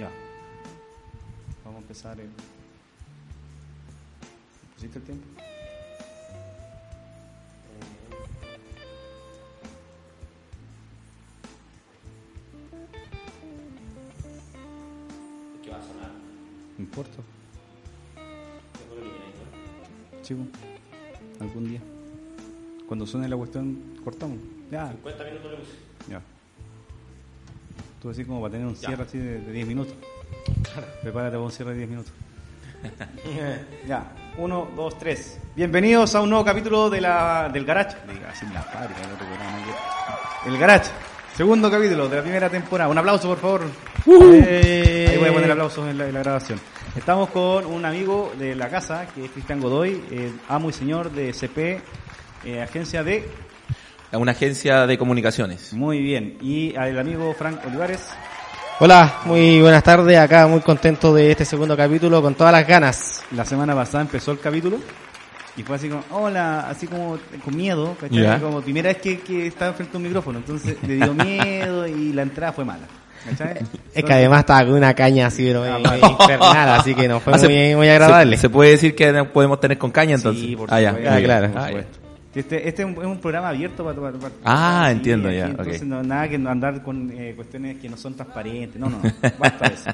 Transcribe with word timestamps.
Ya. 0.00 0.10
Vamos 1.62 1.80
a 1.80 1.82
empezar. 1.82 2.18
El... 2.18 2.30
¿Pusiste 4.72 4.98
el 4.98 5.04
tiempo? 5.04 5.26
¿Qué 15.62 15.70
va 15.70 15.76
a 15.76 15.82
sonar? 15.82 16.12
No 16.78 16.84
importa. 16.84 17.18
Chico. 20.22 20.40
Algún 21.40 21.68
día. 21.68 21.80
Cuando 22.88 23.06
suene 23.06 23.28
la 23.28 23.36
cuestión, 23.36 24.00
cortamos. 24.02 24.38
Ya. 24.70 24.90
50 24.92 25.24
minutos 25.24 25.50
le 25.50 25.56
puse. 25.58 25.72
Ya. 26.08 26.22
Tú 28.00 28.10
así 28.10 28.24
como 28.24 28.40
para 28.40 28.52
tener 28.52 28.66
un 28.66 28.74
Ya. 28.74 28.88
cierre 28.88 29.02
así 29.02 29.18
de, 29.18 29.40
de 29.40 29.52
10 29.52 29.66
minutos. 29.68 29.94
Prepárate 31.02 31.32
para 31.32 31.40
un 31.42 31.50
cierre 31.52 31.72
de 31.72 31.76
10 31.78 31.90
minutos. 31.90 32.12
ya. 33.86 34.12
Uno, 34.38 34.68
dos, 34.74 34.98
tres. 34.98 35.38
Bienvenidos 35.54 36.14
a 36.14 36.22
un 36.22 36.30
nuevo 36.30 36.44
capítulo 36.44 36.88
de 36.88 37.00
la, 37.00 37.50
del 37.52 37.64
Garage. 37.66 37.96
Diga, 38.10 38.30
así 38.30 38.46
la 38.54 38.62
fábrica, 38.62 39.00
el 40.46 40.56
Garage. 40.58 40.90
Segundo 41.36 41.70
capítulo 41.70 42.08
de 42.08 42.16
la 42.16 42.22
primera 42.22 42.48
temporada. 42.48 42.88
Un 42.90 42.96
aplauso, 42.98 43.28
por 43.28 43.38
favor. 43.38 43.62
Eh, 44.06 45.08
Ahí 45.10 45.18
voy 45.18 45.28
a 45.28 45.32
poner 45.34 45.50
aplausos 45.50 45.86
en 45.88 45.98
la, 45.98 46.06
en 46.08 46.14
la 46.14 46.20
grabación. 46.20 46.58
Estamos 46.96 47.28
con 47.30 47.66
un 47.66 47.84
amigo 47.84 48.32
de 48.38 48.54
la 48.54 48.68
casa, 48.70 49.06
que 49.14 49.26
es 49.26 49.30
Cristian 49.30 49.60
Godoy, 49.60 50.02
eh, 50.10 50.32
amo 50.48 50.70
y 50.70 50.72
señor 50.72 51.10
de 51.10 51.32
CP, 51.32 51.80
eh, 52.44 52.62
agencia 52.62 53.04
de 53.04 53.28
A 54.12 54.18
una 54.18 54.32
agencia 54.32 54.86
de 54.86 54.98
comunicaciones. 54.98 55.72
Muy 55.72 56.00
bien. 56.00 56.36
Y 56.42 56.74
al 56.76 56.98
amigo 56.98 57.32
Frank 57.38 57.60
Olivares. 57.66 58.00
Hola, 58.80 59.20
muy 59.24 59.60
buenas 59.60 59.82
tardes. 59.84 60.18
Acá 60.18 60.46
muy 60.48 60.60
contento 60.60 61.14
de 61.14 61.30
este 61.30 61.44
segundo 61.44 61.76
capítulo 61.76 62.20
con 62.20 62.34
todas 62.34 62.52
las 62.52 62.66
ganas. 62.66 63.22
La 63.32 63.44
semana 63.44 63.74
pasada 63.74 64.02
empezó 64.02 64.32
el 64.32 64.40
capítulo 64.40 64.78
y 65.56 65.62
fue 65.62 65.76
así 65.76 65.88
como, 65.88 66.02
hola, 66.10 66.68
así 66.68 66.86
como 66.88 67.18
con 67.44 67.56
miedo, 67.56 67.94
¿cachai? 68.00 68.20
Ya. 68.22 68.40
Como 68.40 68.60
primera 68.62 68.88
vez 68.88 68.96
que, 69.00 69.20
que 69.20 69.46
estaba 69.46 69.74
frente 69.74 69.96
a 69.96 69.98
un 69.98 70.02
micrófono, 70.04 70.38
entonces 70.38 70.76
le 70.86 70.94
dio 70.96 71.14
miedo 71.14 71.86
y 71.86 72.12
la 72.12 72.22
entrada 72.22 72.52
fue 72.52 72.64
mala. 72.64 72.86
¿cachai? 73.28 73.58
Es 73.94 74.02
que 74.04 74.12
además 74.12 74.40
estaba 74.40 74.64
con 74.64 74.74
una 74.74 74.94
caña 74.94 75.26
así, 75.26 75.44
pero 75.44 75.62
Ah, 75.64 75.78
eh, 75.96 76.00
infernal, 76.00 76.68
así 76.80 76.94
que 76.94 77.06
nos 77.06 77.22
fue 77.22 77.32
Ah, 77.34 77.38
se- 77.38 77.76
muy, 77.76 77.88
agradable. 77.88 78.36
Se, 78.36 78.42
se 78.42 78.50
puede 78.50 78.70
decir 78.70 78.94
que 78.96 79.12
no 79.12 79.30
podemos 79.30 79.60
tener 79.60 79.78
con 79.78 79.90
caña 79.92 80.14
entonces. 80.16 80.42
Sí, 80.42 80.56
por 80.56 80.72
ah, 80.72 80.80
ya. 80.80 80.90
supuesto. 80.90 81.12
Ah, 81.14 81.20
claro. 81.22 81.46
Por 81.52 81.60
ya. 81.60 81.66
supuesto. 81.68 81.99
Este, 82.34 82.68
este 82.68 82.82
es, 82.82 82.88
un, 82.88 82.92
es 82.92 83.06
un 83.06 83.18
programa 83.18 83.48
abierto 83.48 83.84
para... 83.84 84.00
para- 84.00 84.18
para- 84.18 84.34
Ah, 84.44 84.84
sí, 84.86 84.92
entiendo 84.96 85.28
aquí, 85.28 85.38
ya, 85.38 85.46
Entonces 85.46 85.82
no, 85.84 86.02
nada 86.02 86.28
que 86.28 86.36
andar 86.36 86.82
con 86.82 87.10
eh, 87.12 87.32
cuestiones 87.34 87.78
que 87.78 87.88
no 87.88 87.96
son 87.96 88.14
transparentes. 88.14 88.80
No, 88.80 88.88
no, 88.88 89.00
basta 89.38 89.66
eso. 89.66 89.90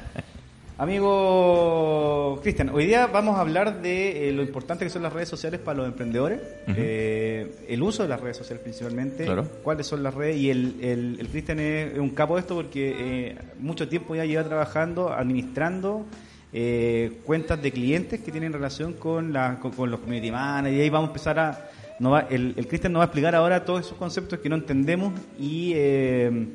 Amigo 0.79 2.39
Cristian, 2.43 2.69
hoy 2.69 2.85
día 2.87 3.07
vamos 3.07 3.37
a 3.37 3.41
hablar 3.41 3.81
de 3.81 4.29
eh, 4.29 4.33
lo 4.33 4.43
importante 4.43 4.85
que 4.85 4.91
son 4.91 5.03
las 5.03 5.13
redes 5.13 5.29
sociales 5.29 5.59
para 5.61 5.79
los 5.79 5.87
emprendedores, 5.87 6.41
eh, 6.69 7.55
el 7.69 7.83
uso 7.83 8.03
de 8.03 8.11
las 8.11 8.21
redes 8.21 8.37
sociales 8.37 8.63
principalmente, 8.63 9.25
Claro. 9.25 9.45
cuáles 9.63 9.87
son 9.87 10.03
las 10.03 10.13
redes 10.13 10.37
y 10.37 10.51
el, 10.51 10.77
el, 10.83 11.17
el 11.19 11.29
Cristian 11.29 11.61
es, 11.61 11.93
es 11.95 11.99
un 11.99 12.11
capo 12.11 12.35
de 12.35 12.41
esto 12.43 12.55
porque 12.55 12.95
eh, 12.99 13.39
mucho 13.59 13.89
tiempo 13.89 14.15
ya 14.15 14.27
lleva 14.27 14.45
trabajando, 14.45 15.11
administrando 15.13 16.05
eh, 16.53 17.21
cuentas 17.25 17.63
de 17.63 17.73
clientes 17.73 18.21
que 18.21 18.31
tienen 18.31 18.53
relación 18.53 18.93
con, 18.95 19.33
la, 19.33 19.59
con, 19.59 19.71
con 19.73 19.91
los 19.91 20.01
community 20.01 20.31
managers 20.31 20.77
y 20.77 20.81
ahí 20.83 20.91
vamos 20.91 21.09
a 21.09 21.11
empezar 21.13 21.39
a... 21.39 21.71
nos 21.99 22.13
va- 22.13 22.27
el 22.31 22.55
el 22.57 22.67
Cristian 22.69 22.93
nos 22.93 23.01
va 23.01 23.05
a 23.05 23.07
explicar 23.07 23.35
ahora 23.35 23.65
todos 23.65 23.81
esos 23.87 23.97
conceptos 23.99 24.39
que 24.41 24.49
no 24.49 24.57
entendemos 24.57 25.13
y... 25.39 25.73
eh, 25.75 26.47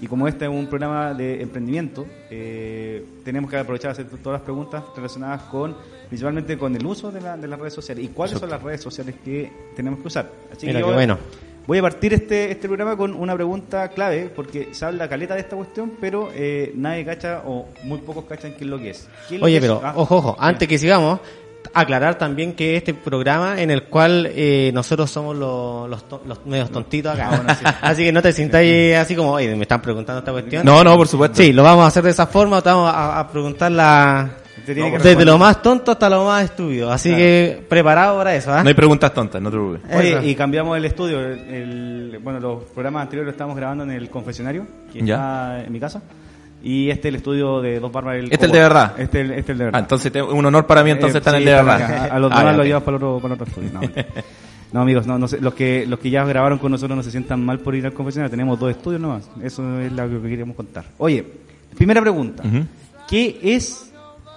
y 0.00 0.06
como 0.06 0.28
este 0.28 0.44
es 0.44 0.48
un 0.52 0.68
programa 0.68 1.12
de 1.12 1.42
emprendimiento, 1.42 2.06
eh, 2.30 3.04
tenemos 3.24 3.50
que 3.50 3.56
aprovechar 3.56 3.88
a 3.88 3.92
hacer 3.94 4.06
todas 4.22 4.38
las 4.38 4.42
preguntas 4.42 4.84
relacionadas 4.94 5.42
con, 5.50 5.74
principalmente 6.06 6.56
con 6.56 6.76
el 6.76 6.86
uso 6.86 7.10
de, 7.10 7.20
la- 7.20 7.36
de 7.36 7.48
las 7.48 7.58
redes 7.58 7.74
sociales 7.74 8.04
y 8.04 8.08
cuáles 8.08 8.38
son 8.38 8.48
las 8.48 8.62
redes 8.62 8.80
sociales 8.80 9.16
que 9.24 9.50
tenemos 9.74 9.98
que 9.98 10.06
usar. 10.06 10.30
Así 10.52 10.66
Mira 10.68 10.78
que 10.78 10.84
bueno. 10.84 11.18
voy 11.66 11.78
a 11.78 11.82
partir 11.82 12.14
este, 12.14 12.48
este 12.52 12.68
programa 12.68 12.96
con 12.96 13.12
una 13.12 13.34
pregunta 13.34 13.88
clave, 13.88 14.30
porque 14.36 14.68
se 14.70 14.84
habla 14.84 15.08
caleta 15.08 15.34
de 15.34 15.40
esta 15.40 15.56
cuestión, 15.56 15.90
pero 16.00 16.30
eh, 16.32 16.72
nadie 16.76 17.04
cacha 17.04 17.42
o 17.44 17.66
muy 17.82 17.98
pocos 17.98 18.24
cachan 18.26 18.52
qué 18.52 18.62
es 18.62 18.70
lo 18.70 18.78
que 18.78 18.90
es. 18.90 19.08
¿Qué 19.28 19.34
es 19.34 19.40
lo 19.40 19.46
Oye, 19.46 19.60
pero 19.60 19.78
es? 19.78 19.82
Ah, 19.82 19.94
ojo, 19.96 20.16
ojo, 20.18 20.36
antes 20.38 20.68
que 20.68 20.78
sigamos, 20.78 21.18
aclarar 21.74 22.16
también 22.18 22.52
que 22.54 22.76
este 22.76 22.94
programa 22.94 23.60
en 23.60 23.70
el 23.70 23.84
cual 23.84 24.28
eh, 24.34 24.70
nosotros 24.74 25.10
somos 25.10 25.36
los, 25.36 25.88
los, 25.88 26.04
los 26.26 26.46
medios 26.46 26.70
tontitos 26.70 27.12
acá. 27.14 27.28
Ah, 27.32 27.36
bueno, 27.36 27.54
sí. 27.54 27.64
Así 27.82 28.04
que 28.04 28.12
no 28.12 28.22
te 28.22 28.32
sintáis 28.32 28.96
así 28.96 29.14
como, 29.16 29.32
oye, 29.32 29.54
me 29.56 29.62
están 29.62 29.80
preguntando 29.82 30.18
esta 30.20 30.32
cuestión. 30.32 30.64
No, 30.64 30.82
no, 30.84 30.96
por 30.96 31.08
supuesto. 31.08 31.36
Sí, 31.36 31.52
lo 31.52 31.62
vamos 31.62 31.84
a 31.84 31.88
hacer 31.88 32.02
de 32.04 32.10
esa 32.10 32.26
forma, 32.26 32.60
te 32.62 32.68
vamos 32.70 32.90
a, 32.92 33.18
a 33.20 33.28
preguntar 33.30 33.70
la... 33.72 34.30
Desde 34.66 35.24
lo 35.24 35.38
más 35.38 35.62
tonto 35.62 35.92
hasta 35.92 36.10
lo 36.10 36.24
más 36.26 36.44
estúpido. 36.44 36.92
Así 36.92 37.08
Claro. 37.08 37.22
que 37.22 37.66
preparado 37.70 38.18
para 38.18 38.34
eso, 38.34 38.52
¿ah? 38.52 38.62
No 38.62 38.68
hay 38.68 38.74
preguntas 38.74 39.14
tontas, 39.14 39.40
no 39.40 39.50
te 39.50 39.56
preocupes. 39.56 39.96
Oye, 39.96 40.28
y 40.30 40.34
cambiamos 40.34 40.76
el 40.76 40.84
estudio. 40.84 41.20
El, 41.20 41.38
el- 42.12 42.18
bueno, 42.22 42.38
los 42.38 42.64
programas 42.64 43.02
anteriores 43.04 43.26
los 43.28 43.34
estamos 43.34 43.56
grabando 43.56 43.84
en 43.84 43.92
el 43.92 44.10
confesionario, 44.10 44.66
que 44.92 45.00
Ya. 45.06 45.14
está 45.14 45.64
en 45.64 45.72
mi 45.72 45.80
casa. 45.80 46.02
Y 46.62 46.90
este 46.90 47.08
es 47.08 47.12
el 47.12 47.16
estudio 47.16 47.60
de 47.60 47.78
Dos 47.80 47.92
Barbas. 47.92 48.16
Este 48.16 48.34
es 48.34 48.42
el 48.42 48.50
de 48.52 48.58
verdad. 48.58 48.94
Este, 48.98 49.20
es 49.20 49.24
el- 49.26 49.30
este 49.38 49.40
es 49.40 49.48
el 49.50 49.58
de 49.58 49.64
Ah, 49.64 49.66
verdad. 49.66 49.80
entonces 49.80 50.12
te- 50.12 50.22
un 50.22 50.44
honor 50.44 50.66
para 50.66 50.82
mí 50.82 50.90
entonces 50.90 51.14
Eh, 51.14 51.18
estar 51.18 51.34
en 51.34 51.40
el 51.40 51.44
de 51.46 51.52
verdad. 51.52 52.08
A 52.10 52.18
los 52.18 52.32
Ah, 52.34 52.38
demás 52.38 52.56
los 52.56 52.62
ok. 52.62 52.66
llevas 52.66 52.82
para 52.82 52.96
el 52.96 53.02
otro, 53.04 53.20
para 53.22 53.34
el 53.34 53.40
otro 53.40 53.46
estudio. 53.46 53.70
No, 53.72 53.80
No, 54.70 54.80
amigos, 54.82 55.06
no, 55.06 55.18
no 55.18 55.26
sé, 55.28 55.40
los 55.40 55.54
que 55.54 55.86
los 55.86 55.98
que 55.98 56.10
ya 56.10 56.24
grabaron 56.26 56.58
con 56.58 56.70
nosotros 56.70 56.94
no 56.94 57.02
se 57.02 57.10
sientan 57.10 57.42
mal 57.42 57.58
por 57.60 57.74
ir 57.74 57.86
al 57.86 57.94
confesionario. 57.94 58.30
Tenemos 58.30 58.58
dos 58.60 58.70
estudios 58.70 59.00
nomás. 59.00 59.30
Eso 59.42 59.80
es 59.80 59.90
lo 59.92 60.08
que 60.22 60.28
queríamos 60.28 60.56
contar. 60.56 60.84
Oye, 60.98 61.24
primera 61.76 62.00
pregunta. 62.02 62.42
¿Qué 63.08 63.38
es 63.42 63.90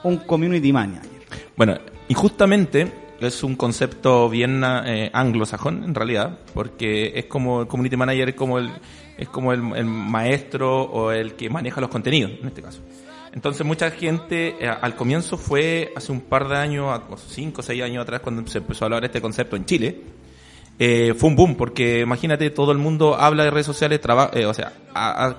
un 0.04 0.18
community 0.18 0.72
manager? 0.72 1.10
Bueno, 1.58 1.76
injustamente 2.08 2.90
es 3.28 3.44
un 3.44 3.56
concepto 3.56 4.30
bien 4.30 4.64
eh, 4.64 5.10
anglosajón 5.14 5.84
en 5.84 5.96
realidad, 5.96 6.40
porque 6.54 7.14
es 7.16 7.26
como 7.26 7.62
el 7.62 7.68
community 7.68 7.98
manager 7.98 8.30
es 8.30 8.36
como 8.36 8.58
el 8.60 8.72
es 9.18 9.30
como 9.30 9.54
el, 9.54 9.62
maestro 9.86 10.82
o 10.82 11.12
el 11.12 11.36
que 11.36 11.50
maneja 11.50 11.80
los 11.80 11.90
contenidos 11.90 12.32
en 12.42 12.48
este 12.48 12.62
caso. 12.62 12.82
Entonces 13.34 13.66
mucha 13.66 13.92
gente 13.92 14.56
eh, 14.60 14.68
al 14.68 14.96
comienzo 14.96 15.38
fue 15.38 15.94
hace 15.96 16.12
un 16.12 16.22
par 16.22 16.50
de 16.50 16.58
años, 16.58 17.00
cinco 17.28 17.62
o 17.62 17.64
seis 17.64 17.82
años 17.84 18.02
atrás 18.02 18.22
cuando 18.22 18.46
se 18.48 18.58
empezó 18.58 18.84
a 18.84 18.88
hablar 18.88 19.06
este 19.06 19.22
concepto 19.22 19.56
en 19.56 19.66
Chile, 19.66 20.02
eh, 20.80 21.14
fue 21.16 21.30
un 21.30 21.36
boom, 21.36 21.56
porque 21.56 22.00
imagínate, 22.00 22.50
todo 22.50 22.72
el 22.72 22.80
mundo 22.80 23.16
habla 23.16 23.44
de 23.44 23.52
redes 23.52 23.68
sociales, 23.68 24.02
eh, 24.34 24.46
o 24.46 24.54
sea, 24.54 24.74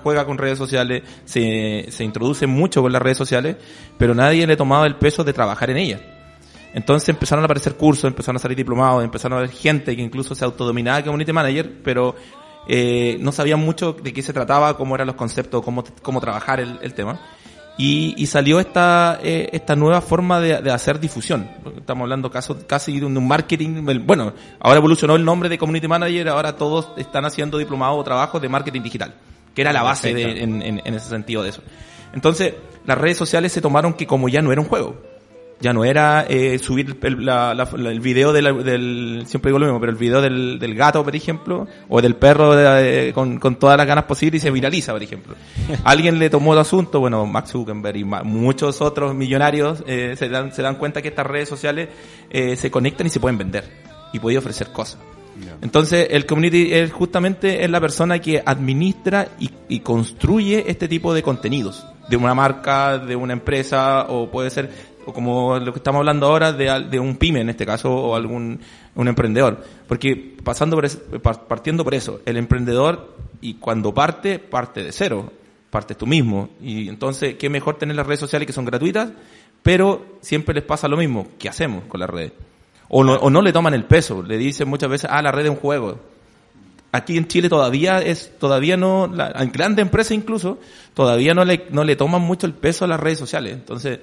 juega 0.01 0.25
con 0.25 0.37
redes 0.37 0.57
sociales, 0.57 1.03
se, 1.25 1.87
se 1.89 2.03
introduce 2.05 2.47
mucho 2.47 2.81
con 2.81 2.93
las 2.93 3.01
redes 3.01 3.17
sociales, 3.17 3.57
pero 3.97 4.15
nadie 4.15 4.47
le 4.47 4.55
tomaba 4.55 4.87
el 4.87 4.95
peso 4.95 5.25
de 5.25 5.33
trabajar 5.33 5.69
en 5.69 5.77
ellas. 5.77 6.01
Entonces 6.73 7.07
empezaron 7.09 7.43
a 7.43 7.45
aparecer 7.45 7.75
cursos, 7.75 8.05
empezaron 8.05 8.37
a 8.37 8.39
salir 8.39 8.57
diplomados, 8.57 9.03
empezaron 9.03 9.37
a 9.37 9.41
haber 9.41 9.51
gente 9.51 9.95
que 9.95 10.01
incluso 10.01 10.33
se 10.35 10.43
autodominaba 10.43 10.99
como 11.01 11.11
community 11.11 11.31
manager, 11.33 11.71
pero 11.83 12.15
eh, 12.67 13.17
no 13.19 13.31
sabían 13.31 13.59
mucho 13.59 13.93
de 13.93 14.11
qué 14.11 14.21
se 14.21 14.33
trataba, 14.33 14.75
cómo 14.75 14.95
eran 14.95 15.07
los 15.07 15.15
conceptos, 15.15 15.61
cómo, 15.61 15.83
cómo 16.01 16.19
trabajar 16.19 16.59
el, 16.59 16.79
el 16.81 16.93
tema. 16.93 17.19
Y, 17.77 18.13
y 18.17 18.27
salió 18.27 18.59
esta, 18.59 19.19
eh, 19.23 19.49
esta 19.51 19.75
nueva 19.75 19.99
forma 20.01 20.39
de, 20.39 20.61
de 20.61 20.71
hacer 20.71 20.99
difusión. 20.99 21.49
Estamos 21.77 22.03
hablando 22.03 22.29
caso, 22.29 22.57
casi 22.67 22.99
de 22.99 23.05
un 23.05 23.27
marketing. 23.27 23.83
Bueno, 24.05 24.33
ahora 24.59 24.77
evolucionó 24.77 25.15
el 25.15 25.25
nombre 25.25 25.49
de 25.49 25.57
community 25.57 25.87
manager, 25.87 26.29
ahora 26.29 26.55
todos 26.55 26.89
están 26.97 27.25
haciendo 27.25 27.57
diplomados 27.57 27.99
o 27.99 28.03
trabajos 28.03 28.39
de 28.41 28.49
marketing 28.49 28.81
digital, 28.83 29.15
que 29.55 29.61
era 29.61 29.73
la 29.73 29.81
base 29.81 30.13
de, 30.13 30.43
en, 30.43 30.61
en- 30.61 30.81
en 30.85 30.93
ese 30.93 31.09
sentido 31.09 31.41
de 31.41 31.49
eso. 31.49 31.63
Entonces, 32.13 32.53
las 32.85 32.97
redes 32.97 33.17
sociales 33.17 33.51
se 33.51 33.59
tomaron 33.61 33.93
que 33.93 34.05
como 34.05 34.29
ya 34.29 34.41
no 34.43 34.51
era 34.51 34.61
un 34.61 34.67
juego, 34.67 35.01
ya 35.63 35.73
no 35.73 35.85
era 35.85 36.25
eh, 36.29 36.59
subir 36.59 36.97
el, 37.01 37.25
la- 37.25 37.53
la- 37.55 37.69
el 37.89 37.99
video 38.01 38.33
de 38.33 38.41
la- 38.41 38.51
del, 38.53 39.23
siempre 39.25 39.49
digo 39.49 39.59
lo 39.59 39.65
mismo, 39.65 39.79
pero 39.79 39.91
el 39.93 39.97
video 39.97 40.21
del, 40.21 40.59
del 40.59 40.75
gato, 40.75 41.03
por 41.03 41.15
ejemplo, 41.15 41.67
o 41.89 42.01
del 42.01 42.15
perro 42.15 42.53
de- 42.55 42.83
de- 42.83 43.13
con, 43.13 43.39
con 43.39 43.55
todas 43.55 43.77
las 43.77 43.87
ganas 43.87 44.03
posibles 44.03 44.41
y 44.41 44.43
se 44.43 44.51
viraliza, 44.51 44.91
por 44.91 45.01
ejemplo. 45.01 45.35
Alguien 45.85 46.19
le 46.19 46.29
tomó 46.29 46.53
el 46.53 46.59
asunto, 46.59 46.99
bueno, 46.99 47.25
Max 47.25 47.51
Zuckerberg 47.51 47.97
y 47.97 48.03
ma- 48.03 48.23
muchos 48.23 48.81
otros 48.81 49.15
millonarios 49.15 49.83
eh, 49.87 50.15
se, 50.17 50.27
dan, 50.29 50.51
se 50.53 50.61
dan 50.61 50.75
cuenta 50.75 51.01
que 51.01 51.07
estas 51.07 51.25
redes 51.25 51.47
sociales 51.49 51.89
eh, 52.29 52.55
se 52.57 52.69
conectan 52.69 53.07
y 53.07 53.09
se 53.09 53.19
pueden 53.19 53.37
vender 53.37 53.63
y 54.11 54.19
pueden 54.19 54.37
ofrecer 54.39 54.67
cosas. 54.71 54.99
Entonces, 55.63 56.09
el 56.11 56.27
community 56.27 56.73
es 56.73 56.91
justamente 56.91 57.63
es 57.63 57.69
la 57.71 57.79
persona 57.81 58.19
que 58.19 58.43
administra 58.45 59.29
y, 59.39 59.49
y 59.67 59.79
construye 59.79 60.65
este 60.69 60.87
tipo 60.87 61.11
de 61.13 61.23
contenidos 61.23 61.85
de 62.07 62.17
una 62.17 62.35
marca, 62.35 62.99
de 62.99 63.15
una 63.15 63.33
empresa 63.33 64.05
o 64.09 64.29
puede 64.29 64.49
ser 64.51 64.69
o 65.05 65.13
como 65.13 65.57
lo 65.59 65.73
que 65.73 65.79
estamos 65.79 65.99
hablando 65.99 66.27
ahora 66.27 66.51
de, 66.53 66.87
de 66.89 66.99
un 66.99 67.17
pyme 67.17 67.41
en 67.41 67.49
este 67.49 67.65
caso 67.65 67.93
o 67.93 68.15
algún 68.15 68.59
un 68.95 69.07
emprendedor, 69.07 69.63
porque 69.87 70.35
pasando 70.43 70.75
por 70.75 70.85
es- 70.85 70.97
par- 71.21 71.45
partiendo 71.47 71.83
por 71.83 71.93
eso, 71.95 72.21
el 72.25 72.37
emprendedor 72.37 73.15
y 73.41 73.55
cuando 73.55 73.93
parte 73.93 74.39
parte 74.39 74.83
de 74.83 74.91
cero, 74.91 75.31
partes 75.69 75.97
tú 75.97 76.05
mismo 76.05 76.49
y 76.61 76.87
entonces 76.89 77.35
qué 77.35 77.49
mejor 77.49 77.77
tener 77.77 77.95
las 77.95 78.05
redes 78.05 78.19
sociales 78.19 78.45
que 78.45 78.53
son 78.53 78.65
gratuitas, 78.65 79.11
pero 79.61 80.17
siempre 80.21 80.53
les 80.53 80.63
pasa 80.63 80.87
lo 80.87 80.97
mismo, 80.97 81.27
¿qué 81.39 81.49
hacemos 81.49 81.85
con 81.85 81.99
las 81.99 82.09
redes? 82.09 82.33
O 82.89 83.03
no, 83.03 83.13
o 83.15 83.29
no 83.29 83.41
le 83.41 83.51
toman 83.53 83.73
el 83.73 83.85
peso, 83.85 84.21
le 84.21 84.37
dicen 84.37 84.67
muchas 84.67 84.89
veces, 84.89 85.09
ah, 85.11 85.21
la 85.21 85.31
red 85.31 85.45
es 85.45 85.49
un 85.51 85.55
juego. 85.55 85.99
aquí 86.91 87.17
en 87.17 87.27
Chile 87.27 87.49
todavía 87.49 87.99
es, 88.01 88.37
todavía 88.37 88.77
no, 88.77 89.07
la, 89.07 89.31
en 89.31 89.51
grandes 89.51 89.81
empresas 89.81 90.11
incluso, 90.11 90.59
todavía 90.93 91.33
no 91.33 91.43
le, 91.43 91.65
no 91.71 91.83
le 91.83 91.95
toman 91.95 92.21
mucho 92.21 92.45
el 92.45 92.53
peso 92.53 92.85
a 92.85 92.87
las 92.87 92.99
redes 92.99 93.17
sociales. 93.17 93.53
Entonces, 93.53 93.99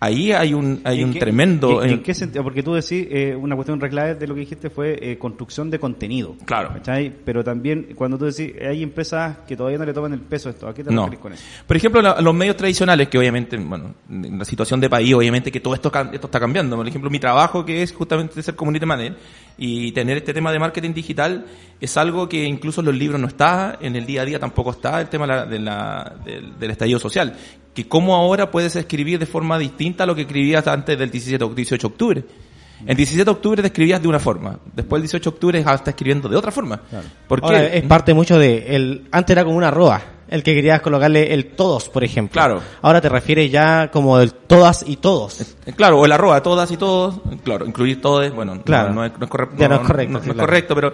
ahí 0.00 0.32
hay 0.32 0.54
un, 0.54 0.80
hay 0.84 1.02
un 1.02 1.12
qué- 1.12 1.18
tremendo... 1.20 1.82
¿En, 1.82 2.02
qué 2.02 2.14
sentido? 2.14 2.44
Porque 2.44 2.62
tú 2.62 2.74
decís, 2.74 3.06
eh, 3.10 3.34
una 3.34 3.56
cuestión 3.56 3.80
reclave 3.80 4.14
de 4.14 4.26
lo 4.26 4.34
que 4.34 4.40
dijiste 4.40 4.70
fue 4.70 4.98
eh, 5.00 5.18
construcción 5.18 5.70
de 5.70 5.78
contenido. 5.78 6.36
Claro. 6.44 6.70
¿cachai? 6.74 7.12
Pero 7.24 7.42
también, 7.42 7.88
cuando 7.94 8.16
tú 8.18 8.26
decís, 8.26 8.52
hay 8.60 8.82
empresas 8.82 9.38
que 9.46 9.56
todavía 9.56 9.78
no 9.78 9.84
le 9.84 9.92
toman 9.92 10.12
el 10.12 10.20
peso 10.20 10.48
a 10.48 10.52
esto. 10.52 10.68
¿A 10.68 10.74
qué 10.74 10.84
te 10.84 10.90
No. 10.92 11.02
refieres 11.02 11.20
con 11.20 11.32
eso? 11.32 11.42
Por 11.66 11.76
ejemplo, 11.76 12.00
la- 12.00 12.20
los 12.20 12.34
medios 12.34 12.56
tradicionales, 12.56 13.08
que 13.08 13.18
obviamente, 13.18 13.56
bueno, 13.56 13.94
en 14.08 14.38
la 14.38 14.44
situación 14.44 14.80
de 14.80 14.88
país, 14.88 15.12
obviamente 15.14 15.50
que 15.50 15.60
todo 15.60 15.74
esto, 15.74 15.90
esto 16.12 16.26
está 16.26 16.38
cambiando. 16.40 16.76
Por 16.76 16.86
ejemplo, 16.86 17.10
mi 17.10 17.18
trabajo, 17.18 17.64
que 17.64 17.82
es 17.82 17.92
justamente 17.92 18.40
ser 18.42 18.54
community 18.54 18.86
manager 18.86 19.16
y 19.60 19.90
tener 19.92 20.16
este 20.18 20.32
tema 20.32 20.52
de 20.52 20.60
marketing 20.60 20.92
digital, 20.94 21.44
es 21.80 21.96
algo 21.96 22.28
que 22.28 22.44
incluso 22.44 22.80
en 22.80 22.86
los 22.86 22.94
libros 22.94 23.20
no 23.20 23.26
está, 23.26 23.76
en 23.80 23.96
el 23.96 24.06
día 24.06 24.22
a 24.22 24.24
día 24.24 24.38
tampoco 24.38 24.70
está, 24.70 25.00
el 25.00 25.08
tema 25.08 25.26
de 25.26 25.32
la- 25.32 25.46
de 25.46 25.58
la- 25.58 26.16
del, 26.24 26.58
del 26.58 26.70
estallido 26.70 27.00
social. 27.00 27.36
Que 27.82 27.88
cómo 27.88 28.16
ahora 28.16 28.50
puedes 28.50 28.74
escribir 28.76 29.18
de 29.20 29.26
forma 29.26 29.56
distinta 29.58 30.02
a 30.04 30.06
lo 30.06 30.14
que 30.14 30.22
escribías 30.22 30.66
antes 30.66 30.98
del 30.98 31.10
17 31.10 31.44
o 31.44 31.48
18 31.50 31.88
de 31.88 31.92
octubre. 31.92 32.24
El 32.86 32.96
17 32.96 33.24
de 33.24 33.30
octubre 33.30 33.60
te 33.62 33.68
escribías 33.68 34.00
de 34.02 34.08
una 34.08 34.18
forma, 34.20 34.58
después 34.74 34.98
el 34.98 35.02
18 35.04 35.30
de 35.30 35.34
octubre 35.34 35.62
ya 35.64 35.74
estás 35.74 35.88
escribiendo 35.88 36.28
de 36.28 36.36
otra 36.36 36.50
forma. 36.52 36.80
¿Por 37.28 37.40
qué? 37.40 37.46
Ahora, 37.46 37.64
es 37.66 37.82
parte 37.84 38.14
mucho 38.14 38.38
de 38.38 38.74
el 38.76 39.08
antes 39.12 39.32
era 39.34 39.44
como 39.44 39.56
una 39.56 39.68
arroba, 39.68 40.00
el 40.28 40.42
que 40.44 40.54
querías 40.54 40.80
colocarle 40.80 41.32
el 41.34 41.46
todos, 41.56 41.88
por 41.88 42.04
ejemplo. 42.04 42.32
Claro. 42.34 42.60
Ahora 42.82 43.00
te 43.00 43.08
refieres 43.08 43.50
ya 43.50 43.90
como 43.90 44.18
el 44.20 44.32
todas 44.32 44.84
y 44.86 44.96
todos. 44.96 45.40
Eh, 45.66 45.72
Claro, 45.76 45.98
o 46.00 46.04
el 46.04 46.12
arroba, 46.12 46.40
todas 46.42 46.70
y 46.70 46.76
todos, 46.76 47.20
claro, 47.44 47.66
incluir 47.66 48.00
todos, 48.00 48.32
bueno, 48.32 48.54
no- 48.54 48.62
Claro. 48.62 48.92
no, 48.92 49.04
es, 49.04 49.12
no 49.18 49.24
es 49.24 49.30
correcto, 49.30 49.56
Ya 49.58 49.68
no 49.68 49.74
es 49.76 49.80
correcto, 49.80 50.12
no- 50.12 50.18
es 50.18 50.24
claro. 50.24 50.38
correcto, 50.40 50.74
pero, 50.76 50.92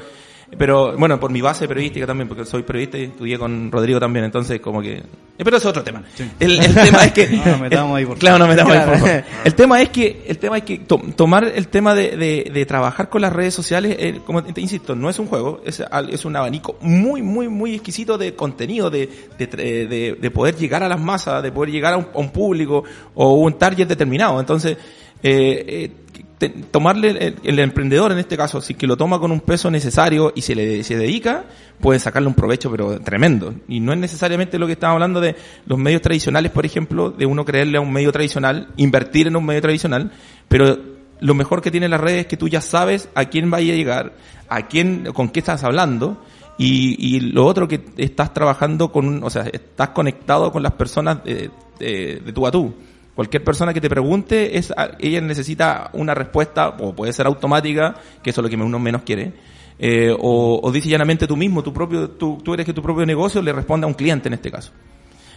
pero 0.58 0.96
bueno, 0.96 1.18
por 1.20 1.30
mi 1.30 1.40
base 1.40 1.66
periodística 1.68 2.06
también, 2.06 2.28
porque 2.28 2.44
soy 2.44 2.62
periodista 2.62 2.98
y 2.98 3.04
estudié 3.04 3.38
con 3.38 3.70
Rodrigo 3.70 3.98
también, 4.00 4.24
entonces 4.24 4.60
como 4.60 4.80
que, 4.82 5.02
pero 5.38 5.56
es 5.56 5.66
otro 5.66 5.82
tema. 5.82 6.02
El, 6.40 6.58
el 6.60 6.74
tema 6.74 7.04
es 7.04 7.12
que, 7.12 7.26
No 7.44 7.44
nos 7.52 7.60
metamos 7.60 7.96
ahí, 7.96 8.06
por 8.06 8.18
claro, 8.18 8.38
no 8.38 8.46
metamos 8.48 8.72
ahí, 8.74 8.84
por 8.86 8.98
favor. 8.98 9.24
El 9.44 9.54
tema 9.54 9.82
es 9.82 9.88
que, 9.90 10.24
el 10.26 10.38
tema 10.38 10.58
es 10.58 10.64
que 10.64 10.78
to- 10.78 11.02
tomar 11.16 11.44
el 11.44 11.68
tema 11.68 11.94
de, 11.94 12.16
de, 12.16 12.50
de 12.52 12.66
trabajar 12.66 13.08
con 13.08 13.20
las 13.22 13.32
redes 13.32 13.54
sociales, 13.54 13.96
eh, 13.98 14.20
como 14.24 14.42
te 14.44 14.60
insisto, 14.60 14.94
no 14.94 15.10
es 15.10 15.18
un 15.18 15.26
juego, 15.26 15.60
es, 15.64 15.82
es 16.10 16.24
un 16.24 16.36
abanico 16.36 16.76
muy, 16.80 17.22
muy, 17.22 17.48
muy 17.48 17.74
exquisito 17.74 18.16
de 18.18 18.34
contenido, 18.34 18.90
de, 18.90 19.08
de, 19.38 19.46
de, 19.46 20.16
de 20.20 20.30
poder 20.30 20.56
llegar 20.56 20.82
a 20.82 20.88
las 20.88 21.00
masas, 21.00 21.42
de 21.42 21.52
poder 21.52 21.70
llegar 21.70 21.94
a 21.94 21.96
un, 21.96 22.06
a 22.14 22.18
un 22.18 22.30
público 22.30 22.84
o 23.14 23.34
un 23.34 23.58
target 23.58 23.86
determinado. 23.86 24.38
Entonces, 24.40 24.76
eh, 25.22 25.64
eh, 25.66 25.90
te- 26.38 26.48
tomarle 26.48 27.34
el, 27.42 27.58
emprendedor 27.58 28.12
en 28.12 28.18
este 28.18 28.36
caso, 28.36 28.60
si 28.60 28.74
que 28.74 28.86
lo 28.86 28.96
toma 28.96 29.18
con 29.18 29.32
un 29.32 29.40
peso 29.40 29.70
necesario 29.70 30.32
y 30.34 30.42
se 30.42 30.54
le 30.54 30.84
se 30.84 30.96
dedica, 30.96 31.44
puede 31.80 31.98
sacarle 31.98 32.28
un 32.28 32.34
provecho 32.34 32.70
pero 32.70 33.00
tremendo. 33.00 33.54
Y 33.68 33.80
no 33.80 33.92
es 33.92 33.98
necesariamente 33.98 34.58
lo 34.58 34.66
que 34.66 34.72
estamos 34.72 34.94
hablando 34.94 35.20
de 35.20 35.36
los 35.66 35.78
medios 35.78 36.02
tradicionales, 36.02 36.52
por 36.52 36.66
ejemplo, 36.66 37.10
de 37.10 37.26
uno 37.26 37.44
creerle 37.44 37.78
a 37.78 37.80
un 37.80 37.92
medio 37.92 38.12
tradicional, 38.12 38.68
invertir 38.76 39.26
en 39.26 39.36
un 39.36 39.44
medio 39.46 39.62
tradicional, 39.62 40.10
pero 40.48 40.78
lo 41.20 41.34
mejor 41.34 41.62
que 41.62 41.70
tiene 41.70 41.88
las 41.88 42.00
redes 42.00 42.20
es 42.20 42.26
que 42.26 42.36
tú 42.36 42.48
ya 42.48 42.60
sabes 42.60 43.08
a 43.14 43.26
quién 43.26 43.50
vaya 43.50 43.72
a 43.72 43.76
llegar, 43.76 44.12
a 44.48 44.66
quién, 44.66 45.06
con 45.14 45.28
qué 45.30 45.40
estás 45.40 45.64
hablando, 45.64 46.22
y, 46.58 46.96
y 47.16 47.20
lo 47.20 47.46
otro 47.46 47.66
que 47.66 47.84
estás 47.96 48.32
trabajando 48.32 48.92
con, 48.92 49.24
o 49.24 49.30
sea, 49.30 49.42
estás 49.42 49.88
conectado 49.90 50.52
con 50.52 50.62
las 50.62 50.72
personas 50.72 51.24
de, 51.24 51.50
de, 51.78 52.22
de 52.24 52.32
tú 52.32 52.46
a 52.46 52.50
tú. 52.50 52.74
Cualquier 53.14 53.44
persona 53.44 53.72
que 53.72 53.80
te 53.80 53.88
pregunte, 53.88 54.58
es, 54.58 54.72
ella 54.98 55.20
necesita 55.20 55.90
una 55.92 56.14
respuesta, 56.14 56.70
o 56.80 56.94
puede 56.94 57.12
ser 57.12 57.26
automática, 57.26 57.94
que 58.22 58.30
eso 58.30 58.40
es 58.40 58.42
lo 58.42 58.50
que 58.50 58.56
uno 58.56 58.78
menos 58.78 59.02
quiere, 59.02 59.32
eh, 59.78 60.14
o, 60.18 60.60
o 60.62 60.72
dice 60.72 60.88
llanamente 60.88 61.26
tú 61.26 61.36
mismo, 61.36 61.62
tu 61.62 61.72
propio, 61.72 62.10
tú, 62.10 62.40
eres 62.54 62.66
que 62.66 62.72
tu 62.72 62.82
propio 62.82 63.06
negocio 63.06 63.40
le 63.40 63.52
responde 63.52 63.84
a 63.84 63.88
un 63.88 63.94
cliente 63.94 64.28
en 64.28 64.34
este 64.34 64.50
caso. 64.50 64.72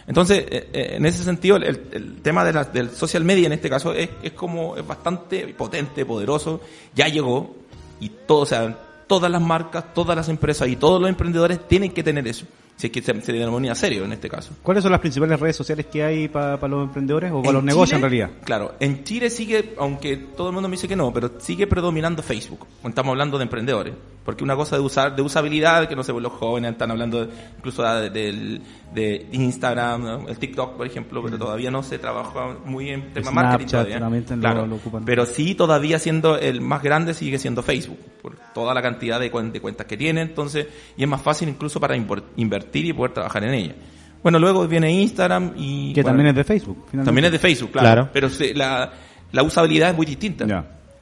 Entonces, 0.06 0.38
eh, 0.50 0.68
eh, 0.72 0.94
en 0.96 1.06
ese 1.06 1.22
sentido, 1.22 1.56
el, 1.56 1.64
el 1.92 2.22
tema 2.22 2.44
de 2.44 2.52
la- 2.52 2.64
del 2.64 2.90
social 2.90 3.24
media 3.24 3.46
en 3.46 3.52
este 3.52 3.68
caso 3.68 3.92
es, 3.92 4.08
es 4.22 4.32
como, 4.32 4.76
es 4.76 4.86
bastante 4.86 5.46
potente, 5.48 6.04
poderoso, 6.06 6.60
ya 6.94 7.08
llegó, 7.08 7.54
y 8.00 8.08
todo, 8.26 8.40
o 8.40 8.46
sea, 8.46 8.76
todas 9.06 9.30
las 9.30 9.42
marcas, 9.42 9.92
todas 9.94 10.16
las 10.16 10.28
empresas 10.28 10.68
y 10.68 10.76
todos 10.76 11.00
los 11.00 11.10
emprendedores 11.10 11.66
tienen 11.68 11.92
que 11.92 12.02
tener 12.02 12.26
eso, 12.26 12.46
si 12.78 12.86
es 12.86 12.92
que 12.92 13.02
se, 13.02 13.20
se 13.20 13.32
denomina 13.34 13.74
serio 13.74 14.04
en 14.06 14.12
este 14.12 14.30
caso. 14.30 14.54
¿Cuáles 14.62 14.82
son 14.82 14.92
las 14.92 15.00
principales 15.00 15.38
redes 15.38 15.56
sociales 15.56 15.84
que 15.86 16.02
hay 16.02 16.28
para 16.28 16.56
los 16.68 16.84
emprendedores 16.84 17.30
o 17.32 17.42
para 17.42 17.52
los 17.52 17.64
negocios 17.64 17.96
en 17.96 18.00
realidad? 18.02 18.30
Claro, 18.44 18.74
en 18.80 19.04
Chile 19.04 19.28
sigue, 19.28 19.74
aunque 19.78 20.16
todo 20.16 20.48
el 20.48 20.54
mundo 20.54 20.68
me 20.68 20.76
dice 20.76 20.88
que 20.88 20.96
no, 20.96 21.12
pero 21.12 21.32
sigue 21.38 21.66
predominando 21.66 22.22
Facebook. 22.22 22.60
cuando 22.80 22.88
Estamos 22.88 23.10
hablando 23.10 23.36
de 23.36 23.42
emprendedores. 23.42 23.92
Porque 24.24 24.44
una 24.44 24.56
cosa 24.56 24.76
de 24.76 24.82
usar, 24.82 25.16
de 25.16 25.22
usabilidad, 25.22 25.88
que 25.88 25.96
no 25.96 26.02
sé, 26.04 26.12
pues 26.12 26.22
los 26.22 26.32
jóvenes 26.32 26.72
están 26.72 26.90
hablando 26.90 27.24
de- 27.24 27.32
incluso 27.56 27.82
de, 27.82 28.10
del- 28.10 28.60
de 28.94 29.26
Instagram, 29.32 30.28
el 30.28 30.38
TikTok, 30.38 30.76
por 30.76 30.86
ejemplo, 30.86 31.22
pero 31.22 31.38
todavía 31.38 31.70
no 31.70 31.82
se 31.82 31.98
trabaja 31.98 32.56
muy 32.64 32.90
en 32.90 33.12
tema 33.14 33.30
marketing 33.30 33.66
todavía. 33.70 33.98
lo- 34.38 34.40
Claro, 34.52 34.66
lo 34.66 34.76
ocupan. 34.76 35.04
pero 35.06 35.24
sí 35.26 35.54
todavía 35.54 35.98
siendo 35.98 36.36
el 36.38 36.60
más 36.60 36.82
grande 36.82 37.14
sigue 37.14 37.38
siendo 37.38 37.62
Facebook, 37.62 37.98
por 38.20 38.36
toda 38.54 38.74
la 38.74 38.82
cantidad 38.82 39.18
de, 39.18 39.32
cuen- 39.32 39.50
de 39.50 39.60
cuentas 39.62 39.86
que 39.86 39.96
tiene, 39.96 40.20
entonces, 40.20 40.66
y 40.96 41.02
es 41.02 41.08
más 41.08 41.22
fácil 41.22 41.48
incluso 41.48 41.80
para 41.80 41.96
invor- 41.96 42.22
invertir 42.68 42.86
y 42.86 42.92
poder 42.92 43.12
trabajar 43.12 43.44
en 43.44 43.54
ella. 43.54 43.74
Bueno, 44.22 44.38
luego 44.38 44.66
viene 44.66 44.90
Instagram 44.92 45.52
y... 45.56 45.92
Que 45.94 46.02
bueno, 46.02 46.16
también 46.16 46.28
es 46.28 46.34
de 46.36 46.44
Facebook. 46.44 46.76
finalmente. 46.90 47.08
también 47.08 47.24
es 47.26 47.32
de 47.32 47.38
Facebook, 47.38 47.70
claro. 47.72 47.86
Claro. 47.86 48.10
Pero 48.12 48.28
se- 48.28 48.54
la, 48.54 48.92
la 49.32 49.42
usabilidad 49.42 49.90
es 49.90 49.96
muy 49.96 50.06
distinta. 50.06 50.44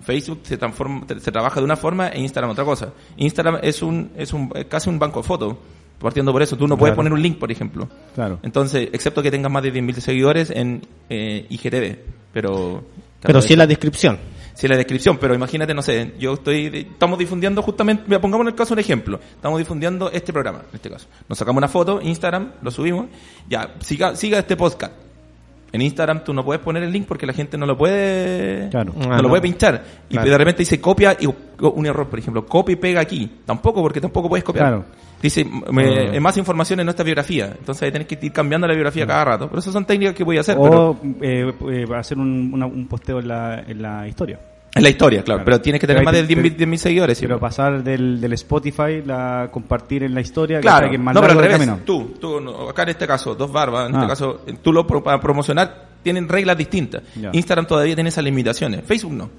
Facebook 0.02 0.40
se 0.44 0.56
transforma, 0.56 1.04
se 1.18 1.32
trabaja 1.32 1.58
de 1.58 1.64
una 1.64 1.76
forma 1.76 2.08
e 2.08 2.20
Instagram 2.20 2.50
otra 2.50 2.64
cosa. 2.64 2.92
Instagram 3.16 3.58
es 3.62 3.82
un, 3.82 4.10
es 4.16 4.32
un, 4.32 4.52
es 4.54 4.66
casi 4.66 4.88
un 4.90 4.98
banco 4.98 5.20
de 5.22 5.26
fotos. 5.26 5.56
Partiendo 5.98 6.30
por 6.30 6.42
eso, 6.42 6.58
tú 6.58 6.68
no 6.68 6.76
puedes 6.76 6.94
poner 6.94 7.10
un 7.10 7.22
link, 7.22 7.38
por 7.38 7.50
ejemplo. 7.50 7.88
Claro. 8.14 8.38
Entonces, 8.42 8.90
excepto 8.92 9.22
que 9.22 9.30
tengas 9.30 9.50
más 9.50 9.62
de 9.62 9.72
10.000 9.72 9.94
seguidores 9.94 10.50
en 10.50 10.82
eh, 11.08 11.46
IGTV. 11.48 11.96
Pero. 12.34 12.84
Pero 13.22 13.40
sí 13.40 13.54
en 13.54 13.58
la 13.60 13.66
descripción. 13.66 14.18
En 14.60 14.70
la 14.70 14.76
descripción, 14.76 15.18
pero 15.18 15.34
imagínate, 15.34 15.74
no 15.74 15.82
sé, 15.82 16.14
yo 16.18 16.34
estoy, 16.34 16.88
estamos 16.92 17.18
difundiendo 17.18 17.62
justamente, 17.62 18.04
mira, 18.06 18.20
pongamos 18.20 18.44
en 18.46 18.48
el 18.48 18.54
caso 18.54 18.74
un 18.74 18.80
ejemplo, 18.80 19.20
estamos 19.34 19.58
difundiendo 19.58 20.10
este 20.10 20.32
programa, 20.32 20.62
en 20.70 20.74
este 20.74 20.90
caso. 20.90 21.06
Nos 21.28 21.38
sacamos 21.38 21.58
una 21.58 21.68
foto, 21.68 22.00
Instagram, 22.00 22.52
lo 22.62 22.70
subimos, 22.70 23.06
ya, 23.48 23.74
siga, 23.80 24.16
siga 24.16 24.38
este 24.38 24.56
podcast. 24.56 25.05
En 25.76 25.82
Instagram 25.82 26.24
tú 26.24 26.34
no 26.34 26.44
puedes 26.44 26.60
poner 26.62 26.82
el 26.82 26.90
link 26.90 27.06
porque 27.06 27.26
la 27.26 27.32
gente 27.32 27.56
no 27.56 27.66
lo 27.66 27.76
puede, 27.78 28.68
Claro. 28.70 28.92
no 28.96 29.12
Ah, 29.12 29.16
lo 29.18 29.22
no. 29.24 29.28
puede 29.28 29.42
pinchar. 29.42 29.84
Y 30.08 30.14
Claro. 30.14 30.30
de 30.30 30.38
repente 30.38 30.58
dice 30.62 30.80
copia 30.80 31.16
y 31.20 31.26
un 31.26 31.86
error, 31.86 32.08
por 32.08 32.18
ejemplo, 32.18 32.44
copia 32.46 32.72
y 32.72 32.76
pega 32.76 33.00
aquí. 33.00 33.30
Tampoco, 33.46 33.80
porque 33.82 34.00
tampoco 34.00 34.28
puedes 34.28 34.44
copiar. 34.44 34.66
Claro. 34.68 34.84
Dice, 35.22 35.44
me- 35.44 35.84
Ah. 35.84 36.14
eh, 36.14 36.20
más 36.20 36.36
información 36.36 36.80
en 36.80 36.86
nuestra 36.86 37.02
biografía. 37.04 37.46
Entonces 37.58 37.82
ahí 37.84 37.90
tenés 37.92 38.06
que 38.06 38.18
ir 38.20 38.32
cambiando 38.32 38.66
la 38.66 38.74
biografía 38.74 39.06
cada 39.06 39.24
rato. 39.24 39.46
Pero 39.48 39.60
esas 39.60 39.72
son 39.72 39.84
técnicas 39.86 40.14
que 40.14 40.24
voy 40.24 40.36
a 40.36 40.40
hacer. 40.40 40.56
pero- 40.60 40.90
O 40.90 40.98
eh, 41.22 41.52
eh, 41.70 41.84
hacer 41.94 42.18
un, 42.18 42.50
una- 42.52 42.66
un 42.66 42.86
posteo 42.86 43.20
en 43.20 43.28
la, 43.28 43.60
en 43.66 43.80
la 43.82 44.06
historia. 44.08 44.38
En 44.76 44.82
la 44.82 44.88
historia, 44.88 45.22
claro. 45.22 45.38
Claro. 45.38 45.44
Pero 45.44 45.60
tienes 45.60 45.80
que 45.80 45.86
tener 45.86 46.04
más 46.04 46.14
de 46.14 46.22
te- 46.24 46.34
10.000 46.36 46.56
te- 46.56 46.66
10.000 46.66 46.76
seguidores. 46.78 47.18
sí, 47.18 47.26
Pero 47.26 47.40
pasar 47.40 47.82
del, 47.82 48.20
del 48.20 48.32
Spotify, 48.34 49.02
la 49.04 49.48
compartir 49.50 50.02
en 50.04 50.14
la 50.14 50.20
historia, 50.20 50.60
Claro, 50.60 50.88
que 50.88 50.96
es 50.96 51.00
más 51.02 51.14
no, 51.14 51.20
pero 51.20 51.32
al 51.32 51.38
revés. 51.38 51.68
Tú, 51.84 52.14
tú, 52.20 52.40
no, 52.40 52.68
acá 52.68 52.82
en 52.84 52.90
este 52.90 53.06
caso, 53.06 53.34
dos 53.34 53.50
barbas, 53.50 53.88
en 53.88 53.96
Ah. 53.96 53.98
este 54.00 54.08
caso, 54.08 54.40
eh, 54.46 54.54
tú 54.62 54.72
lo 54.72 54.86
pro- 54.86 55.02
para 55.02 55.20
promocionar, 55.20 55.86
tienen 56.02 56.28
reglas 56.28 56.56
distintas. 56.56 57.02
Ya. 57.20 57.30
Instagram 57.32 57.66
todavía 57.66 57.94
tiene 57.94 58.08
esas 58.10 58.22
limitaciones. 58.22 58.82
Facebook 58.84 59.12
no. 59.12 59.30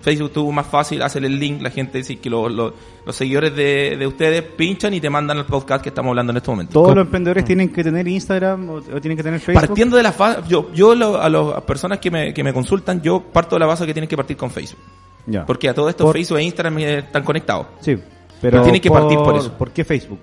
Facebook 0.00 0.32
tuvo 0.32 0.52
más 0.52 0.66
fácil 0.66 1.02
hacer 1.02 1.24
el 1.24 1.38
link, 1.38 1.60
la 1.62 1.70
gente 1.70 1.98
dice 1.98 2.16
que 2.16 2.30
lo- 2.30 2.48
lo- 2.48 2.72
los 3.04 3.14
seguidores 3.16 3.54
de, 3.54 3.96
de 3.98 4.06
ustedes 4.06 4.42
pinchan 4.42 4.94
y 4.94 5.00
te 5.00 5.10
mandan 5.10 5.38
al 5.38 5.46
podcast 5.46 5.82
que 5.82 5.90
estamos 5.90 6.10
hablando 6.10 6.30
en 6.32 6.36
este 6.38 6.50
momento. 6.50 6.72
¿Todos 6.72 6.94
los 6.94 7.04
emprendedores 7.04 7.44
tienen 7.44 7.70
que 7.70 7.82
tener 7.84 8.06
Instagram 8.08 8.70
o, 8.70 8.74
o 8.74 8.82
tienen 9.00 9.16
que 9.16 9.22
tener 9.22 9.40
Facebook? 9.40 9.66
Partiendo 9.66 9.96
de 9.96 10.02
la 10.02 10.12
fase, 10.12 10.40
yo, 10.48 10.70
yo 10.72 10.94
lo- 10.94 11.20
a 11.20 11.28
las 11.28 11.62
personas 11.62 11.98
que 11.98 12.10
me, 12.10 12.32
que 12.32 12.42
me 12.44 12.52
consultan, 12.52 13.02
yo 13.02 13.20
parto 13.22 13.56
de 13.56 13.60
la 13.60 13.66
base 13.66 13.84
que 13.86 13.92
tienen 13.92 14.08
que 14.08 14.16
partir 14.16 14.36
con 14.36 14.50
Facebook. 14.50 14.80
Ya. 15.26 15.44
Porque 15.46 15.68
a 15.68 15.74
todo 15.74 15.88
esto 15.88 16.04
Por- 16.04 16.14
Facebook 16.14 16.38
e 16.38 16.42
Instagram 16.44 16.78
están 16.78 17.22
conectados. 17.24 17.66
Sí, 17.80 17.96
pero, 17.96 18.04
Pero 18.40 18.62
tienen 18.62 18.80
que 18.80 18.90
partir 18.90 19.18
por 19.18 19.36
eso. 19.36 19.52
¿Por 19.52 19.70
qué 19.70 19.84
Facebook? 19.84 20.20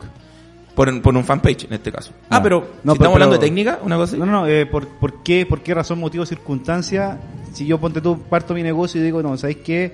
Por, 0.85 1.01
por 1.01 1.15
un 1.15 1.23
fanpage 1.23 1.65
en 1.65 1.73
este 1.73 1.91
caso. 1.91 2.11
Ah, 2.29 2.37
No. 2.37 2.43
pero 2.43 2.59
No, 2.59 2.65
si 2.65 2.71
pero- 2.81 2.93
estamos 2.93 3.13
hablando 3.15 3.33
pero- 3.35 3.41
de 3.41 3.47
técnica, 3.47 3.79
una 3.83 3.95
cosa 3.97 4.11
así. 4.13 4.19
No, 4.19 4.25
no, 4.25 4.47
eh, 4.47 4.65
por, 4.65 4.87
por, 4.87 5.21
qué, 5.23 5.45
¿por 5.45 5.61
qué 5.61 5.73
razón, 5.73 5.99
motivo, 5.99 6.25
circunstancia? 6.25 7.19
Si 7.53 7.65
yo 7.65 7.77
ponte 7.79 8.01
tú, 8.01 8.19
parto 8.23 8.53
mi 8.53 8.63
negocio 8.63 8.99
y 8.99 9.03
digo, 9.03 9.21
no, 9.21 9.37
¿sabéis 9.37 9.57
qué? 9.57 9.91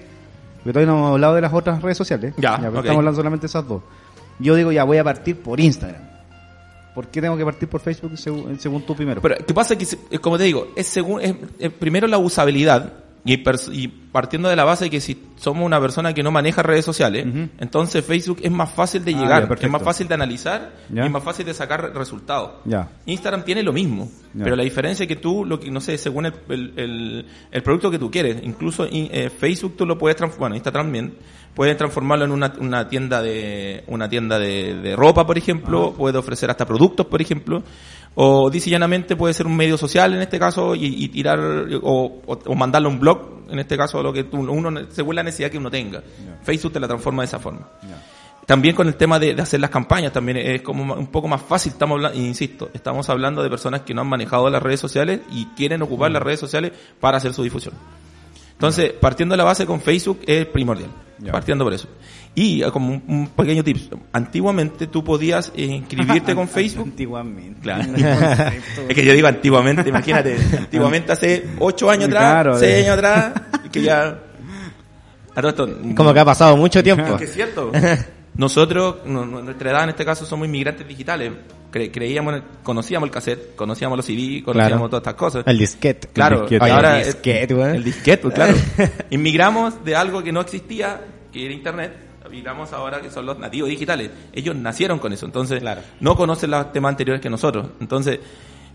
Porque 0.58 0.74
todavía 0.74 0.92
no 0.94 0.98
hemos 1.00 1.12
hablado 1.14 1.36
de 1.36 1.42
las 1.42 1.54
otras 1.54 1.82
redes 1.82 1.98
sociales. 1.98 2.34
Ya, 2.38 2.58
pero 2.58 2.70
ok. 2.72 2.78
estamos 2.78 2.98
hablando 3.00 3.18
solamente 3.18 3.42
de 3.44 3.48
esas 3.48 3.68
dos. 3.68 3.82
Yo 4.40 4.56
digo, 4.56 4.72
ya 4.72 4.84
voy 4.84 4.98
a 4.98 5.04
partir 5.04 5.36
por 5.38 5.60
Instagram. 5.60 6.02
¿Por 6.96 7.08
qué 7.08 7.22
tengo 7.22 7.38
que 7.38 7.46
partir 7.46 7.70
por 7.70 7.80
Facebook 7.82 8.18
según, 8.18 8.60
según 8.60 8.82
tú 8.84 8.96
primero? 8.96 9.22
Pero, 9.22 9.36
¿qué 9.46 9.54
pasa? 9.54 9.76
Que, 9.78 9.86
como 10.20 10.38
te 10.38 10.46
digo, 10.46 10.70
es 10.76 10.88
según, 10.88 11.22
es 11.60 11.72
primero 11.74 12.08
la 12.08 12.18
usabilidad, 12.18 12.94
y, 13.34 13.88
partiendo 13.88 14.50
de 14.50 14.56
la 14.56 14.64
base 14.64 14.86
de 14.86 14.90
que 14.90 15.00
si 15.02 15.22
somos 15.36 15.66
una 15.66 15.80
persona 15.80 16.14
que 16.14 16.24
no 16.24 16.32
maneja 16.32 16.64
redes 16.64 16.86
sociales, 16.86 17.26
entonces 17.60 18.04
Facebook 18.06 18.40
es 18.42 18.52
más 18.52 18.72
fácil 18.72 19.04
de 19.06 19.14
Ah, 19.16 19.20
llegar, 19.20 19.42
ya, 19.44 19.48
perfecto. 19.48 19.66
es 19.68 19.72
más 19.72 19.84
fácil 19.84 20.08
de 20.08 20.14
analizar 20.14 20.74
Ya. 20.90 21.04
y 21.04 21.06
es 21.06 21.12
más 21.12 21.24
fácil 21.24 21.46
de 21.46 21.54
sacar 21.54 21.92
resultados. 21.96 22.52
Ya. 22.66 22.90
Instagram 23.06 23.44
tiene 23.44 23.64
lo 23.64 23.74
mismo, 23.74 24.10
pero 24.38 24.56
la 24.56 24.64
diferencia 24.64 25.04
es 25.04 25.08
que 25.08 25.16
tú, 25.18 25.46
lo 25.46 25.60
que 25.60 25.70
no 25.72 25.82
sé, 25.82 25.98
según 25.98 26.26
el, 26.28 26.34
el, 26.50 26.74
el- 26.78 27.26
el 27.52 27.64
producto 27.64 27.92
que 27.92 28.00
tú 28.00 28.10
quieres, 28.12 28.38
incluso 28.44 28.88
in- 28.88 29.10
eh, 29.12 29.30
Facebook 29.30 29.76
tú 29.78 29.86
lo 29.86 29.98
puedes 29.98 30.16
transformar, 30.16 30.50
bueno, 30.50 30.56
Instagram 30.56 30.86
también, 30.88 31.14
puedes 31.58 31.76
transformarlo 31.76 32.24
en 32.26 32.32
una, 32.32 32.54
una 32.60 32.88
tienda 32.88 33.20
de 33.20 33.84
una 33.88 34.08
tienda 34.08 34.38
de, 34.38 34.76
de 34.76 34.96
ropa, 34.96 35.26
por 35.26 35.40
ejemplo, 35.40 35.88
Ah. 35.92 35.98
puede 35.98 36.20
ofrecer 36.20 36.52
hasta 36.52 36.68
productos, 36.68 37.08
por 37.08 37.20
ejemplo, 37.20 37.64
o 38.14 38.52
dice 38.52 38.70
llanamente 38.70 39.16
puede 39.16 39.34
ser 39.34 39.48
un 39.48 39.58
medio 39.58 39.76
social 39.76 40.14
en 40.14 40.22
este 40.22 40.38
caso 40.38 40.76
y, 40.76 40.86
y 41.04 41.08
tirar 41.08 41.40
o, 41.40 42.22
o, 42.28 42.40
o 42.46 42.56
mandarle 42.56 42.90
un 42.90 43.00
blog, 43.00 43.48
en 43.50 43.58
este 43.58 43.76
caso 43.76 44.04
lo 44.04 44.14
que 44.14 44.26
tú, 44.26 44.38
uno 44.38 44.70
según 44.92 45.16
la 45.16 45.24
necesidad 45.24 45.50
que 45.50 45.58
uno 45.58 45.72
tenga. 45.72 46.04
Facebook 46.44 46.74
te 46.74 46.80
la 46.80 46.88
transforma 46.88 47.24
de 47.24 47.26
esa 47.26 47.40
forma. 47.40 47.68
También 48.46 48.76
con 48.76 48.88
el 48.88 48.96
tema 48.96 49.18
de, 49.18 49.34
de 49.34 49.42
hacer 49.42 49.60
las 49.60 49.72
campañas, 49.72 50.14
también 50.14 50.38
es 50.38 50.62
como 50.62 50.94
un 50.94 51.08
poco 51.08 51.28
más 51.28 51.42
fácil, 51.42 51.72
estamos 51.72 51.96
hablando, 51.96 52.20
insisto, 52.20 52.70
estamos 52.72 53.10
hablando 53.10 53.42
de 53.42 53.50
personas 53.50 53.82
que 53.82 53.96
no 53.96 54.02
han 54.02 54.08
manejado 54.08 54.48
las 54.52 54.62
redes 54.62 54.80
sociales 54.80 55.22
y 55.32 55.48
quieren 55.58 55.82
ocupar 55.82 56.12
las 56.12 56.22
redes 56.22 56.40
sociales 56.40 56.72
para 57.00 57.18
hacer 57.18 57.34
su 57.34 57.42
difusión. 57.42 57.74
Entonces, 58.58 58.92
partiendo 59.00 59.34
de 59.34 59.38
la 59.38 59.44
base 59.44 59.66
con 59.66 59.80
Facebook 59.82 60.22
es 60.26 60.46
primordial, 60.48 60.90
partiendo 61.32 61.64
por 61.64 61.74
eso. 61.74 61.88
Y 62.34 62.62
eh, 62.64 62.72
como 62.72 62.90
un, 62.90 63.04
un 63.08 63.28
pequeño 63.30 63.64
tips, 63.64 63.90
antiguamente 64.14 64.88
tú 64.88 65.04
podías 65.04 65.52
eh, 65.56 65.66
inscribirte 65.66 66.34
con 66.36 66.48
Facebook. 66.50 66.86
Antiguamente. 66.88 67.62
Claro. 67.62 67.84
es 68.90 68.96
que 68.96 69.06
yo 69.06 69.14
digo 69.14 69.28
antiguamente, 69.28 69.90
imagínate, 69.90 70.38
antiguamente 70.58 71.12
hace 71.12 71.48
ocho 71.60 71.90
años 71.90 72.06
atrás, 72.10 72.24
Claro, 72.34 72.58
seis 72.60 72.74
de- 72.74 72.82
años 72.82 72.94
atrás, 72.98 73.34
que 73.72 73.82
ya... 73.82 74.20
A 75.36 75.42
todo 75.42 75.50
esto, 75.50 75.80
Como 75.96 76.14
que 76.16 76.20
ha 76.20 76.26
pasado 76.26 76.58
mucho 76.58 76.82
tiempo. 76.84 77.16
que 77.16 77.26
es 77.26 77.34
cierto. 77.34 77.72
Nosotros, 78.38 78.98
no- 79.06 79.26
no- 79.26 79.42
nuestra 79.42 79.72
edad 79.72 79.84
en 79.84 79.90
este 79.90 80.06
caso, 80.06 80.26
somos 80.26 80.48
inmigrantes 80.48 80.88
digitales. 80.88 81.32
Cre- 81.72 81.92
creíamos, 81.92 82.34
en 82.34 82.40
el- 82.40 82.44
conocíamos 82.64 83.08
el 83.08 83.12
cassette, 83.12 83.56
conocíamos 83.56 83.98
los 83.98 84.06
CD, 84.06 84.42
conocíamos 84.44 84.70
Claro. 84.78 84.90
todas 84.90 85.02
estas 85.02 85.14
cosas. 85.16 85.44
El 85.48 85.58
disquete. 85.58 86.08
Claro, 86.14 86.36
El 86.38 86.42
disquete. 86.50 86.72
Ahora 86.72 87.00
el 87.00 87.06
disquete, 87.06 87.54
weón. 87.56 87.76
el 87.76 87.84
disquete, 87.84 88.22
pues, 88.24 88.34
claro. 88.36 88.54
Inmigramos 89.10 89.84
de 89.84 89.96
algo 89.96 90.24
que 90.24 90.32
no 90.32 90.42
existía, 90.42 91.02
que 91.32 91.46
era 91.46 91.54
internet. 91.54 91.94
Migramos 92.32 92.74
ahora 92.74 93.00
que 93.02 93.10
son 93.10 93.26
los 93.26 93.40
nativos 93.40 93.70
digitales. 93.70 94.12
Ellos 94.34 94.54
nacieron 94.56 95.00
con 95.00 95.14
eso, 95.14 95.26
entonces 95.26 95.60
Claro. 95.62 95.82
no 96.02 96.16
conocen 96.16 96.52
los 96.52 96.72
temas 96.74 96.90
anteriores 96.90 97.22
que 97.22 97.30
nosotros. 97.30 97.68
Entonces, 97.80 98.20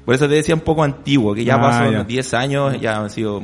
por 0.06 0.14
eso 0.14 0.26
te 0.26 0.34
decía 0.36 0.54
un 0.54 0.62
poco 0.62 0.82
antiguo, 0.82 1.34
que 1.34 1.44
ya 1.44 1.56
Ah, 1.56 1.60
pasó 1.60 1.84
ya. 1.84 1.90
unos 1.90 2.06
10 2.06 2.32
años, 2.34 2.80
ya 2.80 2.96
han 2.96 3.10
sido 3.10 3.42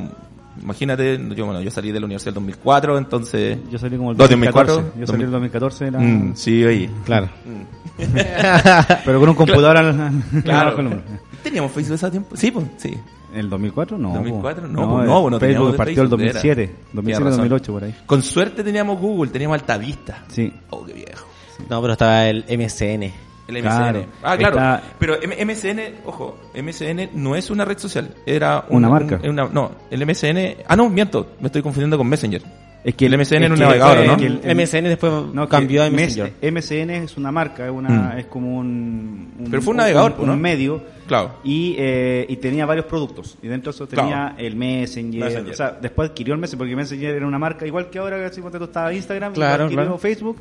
imagínate, 0.61 1.19
yo 1.35 1.45
bueno, 1.45 1.61
yo 1.61 1.71
salí 1.71 1.91
de 1.91 1.99
la 1.99 2.05
universidad 2.05 2.29
en 2.29 2.35
2004, 2.45 2.97
entonces 2.97 3.57
Yo 3.71 3.77
salí 3.79 3.97
como 3.97 4.11
el 4.11 4.17
2004, 4.17 4.73
2014. 4.75 4.99
Yo 5.01 5.07
salí 5.07 5.19
en 5.21 5.25
el 5.25 5.31
2014. 5.31 5.87
Era... 5.87 5.99
Mm, 5.99 6.35
sí, 6.35 6.63
oye. 6.65 6.89
Claro. 7.05 7.29
Pero 9.05 9.19
con 9.19 9.29
un 9.29 9.35
computador 9.35 9.77
al, 9.77 9.87
al- 10.01 10.43
Claro. 10.43 10.77
hombro. 10.77 11.01
¿Teníamos 11.43 11.71
Facebook 11.71 11.95
ese 11.95 12.11
tiempo? 12.11 12.35
Sí, 12.35 12.51
pues, 12.51 12.65
sí. 12.77 12.97
¿En 13.33 13.39
el 13.39 13.49
2004? 13.49 13.97
No. 13.97 14.13
2004, 14.13 14.61
po. 14.63 14.67
no, 14.67 14.73
pues, 14.73 15.07
no, 15.07 15.21
pues, 15.21 15.31
no 15.31 15.39
Facebook 15.39 15.39
teníamos 15.39 15.75
partió 15.75 16.01
el 16.03 16.09
Facebook, 16.09 16.19
2007. 16.19 16.63
era. 16.63 16.71
2007, 16.93 17.01
Tienes 17.03 17.19
razón. 17.19 17.37
2008, 17.49 17.73
por 17.73 17.83
ahí. 17.83 17.95
Con 18.05 18.23
suerte 18.23 18.63
teníamos 18.63 18.99
Google, 18.99 19.31
teníamos 19.31 19.59
Altavista. 19.59 20.23
Sí. 20.29 20.51
Oh, 20.71 20.85
qué 20.85 20.93
viejo. 20.93 21.25
No, 21.69 21.81
pero 21.81 21.93
estaba 21.93 22.27
el 22.27 22.43
MSN. 22.49 23.11
El 23.49 23.57
MSN. 23.57 23.61
Claro. 23.63 24.05
Ah, 24.23 24.37
claro. 24.37 24.55
Está- 24.57 24.83
Pero 24.99 25.21
M- 25.21 25.35
MSN, 25.45 25.79
ojo, 26.05 26.37
MSN 26.53 27.09
no 27.13 27.35
es 27.35 27.49
una 27.49 27.65
red 27.65 27.77
social, 27.79 28.13
era 28.25 28.65
Una 28.69 28.87
un- 28.87 28.93
marca. 28.93 29.19
un- 29.23 29.29
una- 29.31 29.47
no, 29.47 29.71
el 29.89 30.01
MSN. 30.03 30.57
Ah, 30.67 30.75
no, 30.75 30.87
miento, 30.89 31.31
me 31.39 31.47
estoy 31.47 31.61
confundiendo 31.63 31.97
con 31.97 32.07
Messenger. 32.07 32.41
Es 32.81 32.95
que 32.95 33.07
el 33.07 33.13
MSN 33.15 33.43
es 33.43 33.45
era 33.47 33.53
un 33.55 33.59
que- 33.59 33.65
navegador, 33.65 33.97
es 33.97 34.07
¿no? 34.07 34.17
que 34.17 34.25
el- 34.27 34.39
el- 34.41 34.51
MSN 34.51 34.87
después 34.87 35.11
No, 35.33 35.49
cambió 35.49 35.83
a 35.83 35.89
Messenger. 35.89 36.31
MSN 36.41 36.89
es 37.03 37.17
una 37.17 37.29
marca, 37.31 37.65
es, 37.65 37.71
una, 37.71 37.89
Mm. 37.89 38.19
es 38.19 38.25
como 38.27 38.57
un, 38.57 39.33
un- 39.37 39.47
Pero 39.51 39.61
fue 39.61 39.71
un 39.71 39.77
navegador, 39.77 40.15
un, 40.17 40.27
¿no? 40.27 40.33
un 40.33 40.39
medio. 40.41 40.81
Claro. 41.05 41.39
Y, 41.43 41.75
eh, 41.77 42.25
y 42.29 42.37
tenía 42.37 42.65
varios 42.65 42.85
productos. 42.85 43.37
Y 43.41 43.47
dentro 43.47 43.71
de 43.71 43.75
eso 43.75 43.87
tenía 43.87 44.05
Claro. 44.05 44.35
el 44.37 44.55
Messenger, 44.55 45.23
Messenger. 45.25 45.51
O 45.51 45.55
sea, 45.55 45.77
después 45.81 46.11
adquirió 46.11 46.33
el 46.35 46.39
Messenger, 46.39 46.57
porque 46.59 46.75
Messenger 46.75 47.15
era 47.15 47.27
una 47.27 47.39
marca 47.39 47.65
igual 47.67 47.89
que 47.89 47.97
ahora, 47.99 48.25
así 48.25 48.39
cuando 48.39 48.63
estaba 48.63 48.93
Instagram, 48.93 49.33
Claro, 49.33 49.63
adquirió 49.65 49.83
claro. 49.83 49.97
Facebook. 49.97 50.37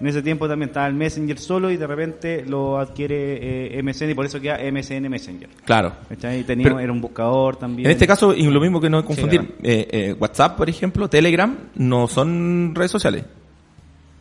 En 0.00 0.06
ese 0.06 0.22
tiempo 0.22 0.46
también 0.48 0.68
estaba 0.68 0.86
el 0.86 0.94
Messenger 0.94 1.38
solo 1.38 1.70
y 1.70 1.76
de 1.76 1.86
repente 1.86 2.44
lo 2.46 2.78
adquiere 2.78 3.76
eh, 3.78 3.82
MSN 3.82 4.10
y 4.10 4.14
por 4.14 4.26
eso 4.26 4.40
queda 4.40 4.58
MSN 4.70 5.08
Messenger. 5.08 5.48
Claro. 5.64 5.92
Y 6.10 6.44
tenía, 6.44 6.64
Pero- 6.64 6.78
era 6.78 6.92
un 6.92 7.00
buscador 7.00 7.56
también. 7.56 7.86
En 7.86 7.92
este 7.92 8.06
caso, 8.06 8.32
y 8.32 8.44
lo 8.44 8.60
mismo 8.60 8.80
que 8.80 8.88
no 8.88 9.04
confundir, 9.04 9.40
claro. 9.40 9.54
eh, 9.64 9.88
eh, 9.90 10.16
WhatsApp, 10.18 10.56
por 10.56 10.68
ejemplo, 10.68 11.08
Telegram, 11.08 11.56
no 11.74 12.06
son 12.06 12.74
redes 12.74 12.92
sociales. 12.92 13.24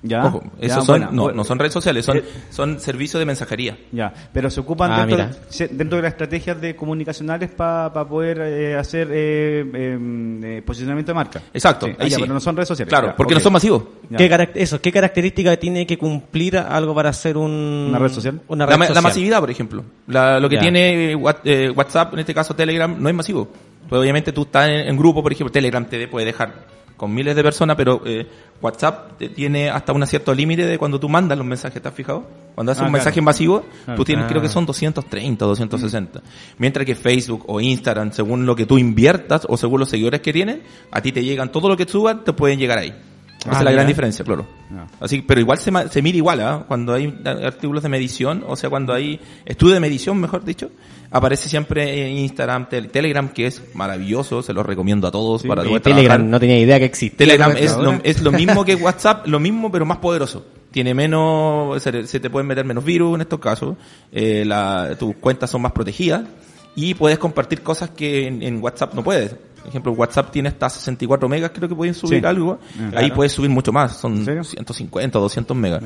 Ya, 0.04 0.26
Ojo, 0.26 0.44
ya, 0.60 0.68
esos 0.68 0.86
son, 0.86 1.00
bueno, 1.02 1.12
no, 1.12 1.32
no 1.32 1.44
son 1.44 1.58
redes 1.60 1.74
sociales, 1.74 2.06
son, 2.06 2.18
Eh, 2.18 2.24
son 2.52 2.80
servicios 2.80 3.20
de 3.20 3.26
mensajería. 3.26 3.78
Ya, 3.92 4.14
pero 4.32 4.50
se 4.50 4.60
ocupan 4.60 4.92
Ah, 4.92 5.06
dentro, 5.06 5.18
de, 5.18 5.68
dentro 5.70 5.96
de 5.98 6.04
las 6.04 6.12
estrategias 6.14 6.62
de 6.62 6.76
comunicacionales 6.76 7.50
para 7.50 7.92
poder 8.08 8.40
eh, 8.42 8.76
hacer 8.76 9.10
eh, 9.12 9.60
em, 9.62 10.44
eh, 10.44 10.62
posicionamiento 10.62 11.12
de 11.12 11.16
marca. 11.16 11.42
Exacto, 11.54 11.88
Sí, 11.88 11.94
ah, 11.98 12.04
ahí 12.04 12.10
ya, 12.10 12.16
sí. 12.18 12.22
pero 12.22 12.34
no 12.34 12.40
son 12.40 12.56
redes 12.56 12.68
sociales. 12.68 12.90
Claro, 12.90 13.08
Ya, 13.08 13.16
porque 13.16 13.34
no 13.34 13.40
son 13.40 13.54
masivos. 13.54 13.84
¿Qué, 14.16 14.50
eso, 14.56 14.80
¿Qué 14.82 14.92
característica 14.92 15.58
tiene 15.58 15.86
que 15.86 15.98
cumplir 15.98 16.58
algo 16.58 16.94
para 16.96 17.12
ser 17.14 17.36
un, 17.38 17.88
¿Una 17.90 18.00
red 18.00 18.12
social? 18.12 18.40
Una 18.48 18.66
La, 18.66 18.72
red 18.74 18.80
la 18.80 18.86
social? 18.88 19.04
masividad, 19.04 19.40
por 19.40 19.50
ejemplo. 19.52 19.84
La- 20.08 20.40
lo 20.40 20.48
que 20.48 20.56
Ya. 20.56 20.62
tiene 20.62 21.12
eh, 21.12 21.16
What- 21.16 21.42
eh, 21.44 21.70
WhatsApp, 21.72 22.14
en 22.14 22.20
este 22.20 22.34
caso 22.34 22.56
Telegram, 22.56 22.96
no 22.98 23.10
es 23.10 23.16
masivo. 23.16 23.48
Pues 23.90 24.00
obviamente 24.02 24.32
tú 24.32 24.44
estás 24.44 24.68
en, 24.70 24.88
en 24.90 24.98
grupo, 24.98 25.24
por 25.24 25.32
ejemplo, 25.32 25.52
Telegram 25.52 25.84
te 25.86 26.08
puede 26.08 26.26
dejar 26.26 26.77
con 26.98 27.14
miles 27.14 27.36
de 27.36 27.44
personas, 27.44 27.76
pero 27.78 28.02
eh, 28.06 28.28
WhatsApp 28.62 29.20
tiene 29.36 29.70
hasta 29.70 29.94
un 29.94 30.06
cierto 30.08 30.34
límite 30.34 30.66
de 30.66 30.78
cuando 30.80 31.00
tú 31.00 31.08
mandas 31.08 31.38
los 31.38 31.46
mensajes, 31.48 31.82
¿te 31.82 31.88
has 31.88 31.94
fijado? 31.94 32.26
Cuando 32.56 32.72
haces 32.72 32.82
Ah, 32.82 32.86
un 32.86 32.92
claro. 32.92 33.04
mensaje 33.04 33.22
masivo, 33.22 33.64
Claro. 33.86 33.98
tú 33.98 34.04
tienes, 34.04 34.26
Ah. 34.26 34.28
creo 34.28 34.42
que 34.42 34.50
son 34.50 34.66
230 34.66 35.46
o 35.46 35.50
260. 35.50 36.22
Mientras 36.58 36.86
que 36.86 36.96
Facebook 36.96 37.44
o 37.48 37.62
Instagram, 37.62 38.12
según 38.12 38.46
lo 38.48 38.56
que 38.56 38.66
tú 38.66 38.78
inviertas 38.80 39.46
o 39.48 39.56
según 39.58 39.80
los 39.82 39.90
seguidores 39.90 40.22
que 40.22 40.34
tienen, 40.34 40.64
a 40.92 41.02
ti 41.02 41.12
te 41.12 41.24
llegan, 41.24 41.52
todo 41.52 41.70
lo 41.70 41.78
que 41.78 41.88
suban, 41.88 42.24
te 42.24 42.34
pueden 42.34 42.58
llegar 42.60 42.80
ahí. 42.80 42.94
Esa 43.40 43.52
Ah, 43.52 43.60
es 43.60 43.64
la 43.66 43.72
gran 43.72 43.86
diferencia, 43.86 44.26
claro. 44.26 44.48
Ah. 44.76 44.88
Así, 45.00 45.22
pero 45.22 45.40
igual 45.40 45.60
se, 45.60 45.72
se 45.90 46.02
mira 46.02 46.18
igual, 46.18 46.42
¿ah? 46.42 46.66
Cuando 46.68 46.94
hay 46.96 47.16
artículos 47.46 47.84
de 47.84 47.90
medición, 47.90 48.44
o 48.48 48.56
sea, 48.56 48.70
cuando 48.72 48.92
hay 48.94 49.22
estudio 49.46 49.76
de 49.76 49.80
medición, 49.80 50.20
mejor 50.20 50.44
dicho, 50.44 50.72
aparece 51.12 51.50
siempre 51.50 52.08
en 52.10 52.18
Instagram, 52.18 52.68
tel- 52.70 52.90
Telegram, 52.90 53.30
que 53.30 53.48
es 53.48 53.62
maravilloso, 53.74 54.42
se 54.42 54.54
lo 54.54 54.64
recomiendo 54.64 55.08
a 55.08 55.12
todos 55.12 55.44
para 55.44 55.62
Oye, 55.62 55.70
poder 55.70 55.82
Telegram, 55.84 56.06
trabajar. 56.18 56.30
no 56.32 56.40
tenía 56.40 56.60
idea 56.60 56.80
que 56.80 56.86
existía. 56.86 57.18
Telegram 57.18 57.54
es 57.58 57.76
lo, 57.78 58.00
es 58.04 58.22
lo 58.22 58.32
mismo 58.32 58.64
que 58.66 58.76
WhatsApp, 58.76 59.28
lo 59.28 59.40
mismo 59.40 59.72
pero 59.72 59.86
más 59.86 59.98
poderoso. 59.98 60.46
Tiene 60.72 60.94
menos, 60.94 61.82
se, 61.82 62.06
se 62.08 62.20
te 62.20 62.30
pueden 62.30 62.46
meter 62.48 62.66
menos 62.66 62.84
virus 62.84 63.16
en 63.16 63.22
estos 63.22 63.40
casos, 63.40 63.76
eh, 64.12 64.44
la- 64.46 64.96
tus 65.00 65.16
cuentas 65.16 65.50
son 65.50 65.62
más 65.62 65.72
protegidas 65.72 66.24
y 66.76 66.94
puedes 66.94 67.18
compartir 67.18 67.62
cosas 67.64 67.90
que 67.92 68.28
en, 68.28 68.44
en 68.44 68.62
WhatsApp 68.62 68.94
no 68.94 69.04
puedes. 69.04 69.34
Por 69.58 69.70
ejemplo, 69.70 69.92
WhatsApp 69.94 70.32
tiene 70.32 70.50
hasta 70.50 70.70
64 70.70 71.28
megas, 71.28 71.52
creo 71.54 71.68
que 71.68 71.76
pueden 71.76 71.94
subir 71.94 72.20
Sí. 72.22 72.26
algo. 72.26 72.60
Ah, 72.80 73.00
Ahí 73.00 73.12
puedes 73.12 73.34
subir 73.34 73.50
mucho 73.50 73.74
más, 73.74 73.98
son 73.98 74.18
¿En 74.18 74.26
serio? 74.26 74.44
150 74.44 75.18
o 75.20 75.22
200 75.24 75.58
megas. 75.58 75.84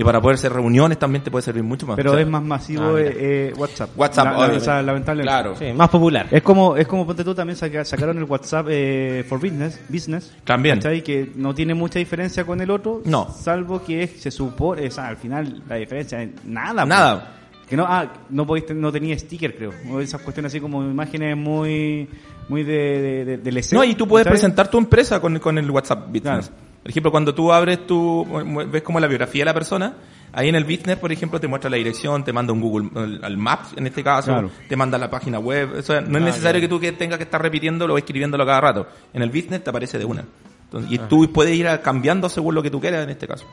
Y 0.00 0.04
para 0.04 0.20
poder 0.20 0.34
hacer 0.36 0.52
reuniones 0.52 0.98
también 0.98 1.22
te 1.22 1.30
puede 1.30 1.42
servir 1.42 1.62
mucho 1.62 1.86
más. 1.86 1.96
Pero 1.96 2.10
O 2.10 2.14
sea, 2.14 2.22
es 2.22 2.28
más 2.28 2.42
masivo 2.42 2.96
Ah, 2.96 3.00
eh, 3.00 3.16
eh, 3.16 3.52
WhatsApp. 3.56 3.90
WhatsApp, 3.96 4.24
La- 4.38 4.46
o 4.56 4.60
sea, 4.60 4.82
lamentablemente. 4.82 5.30
Claro. 5.32 5.56
Sí, 5.56 5.72
más 5.72 5.88
popular. 5.90 6.26
Es 6.30 6.42
como, 6.42 6.76
es 6.76 6.86
como 6.86 7.06
ponte 7.06 7.22
tú 7.24 7.34
también 7.34 7.56
saca- 7.56 7.84
sacaron 7.84 8.18
el 8.18 8.24
WhatsApp 8.24 8.66
eh, 8.70 9.24
for 9.28 9.38
Business, 9.40 9.80
business 9.88 10.34
También. 10.44 10.76
¿cachai? 10.76 11.02
Que 11.02 11.32
no 11.36 11.54
tiene 11.54 11.74
mucha 11.74 11.98
diferencia 11.98 12.44
con 12.44 12.60
el 12.60 12.70
otro. 12.70 13.02
No. 13.04 13.28
Salvo 13.32 13.82
que 13.84 14.02
es- 14.04 14.20
se 14.22 14.30
supone, 14.30 14.86
o 14.86 14.90
sea, 14.90 15.08
al 15.08 15.16
final 15.16 15.62
la 15.68 15.76
diferencia 15.76 16.22
es 16.22 16.30
nada. 16.44 16.84
Nada. 16.84 17.20
pues. 17.20 17.40
Que 17.68 17.76
no, 17.76 17.84
ah, 17.86 18.12
no 18.30 18.44
podéis, 18.46 18.74
no 18.74 18.90
tenía 18.90 19.16
sticker, 19.16 19.54
creo. 19.56 19.72
O 19.92 20.00
esas 20.00 20.20
cuestiones 20.22 20.50
así 20.50 20.60
como 20.60 20.82
imágenes 20.82 21.36
muy, 21.36 22.08
muy 22.48 22.64
de, 22.64 22.72
de, 22.72 23.24
de, 23.24 23.38
del 23.38 23.62
SEO, 23.62 23.78
No, 23.78 23.84
y 23.84 23.94
tú 23.94 24.08
puedes 24.08 24.26
presentar 24.26 24.68
tu 24.68 24.76
empresa 24.78 25.20
con, 25.20 25.38
con 25.38 25.56
el 25.56 25.70
WhatsApp 25.70 26.06
Business. 26.08 26.48
Claro. 26.48 26.69
Por 26.82 26.90
ejemplo, 26.90 27.10
cuando 27.10 27.34
tú 27.34 27.52
abres 27.52 27.86
tu, 27.86 28.26
ves 28.70 28.82
como 28.82 29.00
la 29.00 29.06
biografía 29.06 29.42
de 29.42 29.44
la 29.46 29.54
persona, 29.54 29.94
ahí 30.32 30.48
en 30.48 30.54
el 30.54 30.64
Business, 30.64 30.96
por 30.96 31.12
ejemplo, 31.12 31.38
te 31.38 31.46
muestra 31.46 31.68
la 31.68 31.76
dirección, 31.76 32.24
te 32.24 32.32
manda 32.32 32.52
un 32.54 32.60
Google, 32.60 32.88
al- 33.22 33.36
Maps 33.36 33.74
en 33.76 33.86
este 33.86 34.02
caso, 34.02 34.30
Claro. 34.32 34.50
te 34.68 34.76
manda 34.76 34.96
la 34.96 35.10
página 35.10 35.38
web. 35.38 35.74
O 35.78 35.82
sea, 35.82 36.00
no 36.00 36.16
es 36.18 36.24
necesario 36.24 36.60
que 36.60 36.68
tú 36.68 36.80
que 36.80 36.92
tengas 36.92 37.18
que 37.18 37.24
estar 37.24 37.40
repitiéndolo 37.42 37.94
o 37.94 37.98
escribiéndolo 37.98 38.46
cada 38.46 38.60
rato. 38.62 38.86
En 39.12 39.20
el 39.22 39.28
Business 39.28 39.62
te 39.62 39.68
aparece 39.70 39.98
de 39.98 40.06
una. 40.06 40.24
Entonces, 40.64 40.90
y 40.92 40.98
tú 40.98 41.30
puedes 41.32 41.54
ir 41.54 41.66
cambiando 41.82 42.28
según 42.28 42.54
lo 42.54 42.62
que 42.62 42.70
tú 42.70 42.80
quieras 42.80 43.04
en 43.04 43.10
este 43.10 43.26
caso. 43.26 43.44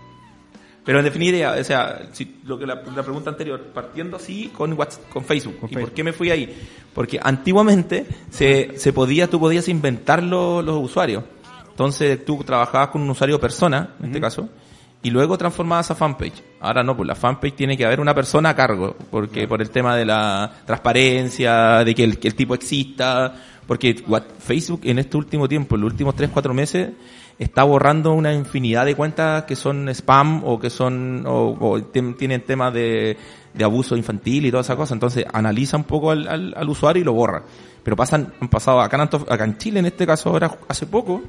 Pero 0.86 1.00
en 1.00 1.04
definitiva, 1.06 1.54
o 1.60 1.64
sea, 1.66 2.08
si, 2.14 2.38
lo 2.46 2.58
que 2.58 2.66
la, 2.66 2.76
la 2.96 3.04
pregunta 3.04 3.30
anterior, 3.30 3.62
partiendo 3.74 4.16
así 4.16 4.52
con 4.56 4.72
WhatsApp, 4.72 5.10
con 5.10 5.26
Facebook. 5.26 5.60
Con 5.60 5.70
¿Y 5.70 5.76
por 5.76 5.92
qué 5.92 6.02
me 6.02 6.14
fui 6.14 6.32
ahí? 6.32 6.56
Porque 6.94 7.20
antiguamente 7.22 8.06
se, 8.30 8.78
se 8.80 8.94
podía, 8.94 9.28
tú 9.30 9.38
podías 9.38 9.68
inventar 9.68 10.24
lo- 10.24 10.62
los 10.62 10.78
usuarios. 10.82 11.26
Entonces 11.78 12.26
tú 12.26 12.44
trabajabas 12.44 12.88
con 12.88 13.04
un 13.04 13.10
usuario 13.12 13.40
persona, 13.40 13.92
en 14.00 14.08
este 14.08 14.20
caso, 14.20 14.50
y 15.04 15.12
luego 15.12 15.38
transformabas 15.38 15.92
a 15.92 15.96
fanpage. 15.96 16.42
Ahora 16.60 16.82
no, 16.82 16.98
pues 16.98 17.06
la 17.06 17.14
fanpage 17.14 17.54
tiene 17.54 17.78
que 17.78 17.86
haber 17.86 18.00
una 18.00 18.16
persona 18.16 18.50
a 18.50 18.56
cargo, 18.56 18.96
porque 19.12 19.48
por 19.48 19.62
el 19.62 19.70
tema 19.70 19.96
de 19.96 20.04
la 20.04 20.52
transparencia, 20.66 21.84
de 21.84 21.94
que 21.94 22.04
el, 22.04 22.18
que 22.18 22.30
el 22.30 22.34
tipo 22.36 22.56
exista, 22.56 23.32
Porque 23.68 23.96
what- 24.08 24.24
Facebook 24.40 24.82
en 24.86 24.98
este 24.98 25.18
último 25.18 25.48
tiempo, 25.48 25.76
en 25.76 25.82
los 25.82 25.92
últimos 25.92 26.16
3, 26.16 26.32
4 26.34 26.52
meses, 26.54 26.90
está 27.38 27.64
borrando 27.64 28.14
una 28.14 28.34
infinidad 28.34 28.86
de 28.86 28.96
cuentas 28.96 29.44
que 29.44 29.56
son 29.56 29.88
spam 29.90 30.42
o 30.46 30.58
que 30.58 30.72
son, 30.72 31.26
o, 31.28 31.56
o 31.60 31.82
tienen 31.84 32.42
temas 32.44 32.74
de, 32.74 33.18
de 33.54 33.64
abuso 33.64 33.96
infantil 33.96 34.48
y 34.48 34.50
toda 34.52 34.62
esa 34.62 34.76
cosa. 34.76 34.96
Entonces 34.96 35.26
analiza 35.32 35.78
un 35.78 35.84
poco 35.84 36.10
al, 36.10 36.28
al- 36.28 36.54
al 36.58 36.70
usuario 36.70 37.02
y 37.02 37.06
lo 37.06 37.14
borra. 37.14 37.44
Pero 37.84 37.96
pasan, 37.96 38.34
han 38.42 38.48
pasado 38.50 38.82
acá 38.82 38.98
en, 38.98 39.10
acá 39.32 39.44
en 39.44 39.58
Chile, 39.58 39.80
en 39.80 39.86
este 39.86 40.08
caso 40.08 40.30
ahora, 40.30 40.58
hace 40.68 40.88
poco, 40.88 41.22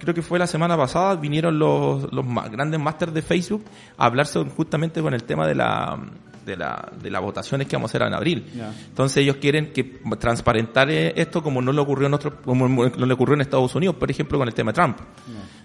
creo 0.00 0.14
que 0.14 0.22
fue 0.22 0.38
la 0.38 0.46
semana 0.48 0.76
pasada, 0.76 1.14
vinieron 1.14 1.58
los, 1.58 2.12
los 2.12 2.24
ma- 2.26 2.48
grandes 2.48 2.80
másters 2.80 3.14
de 3.14 3.22
Facebook 3.22 3.64
a 3.96 4.06
hablar 4.06 4.26
sobre- 4.26 4.50
justamente 4.50 5.00
con 5.00 5.14
el 5.14 5.22
tema 5.22 5.46
de 5.46 5.54
la, 5.54 5.96
de 6.44 6.56
la, 6.56 6.88
de 7.00 7.10
las 7.10 7.22
votaciones 7.22 7.68
que 7.68 7.76
vamos 7.76 7.90
a 7.90 7.92
hacer 7.92 8.06
en 8.08 8.14
abril. 8.14 8.44
Entonces 8.88 9.18
ellos 9.18 9.36
quieren 9.36 9.72
que 9.72 9.84
transparentar 10.18 10.90
eh, 10.90 11.12
esto 11.16 11.42
como 11.42 11.62
no 11.62 11.72
le 11.72 11.80
ocurrió 11.80 12.06
en 12.08 12.14
otros, 12.14 12.34
como 12.44 12.66
no 12.68 13.06
le 13.06 13.14
ocurrió 13.14 13.34
en 13.34 13.42
Estados 13.42 13.74
Unidos, 13.74 13.94
por 13.96 14.10
ejemplo, 14.10 14.38
con 14.38 14.48
el 14.48 14.54
tema 14.54 14.72
de 14.72 14.74
Trump. 14.74 14.96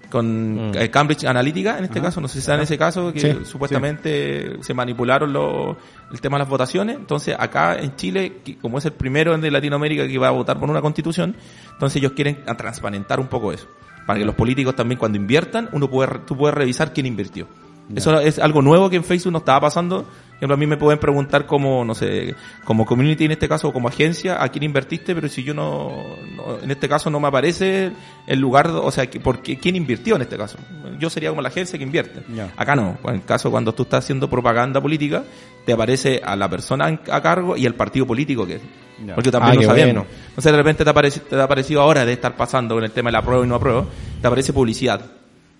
Con 0.09 0.71
eh, 0.75 0.89
Cambridge 0.91 1.25
Analytica, 1.25 1.77
en 1.79 1.85
este 1.85 1.99
caso, 1.99 2.21
no 2.21 2.27
sé 2.27 2.39
si 2.39 2.45
saben 2.45 2.61
ese 2.61 2.77
caso, 2.77 3.11
que 3.11 3.19
Sí, 3.43 3.45
supuestamente 3.45 4.57
se 4.61 4.73
manipularon 4.73 5.33
los, 5.33 5.75
el 6.11 6.21
tema 6.21 6.37
de 6.37 6.43
las 6.43 6.49
votaciones. 6.49 6.95
Entonces, 6.97 7.35
acá 7.37 7.75
en 7.79 7.95
Chile, 7.95 8.41
que 8.45 8.57
como 8.57 8.77
es 8.77 8.85
el 8.85 8.93
primero 8.93 9.35
de 9.37 9.49
Latinoamérica 9.51 10.07
que 10.07 10.17
va 10.19 10.27
a 10.27 10.31
votar 10.31 10.59
por 10.59 10.69
una 10.69 10.81
constitución, 10.81 11.35
entonces 11.73 11.97
ellos 11.97 12.11
quieren 12.13 12.43
a 12.47 12.55
transparentar 12.55 13.19
un 13.19 13.27
poco 13.27 13.51
eso. 13.51 13.67
Para 14.05 14.19
que 14.19 14.25
los 14.25 14.35
políticos 14.35 14.75
también 14.75 14.99
cuando 14.99 15.17
inviertan, 15.17 15.69
uno 15.71 15.89
puede, 15.89 16.19
tú 16.19 16.37
puedes 16.37 16.55
revisar 16.55 16.93
quién 16.93 17.05
invirtió. 17.05 17.47
Eso 17.95 18.19
es 18.19 18.39
algo 18.39 18.61
nuevo 18.61 18.89
que 18.89 18.95
en 18.95 19.03
Facebook 19.03 19.31
no 19.33 19.39
estaba 19.39 19.59
pasando. 19.61 20.03
Por 20.05 20.37
ejemplo, 20.39 20.55
a 20.55 20.57
mí 20.57 20.67
me 20.67 20.75
pueden 20.75 20.99
preguntar 20.99 21.45
como, 21.45 21.85
no 21.85 21.95
sé, 21.95 22.35
como 22.65 22.85
community 22.85 23.23
en 23.25 23.31
este 23.31 23.47
caso, 23.47 23.69
o 23.69 23.73
como 23.73 23.87
agencia, 23.87 24.43
a 24.43 24.49
quién 24.49 24.63
invertiste, 24.63 25.15
pero 25.15 25.29
si 25.29 25.43
yo 25.43 25.53
no, 25.53 25.91
no- 26.35 26.59
en 26.61 26.69
este 26.71 26.89
caso 26.89 27.09
no 27.09 27.21
me 27.21 27.27
aparece 27.29 27.91
el 28.27 28.39
lugar, 28.39 28.67
o 28.67 28.91
sea, 28.91 29.07
que- 29.09 29.21
porque, 29.21 29.57
quién 29.57 29.77
invirtió 29.77 30.17
en 30.17 30.23
este 30.23 30.35
caso. 30.37 30.57
Yo 30.99 31.09
sería 31.09 31.29
como 31.29 31.41
la 31.41 31.47
agencia 31.49 31.77
que 31.79 31.83
invierte. 31.85 32.21
Acá 32.57 32.75
no. 32.75 32.97
En 33.05 33.15
el 33.15 33.23
caso 33.23 33.49
cuando 33.49 33.73
tú 33.73 33.83
estás 33.83 34.03
haciendo 34.03 34.29
propaganda 34.29 34.81
política, 34.81 35.23
te 35.65 35.71
aparece 35.71 36.21
a 36.23 36.35
la 36.35 36.49
persona 36.49 36.99
a 37.09 37.21
cargo 37.21 37.55
y 37.55 37.65
el 37.65 37.75
partido 37.75 38.05
político 38.05 38.45
que 38.45 38.55
es. 38.55 38.61
Ya. 39.05 39.15
Porque 39.15 39.31
también 39.31 39.51
Ah, 39.51 39.55
lo 39.55 39.59
qué 39.61 39.67
sabemos. 39.67 39.93
bueno. 40.05 40.07
No 40.35 40.41
sé, 40.41 40.51
de 40.51 40.57
repente 40.57 40.83
te 40.83 40.89
ha, 40.89 40.93
pareci- 40.93 41.21
te 41.21 41.35
ha 41.37 41.43
aparecido 41.43 41.81
ahora 41.81 42.05
de 42.05 42.11
estar 42.13 42.35
pasando 42.35 42.75
con 42.75 42.83
el 42.83 42.91
tema 42.91 43.07
de 43.09 43.13
la 43.13 43.21
prueba 43.21 43.45
y 43.45 43.47
no 43.47 43.55
apruebo, 43.55 43.87
te 44.21 44.27
aparece 44.27 44.51
publicidad. 44.51 44.99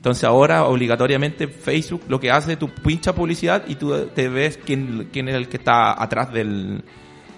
Entonces 0.06 0.24
ahora 0.26 0.66
obligatoriamente 0.66 1.48
Facebook 1.48 2.04
lo 2.08 2.20
que 2.20 2.30
hace, 2.30 2.58
tú 2.58 2.70
pincha 2.70 3.16
publicidad 3.16 3.64
y 3.68 3.74
tú 3.74 4.06
te 4.14 4.30
ves 4.30 4.60
quién, 4.64 5.10
quién 5.12 5.28
es 5.30 5.34
el 5.34 5.50
que 5.50 5.58
está 5.58 6.00
atrás 6.00 6.32
del, 6.32 6.84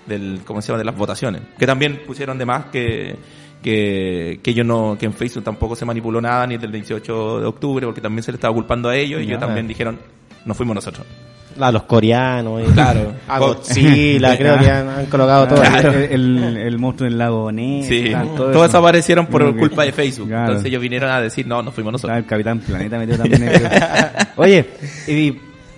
del, 0.06 0.42
¿cómo 0.44 0.62
se 0.62 0.68
llama? 0.68 0.80
de 0.80 0.84
las 0.84 0.98
votaciones. 0.98 1.44
Que 1.58 1.66
también 1.66 2.02
pusieron 2.06 2.38
de 2.38 2.46
más 2.46 2.66
que, 2.66 3.16
que, 3.64 4.42
que 4.44 4.52
ellos 4.52 4.66
no, 4.66 4.98
que 5.00 5.06
en 5.06 5.14
Facebook 5.14 5.46
tampoco 5.46 5.78
se 5.78 5.86
manipuló 5.86 6.20
nada 6.20 6.46
ni 6.46 6.58
del 6.58 6.74
18 6.74 7.40
de 7.40 7.46
octubre 7.46 7.86
porque 7.86 8.02
también 8.02 8.24
se 8.24 8.34
le 8.34 8.36
estaba 8.36 8.54
culpando 8.54 8.90
a 8.90 8.98
ellos 8.98 9.22
y 9.22 9.28
ellos 9.28 9.40
también 9.40 9.66
dijeron, 9.66 9.98
no 10.44 10.54
fuimos 10.54 10.76
nosotros. 10.76 11.08
A 11.60 11.72
los 11.72 11.84
coreanos. 11.84 12.62
y- 12.68 12.72
Claro. 12.74 13.14
A 13.28 13.40
Godzilla, 13.40 14.38
creo 14.38 14.60
que 14.60 14.70
han, 14.70 14.88
han 14.90 15.06
colocado 15.08 15.48
todo. 15.48 15.62
Claro, 15.62 15.92
el, 15.94 16.12
el, 16.44 16.58
el 16.58 16.78
monstruo 16.80 17.10
del 17.10 17.18
lago 17.18 17.52
Ness. 17.52 17.88
Sí, 17.88 18.10
tal, 18.12 18.36
todo 18.36 18.52
todos 18.52 18.70
eso. 18.70 18.78
aparecieron 18.78 19.28
por 19.28 19.54
que- 19.54 19.60
culpa 19.60 19.84
de 19.84 19.92
Facebook. 19.92 20.28
Claro. 20.28 20.46
Entonces 20.46 20.66
ellos 20.70 20.82
vinieron 20.82 21.10
a 21.10 21.22
decir, 21.22 21.46
no, 21.48 21.62
no 21.64 21.72
fuimos 21.72 21.94
nosotros. 21.94 22.18
el 22.18 22.26
Capitán 22.26 22.60
Planeta 22.60 22.98
metido 22.98 23.18
también. 23.18 23.52
Oye, 24.36 24.66
y 25.08 25.32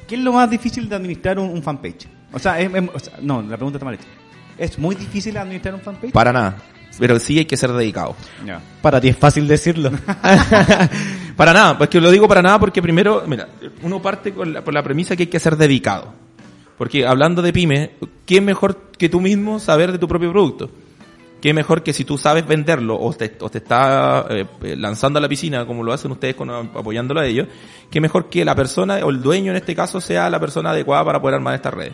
¿qué 0.07 0.15
es 0.15 0.21
lo 0.21 0.33
más 0.33 0.49
difícil 0.49 0.87
de 0.89 0.95
administrar 0.95 1.39
un, 1.39 1.49
un 1.49 1.61
fanpage? 1.63 2.07
O 2.33 2.39
sea, 2.39 2.59
es- 2.59 2.73
es- 2.73 2.89
o 2.93 2.99
sea, 2.99 3.13
no, 3.21 3.41
la 3.41 3.55
pregunta 3.57 3.77
está 3.77 3.85
mal 3.85 3.95
hecha. 3.95 4.05
¿Es 4.57 4.77
muy 4.77 4.95
difícil 4.95 5.37
administrar 5.37 5.73
un 5.75 5.81
fanpage? 5.81 6.11
Para 6.11 6.33
nada. 6.33 6.57
Pero 6.99 7.19
sí 7.19 7.39
hay 7.39 7.45
que 7.45 7.57
ser 7.57 7.71
dedicado. 7.71 8.15
Para 8.81 8.99
ti 8.99 9.07
es 9.07 9.17
fácil 9.17 9.47
decirlo. 9.47 9.91
Para 11.39 11.53
nada, 11.53 11.77
pues 11.77 11.89
que 11.89 12.01
lo 12.01 12.11
digo 12.11 12.27
para 12.27 12.41
nada 12.41 12.59
porque 12.59 12.81
primero, 12.81 13.23
mira, 13.25 13.47
uno 13.81 14.01
parte 14.01 14.33
con 14.33 14.51
la, 14.51 14.61
por 14.61 14.73
la 14.73 14.83
premisa 14.83 15.15
que 15.15 15.23
hay 15.23 15.27
que 15.27 15.39
ser 15.39 15.55
dedicado. 15.55 16.13
Porque 16.77 17.05
hablando 17.05 17.41
de 17.41 17.53
pyme, 17.53 17.91
¿qué 18.25 18.41
mejor 18.41 18.91
que 18.97 19.07
tú 19.07 19.21
mismo 19.21 19.57
saber 19.57 19.93
de 19.93 19.97
tu 19.97 20.05
propio 20.05 20.31
producto? 20.31 20.69
¿Qué 21.41 21.53
mejor 21.53 21.81
que 21.81 21.93
si 21.93 22.03
tú 22.03 22.17
sabes 22.17 22.45
venderlo 22.45 22.99
o 22.99 23.13
te, 23.13 23.37
o 23.39 23.49
te 23.49 23.59
está 23.59 24.25
eh, 24.29 24.45
lanzando 24.75 25.19
a 25.19 25.21
la 25.21 25.29
piscina 25.29 25.65
como 25.65 25.81
lo 25.81 25.93
hacen 25.93 26.11
ustedes 26.11 26.35
con, 26.35 26.49
apoyándolo 26.49 27.21
a 27.21 27.25
ellos? 27.25 27.47
¿Qué 27.89 28.01
mejor 28.01 28.27
que 28.29 28.43
la 28.43 28.55
persona 28.55 28.97
o 29.05 29.09
el 29.09 29.21
dueño 29.21 29.51
en 29.51 29.57
este 29.57 29.73
caso 29.73 30.01
sea 30.01 30.29
la 30.29 30.41
persona 30.41 30.71
adecuada 30.71 31.05
para 31.05 31.21
poder 31.21 31.35
armar 31.35 31.55
estas 31.55 31.73
redes? 31.73 31.93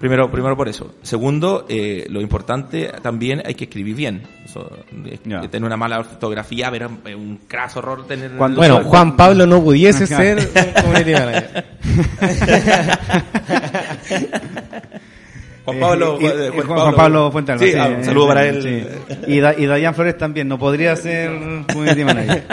Primero, 0.00 0.30
primero 0.30 0.56
por 0.56 0.66
eso. 0.66 0.94
Segundo, 1.02 1.66
eh, 1.68 2.06
lo 2.08 2.22
importante 2.22 2.90
también 3.02 3.42
hay 3.44 3.54
que 3.54 3.64
escribir 3.64 3.94
bien. 3.94 4.22
Eso, 4.46 4.66
es- 5.04 5.20
Ya. 5.24 5.42
Tener 5.42 5.66
una 5.66 5.76
mala 5.76 5.98
ortografía, 5.98 6.70
es 6.74 7.14
un 7.14 7.40
craso 7.46 7.80
horror 7.80 8.06
tener... 8.06 8.30
Cuando- 8.32 8.56
Bueno, 8.60 8.80
Juan 8.82 9.14
Pablo 9.14 9.44
no 9.46 9.62
pudiese 9.62 10.06
ser 10.06 10.38
community 10.82 11.12
manager. 11.12 11.66
Juan 15.70 15.80
Pablo, 15.80 16.18
Eh, 16.20 16.50
y- 16.54 16.60
Juan, 16.60 16.66
Juan 16.80 16.94
Pablo 16.94 17.30
Fuente 17.32 17.52
Alba, 17.52 17.64
Sí, 17.64 17.72
sí, 17.72 17.78
ah, 17.78 17.88
eh, 17.90 17.94
un 17.98 18.04
saludo 18.04 18.26
para 18.28 18.46
él. 18.48 18.62
sí. 18.62 19.16
Y, 19.32 19.40
da, 19.40 19.54
y 19.58 19.66
Dayan 19.66 19.94
Flores 19.94 20.16
también, 20.18 20.48
no 20.48 20.58
podría 20.58 20.94
ser 20.96 21.30
community 21.72 22.04
manager. 22.04 22.44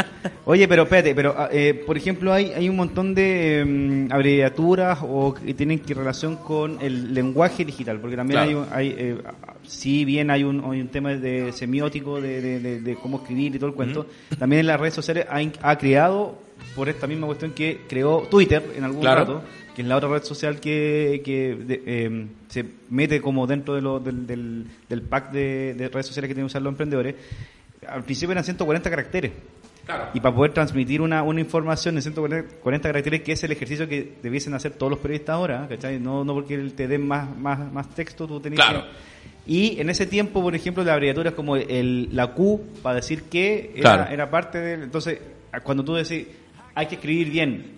Oye, 0.46 0.68
pero 0.68 0.84
espérate, 0.84 1.14
pero 1.14 1.36
ah, 1.38 1.50
eh, 1.52 1.74
por 1.86 1.98
ejemplo 1.98 2.32
hay, 2.34 2.52
hay 2.56 2.70
un 2.70 2.76
montón 2.78 3.14
de 3.14 3.64
mm, 4.10 4.14
abreviaturas 4.14 5.00
o 5.02 5.34
que 5.34 5.54
tienen 5.54 5.80
que 5.80 5.94
relación 5.94 6.38
con 6.38 6.78
el 6.82 7.14
lenguaje 7.14 7.66
digital, 7.66 8.00
porque 8.00 8.16
también 8.16 8.40
Claro. 8.46 8.68
hay, 8.74 8.90
un- 8.92 8.96
hay 8.96 8.96
eh, 8.98 9.18
si 9.66 10.06
bien 10.06 10.32
hay 10.32 10.44
un, 10.46 10.64
hay 10.72 10.80
un 10.80 10.88
tema 10.88 11.14
de 11.14 11.52
semiótico, 11.52 12.22
de, 12.22 12.42
de, 12.42 12.60
de- 12.60 12.82
de 12.82 12.96
cómo 12.96 13.18
escribir 13.18 13.56
y 13.56 13.60
todo 13.60 13.70
el 13.70 13.76
cuento, 13.76 14.06
también 14.40 14.62
en 14.62 14.68
las 14.68 14.80
redes 14.80 14.94
sociales 14.94 15.26
ha, 15.30 15.42
ha 15.70 15.78
creado, 15.78 16.38
por 16.76 16.88
esta 16.90 17.06
misma 17.08 17.28
cuestión 17.28 17.52
que 17.52 17.82
creó 17.88 18.22
Twitter 18.30 18.64
en 18.78 18.84
algún 18.84 19.02
Claro. 19.02 19.20
rato, 19.20 19.42
que 19.78 19.84
es 19.84 19.88
la 19.88 19.96
otra 19.96 20.10
red 20.10 20.24
social 20.24 20.60
que, 20.60 21.22
que 21.24 21.56
de- 21.56 21.84
eh, 21.86 22.26
se 22.50 22.66
mete 22.90 23.22
como 23.22 23.46
dentro 23.46 23.76
de 23.76 23.82
lo- 23.82 24.00
del, 24.00 24.26
del, 24.26 24.66
del 24.90 25.02
pack 25.04 25.32
de, 25.32 25.76
de 25.76 25.88
redes 25.90 26.08
sociales 26.08 26.28
que 26.28 26.34
tienen 26.34 26.48
que 26.48 26.52
usar 26.52 26.64
los 26.64 26.72
emprendedores. 26.72 27.14
Al 27.88 28.04
principio 28.04 28.32
eran 28.32 28.44
140 28.44 28.90
caracteres. 28.90 29.32
Claro. 29.86 30.06
Y 30.16 30.20
para 30.20 30.36
poder 30.36 30.52
transmitir 30.52 31.00
una, 31.00 31.22
una 31.22 31.40
información 31.42 31.94
de 31.94 32.02
140 32.02 32.90
caracteres, 32.90 33.22
que 33.22 33.34
es 33.34 33.44
el 33.44 33.52
ejercicio 33.52 33.88
que 33.88 34.16
debiesen 34.24 34.56
hacer 34.56 34.72
todos 34.72 34.90
los 34.90 35.00
periodistas 35.00 35.36
ahora, 35.36 35.68
¿cachai? 35.70 36.00
No, 36.00 36.26
no 36.26 36.34
porque 36.34 36.58
te 36.76 36.88
den 36.88 37.08
más, 37.08 37.30
más, 37.38 37.72
más 37.72 37.88
texto, 37.94 38.28
tú 38.28 38.40
tenés 38.40 38.60
Claro. 38.60 38.82
que... 38.82 39.18
Y 39.54 39.80
en 39.80 39.92
ese 39.92 40.08
tiempo, 40.08 40.42
por 40.42 40.56
ejemplo, 40.56 40.84
la 40.84 40.94
abreviatura 40.96 41.30
es 41.30 41.36
como 41.36 41.56
el, 41.56 42.10
la 42.14 42.34
Q 42.34 42.62
para 42.82 42.96
decir 42.96 43.24
que 43.30 43.74
era, 43.76 43.94
Claro. 43.96 44.12
era 44.12 44.30
parte 44.32 44.58
del... 44.58 44.82
Entonces, 44.84 45.20
cuando 45.64 45.86
tú 45.86 45.94
decís, 45.94 46.26
hay 46.76 46.88
que 46.88 46.96
escribir 46.96 47.30
bien, 47.30 47.77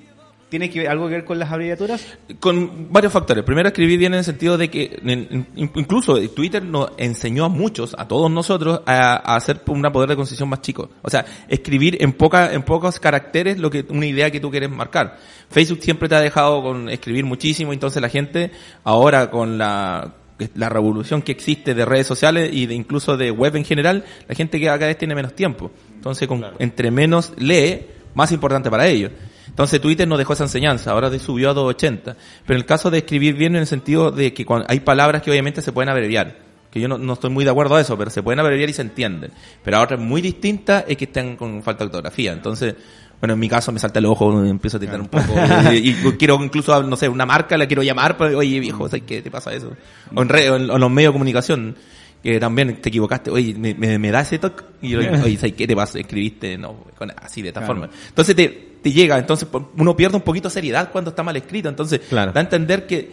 ¿tiene 0.50 0.70
que 0.70 0.88
algo 0.88 1.08
que 1.08 1.16
ver 1.16 1.26
con 1.26 1.40
las 1.40 1.52
abreviaturas? 1.52 2.06
Con 2.40 2.92
varios 2.92 3.14
factores. 3.14 3.44
Primero, 3.44 3.68
escribir 3.70 4.00
bien 4.00 4.14
en 4.14 4.20
el 4.20 4.24
sentido 4.26 4.58
de 4.58 4.70
que 4.70 5.00
en- 5.04 5.48
incluso 5.56 6.20
Twitter 6.30 6.64
nos 6.64 6.92
enseñó 6.98 7.46
a 7.46 7.50
muchos, 7.50 7.96
a 7.98 8.08
todos 8.08 8.30
nosotros, 8.30 8.82
a, 8.86 9.34
a 9.34 9.36
hacer 9.36 9.62
una 9.68 9.92
poder 9.92 10.10
de 10.10 10.16
concisión 10.16 10.50
más 10.50 10.62
chico. 10.62 10.90
O 11.02 11.10
sea, 11.10 11.26
escribir 11.48 11.98
en 12.02 12.14
poca, 12.14 12.54
en 12.54 12.64
pocos 12.64 13.00
caracteres 13.00 13.58
lo 13.60 13.70
que 13.70 13.86
una 13.90 14.06
idea 14.06 14.32
que 14.32 14.40
tú 14.40 14.52
quieres 14.52 14.70
marcar. 14.70 15.18
Facebook 15.50 15.80
siempre 15.82 16.10
te 16.10 16.16
ha 16.16 16.22
dejado 16.22 16.62
con 16.62 16.90
escribir 16.90 17.26
muchísimo, 17.26 17.72
entonces 17.74 18.02
la 18.02 18.10
gente 18.10 18.52
ahora 18.84 19.30
con 19.32 19.58
la 19.58 20.16
la 20.56 20.70
revolución 20.70 21.22
que 21.22 21.34
existe 21.34 21.74
de 21.74 21.84
redes 21.84 22.08
sociales 22.08 22.52
y 22.54 22.66
de 22.66 22.74
incluso 22.74 23.18
de 23.18 23.30
web 23.30 23.58
en 23.58 23.66
general, 23.66 24.06
la 24.26 24.36
gente 24.36 24.58
que 24.58 24.68
cada 24.68 24.78
vez 24.78 24.98
tiene 24.98 25.14
menos 25.14 25.36
tiempo. 25.36 25.70
Entonces, 25.94 26.30
con, 26.30 26.46
entre 26.60 26.92
menos 26.92 27.34
lee, 27.38 27.82
más 28.16 28.32
importante 28.32 28.70
para 28.70 28.88
ellos. 28.88 29.12
Entonces 29.50 29.82
Twitter 29.82 30.08
nos 30.08 30.18
dejó 30.18 30.34
esa 30.34 30.44
enseñanza, 30.46 30.92
ahora 30.92 31.10
subió 31.20 31.50
a 31.50 31.54
280. 31.54 32.16
Pero 32.46 32.56
en 32.56 32.62
el 32.62 32.66
caso 32.66 32.90
de 32.90 33.00
escribir 33.00 33.36
bien 33.36 33.56
en 33.56 33.62
el 33.62 33.68
sentido 33.68 34.12
de 34.12 34.34
que 34.34 34.46
hay 34.68 34.80
palabras 34.80 35.22
que 35.22 35.30
obviamente 35.32 35.62
se 35.62 35.72
pueden 35.74 35.90
abreviar, 35.90 36.38
que 36.72 36.80
yo 36.80 36.88
no, 36.88 36.98
no 36.98 37.14
estoy 37.14 37.30
muy 37.32 37.44
de 37.44 37.50
acuerdo 37.52 37.76
a 37.76 37.82
eso, 37.82 37.98
pero 37.98 38.10
se 38.12 38.22
pueden 38.24 38.40
abreviar 38.40 38.70
y 38.70 38.74
se 38.74 38.82
entienden. 38.84 39.32
Pero 39.64 39.78
a 39.78 39.82
otras 39.82 40.00
muy 40.00 40.22
distintas 40.22 40.86
es 40.88 40.96
que 40.98 41.06
están 41.06 41.36
con 41.36 41.62
falta 41.64 41.84
de 41.84 41.88
ortografía. 41.88 42.32
Entonces, 42.32 42.76
bueno, 43.20 43.34
en 43.34 43.40
mi 43.40 43.50
caso 43.50 43.72
me 43.74 43.80
salta 43.80 44.00
el 44.00 44.06
ojo, 44.06 44.46
empiezo 44.46 44.78
a 44.78 44.80
tirar 44.80 45.02
un 45.02 45.08
poco. 45.08 45.34
y, 45.74 45.90
y 45.90 45.94
quiero 46.18 46.42
incluso, 46.44 46.82
no 46.84 46.96
sé, 46.96 47.10
una 47.10 47.26
marca 47.26 47.58
la 47.58 47.66
quiero 47.68 47.84
llamar, 47.84 48.16
pero, 48.18 48.38
oye 48.38 48.60
viejo, 48.62 48.88
¿sabes 48.88 49.04
qué 49.06 49.22
te 49.22 49.30
pasa 49.32 49.52
eso? 49.52 49.74
O 50.16 50.22
en, 50.22 50.30
re- 50.30 50.50
o 50.52 50.56
en, 50.56 50.70
o 50.70 50.76
en 50.76 50.80
los 50.80 50.92
medios 50.92 51.10
de 51.12 51.14
comunicación 51.14 51.76
que 52.24 52.38
también 52.40 52.82
te 52.82 52.90
equivocaste, 52.90 53.32
oye, 53.32 53.56
me, 53.58 53.74
me, 53.74 53.98
me 53.98 54.12
da 54.12 54.20
ese 54.22 54.40
toque, 54.40 54.64
y 54.82 54.90
yo, 54.90 55.00
oye, 55.24 55.38
¿sabes 55.38 55.54
qué 55.54 55.66
te 55.68 55.76
pasa? 55.76 56.00
Escribiste, 56.00 56.58
no, 56.58 56.86
así, 57.22 57.42
de 57.42 57.48
esta 57.50 57.62
Claro. 57.62 57.74
forma. 57.76 57.90
Entonces 58.10 58.36
te, 58.36 58.69
te 58.82 58.92
llega, 58.92 59.18
entonces 59.18 59.48
uno 59.78 59.96
pierde 59.96 60.16
un 60.18 60.24
poquito 60.24 60.48
de 60.48 60.54
seriedad 60.54 60.90
cuando 60.92 61.10
está 61.10 61.24
mal 61.24 61.36
escrito, 61.36 61.70
entonces 61.70 62.00
Claro. 62.10 62.32
da 62.32 62.40
a 62.40 62.44
entender 62.44 62.88
que, 62.88 63.12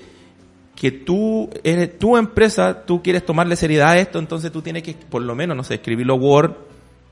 que 0.74 0.90
tú 0.92 1.50
eres 1.64 1.98
tu 1.98 2.16
empresa, 2.16 2.84
tú 2.84 3.02
quieres 3.02 3.24
tomarle 3.24 3.56
seriedad 3.56 3.90
a 3.90 3.98
esto, 3.98 4.18
entonces 4.18 4.52
tú 4.52 4.62
tienes 4.62 4.82
que, 4.82 4.94
por 4.94 5.22
lo 5.22 5.34
menos, 5.34 5.56
no 5.56 5.64
sé, 5.64 5.74
escribirlo 5.74 6.14
Word, 6.16 6.52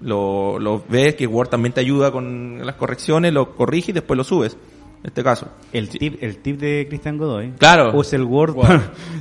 lo, 0.01 0.59
lo 0.59 0.85
ves, 0.89 1.15
que 1.15 1.27
Word 1.27 1.49
también 1.49 1.73
te 1.73 1.81
ayuda 1.81 2.11
con 2.11 2.65
las 2.65 2.75
correcciones, 2.75 3.33
lo 3.33 3.55
corriges 3.57 3.91
y 3.91 3.93
después 3.93 4.17
lo 4.19 4.25
subes. 4.25 4.53
en 5.03 5.09
este 5.09 5.23
caso. 5.23 5.49
El 5.73 5.89
tip, 5.89 6.23
el 6.23 6.39
tip 6.39 6.59
de 6.61 6.87
Cristian 6.89 7.17
Godoy. 7.17 7.53
Claro. 7.59 7.97
Usa 7.97 8.17
el 8.19 8.25
Word. 8.25 8.55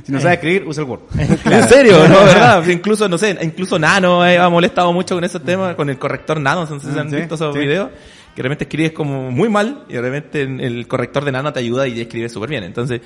si 0.04 0.12
no 0.12 0.20
sabe 0.20 0.34
escribir, 0.34 0.64
usa 0.66 0.82
el 0.82 0.90
Word. 0.90 1.00
En 1.50 1.68
serio, 1.68 2.06
¿no? 2.08 2.20
¿Verdad? 2.24 2.66
Incluso, 2.68 3.08
no 3.08 3.16
sé, 3.18 3.36
incluso 3.42 3.78
Nano 3.78 4.26
eh, 4.26 4.38
ha 4.38 4.48
molestado 4.48 4.92
mucho 4.92 5.14
con 5.14 5.24
ese 5.24 5.40
tema, 5.40 5.74
con 5.74 5.88
el 5.88 5.98
corrector 5.98 6.38
Nano, 6.40 6.66
no 6.68 6.80
sé 6.80 6.92
si 6.92 6.98
han 6.98 7.08
sí, 7.10 7.16
visto 7.16 7.36
esos 7.36 7.54
sí. 7.54 7.60
videos, 7.60 7.90
que 8.34 8.42
realmente 8.42 8.64
escribes 8.64 8.92
como 8.92 9.30
muy 9.30 9.48
mal 9.48 9.84
y 9.88 9.92
de 9.94 10.00
repente 10.02 10.42
el 10.42 10.86
corrector 10.88 11.24
de 11.24 11.32
Nano 11.32 11.52
te 11.52 11.60
ayuda 11.60 11.86
y 11.86 12.00
escribes 12.00 12.32
súper 12.32 12.50
bien. 12.50 12.64
Entonces, 12.64 13.00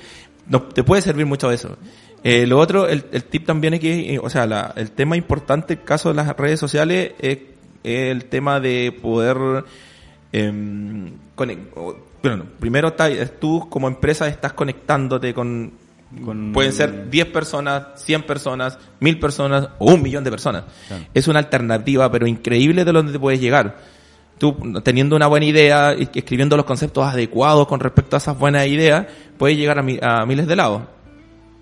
no, 0.47 0.63
te 0.63 0.83
puede 0.83 1.01
servir 1.01 1.25
mucho 1.25 1.51
eso. 1.51 1.77
Eh, 2.23 2.45
lo 2.47 2.57
otro, 2.59 2.87
el, 2.87 3.05
el 3.11 3.23
tip 3.23 3.45
también 3.45 3.75
es 3.75 3.79
que, 3.79 4.15
eh, 4.15 4.19
o 4.21 4.29
sea, 4.29 4.45
la- 4.45 4.73
el 4.75 4.91
tema 4.91 5.15
importante, 5.15 5.73
el 5.75 5.83
caso 5.83 6.09
de 6.09 6.15
las 6.15 6.35
redes 6.35 6.59
sociales, 6.59 7.11
es, 7.19 7.37
el 7.83 8.25
tema 8.25 8.59
de 8.59 8.91
poder 8.91 9.37
em, 10.31 11.11
o- 11.75 11.95
bueno, 12.21 12.45
primero 12.59 12.89
está- 12.89 13.09
tú 13.39 13.67
como 13.69 13.87
empresa 13.87 14.27
estás 14.27 14.53
conectándote 14.53 15.33
con, 15.33 15.71
Con- 16.25 16.51
pueden 16.53 16.73
ser 16.73 17.09
10 17.09 17.27
personas, 17.27 18.01
100 18.03 18.23
personas, 18.23 18.77
1000 18.99 19.19
personas 19.19 19.69
o 19.77 19.93
un 19.93 20.01
millón 20.01 20.23
de 20.23 20.31
personas. 20.31 20.63
Claro. 20.87 21.05
Es 21.13 21.27
una 21.27 21.39
alternativa, 21.39 22.11
pero 22.11 22.25
increíble 22.27 22.83
de 22.83 22.91
donde 22.91 23.11
te 23.13 23.19
puedes 23.19 23.39
llegar. 23.39 23.77
Tú, 24.39 24.55
teniendo 24.83 25.15
una 25.15 25.27
buena 25.27 25.45
idea 25.45 25.93
y 25.95 26.09
escribiendo 26.17 26.55
los 26.57 26.65
conceptos 26.65 27.05
adecuados 27.05 27.67
con 27.67 27.79
respecto 27.79 28.15
a 28.15 28.19
esas 28.19 28.39
buenas 28.39 28.65
ideas, 28.67 29.05
puedes 29.37 29.57
llegar 29.57 29.77
a, 29.77 29.83
mi- 29.83 29.99
a 30.01 30.25
miles 30.25 30.47
de 30.47 30.55
lados. 30.55 30.81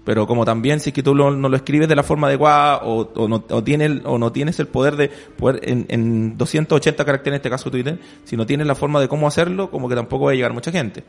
Pero 0.06 0.26
como 0.26 0.46
también 0.46 0.80
si 0.80 0.92
es 0.92 0.94
que 0.94 1.04
tú 1.04 1.14
lo- 1.14 1.32
no 1.32 1.50
lo 1.50 1.58
escribes 1.58 1.90
de 1.90 1.96
la 1.96 2.04
forma 2.04 2.28
adecuada 2.28 2.78
o, 2.84 3.28
no, 3.28 3.44
o, 3.50 3.64
tiene 3.64 3.86
el- 3.86 4.02
o 4.06 4.18
no 4.18 4.32
tienes 4.32 4.58
el 4.62 4.68
poder 4.68 4.96
de 4.96 5.10
poder 5.10 5.60
en, 5.70 5.86
en 5.90 6.38
280 6.38 7.04
caracteres, 7.04 7.34
en 7.34 7.40
este 7.40 7.50
caso 7.50 7.70
Twitter, 7.70 8.00
si 8.24 8.38
no 8.38 8.46
tienes 8.46 8.68
la 8.68 8.76
forma 8.76 9.02
de 9.02 9.08
cómo 9.10 9.28
hacerlo, 9.28 9.70
como 9.70 9.90
que 9.90 9.96
tampoco 9.96 10.26
va 10.26 10.32
a 10.32 10.36
llegar 10.36 10.54
mucha 10.54 10.72
gente. 10.72 11.04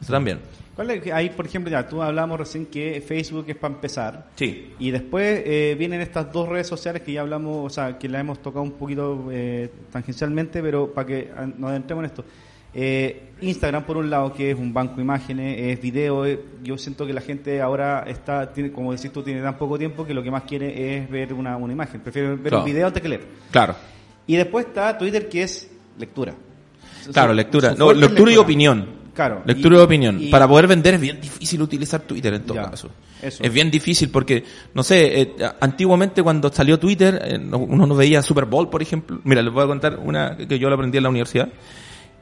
Eso 0.00 0.12
también. 0.12 0.38
¿Cuál 0.76 0.90
es? 0.92 1.12
Ahí, 1.12 1.30
por 1.30 1.44
ejemplo, 1.46 1.70
ya 1.72 1.88
tú 1.88 2.00
hablamos 2.00 2.38
recién 2.38 2.66
que 2.66 3.00
Facebook 3.04 3.44
es 3.48 3.56
para 3.56 3.74
empezar. 3.74 4.28
Sí. 4.36 4.74
Y 4.78 4.92
después 4.92 5.42
eh, 5.44 5.74
vienen 5.76 6.00
estas 6.00 6.32
dos 6.32 6.48
redes 6.48 6.68
sociales 6.68 7.02
que 7.02 7.12
ya 7.12 7.22
hablamos, 7.22 7.66
o 7.66 7.70
sea, 7.70 7.98
que 7.98 8.08
la 8.08 8.20
hemos 8.20 8.40
tocado 8.40 8.62
un 8.62 8.72
poquito 8.72 9.26
eh, 9.32 9.68
tangencialmente, 9.90 10.62
pero 10.62 10.92
para 10.94 11.06
que 11.06 11.30
ah, 11.36 11.46
nos 11.46 11.70
adentremos 11.70 12.04
en 12.04 12.10
esto. 12.10 12.24
Eh, 12.74 13.30
Instagram, 13.40 13.82
por 13.84 13.96
un 13.96 14.08
lado, 14.08 14.32
que 14.32 14.52
es 14.52 14.56
un 14.56 14.72
banco 14.72 14.96
de 14.96 15.02
imágenes, 15.02 15.58
es 15.58 15.80
video. 15.80 16.24
eh, 16.26 16.38
yo 16.62 16.78
siento 16.78 17.04
que 17.06 17.12
la 17.12 17.22
gente 17.22 17.60
ahora 17.60 18.04
está, 18.06 18.52
tiene, 18.52 18.70
como 18.70 18.92
decís 18.92 19.10
tú, 19.10 19.22
tiene 19.22 19.42
tan 19.42 19.56
poco 19.58 19.76
tiempo 19.78 20.06
que 20.06 20.14
lo 20.14 20.22
que 20.22 20.30
más 20.30 20.44
quiere 20.44 20.96
es 20.98 21.10
ver 21.10 21.32
una, 21.32 21.56
una 21.56 21.72
imagen. 21.72 22.00
Prefiere 22.02 22.28
ver 22.36 22.38
Claro. 22.50 22.58
un 22.60 22.64
video 22.66 22.86
antes 22.86 23.02
que 23.02 23.08
leer. 23.08 23.22
Claro. 23.50 23.74
Y 24.28 24.36
después 24.36 24.66
está 24.66 24.96
Twitter, 24.96 25.28
que 25.28 25.42
es 25.42 25.68
lectura. 25.98 26.34
Claro, 27.12 27.32
lectura. 27.32 27.74
No, 27.76 27.92
lectura 27.92 28.30
y 28.30 28.36
opinión. 28.36 28.97
Claro. 29.18 29.42
Lectura 29.44 29.74
Y- 29.76 29.80
y, 29.80 29.82
opinión. 29.82 30.22
y- 30.22 30.30
Para 30.30 30.46
poder 30.46 30.68
vender 30.68 30.94
es 30.94 31.00
bien 31.00 31.20
difícil 31.20 31.60
utilizar 31.60 32.02
Twitter 32.02 32.34
en 32.34 32.42
todo 32.44 32.54
Ya, 32.54 32.70
caso. 32.70 32.88
eso. 33.20 33.42
Es 33.42 33.52
bien 33.52 33.68
difícil 33.68 34.10
porque, 34.10 34.44
no 34.74 34.84
sé, 34.84 35.20
eh, 35.22 35.34
antiguamente 35.60 36.22
cuando 36.22 36.52
salió 36.52 36.78
Twitter, 36.78 37.20
eh, 37.24 37.36
no- 37.36 37.58
uno 37.58 37.84
no 37.84 37.96
veía 37.96 38.22
Super 38.22 38.44
Bowl, 38.44 38.70
por 38.70 38.80
ejemplo. 38.80 39.18
Mira, 39.24 39.42
les 39.42 39.52
voy 39.52 39.64
a 39.64 39.66
contar 39.66 39.98
una 39.98 40.36
que 40.36 40.56
yo 40.56 40.68
la 40.68 40.76
aprendí 40.76 40.98
en 40.98 41.02
la 41.02 41.08
universidad. 41.08 41.48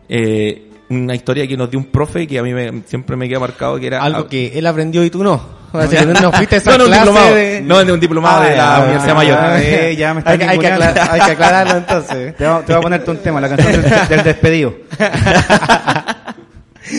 Eh, 0.08 0.70
una 0.88 1.14
historia 1.14 1.46
que 1.46 1.54
nos 1.56 1.68
dio 1.70 1.78
un 1.80 1.86
profe 1.86 2.26
que 2.26 2.38
a 2.38 2.42
mí 2.42 2.54
me- 2.54 2.82
siempre 2.86 3.14
me 3.14 3.28
queda 3.28 3.40
marcado 3.40 3.78
que 3.78 3.88
era... 3.88 4.02
Algo 4.02 4.26
que 4.26 4.58
él 4.58 4.66
aprendió 4.66 5.04
y 5.04 5.10
tú 5.10 5.22
no. 5.22 5.34
O 5.72 5.86
sea, 5.86 6.00
que 6.06 6.06
no 6.06 6.32
fuiste 6.32 6.54
a 6.54 6.58
esa 6.58 6.70
No, 6.70 6.78
no, 6.78 6.84
un 6.86 6.92
diplomado. 6.92 7.34
de... 7.34 7.60
No, 7.60 7.84
de 7.84 7.92
un 7.92 8.00
diplomado 8.00 8.42
de 8.44 8.50
la 8.50 8.56
ya, 8.56 8.82
Universidad 8.84 9.14
Mayor. 9.16 9.38
Eh, 9.60 9.96
ya 9.98 10.14
me 10.14 10.20
está 10.20 10.30
hay, 10.30 10.38
que- 10.38 10.44
hay 10.44 10.58
que 10.58 10.66
aclarar- 10.68 11.08
hay 11.10 11.20
que 11.20 11.30
aclararlo 11.32 11.76
entonces. 11.76 12.36
Te 12.36 12.44
va, 12.46 12.62
te 12.64 12.72
va 12.72 12.78
a 12.78 12.82
ponerte 12.82 13.10
un 13.10 13.18
tema, 13.18 13.38
la 13.40 13.48
canción 13.50 13.82
del, 13.82 14.08
del 14.08 14.22
despedido. 14.24 14.74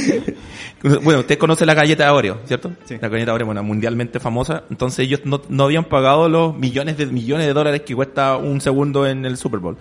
Bueno, 1.04 1.22
usted 1.22 1.40
conoce 1.40 1.66
la 1.66 1.74
galleta 1.74 2.06
de 2.06 2.12
Oreo, 2.12 2.40
¿cierto? 2.46 2.72
Sí. 2.86 2.98
La 3.02 3.10
galleta 3.10 3.32
de 3.32 3.36
Oreo, 3.36 3.46
bueno, 3.48 3.64
mundialmente 3.64 4.20
famosa. 4.20 4.64
Entonces 4.70 5.00
ellos 5.00 5.22
no, 5.26 5.42
no 5.50 5.64
habían 5.64 5.86
pagado 5.86 6.30
los 6.30 6.56
millones 6.56 6.98
de 6.98 7.08
millones 7.08 7.48
de 7.48 7.54
dólares 7.54 7.82
que 7.82 7.96
cuesta 7.96 8.38
un 8.38 8.62
segundo 8.62 9.08
en 9.08 9.26
el 9.26 9.38
Super 9.38 9.60
Bowl. 9.60 9.78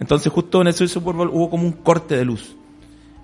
Entonces 0.00 0.32
justo 0.32 0.60
en 0.60 0.66
el 0.66 0.74
Super 0.74 1.14
Bowl 1.14 1.30
hubo 1.32 1.48
como 1.48 1.64
un 1.64 1.72
corte 1.72 2.16
de 2.16 2.24
luz. 2.24 2.56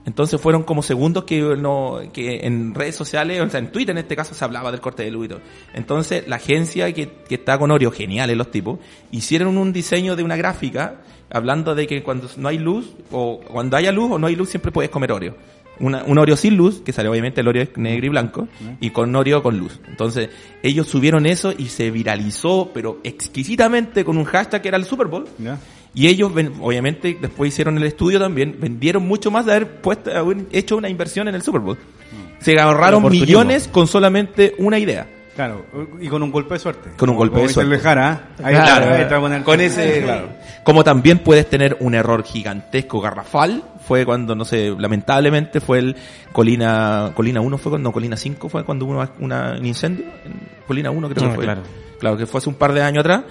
Entonces 0.07 0.41
fueron 0.41 0.63
como 0.63 0.83
segundos 0.83 1.25
que 1.25 1.41
no, 1.41 2.01
que 2.13 2.47
en 2.47 2.75
redes 2.75 2.97
sociales, 2.97 3.43
o 3.43 3.51
sea, 3.51 3.61
en 3.61 3.71
Twitter 3.71 3.91
en 3.91 3.99
este 3.99 4.17
caso 4.17 4.35
se 4.35 4.43
hablaba 4.43 4.71
del 4.71 4.81
corte 4.81 5.03
de 5.03 5.11
luz 5.11 5.27
y 5.27 5.29
todo. 5.29 5.41
Entonces 5.75 6.27
la 6.27 6.37
agencia 6.37 6.91
que, 6.95 7.11
que 7.29 7.35
está 7.35 7.59
con 7.59 7.71
Oreo, 7.71 7.91
geniales 7.91 8.37
los 8.37 8.51
tipos, 8.51 8.79
hicieron 9.11 9.59
un 9.59 9.73
diseño 9.73 10.17
de 10.17 10.23
una 10.23 10.37
gráfica 10.37 11.03
hablando 11.31 11.75
de 11.75 11.87
que 11.87 12.03
cuando 12.03 12.29
no 12.37 12.49
hay 12.49 12.59
luz, 12.59 12.95
o 13.11 13.41
cuando 13.41 13.77
haya 13.77 13.93
luz 13.93 14.13
o 14.13 14.19
no 14.19 14.29
hay 14.29 14.37
luz 14.37 14.49
siempre 14.49 14.73
puedes 14.73 14.91
comer 14.91 15.13
Oreo. 15.13 15.35
Una, 15.81 16.03
un 16.05 16.19
Oreo 16.19 16.37
sin 16.37 16.57
luz, 16.57 16.81
que 16.85 16.93
sale 16.93 17.09
obviamente 17.09 17.41
el 17.41 17.49
Oreo 17.49 17.67
negro 17.77 18.07
y 18.07 18.09
blanco, 18.09 18.49
y 18.81 18.91
con 18.91 19.15
Oreo 19.15 19.43
con 19.43 19.59
luz. 19.59 19.81
Entonces, 19.89 20.31
ellos 20.63 20.87
subieron 20.89 21.27
eso 21.27 21.53
y 21.57 21.67
se 21.67 21.91
viralizó, 21.91 22.71
pero 22.75 22.99
exquisitamente 23.05 24.05
con 24.05 24.19
un 24.19 24.25
hashtag 24.25 24.63
que 24.63 24.69
era 24.69 24.77
el 24.77 24.85
Super 24.85 25.07
Bowl. 25.07 25.27
Y 25.95 26.07
ellos, 26.07 26.33
obviamente, 26.61 27.17
después 27.21 27.49
hicieron 27.49 27.77
el 27.79 27.85
estudio 27.85 28.19
también, 28.19 28.57
vendieron 28.61 29.07
mucho 29.07 29.31
más 29.31 29.47
de 29.47 29.53
haber 29.53 29.81
puesto, 29.81 30.17
haber 30.17 30.47
hecho 30.53 30.77
una 30.77 30.89
inversión 30.89 31.29
en 31.29 31.35
el 31.35 31.43
Super 31.43 31.61
Bowl. 31.61 31.79
Se 32.41 32.59
ahorraron 32.59 33.09
millones 33.11 33.69
con 33.69 33.87
solamente 33.87 34.55
una 34.59 34.79
idea. 34.79 35.09
Claro, 35.39 35.67
y 36.01 36.09
con 36.09 36.21
un 36.21 36.33
golpe 36.33 36.55
de 36.55 36.59
suerte. 36.59 36.91
Con 36.97 37.11
un 37.11 37.17
golpe 37.17 37.35
Como 37.37 37.47
de 37.47 37.53
suerte. 37.55 37.71
el 37.73 37.79
Lejara, 37.79 38.13
¿eh? 38.41 38.43
Ahí 38.43 38.55
Claro, 38.57 38.87
claro, 38.87 38.95
ahí 38.97 39.09
te 39.09 39.15
poner- 39.21 39.43
Con 39.45 39.61
ese, 39.61 40.03
claro. 40.05 40.31
Como 40.65 40.83
también 40.83 41.21
puedes 41.21 41.49
tener 41.49 41.77
un 41.79 41.95
error 41.95 42.25
gigantesco 42.25 43.01
garrafal, 43.01 43.63
fue 43.87 44.05
cuando, 44.05 44.35
no 44.35 44.45
sé, 44.45 44.75
lamentablemente 44.77 45.61
fue 45.61 45.79
el 45.79 45.97
Colina, 46.33 47.13
Colina 47.15 47.41
1 47.41 47.57
fue 47.57 47.71
cuando, 47.71 47.89
no, 47.89 47.93
Colina 47.93 48.17
5 48.17 48.49
fue 48.49 48.65
cuando 48.65 48.85
hubo 48.85 48.95
una, 48.95 49.11
una- 49.21 49.57
un 49.61 49.65
incendio. 49.65 50.07
En 50.25 50.41
Colina 50.67 50.91
1 50.91 51.09
creo 51.09 51.25
Ah, 51.25 51.29
que 51.29 51.35
fue. 51.37 51.45
claro. 51.45 51.61
Claro, 52.01 52.17
que 52.17 52.27
fue 52.27 52.39
hace 52.39 52.49
un 52.49 52.57
par 52.57 52.73
de 52.73 52.83
años 52.83 53.01
atrás. 53.03 53.23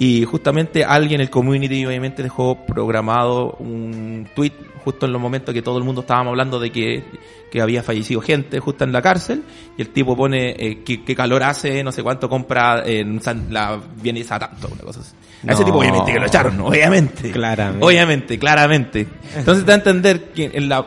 Y 0.00 0.24
justamente 0.24 0.82
alguien, 0.82 1.20
el 1.20 1.28
community, 1.28 1.84
obviamente 1.84 2.22
dejó 2.22 2.64
programado 2.64 3.52
un 3.60 4.26
tweet 4.34 4.52
justo 4.82 5.04
en 5.04 5.12
los 5.12 5.20
momentos 5.20 5.52
que 5.54 5.60
todo 5.60 5.76
el 5.76 5.84
mundo 5.84 6.00
estábamos 6.00 6.30
hablando 6.30 6.58
de 6.58 6.72
que, 6.72 7.04
que 7.52 7.60
había 7.60 7.82
fallecido 7.82 8.22
gente 8.22 8.58
justo 8.60 8.82
en 8.84 8.92
la 8.92 9.02
cárcel. 9.02 9.42
Y 9.76 9.82
el 9.82 9.90
tipo 9.90 10.16
pone 10.16 10.56
eh, 10.58 10.78
qué, 10.86 11.04
qué 11.04 11.14
calor 11.14 11.42
hace, 11.42 11.84
no 11.84 11.92
sé 11.92 12.02
cuánto 12.02 12.30
compra 12.30 12.82
en 12.86 13.20
San- 13.20 13.48
la 13.52 13.78
vienesa 14.00 14.38
tanto, 14.38 14.68
una 14.72 14.80
cosa 14.82 15.00
así. 15.00 15.12
A 15.46 15.52
ese 15.52 15.60
No. 15.60 15.66
tipo 15.66 15.78
obviamente 15.78 16.12
que 16.12 16.18
lo 16.18 16.26
echaron, 16.26 16.58
obviamente. 16.62 17.30
Claramente. 17.30 17.84
Obviamente, 17.84 18.38
claramente. 18.38 19.06
Entonces 19.36 19.64
te 19.66 19.70
da 19.70 19.74
a 19.74 19.78
entender 19.78 20.30
que 20.32 20.50
en 20.54 20.68
la 20.70 20.82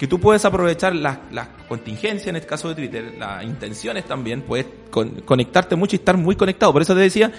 que 0.00 0.06
tú 0.06 0.18
puedes 0.18 0.42
aprovechar 0.46 0.96
las, 0.96 1.18
las 1.30 1.48
contingencias, 1.68 2.28
en 2.28 2.36
este 2.36 2.48
caso 2.48 2.70
de 2.70 2.74
Twitter, 2.74 3.16
las 3.18 3.44
intenciones 3.44 4.06
también, 4.06 4.40
puedes 4.40 4.64
con- 4.90 5.20
conectarte 5.26 5.76
mucho 5.76 5.94
y 5.94 5.98
estar 5.98 6.16
muy 6.16 6.36
conectado. 6.36 6.72
Por 6.72 6.80
eso 6.80 6.94
te 6.94 7.00
decía 7.02 7.30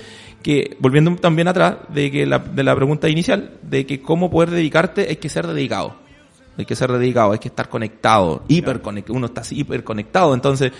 que, 0.44 0.78
volviendo 0.80 1.16
también 1.16 1.48
atrás 1.48 1.78
de 1.90 2.12
que 2.12 2.28
la, 2.28 2.38
de 2.38 2.64
la 2.64 2.76
pregunta 2.76 3.10
inicial, 3.10 3.58
de 3.64 3.88
que 3.88 4.00
cómo 4.00 4.30
poder 4.30 4.52
dedicarte, 4.52 5.08
hay 5.10 5.16
que 5.16 5.28
ser 5.28 5.48
dedicado. 5.48 5.96
Hay 6.56 6.66
que 6.66 6.76
ser 6.76 6.92
dedicado, 6.92 7.32
hay 7.32 7.40
que 7.40 7.48
estar 7.48 7.68
conectado, 7.68 8.44
hiper 8.48 8.80
conectado, 8.80 9.18
uno 9.18 9.26
está 9.26 9.42
así 9.42 9.60
hiper 9.62 9.84
conectado, 9.84 10.36
entonces 10.36 10.72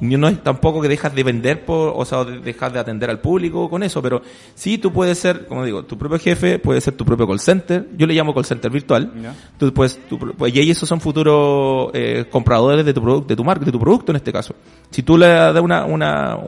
no 0.00 0.28
es 0.28 0.42
tampoco 0.42 0.80
que 0.80 0.88
dejas 0.88 1.14
de 1.14 1.24
vender 1.24 1.64
por, 1.64 1.92
o 1.96 2.04
sea, 2.04 2.24
de- 2.24 2.38
dejas 2.38 2.72
de 2.72 2.78
atender 2.78 3.10
al 3.10 3.20
público 3.20 3.68
con 3.68 3.82
eso, 3.82 4.00
pero 4.00 4.22
sí 4.54 4.78
tú 4.78 4.92
puedes 4.92 5.18
ser, 5.18 5.46
como 5.46 5.64
digo, 5.64 5.84
tu 5.84 5.98
propio 5.98 6.18
jefe, 6.18 6.58
puedes 6.58 6.84
ser 6.84 6.94
tu 6.94 7.04
propio 7.04 7.26
call 7.26 7.40
center, 7.40 7.88
yo 7.96 8.06
le 8.06 8.14
llamo 8.14 8.32
call 8.34 8.44
center 8.44 8.70
virtual, 8.70 9.12
tú 9.58 9.70
tú- 10.08 10.18
pues, 10.36 10.54
y 10.54 10.70
esos 10.70 10.88
son 10.88 11.00
futuros 11.00 11.90
eh, 11.94 12.26
compradores 12.30 12.84
de 12.84 12.94
tu 12.94 13.02
producto, 13.02 13.28
de 13.28 13.36
tu 13.36 13.44
marca, 13.44 13.64
de 13.64 13.72
tu 13.72 13.80
producto 13.80 14.12
en 14.12 14.16
este 14.16 14.32
caso. 14.32 14.54
Si 14.90 15.02
tú 15.02 15.18
le 15.18 15.26
das 15.26 15.60
una, 15.60 15.84
una, 15.84 16.38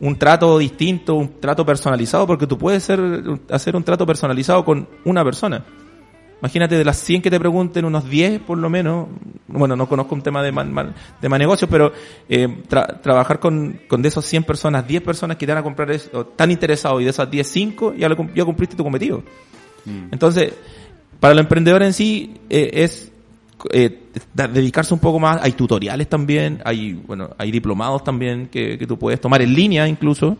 un 0.00 0.16
trato 0.18 0.58
distinto, 0.58 1.14
un 1.14 1.40
trato 1.40 1.64
personalizado, 1.64 2.26
porque 2.26 2.46
tú 2.46 2.58
puedes 2.58 2.82
ser, 2.82 3.00
hacer 3.50 3.76
un 3.76 3.82
trato 3.82 4.04
personalizado 4.06 4.64
con 4.64 4.86
una 5.04 5.24
persona. 5.24 5.64
Imagínate 6.40 6.76
de 6.76 6.84
las 6.84 6.96
100 6.98 7.20
que 7.22 7.30
te 7.30 7.38
pregunten, 7.38 7.84
unos 7.84 8.08
10 8.08 8.40
por 8.40 8.56
lo 8.58 8.70
menos, 8.70 9.08
bueno, 9.46 9.76
no 9.76 9.86
conozco 9.88 10.14
un 10.14 10.22
tema 10.22 10.42
de 10.42 10.52
man- 10.52 10.94
de 11.20 11.28
más 11.28 11.38
negocios, 11.38 11.68
pero 11.70 11.92
eh, 12.28 12.48
tra- 12.68 13.00
trabajar 13.02 13.38
con, 13.38 13.80
con 13.88 14.00
de 14.00 14.08
esos 14.08 14.24
100 14.24 14.44
personas, 14.44 14.86
10 14.86 15.02
personas 15.02 15.36
que 15.36 15.46
te 15.46 15.52
van 15.52 15.60
a 15.60 15.62
comprar 15.62 15.90
eso, 15.90 16.24
tan 16.26 16.50
interesados 16.50 17.00
y 17.02 17.04
de 17.04 17.10
esas 17.10 17.30
10, 17.30 17.46
5, 17.46 17.94
ya, 17.94 18.08
lo 18.08 18.16
ya 18.34 18.44
cumpliste 18.44 18.74
tu 18.76 18.82
cometido. 18.84 19.22
Entonces, 20.10 20.52
para 21.20 21.32
el 21.32 21.38
emprendedor 21.40 21.82
en 21.82 21.92
sí 21.92 22.34
eh, 22.48 22.70
es 22.74 23.10
eh, 23.72 24.04
dedicarse 24.34 24.94
un 24.94 25.00
poco 25.00 25.18
más, 25.18 25.38
hay 25.42 25.52
tutoriales 25.52 26.08
también, 26.08 26.60
hay 26.64 26.94
bueno, 26.94 27.30
hay 27.36 27.50
diplomados 27.50 28.02
también 28.04 28.46
que, 28.48 28.78
que 28.78 28.86
tú 28.86 28.98
puedes 28.98 29.20
tomar 29.20 29.42
en 29.42 29.52
línea 29.54 29.86
incluso, 29.86 30.36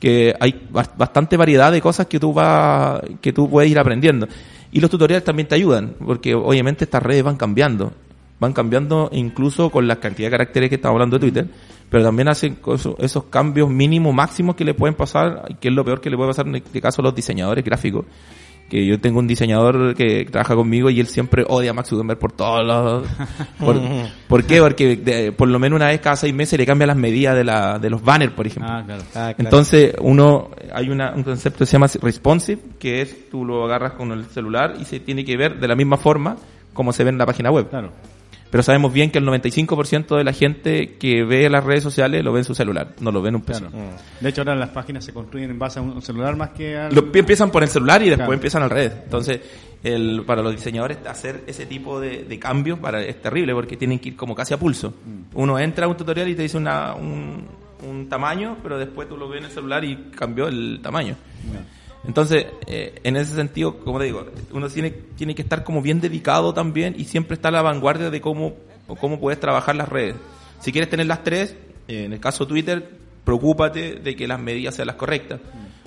que 0.00 0.34
hay 0.40 0.66
bas- 0.72 0.90
bastante 0.96 1.36
variedad 1.36 1.70
de 1.70 1.80
cosas 1.82 2.06
que 2.06 2.18
tú 2.18 2.32
vas, 2.32 3.02
que 3.20 3.32
tú 3.32 3.48
puedes 3.50 3.70
ir 3.70 3.78
aprendiendo. 3.78 4.26
Y 4.72 4.80
los 4.80 4.90
tutoriales 4.90 5.22
también 5.24 5.46
te 5.46 5.54
ayudan, 5.54 5.94
porque 6.04 6.34
obviamente 6.34 6.84
estas 6.84 7.02
redes 7.02 7.22
van 7.22 7.36
cambiando, 7.36 7.92
van 8.40 8.54
cambiando 8.54 9.10
incluso 9.12 9.70
con 9.70 9.86
la 9.86 10.00
cantidad 10.00 10.28
de 10.28 10.32
caracteres 10.32 10.70
que 10.70 10.76
estamos 10.76 10.94
hablando 10.94 11.18
de 11.18 11.20
Twitter, 11.20 11.46
pero 11.90 12.02
también 12.02 12.28
hacen 12.28 12.58
esos 12.98 13.24
cambios 13.24 13.68
mínimos, 13.68 14.14
máximos 14.14 14.56
que 14.56 14.64
le 14.64 14.72
pueden 14.72 14.96
pasar, 14.96 15.58
que 15.60 15.68
es 15.68 15.74
lo 15.74 15.84
peor 15.84 16.00
que 16.00 16.08
le 16.08 16.16
puede 16.16 16.30
pasar 16.30 16.48
en 16.48 16.56
este 16.56 16.80
caso 16.80 17.02
a 17.02 17.04
los 17.04 17.14
diseñadores 17.14 17.62
gráficos, 17.62 18.06
que 18.72 18.86
yo 18.86 18.98
tengo 18.98 19.18
un 19.18 19.26
diseñador 19.26 19.94
que 19.94 20.24
trabaja 20.24 20.54
conmigo 20.54 20.88
y 20.88 20.98
él 20.98 21.06
siempre 21.06 21.44
odia 21.46 21.72
a 21.72 21.74
Max 21.74 21.90
Zuckerberg 21.90 22.18
por 22.18 22.32
todos 22.32 22.64
los... 22.66 23.04
Por, 23.60 23.78
¿por 24.28 24.44
qué? 24.44 24.60
Porque 24.60 24.96
de- 24.96 25.30
por 25.30 25.46
lo 25.48 25.58
menos 25.58 25.76
una 25.76 25.88
vez 25.88 26.00
cada 26.00 26.16
seis 26.16 26.32
meses 26.32 26.58
le 26.58 26.64
cambia 26.64 26.86
las 26.86 26.96
medidas 26.96 27.36
de, 27.36 27.44
la, 27.44 27.78
de 27.78 27.90
los 27.90 28.02
banners, 28.02 28.32
por 28.32 28.46
ejemplo. 28.46 28.72
Ah, 28.72 28.82
claro. 28.84 29.02
Ah, 29.08 29.12
claro. 29.12 29.34
Entonces, 29.36 29.94
uno, 30.00 30.48
hay 30.72 30.88
una, 30.88 31.12
un 31.14 31.22
concepto 31.22 31.58
que 31.58 31.66
se 31.66 31.72
llama 31.72 31.88
responsive, 32.00 32.60
que 32.78 33.02
es 33.02 33.28
tú 33.30 33.44
lo 33.44 33.62
agarras 33.66 33.92
con 33.92 34.10
el 34.12 34.24
celular 34.24 34.74
y 34.80 34.86
se 34.86 35.00
tiene 35.00 35.22
que 35.24 35.36
ver 35.36 35.60
de 35.60 35.68
la 35.68 35.76
misma 35.76 35.98
forma 35.98 36.36
como 36.72 36.94
se 36.94 37.04
ve 37.04 37.10
en 37.10 37.18
la 37.18 37.26
página 37.26 37.50
web. 37.50 37.68
Claro. 37.68 37.92
Pero 38.52 38.62
sabemos 38.62 38.92
bien 38.92 39.10
que 39.10 39.16
el 39.16 39.24
95% 39.24 40.14
de 40.14 40.24
la 40.24 40.34
gente 40.34 40.96
que 40.98 41.24
ve 41.24 41.48
las 41.48 41.64
redes 41.64 41.82
sociales 41.82 42.22
lo 42.22 42.34
ve 42.34 42.40
en 42.40 42.44
su 42.44 42.54
celular, 42.54 42.94
no 43.00 43.10
lo 43.10 43.22
ve 43.22 43.30
en 43.30 43.36
un 43.36 43.40
PC. 43.40 43.60
Claro. 43.60 43.76
De 44.20 44.28
hecho, 44.28 44.42
ahora 44.42 44.54
las 44.54 44.68
páginas 44.68 45.06
se 45.06 45.14
construyen 45.14 45.48
en 45.48 45.58
base 45.58 45.78
a 45.78 45.82
un 45.82 46.02
celular 46.02 46.36
más 46.36 46.50
que 46.50 46.76
a... 46.76 46.90
Lo, 46.90 47.00
empiezan 47.14 47.50
por 47.50 47.62
el 47.62 47.70
celular 47.70 48.02
y 48.02 48.10
después 48.10 48.18
Claro. 48.26 48.34
empiezan 48.34 48.62
al 48.62 48.68
revés. 48.68 48.92
Entonces, 49.04 49.40
el, 49.82 50.22
para 50.26 50.42
los 50.42 50.52
diseñadores 50.52 50.98
hacer 51.06 51.44
ese 51.46 51.64
tipo 51.64 51.98
de, 51.98 52.24
de 52.24 52.38
cambios 52.38 52.78
para, 52.78 53.02
es 53.02 53.22
terrible 53.22 53.54
porque 53.54 53.78
tienen 53.78 53.98
que 53.98 54.10
ir 54.10 54.16
como 54.16 54.34
casi 54.34 54.52
a 54.52 54.58
pulso. 54.58 54.90
Mm. 54.90 55.34
Uno 55.34 55.58
entra 55.58 55.86
a 55.86 55.88
un 55.88 55.96
tutorial 55.96 56.28
y 56.28 56.34
te 56.34 56.42
dice 56.42 56.58
una, 56.58 56.92
un, 56.94 57.46
un 57.88 58.08
tamaño, 58.10 58.58
pero 58.62 58.78
después 58.78 59.08
tú 59.08 59.16
lo 59.16 59.30
ves 59.30 59.38
en 59.38 59.44
el 59.46 59.50
celular 59.50 59.82
y 59.82 59.96
cambió 60.14 60.46
el 60.48 60.80
tamaño. 60.82 61.16
Entonces, 62.04 62.46
eh, 62.66 63.00
en 63.04 63.16
ese 63.16 63.34
sentido, 63.34 63.78
como 63.78 63.98
te 63.98 64.06
digo, 64.06 64.26
uno 64.52 64.68
tiene, 64.68 64.90
tiene 64.90 65.34
que 65.34 65.42
estar 65.42 65.62
como 65.62 65.82
bien 65.82 66.00
dedicado 66.00 66.52
también 66.52 66.94
y 66.96 67.04
siempre 67.04 67.34
está 67.34 67.48
a 67.48 67.52
la 67.52 67.62
vanguardia 67.62 68.10
de 68.10 68.20
cómo, 68.20 68.54
cómo 69.00 69.20
puedes 69.20 69.38
trabajar 69.38 69.76
las 69.76 69.88
redes. 69.88 70.16
Si 70.60 70.72
quieres 70.72 70.90
tener 70.90 71.06
las 71.06 71.22
tres, 71.22 71.56
eh, 71.86 72.04
en 72.04 72.12
el 72.12 72.20
caso 72.20 72.46
Twitter, 72.46 72.88
preocúpate 73.24 73.96
de 73.96 74.16
que 74.16 74.26
las 74.26 74.40
medidas 74.40 74.74
sean 74.74 74.88
las 74.88 74.96
correctas. 74.96 75.40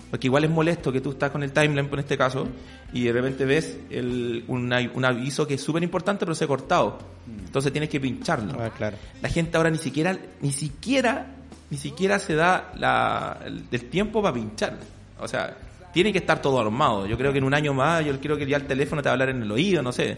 Porque 0.09 0.27
igual 0.27 0.45
es 0.45 0.49
molesto 0.49 0.91
que 0.91 1.01
tú 1.01 1.11
estás 1.11 1.31
con 1.31 1.43
el 1.43 1.51
timeline, 1.51 1.89
en 1.91 1.99
este 1.99 2.17
caso, 2.17 2.47
y 2.93 3.03
de 3.03 3.11
repente 3.11 3.43
ves 3.43 3.77
el, 3.89 4.45
un, 4.47 4.71
un 4.93 5.05
aviso 5.05 5.45
que 5.45 5.55
es 5.55 5.61
súper 5.61 5.83
importante, 5.83 6.25
pero 6.25 6.35
se 6.35 6.45
ha 6.45 6.47
cortado. 6.47 6.99
Entonces 7.27 7.71
tienes 7.73 7.89
que 7.89 7.99
pincharlo. 7.99 8.53
Ah, 8.57 8.69
claro. 8.69 8.95
La 9.21 9.27
gente 9.27 9.57
ahora 9.57 9.69
ni 9.69 9.79
siquiera, 9.79 10.17
ni 10.41 10.51
siquiera, 10.53 11.35
ni 11.69 11.77
siquiera 11.77 12.19
se 12.19 12.35
da 12.35 12.71
la, 12.77 13.39
el, 13.43 13.63
el 13.69 13.89
tiempo 13.89 14.21
para 14.21 14.35
pinchar. 14.35 14.77
O 15.19 15.27
sea, 15.27 15.57
tiene 15.95 16.11
que 16.11 16.17
estar 16.19 16.41
todo 16.41 16.59
armado. 16.59 17.07
Yo 17.07 17.17
creo 17.17 17.31
que 17.31 17.37
en 17.37 17.45
un 17.45 17.53
año 17.53 17.73
más, 17.73 18.05
yo 18.05 18.19
creo 18.19 18.35
que 18.35 18.45
ya 18.45 18.57
el 18.57 18.65
teléfono 18.67 19.01
te 19.01 19.07
va 19.07 19.11
a 19.11 19.13
hablar 19.13 19.29
en 19.29 19.41
el 19.41 19.49
oído, 19.49 19.81
no 19.81 19.93
sé. 19.93 20.17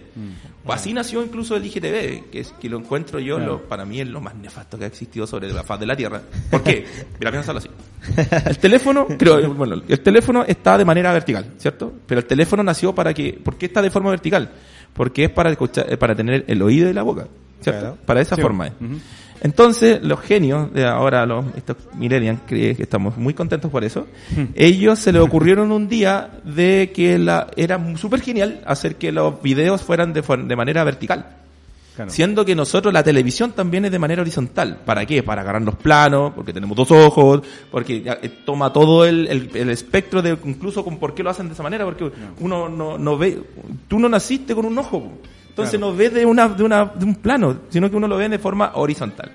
O 0.65 0.73
así 0.73 0.91
nació 0.91 1.23
incluso 1.23 1.55
el 1.55 1.63
IGTV, 1.63 2.31
que 2.31 2.39
es 2.39 2.51
que 2.59 2.67
lo 2.67 2.79
encuentro 2.79 3.19
yo, 3.19 3.35
Claro. 3.35 3.51
lo, 3.51 3.61
para 3.69 3.85
mí 3.85 4.01
es 4.01 4.07
lo 4.07 4.19
más 4.19 4.33
nefasto 4.33 4.75
que 4.79 4.85
ha 4.85 4.87
existido 4.87 5.27
sobre 5.27 5.53
la 5.53 5.63
faz 5.63 5.79
de 5.79 5.85
la 5.85 5.95
Tierra. 5.95 6.19
¿Por 6.49 6.63
qué? 6.63 6.83
Mira, 7.19 7.29
piénsalo 7.31 7.59
así. 7.59 7.69
El 8.47 8.57
teléfono, 8.57 9.05
creo, 9.19 9.53
bueno, 9.53 9.75
el 9.87 9.99
teléfono 10.01 10.43
está 10.45 10.79
de 10.79 10.83
manera 10.85 11.13
vertical, 11.13 11.45
¿cierto? 11.59 11.93
Pero 12.07 12.19
el 12.21 12.25
teléfono 12.25 12.63
nació 12.63 12.95
para 12.95 13.13
que, 13.13 13.33
¿por 13.33 13.55
qué 13.55 13.67
está 13.67 13.81
de 13.83 13.91
forma 13.91 14.09
vertical? 14.09 14.49
Porque 14.93 15.25
es 15.25 15.29
para 15.29 15.51
escuchar, 15.51 15.85
eh, 15.93 15.97
para 15.97 16.15
tener 16.15 16.43
el 16.47 16.59
oído 16.63 16.89
y 16.89 16.93
la 16.93 17.03
boca, 17.03 17.27
¿cierto? 17.61 17.79
Claro. 17.81 17.97
Para 18.03 18.21
esa 18.21 18.35
Sí. 18.35 18.41
forma 18.41 18.65
es. 18.67 18.73
Ujú. 18.81 18.99
Entonces, 19.41 19.99
los 20.01 20.19
genios 20.21 20.73
de 20.73 20.85
ahora, 20.85 21.25
los, 21.25 21.45
estos 21.55 21.77
millennials, 21.95 22.41
que 22.47 22.75
que 22.75 22.83
estamos 22.83 23.17
muy 23.17 23.33
contentos 23.33 23.69
por 23.71 23.83
eso, 23.83 24.07
ellos 24.55 24.99
se 24.99 25.11
les 25.11 25.21
ocurrieron 25.27 25.71
un 25.71 25.87
día 25.87 26.29
de 26.43 26.91
que 26.93 27.17
la, 27.19 27.47
era 27.55 27.79
súper 27.97 28.21
genial 28.21 28.61
hacer 28.65 28.95
que 28.95 29.11
los 29.11 29.41
videos 29.41 29.81
fueran 29.83 30.13
de, 30.13 30.55
manera 30.55 30.83
vertical. 30.83 31.25
Claro. 31.95 32.11
Siendo 32.11 32.45
que 32.45 32.53
nosotros 32.53 32.93
la 32.93 33.01
televisión 33.01 33.53
también 33.53 33.85
es 33.85 33.91
de 33.91 33.97
manera 33.97 34.21
horizontal. 34.21 34.77
¿Para 34.85 35.03
qué? 35.07 35.23
Para 35.23 35.41
agarrar 35.41 35.63
los 35.63 35.75
planos, 35.75 36.31
porque 36.35 36.53
tenemos 36.53 36.77
dos 36.77 36.91
ojos, 36.91 37.41
porque 37.71 38.03
eh, 38.21 38.29
toma 38.45 38.71
todo 38.71 39.03
el, 39.03 39.25
el- 39.27 39.49
el 39.55 39.69
espectro 39.71 40.21
de 40.21 40.37
incluso 40.45 40.83
con 40.83 40.97
por 40.99 41.15
qué 41.15 41.23
lo 41.23 41.31
hacen 41.31 41.47
de 41.47 41.53
esa 41.55 41.63
manera, 41.63 41.85
porque 41.85 42.11
uno 42.39 42.69
no, 42.69 42.99
no 42.99 43.17
ve, 43.17 43.41
tú 43.87 43.97
no 43.97 44.07
naciste 44.09 44.53
con 44.53 44.65
un 44.65 44.77
ojo, 44.77 45.11
entonces 45.57 45.79
Claro. 45.79 45.91
no 45.91 45.97
ves 45.97 46.13
de 46.13 46.25
una, 46.25 46.47
de 46.49 46.63
una, 46.63 46.85
de 46.85 47.03
un 47.05 47.15
plano, 47.15 47.61
sino 47.69 47.89
que 47.89 47.95
uno 47.95 48.07
lo 48.07 48.17
ve 48.17 48.29
de 48.29 48.37
forma 48.37 48.71
horizontal. 48.75 49.31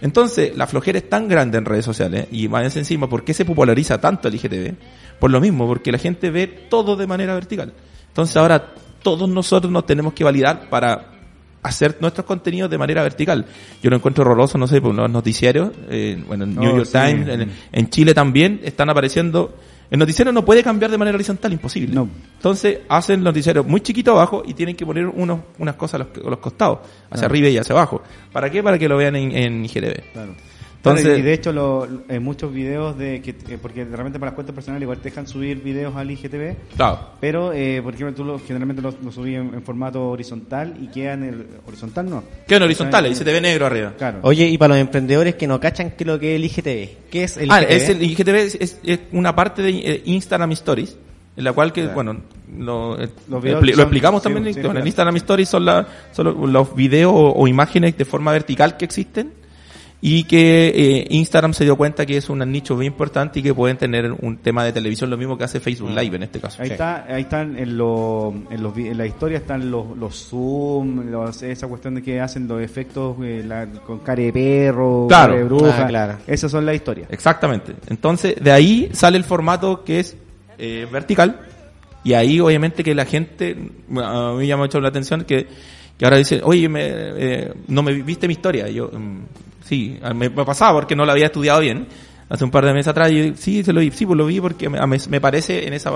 Entonces, 0.00 0.56
la 0.56 0.66
flojera 0.66 0.98
es 0.98 1.08
tan 1.08 1.28
grande 1.28 1.58
en 1.58 1.64
redes 1.64 1.84
sociales, 1.84 2.26
y 2.32 2.48
más 2.48 2.74
encima, 2.76 3.08
¿por 3.08 3.22
qué 3.22 3.34
se 3.34 3.44
populariza 3.44 4.00
tanto 4.00 4.28
el 4.28 4.34
IGTV? 4.34 4.74
Por 5.20 5.30
lo 5.30 5.40
mismo, 5.40 5.66
porque 5.66 5.92
la 5.92 5.98
gente 5.98 6.30
ve 6.30 6.46
todo 6.68 6.96
de 6.96 7.06
manera 7.06 7.34
vertical. 7.34 7.72
Entonces 8.08 8.36
ahora 8.36 8.72
todos 9.02 9.28
nosotros 9.28 9.70
nos 9.72 9.84
tenemos 9.86 10.12
que 10.14 10.24
validar 10.24 10.68
para 10.70 11.06
hacer 11.62 11.98
nuestros 12.00 12.26
contenidos 12.26 12.68
de 12.70 12.78
manera 12.78 13.02
vertical. 13.02 13.46
Yo 13.82 13.90
lo 13.90 13.96
encuentro 13.96 14.24
horroroso, 14.24 14.58
no 14.58 14.66
sé, 14.66 14.80
por 14.80 14.94
los 14.94 15.08
noticiarios, 15.10 15.70
eh, 15.88 16.20
bueno, 16.26 16.44
en 16.44 16.56
New 16.56 16.70
Oh, 16.72 16.76
York 16.78 16.86
sí. 16.86 16.92
Times, 16.98 17.28
en, 17.28 17.52
en 17.70 17.90
Chile 17.90 18.14
también, 18.14 18.60
están 18.64 18.88
apareciendo... 18.90 19.54
El 19.92 19.98
noticiero 19.98 20.32
no 20.32 20.42
puede 20.42 20.62
cambiar 20.62 20.90
de 20.90 20.96
manera 20.96 21.16
horizontal, 21.16 21.52
imposible. 21.52 21.94
No. 21.94 22.08
Entonces 22.36 22.78
hacen 22.88 23.18
el 23.18 23.24
noticiero 23.24 23.62
muy 23.62 23.82
chiquito 23.82 24.12
abajo 24.12 24.42
y 24.42 24.54
tienen 24.54 24.74
que 24.74 24.86
poner 24.86 25.06
unos, 25.06 25.40
unas 25.58 25.74
cosas 25.74 26.00
a 26.00 26.04
los, 26.04 26.26
a 26.26 26.30
los 26.30 26.38
costados, 26.38 26.78
hacia 27.10 27.26
arriba 27.26 27.50
y 27.50 27.58
hacia 27.58 27.74
abajo. 27.74 28.00
¿Para 28.32 28.48
qué? 28.48 28.62
Para 28.62 28.78
que 28.78 28.88
lo 28.88 28.96
vean 28.96 29.16
en, 29.16 29.36
en 29.36 29.64
IGTV. 29.66 30.12
Claro. 30.14 30.34
Entonces- 30.84 31.16
y 31.18 31.22
de 31.22 31.32
hecho, 31.32 31.52
lo, 31.52 31.86
en 32.08 32.22
muchos 32.24 32.52
videos 32.52 32.98
de 32.98 33.22
que, 33.22 33.30
eh, 33.48 33.58
porque 33.62 33.84
de 33.84 33.96
repente 33.96 34.18
para 34.18 34.30
las 34.30 34.34
cuentas 34.34 34.52
personales 34.52 34.82
igual 34.82 34.98
te 34.98 35.10
dejan 35.10 35.28
subir 35.28 35.62
videos 35.62 35.94
al 35.94 36.10
IGTV, 36.10 36.56
Claro. 36.74 36.98
pero 37.20 37.52
eh, 37.52 37.80
por 37.82 37.94
ejemplo 37.94 38.14
tú 38.16 38.24
lo, 38.24 38.38
generalmente 38.40 38.82
lo, 38.82 38.92
lo 39.00 39.12
subís 39.12 39.36
en, 39.36 39.54
en 39.54 39.62
formato 39.62 40.08
horizontal 40.08 40.74
y 40.80 40.88
queda 40.88 41.12
en 41.12 41.22
el 41.22 41.46
horizontal 41.68 42.10
no. 42.10 42.24
Quedan 42.48 42.64
horizontales 42.64 43.12
y 43.12 43.14
se 43.14 43.24
te 43.24 43.32
ve 43.32 43.40
negro 43.40 43.66
arriba. 43.66 43.94
Claro. 43.96 44.18
Oye, 44.22 44.48
y 44.48 44.58
para 44.58 44.74
los 44.74 44.80
emprendedores 44.80 45.36
que 45.36 45.46
no 45.46 45.60
cachan 45.60 45.90
qué 45.92 46.02
es 46.02 46.06
lo 46.08 46.18
que 46.18 46.34
es 46.34 46.36
el 46.36 46.44
IGTV, 46.46 47.10
¿qué 47.10 47.24
es 47.24 47.36
el 47.36 47.50
ah, 47.52 47.60
IGTV? 47.62 47.72
es 47.76 47.88
el 47.88 48.02
IGTV 48.02 48.34
es, 48.34 48.54
es- 48.60 48.80
es 48.82 49.00
una 49.12 49.36
parte 49.36 49.62
de 49.62 49.70
eh, 49.70 50.02
Instagram 50.06 50.50
Stories, 50.50 50.96
en 51.36 51.44
la 51.44 51.52
cual 51.52 51.72
que, 51.72 51.82
Claro. 51.82 51.94
bueno, 51.94 52.16
lo, 52.58 53.00
eh, 53.00 53.08
Los 53.28 53.42
expli- 53.44 53.74
lo 53.76 53.82
explicamos 53.82 54.20
sí, 54.20 54.24
también. 54.24 54.52
sí, 54.52 54.58
En 54.60 54.66
claro. 54.68 54.84
Instagram 54.84 55.14
Stories 55.16 55.48
son, 55.48 55.64
la- 55.64 55.86
son 56.10 56.24
los, 56.26 56.50
los 56.50 56.74
videos 56.74 57.12
o, 57.14 57.32
o 57.34 57.46
imágenes 57.46 57.96
de 57.96 58.04
forma 58.04 58.32
vertical 58.32 58.76
que 58.76 58.84
existen 58.84 59.32
y 60.04 60.24
que 60.24 60.72
eh, 60.74 61.06
Instagram 61.10 61.54
se 61.54 61.62
dio 61.62 61.76
cuenta 61.76 62.04
que 62.04 62.16
es 62.16 62.28
un 62.28 62.40
nicho 62.50 62.76
bien 62.76 62.92
importante 62.92 63.38
y 63.38 63.42
que 63.44 63.54
pueden 63.54 63.76
tener 63.76 64.10
un 64.10 64.36
tema 64.38 64.64
de 64.64 64.72
televisión, 64.72 65.08
lo 65.10 65.16
mismo 65.16 65.38
que 65.38 65.44
hace 65.44 65.60
Facebook 65.60 65.90
Live 65.90 66.16
en 66.16 66.24
este 66.24 66.40
caso. 66.40 66.60
Ahí 66.60 66.70
está, 66.70 67.04
ahí 67.08 67.22
están 67.22 67.56
en, 67.56 67.78
lo, 67.78 68.34
en, 68.50 68.60
los, 68.64 68.74
vi- 68.74 68.88
en 68.88 68.98
la 68.98 69.06
historia 69.06 69.38
están 69.38 69.70
los, 69.70 69.96
los 69.96 70.28
zoom, 70.28 71.08
los- 71.08 71.42
esa 71.44 71.68
cuestión 71.68 71.94
de 71.94 72.02
que 72.02 72.20
hacen 72.20 72.48
los 72.48 72.60
efectos 72.60 73.16
eh, 73.22 73.44
la- 73.46 73.66
con 73.66 74.00
cara 74.00 74.22
de 74.22 74.32
perro, 74.32 75.06
Claro. 75.08 75.28
cara 75.34 75.38
de 75.38 75.44
bruja, 75.44 75.84
Ah, 75.84 75.86
claro. 75.86 76.18
esas 76.26 76.50
son 76.50 76.66
las 76.66 76.74
historias. 76.74 77.06
Exactamente. 77.08 77.72
Entonces, 77.88 78.34
de 78.42 78.50
ahí 78.50 78.90
sale 78.92 79.16
el 79.16 79.24
formato 79.24 79.84
que 79.84 80.00
es 80.00 80.16
eh, 80.58 80.86
vertical. 80.92 81.40
Y 82.02 82.14
ahí, 82.14 82.40
obviamente, 82.40 82.82
que 82.82 82.92
la 82.96 83.04
gente, 83.04 83.56
a 83.96 84.34
mí 84.36 84.48
llama 84.48 84.64
mucho 84.64 84.80
la 84.80 84.88
atención 84.88 85.22
que, 85.24 85.46
que 85.96 86.04
ahora 86.04 86.16
dice, 86.16 86.40
oye, 86.42 86.68
me, 86.68 86.80
eh, 86.84 87.52
no 87.68 87.84
me 87.84 87.92
viste 88.02 88.26
mi 88.26 88.32
historia. 88.34 88.68
Y 88.68 88.74
yo, 88.74 88.90
mm, 88.92 89.18
sí, 89.64 89.98
me, 90.14 90.28
me 90.28 90.44
pasaba 90.44 90.72
porque 90.74 90.94
no 90.96 91.04
la 91.04 91.12
había 91.12 91.26
estudiado 91.26 91.60
bien. 91.60 91.86
Hace 92.28 92.44
un 92.44 92.50
par 92.50 92.64
de 92.64 92.72
meses 92.72 92.88
atrás, 92.88 93.10
y 93.12 93.34
sí, 93.36 93.62
se 93.62 93.72
lo 93.74 93.80
vi, 93.80 93.90
sí, 93.90 94.06
pues 94.06 94.16
lo 94.16 94.24
vi 94.24 94.40
porque 94.40 94.68
me, 94.70 94.78
me- 95.08 95.20
parece 95.20 95.66
en 95.66 95.74
esa, 95.74 95.90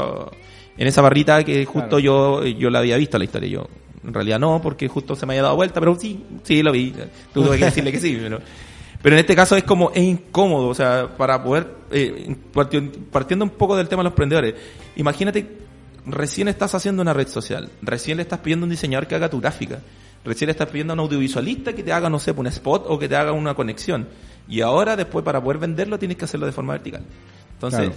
en 0.76 0.86
esa 0.86 1.00
barrita 1.00 1.42
que 1.44 1.64
justo 1.64 1.96
Claro. 1.98 1.98
yo, 1.98 2.44
yo 2.44 2.68
la 2.68 2.80
había 2.80 2.96
visto 2.98 3.16
la 3.16 3.24
historia. 3.24 3.48
Yo, 3.48 3.66
en 4.04 4.12
realidad 4.12 4.38
no, 4.38 4.60
porque 4.60 4.86
justo 4.86 5.16
se 5.16 5.24
me 5.24 5.32
había 5.32 5.44
dado 5.44 5.56
vuelta, 5.56 5.80
pero 5.80 5.98
sí, 5.98 6.22
sí, 6.42 6.62
lo 6.62 6.72
vi. 6.72 6.92
Tuve 7.32 7.56
que 7.58 7.64
decirle 7.66 7.90
que 7.90 8.00
sí, 8.00 8.18
pero, 8.20 8.40
pero 9.00 9.14
en 9.16 9.20
este 9.20 9.34
caso 9.34 9.56
es 9.56 9.62
como, 9.64 9.90
es 9.94 10.02
incómodo, 10.02 10.68
o 10.68 10.74
sea, 10.74 11.08
para 11.16 11.42
poder, 11.42 11.68
eh, 11.90 12.36
parti- 12.52 12.90
partiendo 13.10 13.44
un 13.46 13.52
poco 13.52 13.74
del 13.76 13.88
tema 13.88 14.00
de 14.02 14.04
los 14.04 14.12
emprendedores, 14.12 14.54
imagínate, 14.96 15.46
recién 16.04 16.48
estás 16.48 16.74
haciendo 16.74 17.00
una 17.00 17.14
red 17.14 17.28
social, 17.28 17.70
recién 17.82 18.18
le 18.18 18.24
estás 18.24 18.40
pidiendo 18.40 18.64
a 18.64 18.66
un 18.66 18.70
diseñador 18.70 19.06
que 19.08 19.14
haga 19.14 19.30
tu 19.30 19.40
gráfica, 19.40 19.80
recién 20.26 20.50
estás 20.50 20.68
pidiendo 20.68 20.92
a 20.92 20.94
un 20.94 21.00
audiovisualista 21.00 21.72
que 21.72 21.82
te 21.82 21.92
haga, 21.92 22.10
no 22.10 22.18
sé, 22.18 22.32
un 22.32 22.48
spot 22.48 22.84
o 22.88 22.98
que 22.98 23.08
te 23.08 23.16
haga 23.16 23.32
una 23.32 23.54
conexión. 23.54 24.08
Y 24.48 24.60
ahora, 24.60 24.96
después, 24.96 25.24
para 25.24 25.42
poder 25.42 25.58
venderlo, 25.58 25.98
tienes 25.98 26.16
que 26.16 26.24
hacerlo 26.24 26.46
de 26.46 26.52
forma 26.52 26.74
vertical. 26.74 27.02
Entonces, 27.54 27.92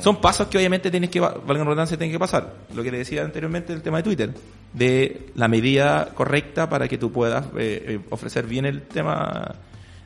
son 0.00 0.20
pasos 0.20 0.48
que 0.48 0.58
obviamente 0.58 0.90
tienes 0.90 1.10
que, 1.10 1.20
valga 1.20 1.44
la 1.46 1.64
redundancia, 1.64 1.96
tienen 1.96 2.12
que 2.12 2.18
pasar. 2.18 2.54
Lo 2.74 2.82
que 2.82 2.90
te 2.90 2.96
decía 2.96 3.24
anteriormente 3.24 3.72
del 3.72 3.82
tema 3.82 3.98
de 3.98 4.02
Twitter, 4.02 4.34
de 4.72 5.30
la 5.36 5.48
medida 5.48 6.08
correcta 6.14 6.68
para 6.68 6.88
que 6.88 6.98
tú 6.98 7.12
puedas 7.12 7.44
eh, 7.56 7.84
eh, 7.86 8.00
ofrecer 8.10 8.46
bien 8.46 8.64
el 8.66 8.82
tema, 8.82 9.54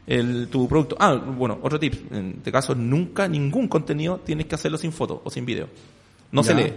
el, 0.06 0.48
tu 0.48 0.68
producto. 0.68 0.96
Ah, 0.98 1.14
bueno, 1.14 1.58
otro 1.62 1.78
tip. 1.78 2.12
En 2.12 2.34
este 2.38 2.52
caso, 2.52 2.74
nunca, 2.74 3.26
ningún 3.26 3.68
contenido 3.68 4.20
tienes 4.24 4.46
que 4.46 4.54
hacerlo 4.54 4.76
sin 4.76 4.92
foto 4.92 5.22
o 5.24 5.30
sin 5.30 5.46
video. 5.46 5.68
No 6.30 6.42
se 6.42 6.54
lee. 6.54 6.72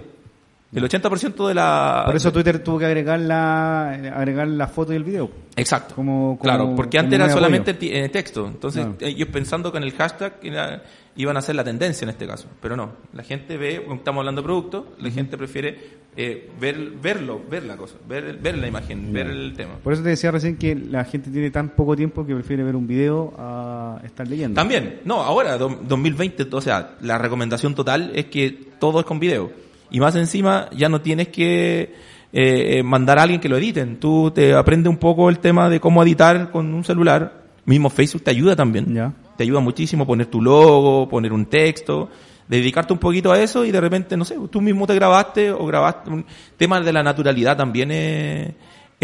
El 0.73 0.83
80% 0.83 1.47
de 1.47 1.53
la... 1.53 2.03
Por 2.05 2.15
eso 2.15 2.31
Twitter 2.31 2.59
tuvo 2.63 2.79
que 2.79 2.85
agregar 2.85 3.19
la, 3.19 3.91
agregar 4.15 4.47
la 4.47 4.67
foto 4.67 4.93
y 4.93 4.95
el 4.95 5.03
video. 5.03 5.29
Exacto. 5.55 5.95
Como- 5.95 6.37
como- 6.37 6.39
claro, 6.39 6.75
porque 6.75 6.97
como 6.97 7.05
antes 7.05 7.19
era 7.19 7.29
solamente 7.29 8.03
en 8.03 8.11
texto. 8.11 8.47
Entonces, 8.47 8.87
ellos 8.99 9.27
pensando 9.29 9.71
que 9.71 9.77
en 9.77 9.83
el 9.83 9.91
hashtag 9.93 10.33
era- 10.41 10.83
iban 11.15 11.37
a 11.37 11.41
ser 11.43 11.55
la 11.55 11.63
tendencia 11.63 12.05
en 12.05 12.09
este 12.09 12.25
caso. 12.25 12.47
Pero 12.59 12.75
no. 12.75 12.91
La 13.13 13.21
gente 13.23 13.55
ve, 13.57 13.85
estamos 13.93 14.21
hablando 14.21 14.41
de 14.41 14.45
producto, 14.45 14.93
la 14.99 15.11
gente 15.11 15.37
prefiere 15.37 16.01
eh, 16.15 16.49
ver, 16.59 16.91
verlo, 17.01 17.41
ver 17.49 17.63
la 17.65 17.75
cosa, 17.75 17.95
ver, 18.07 18.37
ver 18.37 18.57
la 18.57 18.67
imagen, 18.67 19.11
ver 19.13 19.27
el 19.27 19.53
tema. 19.55 19.73
Por 19.83 19.93
eso 19.93 20.03
te 20.03 20.09
decía 20.09 20.29
recién 20.31 20.57
que 20.57 20.75
la 20.75 21.05
gente 21.05 21.31
tiene 21.31 21.49
tan 21.51 21.69
poco 21.69 21.95
tiempo 21.95 22.23
que 22.25 22.33
prefiere 22.35 22.63
ver 22.63 22.75
un 22.75 22.85
video 22.87 23.33
a 23.37 23.99
estar 24.03 24.27
leyendo. 24.27 24.55
También, 24.55 25.01
no, 25.05 25.21
ahora, 25.23 25.57
do- 25.57 25.79
2020, 25.87 26.47
o 26.51 26.61
sea, 26.61 26.95
la 27.01 27.17
recomendación 27.17 27.73
total 27.75 28.11
es 28.15 28.25
que 28.25 28.51
todo 28.79 28.99
es 28.99 29.05
con 29.07 29.19
video. 29.19 29.62
Y 29.93 29.99
más 29.99 30.15
encima, 30.15 30.69
ya 30.75 30.89
no 30.89 31.01
tienes 31.01 31.27
que 31.27 31.81
eh, 31.81 31.93
eh, 32.33 32.83
mandar 32.83 33.19
a 33.19 33.21
alguien 33.21 33.39
que 33.39 33.47
lo 33.47 33.57
editen. 33.57 33.99
Tú 33.99 34.31
te 34.31 34.55
aprendes 34.55 34.89
un 34.89 34.97
poco 34.97 35.29
el 35.29 35.37
tema 35.37 35.69
de 35.69 35.79
cómo 35.79 36.01
editar 36.01 36.49
con 36.49 36.73
un 36.73 36.83
celular. 36.83 37.43
Mismo 37.65 37.91
Facebook 37.91 38.23
te 38.23 38.31
ayuda 38.31 38.55
también. 38.55 38.91
Ya. 38.91 39.13
Te 39.37 39.43
ayuda 39.43 39.59
muchísimo 39.59 40.07
poner 40.07 40.25
tu 40.25 40.41
logo, 40.41 41.07
poner 41.07 41.31
un 41.31 41.45
texto, 41.45 42.09
dedicarte 42.47 42.91
un 42.91 42.97
poquito 42.97 43.31
a 43.31 43.39
eso 43.39 43.63
y 43.65 43.71
de 43.71 43.79
repente, 43.79 44.17
no 44.17 44.25
sé, 44.25 44.35
tú 44.49 44.61
mismo 44.61 44.87
te 44.87 44.95
grabaste 44.95 45.51
o 45.51 45.63
grabaste. 45.67 46.09
Un 46.09 46.25
tema 46.57 46.81
de 46.81 46.91
la 46.91 47.03
naturalidad 47.03 47.55
también 47.55 47.91
es, 47.91 48.51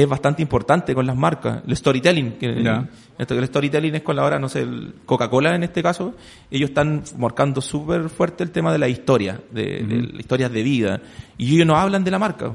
es 0.02 0.08
bastante 0.10 0.42
importante 0.42 0.94
con 0.96 1.06
las 1.06 1.16
marcas. 1.16 1.62
El 1.68 1.76
storytelling, 1.76 2.34
que, 2.34 2.48
el 2.48 3.46
storytelling 3.48 3.96
es 3.96 4.02
con 4.02 4.16
la 4.16 4.24
hora, 4.24 4.40
no 4.40 4.50
sé, 4.50 4.66
Coca-Cola 5.06 5.56
en 5.56 5.64
este 5.64 5.82
caso, 5.84 6.14
ellos 6.50 6.70
están 6.70 7.04
marcando 7.18 7.62
súper 7.62 8.10
fuerte 8.10 8.44
el 8.44 8.52
tema 8.52 8.72
de 8.72 8.78
la 8.80 8.88
historia, 8.88 9.40
de, 9.52 9.84
de 9.84 10.02
las 10.04 10.20
historias 10.20 10.52
de 10.52 10.64
vida. 10.64 11.02
Y 11.38 11.56
ellos 11.56 11.68
no 11.68 11.76
hablan 11.78 12.04
de 12.04 12.12
la 12.12 12.20
marca. 12.20 12.52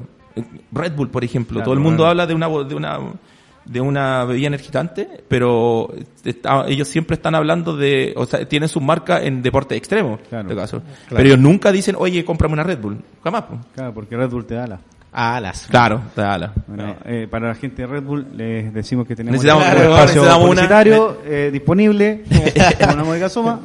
Red 0.71 0.93
Bull, 0.95 1.09
por 1.09 1.23
ejemplo, 1.23 1.55
Claro, 1.55 1.65
todo 1.65 1.73
el 1.73 1.79
mundo 1.79 2.03
Red 2.03 2.09
Bull. 2.09 2.19
habla 2.21 2.27
de 2.27 2.33
una, 2.33 2.47
de 2.67 2.75
una, 2.75 2.99
de 3.63 3.81
una 3.81 4.25
bebida 4.25 4.47
energizante, 4.47 5.07
pero 5.27 5.93
está- 6.23 6.65
ellos 6.67 6.87
siempre 6.87 7.15
están 7.15 7.35
hablando 7.35 7.75
de, 7.77 8.13
o 8.17 8.25
sea, 8.25 8.45
tienen 8.47 8.67
su 8.69 8.81
marca 8.81 9.23
en 9.23 9.41
deporte 9.41 9.75
extremo, 9.75 10.17
Claro. 10.29 10.41
en 10.45 10.51
este 10.51 10.55
caso. 10.61 10.81
Pero 11.09 11.21
ellos 11.21 11.39
nunca 11.39 11.71
dicen, 11.71 11.95
oye, 11.97 12.25
cómprame 12.25 12.53
una 12.53 12.63
Red 12.63 12.79
Bull. 12.79 12.97
Jamás, 13.23 13.43
pues. 13.43 13.59
Claro, 13.73 13.93
porque 13.93 14.17
Red 14.17 14.29
Bull 14.29 14.45
te 14.45 14.55
da 14.55 14.67
la. 14.67 14.79
Alas. 15.17 15.67
Claro, 15.69 16.01
dale. 16.15 16.49
Bueno, 16.67 16.95
eh, 17.05 17.27
para 17.31 17.47
la 17.47 17.55
gente 17.55 17.81
de 17.83 17.87
Red 17.87 18.03
Bull 18.03 18.27
les 18.35 18.73
decimos 18.73 19.07
que 19.07 19.15
tenemos 19.15 19.41
Necesitamos- 19.41 19.63
un 19.63 19.71
claro, 19.71 19.89
espacio 19.95 20.21
necesitamos 20.21 20.49
una- 20.49 21.13
eh, 21.25 21.49
disponible 21.53 22.23
con 22.79 22.89
una 22.95 23.03
módica 23.05 23.29
suma. 23.29 23.59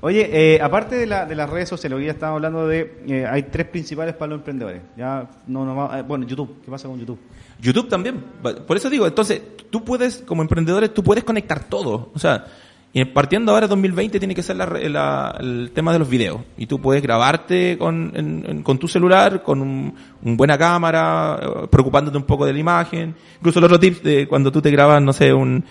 Oye, 0.00 0.28
eh, 0.54 0.60
aparte 0.62 0.96
de, 0.96 1.06
la, 1.06 1.26
de 1.26 1.34
las 1.34 1.50
redes 1.50 1.68
sociales, 1.68 1.98
hoy 1.98 2.06
ya 2.06 2.12
estábamos 2.12 2.38
hablando 2.38 2.66
de, 2.66 3.02
eh, 3.06 3.26
hay 3.30 3.42
tres 3.44 3.66
principales 3.66 4.14
para 4.14 4.30
los 4.30 4.38
emprendedores. 4.38 4.80
Ya 4.96 5.28
no, 5.46 5.64
no 5.64 5.76
va- 5.76 5.98
eh, 5.98 6.02
bueno, 6.02 6.26
YouTube, 6.26 6.60
¿qué 6.64 6.70
pasa 6.70 6.88
con 6.88 6.98
YouTube? 6.98 7.18
YouTube 7.60 7.88
también. 7.88 8.22
Por 8.66 8.76
eso 8.76 8.88
digo, 8.90 9.06
entonces, 9.06 9.40
tú 9.70 9.84
puedes, 9.84 10.18
como 10.26 10.42
emprendedores, 10.42 10.92
tú 10.94 11.02
puedes 11.02 11.22
conectar 11.22 11.64
todo. 11.64 12.10
O 12.14 12.18
sea, 12.18 12.44
y 12.94 13.04
partiendo 13.06 13.52
ahora 13.52 13.66
2020 13.68 14.18
tiene 14.18 14.34
que 14.34 14.42
ser 14.42 14.56
la 14.56 14.66
la- 14.66 15.36
el 15.40 15.70
tema 15.74 15.92
de 15.94 15.98
los 15.98 16.08
videos. 16.10 16.40
Y 16.58 16.66
tú 16.66 16.78
puedes 16.80 17.02
grabarte 17.02 17.78
con, 17.78 18.12
en- 18.14 18.44
en- 18.46 18.62
con 18.62 18.78
tu 18.78 18.86
celular, 18.88 19.42
con 19.42 19.62
un, 19.62 19.94
un 20.22 20.36
buena 20.36 20.58
cámara, 20.58 21.38
eh, 21.42 21.66
preocupándote 21.70 22.18
un 22.18 22.24
poco 22.24 22.44
de 22.44 22.52
la 22.52 22.58
imagen. 22.58 23.14
Incluso 23.38 23.58
el 23.60 23.64
otro 23.64 23.80
tip 23.80 24.02
de 24.02 24.26
cuando 24.28 24.52
tú 24.52 24.60
te 24.60 24.70
grabas, 24.70 25.00
no 25.02 25.12
sé, 25.14 25.32
un, 25.32 25.64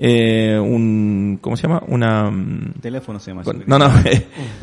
eh, 0.00 0.56
un, 0.62 1.38
¿cómo 1.40 1.56
se 1.56 1.64
llama? 1.66 1.82
Una, 1.88 2.30
mm, 2.30 2.74
Teléfono 2.80 3.18
se 3.18 3.32
llama. 3.32 3.42
con- 3.42 3.64
no, 3.66 3.76
no, 3.78 3.88
no 3.90 3.98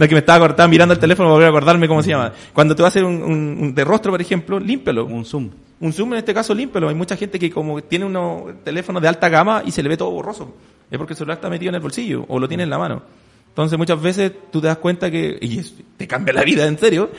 es 0.05 0.07
que 0.07 0.15
me 0.15 0.19
estaba 0.19 0.39
cortando, 0.39 0.69
mirando 0.69 0.93
el 0.93 0.99
teléfono 0.99 1.27
para 1.27 1.33
volver 1.33 1.47
a 1.47 1.49
acordarme 1.49 1.87
cómo 1.89 2.01
se 2.01 2.11
llama. 2.11 2.31
Cuando 2.53 2.75
tú 2.75 2.83
vas 2.83 2.95
a 2.95 2.99
hacer 2.99 3.03
un, 3.03 3.21
un- 3.21 3.57
un 3.59 3.75
de 3.75 3.83
rostro, 3.83 4.11
por 4.13 4.21
ejemplo, 4.21 4.57
límpialo. 4.57 5.05
Un 5.05 5.25
Zoom. 5.25 5.49
Un 5.79 5.91
zoom 5.93 6.13
en 6.13 6.19
este 6.19 6.33
caso 6.33 6.53
límpialo. 6.53 6.89
Hay 6.89 6.95
mucha 6.95 7.17
gente 7.17 7.37
que 7.37 7.51
como 7.51 7.81
tiene 7.83 8.05
unos 8.05 8.63
teléfonos 8.63 9.01
de 9.01 9.07
alta 9.07 9.27
gama 9.29 9.61
y 9.65 9.71
se 9.71 9.83
le 9.83 9.89
ve 9.89 9.97
todo 9.97 10.11
borroso. 10.11 10.55
Es 10.89 10.97
porque 10.97 11.13
el 11.13 11.17
celular 11.17 11.37
está 11.37 11.49
metido 11.49 11.69
en 11.69 11.75
el 11.75 11.81
bolsillo 11.81 12.25
o 12.27 12.39
lo 12.39 12.47
tiene 12.47 12.63
en 12.63 12.69
la 12.69 12.77
mano. 12.77 13.01
Entonces 13.49 13.77
muchas 13.77 14.01
veces 14.01 14.31
tú 14.51 14.61
te 14.61 14.67
das 14.67 14.77
cuenta 14.77 15.09
que, 15.11 15.37
y 15.41 15.59
es- 15.59 15.73
te 15.97 16.07
cambia 16.07 16.33
la 16.33 16.43
vida, 16.43 16.65
en 16.67 16.77
serio. 16.77 17.09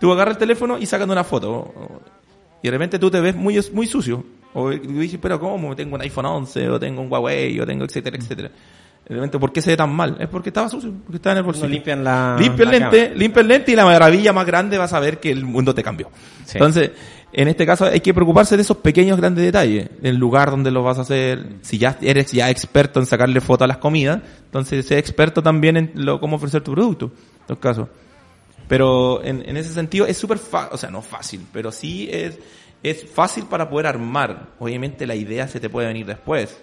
Tú 0.00 0.12
agarras 0.12 0.34
el 0.36 0.38
teléfono 0.38 0.78
y 0.78 0.86
sacas 0.86 1.08
una 1.08 1.24
foto. 1.24 1.72
Y 2.62 2.66
de 2.68 2.70
repente 2.70 2.98
tú 2.98 3.10
te 3.10 3.20
ves 3.20 3.34
muy, 3.34 3.58
muy 3.72 3.86
sucio. 3.86 4.24
O 4.54 4.70
dices, 4.70 5.18
pero 5.20 5.38
¿cómo? 5.38 5.76
Tengo 5.76 5.96
un 5.96 6.00
iPhone 6.02 6.26
11, 6.26 6.70
o 6.70 6.80
tengo 6.80 7.02
un 7.02 7.10
Huawei, 7.12 7.60
o 7.60 7.66
tengo 7.66 7.84
etcétera, 7.84 8.16
etcétera. 8.16 8.50
De 9.08 9.14
repente, 9.14 9.38
¿por 9.38 9.52
qué 9.52 9.60
se 9.62 9.70
ve 9.70 9.76
tan 9.76 9.94
mal? 9.94 10.16
Es 10.18 10.28
porque 10.28 10.48
estaba 10.48 10.68
sucio, 10.68 10.92
porque 11.04 11.16
estaba 11.16 11.32
en 11.32 11.38
el 11.38 11.44
bolsillo. 11.44 11.68
No 11.68 11.72
limpian 11.74 12.02
la. 12.02 12.36
Limpia 12.40 12.64
el 12.64 12.70
la 12.70 12.78
lente, 12.90 13.14
limpia 13.14 13.40
el 13.42 13.48
lente 13.48 13.72
y 13.72 13.76
la 13.76 13.84
maravilla 13.84 14.32
más 14.32 14.44
grande 14.46 14.78
vas 14.78 14.92
a 14.94 15.00
ver 15.00 15.20
que 15.20 15.30
el 15.30 15.44
mundo 15.44 15.74
te 15.74 15.82
cambió. 15.82 16.10
Sí. 16.44 16.52
Entonces, 16.58 16.90
en 17.36 17.48
este 17.48 17.66
caso 17.66 17.84
hay 17.84 18.00
que 18.00 18.14
preocuparse 18.14 18.56
de 18.56 18.62
esos 18.62 18.78
pequeños 18.78 19.18
grandes 19.18 19.44
detalles, 19.44 19.90
el 20.02 20.16
lugar 20.16 20.50
donde 20.50 20.70
lo 20.70 20.82
vas 20.82 20.96
a 20.96 21.02
hacer, 21.02 21.56
si 21.60 21.76
ya 21.76 21.98
eres 22.00 22.32
ya 22.32 22.48
experto 22.48 22.98
en 22.98 23.04
sacarle 23.04 23.42
foto 23.42 23.64
a 23.64 23.66
las 23.66 23.76
comidas, 23.76 24.22
entonces 24.46 24.86
sé 24.86 24.96
experto 24.96 25.42
también 25.42 25.76
en 25.76 25.92
lo, 25.94 26.18
cómo 26.18 26.36
ofrecer 26.36 26.62
tu 26.62 26.72
producto, 26.72 27.12
en 27.14 27.46
los 27.46 27.58
casos. 27.58 27.88
Pero 28.68 29.22
en, 29.22 29.46
en 29.46 29.58
ese 29.58 29.74
sentido 29.74 30.06
es 30.06 30.16
súper 30.16 30.38
fácil, 30.38 30.70
o 30.72 30.78
sea, 30.78 30.90
no 30.90 31.02
fácil, 31.02 31.46
pero 31.52 31.70
sí 31.70 32.08
es, 32.10 32.38
es 32.82 33.06
fácil 33.06 33.44
para 33.44 33.68
poder 33.68 33.86
armar. 33.86 34.54
Obviamente 34.58 35.06
la 35.06 35.14
idea 35.14 35.46
se 35.46 35.60
te 35.60 35.68
puede 35.68 35.88
venir 35.88 36.06
después. 36.06 36.58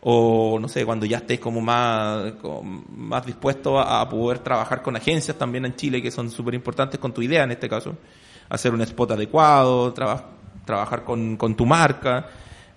O 0.00 0.58
no 0.60 0.68
sé, 0.68 0.84
cuando 0.84 1.06
ya 1.06 1.18
estés 1.18 1.38
como 1.38 1.60
más, 1.60 2.32
como 2.42 2.62
más 2.64 3.24
dispuesto 3.24 3.78
a, 3.78 4.00
a 4.00 4.08
poder 4.08 4.40
trabajar 4.40 4.82
con 4.82 4.96
agencias 4.96 5.38
también 5.38 5.64
en 5.66 5.76
Chile 5.76 6.02
que 6.02 6.10
son 6.10 6.30
súper 6.32 6.54
importantes 6.54 6.98
con 6.98 7.14
tu 7.14 7.22
idea 7.22 7.44
en 7.44 7.52
este 7.52 7.68
caso. 7.68 7.96
Hacer 8.48 8.72
un 8.74 8.80
spot 8.82 9.12
adecuado, 9.12 9.92
traba- 9.92 10.24
trabajar 10.64 11.04
con, 11.04 11.36
con 11.36 11.54
tu 11.56 11.66
marca. 11.66 12.26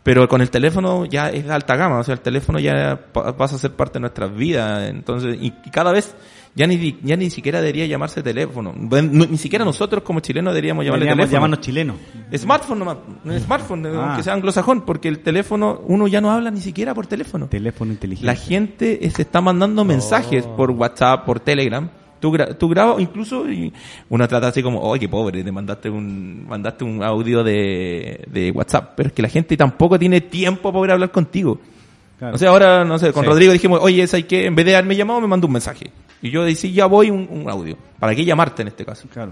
Pero 0.02 0.28
con 0.30 0.42
el 0.42 0.50
teléfono 0.50 1.06
ya 1.06 1.30
es 1.30 1.46
de 1.46 1.54
alta 1.54 1.76
gama, 1.76 2.00
o 2.00 2.04
sea, 2.04 2.14
el 2.14 2.22
teléfono 2.22 2.58
ya 2.58 2.98
pa- 3.12 3.36
pasa 3.36 3.58
a 3.58 3.60
ser 3.60 3.74
parte 3.74 3.96
de 3.96 4.00
nuestras 4.00 4.34
vidas, 4.34 4.90
entonces, 4.90 5.38
y, 5.40 5.48
y 5.48 5.70
cada 5.72 5.92
vez 5.92 6.16
ya 6.56 6.66
ni, 6.66 6.98
ya 7.04 7.18
ni 7.18 7.30
siquiera 7.30 7.60
debería 7.60 7.86
llamarse 7.86 8.24
teléfono. 8.24 8.74
Ni 8.74 9.38
siquiera 9.38 9.66
nosotros 9.66 10.02
como 10.02 10.22
chilenos 10.22 10.54
deberíamos 10.54 10.86
llamarle 10.86 11.06
Deberíamos 11.06 11.30
teléfono. 11.30 11.38
llamarnos 11.48 11.60
chilenos. 11.66 11.96
Smartphone 12.38 12.80
nomás, 12.80 12.98
un 13.26 13.40
smartphone, 13.42 13.86
Ah. 13.88 14.06
aunque 14.08 14.24
sea 14.24 14.34
anglosajón, 14.34 14.82
porque 14.86 15.10
el 15.10 15.20
teléfono, 15.20 15.82
uno 15.86 16.08
ya 16.08 16.22
no 16.22 16.32
habla 16.32 16.50
ni 16.50 16.62
siquiera 16.62 16.94
por 16.96 17.06
teléfono. 17.06 17.48
Teléfono 17.48 17.92
inteligente. 17.92 18.26
La 18.26 18.36
gente 18.36 19.06
eh, 19.06 19.12
se 19.12 19.24
está 19.24 19.42
mandando 19.42 19.84
mensajes 19.84 20.46
por 20.46 20.72
WhatsApp, 20.72 21.26
por 21.26 21.42
Telegram. 21.42 21.88
Tú, 22.20 22.32
gra- 22.34 22.58
tú 22.58 22.68
grabas, 22.70 23.00
incluso, 23.00 23.50
y 23.50 23.72
uno 24.10 24.28
trata 24.28 24.48
así 24.50 24.62
como, 24.62 24.94
¡ay, 24.94 25.00
qué 25.00 25.08
pobre! 25.10 25.44
Te 25.44 25.52
mandaste 25.52 25.90
un, 25.90 26.46
mandaste 26.48 26.84
un 26.84 27.02
audio 27.04 27.44
de, 27.44 28.26
de 28.28 28.52
WhatsApp. 28.52 28.92
Pero 28.96 29.08
es 29.08 29.14
que 29.14 29.22
la 29.22 29.30
gente 29.30 29.56
tampoco 29.56 29.98
tiene 29.98 30.22
tiempo 30.22 30.64
para 30.64 30.74
poder 30.74 30.92
hablar 30.92 31.12
contigo. 31.12 31.60
Claro. 32.18 32.36
O 32.36 32.38
sea, 32.38 32.50
ahora, 32.50 32.84
no 32.84 33.00
sé, 33.00 33.14
con 33.14 33.24
Sí. 33.24 33.30
Rodrigo 33.30 33.54
dijimos, 33.54 33.80
oye, 33.82 34.06
¿sabes 34.08 34.26
qué? 34.26 34.46
En 34.46 34.56
vez 34.56 34.66
de 34.66 34.76
haberme 34.76 34.96
llamado, 34.98 35.22
me 35.22 35.28
mandó 35.28 35.48
un 35.48 35.54
mensaje. 35.54 35.90
Y 36.22 36.30
yo 36.32 36.44
decía, 36.44 36.70
ya 36.70 36.86
voy 36.86 37.10
un, 37.10 37.28
un 37.32 37.50
audio. 37.50 37.78
¿Para 37.98 38.14
qué 38.14 38.26
llamarte 38.26 38.62
en 38.64 38.68
este 38.68 38.84
caso? 38.84 39.08
Claro. 39.14 39.32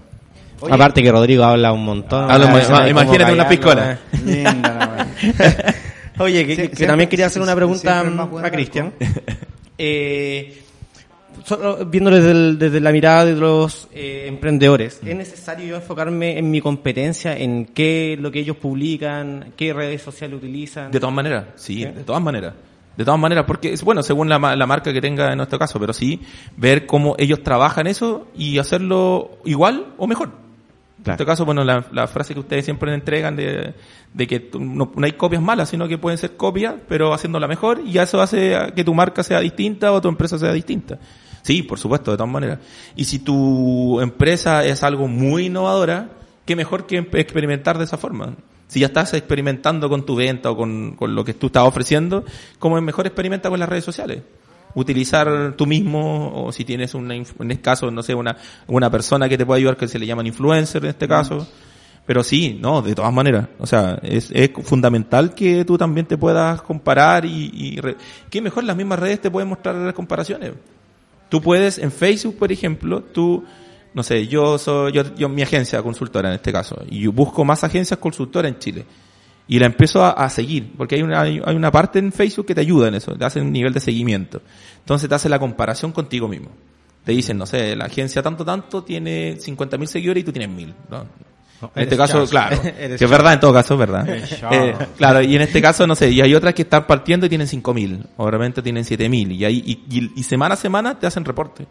Aparte 0.70 1.02
que 1.02 1.12
Rodrigo 1.12 1.44
habla 1.44 1.70
un 1.72 1.84
montón. 1.84 2.30
Habla 2.30 2.46
un 2.46 2.60
Ah, 2.74 2.88
imagínate 2.88 3.32
una 3.32 3.46
piscola. 3.48 3.92
eh. 3.92 3.98
Linda 4.24 4.74
la 4.74 4.88
wea. 4.88 5.74
Oye, 6.18 6.46
que, 6.46 6.52
Sie- 6.52 6.56
que 6.56 6.62
siempre- 6.68 6.86
también 6.86 7.08
quería 7.10 7.26
hacer 7.26 7.42
una 7.42 7.54
pregunta 7.54 8.00
a 8.42 8.50
Cristian. 8.50 8.92
Eh, 9.76 10.62
solo 11.44 11.84
viéndolo 11.86 12.16
desde, 12.16 12.30
el- 12.30 12.58
desde 12.58 12.80
la 12.80 12.92
mirada 12.92 13.24
de 13.24 13.34
los 13.34 13.88
eh, 13.92 14.24
emprendedores, 14.28 15.00
¿es 15.04 15.16
necesario 15.16 15.66
yo 15.66 15.76
enfocarme 15.76 16.38
en 16.38 16.50
mi 16.50 16.60
competencia, 16.60 17.36
en 17.36 17.66
qué 17.66 18.14
es 18.14 18.20
lo 18.20 18.30
que 18.30 18.40
ellos 18.40 18.56
publican, 18.56 19.52
qué 19.56 19.72
redes 19.72 20.02
sociales 20.02 20.36
utilizan? 20.36 20.90
De 20.90 21.00
todas 21.00 21.14
maneras, 21.14 21.44
sí, 21.56 21.84
de 21.84 22.04
todas 22.04 22.22
maneras. 22.22 22.54
De 22.96 23.04
todas 23.04 23.20
maneras, 23.20 23.44
porque 23.46 23.72
es 23.72 23.84
bueno, 23.84 24.02
según 24.02 24.28
la, 24.28 24.40
ma- 24.40 24.56
la 24.56 24.66
marca 24.66 24.92
que 24.92 25.00
tenga 25.00 25.30
en 25.30 25.36
nuestro 25.36 25.56
caso, 25.58 25.78
pero 25.78 25.92
sí 25.92 26.20
ver 26.56 26.84
cómo 26.84 27.14
ellos 27.18 27.42
trabajan 27.44 27.86
eso 27.86 28.26
y 28.36 28.58
hacerlo 28.58 29.38
igual 29.44 29.86
o 29.98 30.06
mejor. 30.08 30.30
En 31.06 31.12
este 31.12 31.24
caso, 31.24 31.44
bueno, 31.44 31.62
la, 31.62 31.84
la 31.92 32.08
frase 32.08 32.34
que 32.34 32.40
ustedes 32.40 32.64
siempre 32.64 32.92
entregan 32.92 33.36
de, 33.36 33.72
de 34.12 34.26
que 34.26 34.50
no, 34.58 34.90
no 34.96 35.06
hay 35.06 35.12
copias 35.12 35.40
malas, 35.40 35.68
sino 35.68 35.86
que 35.86 35.96
pueden 35.96 36.18
ser 36.18 36.36
copias, 36.36 36.74
pero 36.88 37.14
haciéndola 37.14 37.46
mejor 37.46 37.80
y 37.86 37.96
eso 37.98 38.20
hace 38.20 38.56
que 38.74 38.82
tu 38.82 38.92
marca 38.94 39.22
sea 39.22 39.38
distinta 39.38 39.92
o 39.92 40.00
tu 40.00 40.08
empresa 40.08 40.36
sea 40.36 40.52
distinta. 40.52 40.98
Sí, 41.48 41.62
por 41.62 41.78
supuesto, 41.78 42.10
de 42.10 42.18
todas 42.18 42.30
maneras. 42.30 42.58
Y 42.94 43.04
si 43.06 43.20
tu 43.20 44.00
empresa 44.02 44.66
es 44.66 44.82
algo 44.82 45.08
muy 45.08 45.46
innovadora, 45.46 46.10
qué 46.44 46.54
mejor 46.54 46.84
que 46.86 46.98
experimentar 46.98 47.78
de 47.78 47.84
esa 47.84 47.96
forma. 47.96 48.34
Si 48.66 48.80
ya 48.80 48.88
estás 48.88 49.14
experimentando 49.14 49.88
con 49.88 50.04
tu 50.04 50.14
venta 50.14 50.50
o 50.50 50.56
con, 50.58 50.94
con 50.94 51.14
lo 51.14 51.24
que 51.24 51.32
tú 51.32 51.46
estás 51.46 51.64
ofreciendo, 51.64 52.22
como 52.58 52.76
es 52.76 52.84
mejor 52.84 53.06
experimenta 53.06 53.48
con 53.48 53.58
las 53.58 53.66
redes 53.66 53.82
sociales. 53.82 54.20
Utilizar 54.74 55.54
tú 55.56 55.64
mismo, 55.64 56.30
o 56.44 56.52
si 56.52 56.66
tienes 56.66 56.92
una, 56.94 57.16
inf- 57.16 57.32
en 57.40 57.50
este 57.50 57.62
caso, 57.62 57.90
no 57.90 58.02
sé, 58.02 58.14
una, 58.14 58.36
una 58.66 58.90
persona 58.90 59.26
que 59.26 59.38
te 59.38 59.46
puede 59.46 59.60
ayudar, 59.60 59.78
que 59.78 59.88
se 59.88 59.98
le 59.98 60.04
llaman 60.04 60.26
influencer 60.26 60.84
en 60.84 60.90
este 60.90 61.08
caso. 61.08 61.48
Pero 62.04 62.22
sí, 62.22 62.58
no, 62.60 62.82
de 62.82 62.94
todas 62.94 63.12
maneras. 63.12 63.48
O 63.58 63.66
sea, 63.66 63.98
es, 64.02 64.30
es 64.34 64.50
fundamental 64.64 65.34
que 65.34 65.64
tú 65.64 65.78
también 65.78 66.04
te 66.06 66.18
puedas 66.18 66.60
comparar 66.60 67.24
y, 67.24 67.50
y 67.54 67.80
re- 67.80 67.96
que 68.28 68.42
mejor 68.42 68.64
las 68.64 68.76
mismas 68.76 68.98
redes 68.98 69.22
te 69.22 69.30
pueden 69.30 69.48
mostrar 69.48 69.74
las 69.76 69.94
comparaciones. 69.94 70.52
Tú 71.28 71.40
puedes, 71.40 71.78
en 71.78 71.92
Facebook, 71.92 72.36
por 72.36 72.52
ejemplo, 72.52 73.02
tú, 73.02 73.44
no 73.94 74.02
sé, 74.02 74.26
yo 74.26 74.58
soy, 74.58 74.92
yo, 74.92 75.14
yo 75.14 75.28
mi 75.28 75.42
agencia 75.42 75.82
consultora 75.82 76.28
en 76.28 76.36
este 76.36 76.52
caso, 76.52 76.82
y 76.88 77.00
yo 77.00 77.12
busco 77.12 77.44
más 77.44 77.64
agencias 77.64 77.98
consultoras 77.98 78.50
en 78.52 78.58
Chile. 78.58 78.84
Y 79.50 79.58
la 79.58 79.66
empiezo 79.66 80.04
a, 80.04 80.28
seguir, 80.28 80.74
porque 80.76 80.96
hay 80.96 81.02
una, 81.02 81.22
hay 81.22 81.40
hay 81.42 81.56
una 81.56 81.70
parte 81.70 81.98
en 81.98 82.12
Facebook 82.12 82.44
que 82.46 82.54
te 82.54 82.60
ayuda 82.60 82.88
en 82.88 82.96
eso, 82.96 83.16
te 83.16 83.24
hace 83.24 83.40
un 83.40 83.50
nivel 83.50 83.72
de 83.72 83.80
seguimiento. 83.80 84.42
Entonces 84.80 85.08
te 85.08 85.14
hace 85.14 85.30
la 85.30 85.38
comparación 85.38 85.90
contigo 85.90 86.28
mismo. 86.28 86.50
Te 87.02 87.12
dicen, 87.12 87.38
no 87.38 87.46
sé, 87.46 87.74
la 87.74 87.86
agencia 87.86 88.22
tanto 88.22 88.44
tanto 88.44 88.84
tiene 88.84 89.38
50.000 89.38 89.86
seguidores 89.86 90.20
y 90.20 90.24
tú 90.24 90.32
tienes 90.32 90.50
1.000. 90.50 90.74
¿no? 90.90 91.06
En 91.74 91.82
este 91.82 91.96
caso, 91.96 92.24
claro. 92.26 92.60
Que 92.62 93.04
es 93.04 93.10
verdad, 93.10 93.34
en 93.34 93.40
todo 93.40 93.52
caso, 93.52 93.74
es 93.74 93.80
verdad. 93.80 94.08
Eh, 94.08 94.74
claro, 94.96 95.22
y 95.22 95.34
en 95.34 95.42
este 95.42 95.60
caso, 95.60 95.86
no 95.86 95.94
sé, 95.94 96.10
y 96.10 96.20
hay 96.20 96.34
otras 96.34 96.54
que 96.54 96.62
están 96.62 96.86
partiendo 96.86 97.26
y 97.26 97.28
tienen 97.28 97.46
5.000, 97.46 98.06
o 98.16 98.24
de 98.26 98.30
repente 98.30 98.62
tienen 98.62 98.84
7.000, 98.84 99.32
y, 99.32 99.44
ahí, 99.44 99.62
y, 99.66 99.98
y, 99.98 100.12
y 100.16 100.22
semana 100.22 100.54
a 100.54 100.56
semana 100.56 100.98
te 100.98 101.06
hacen 101.06 101.24
reporte. 101.24 101.66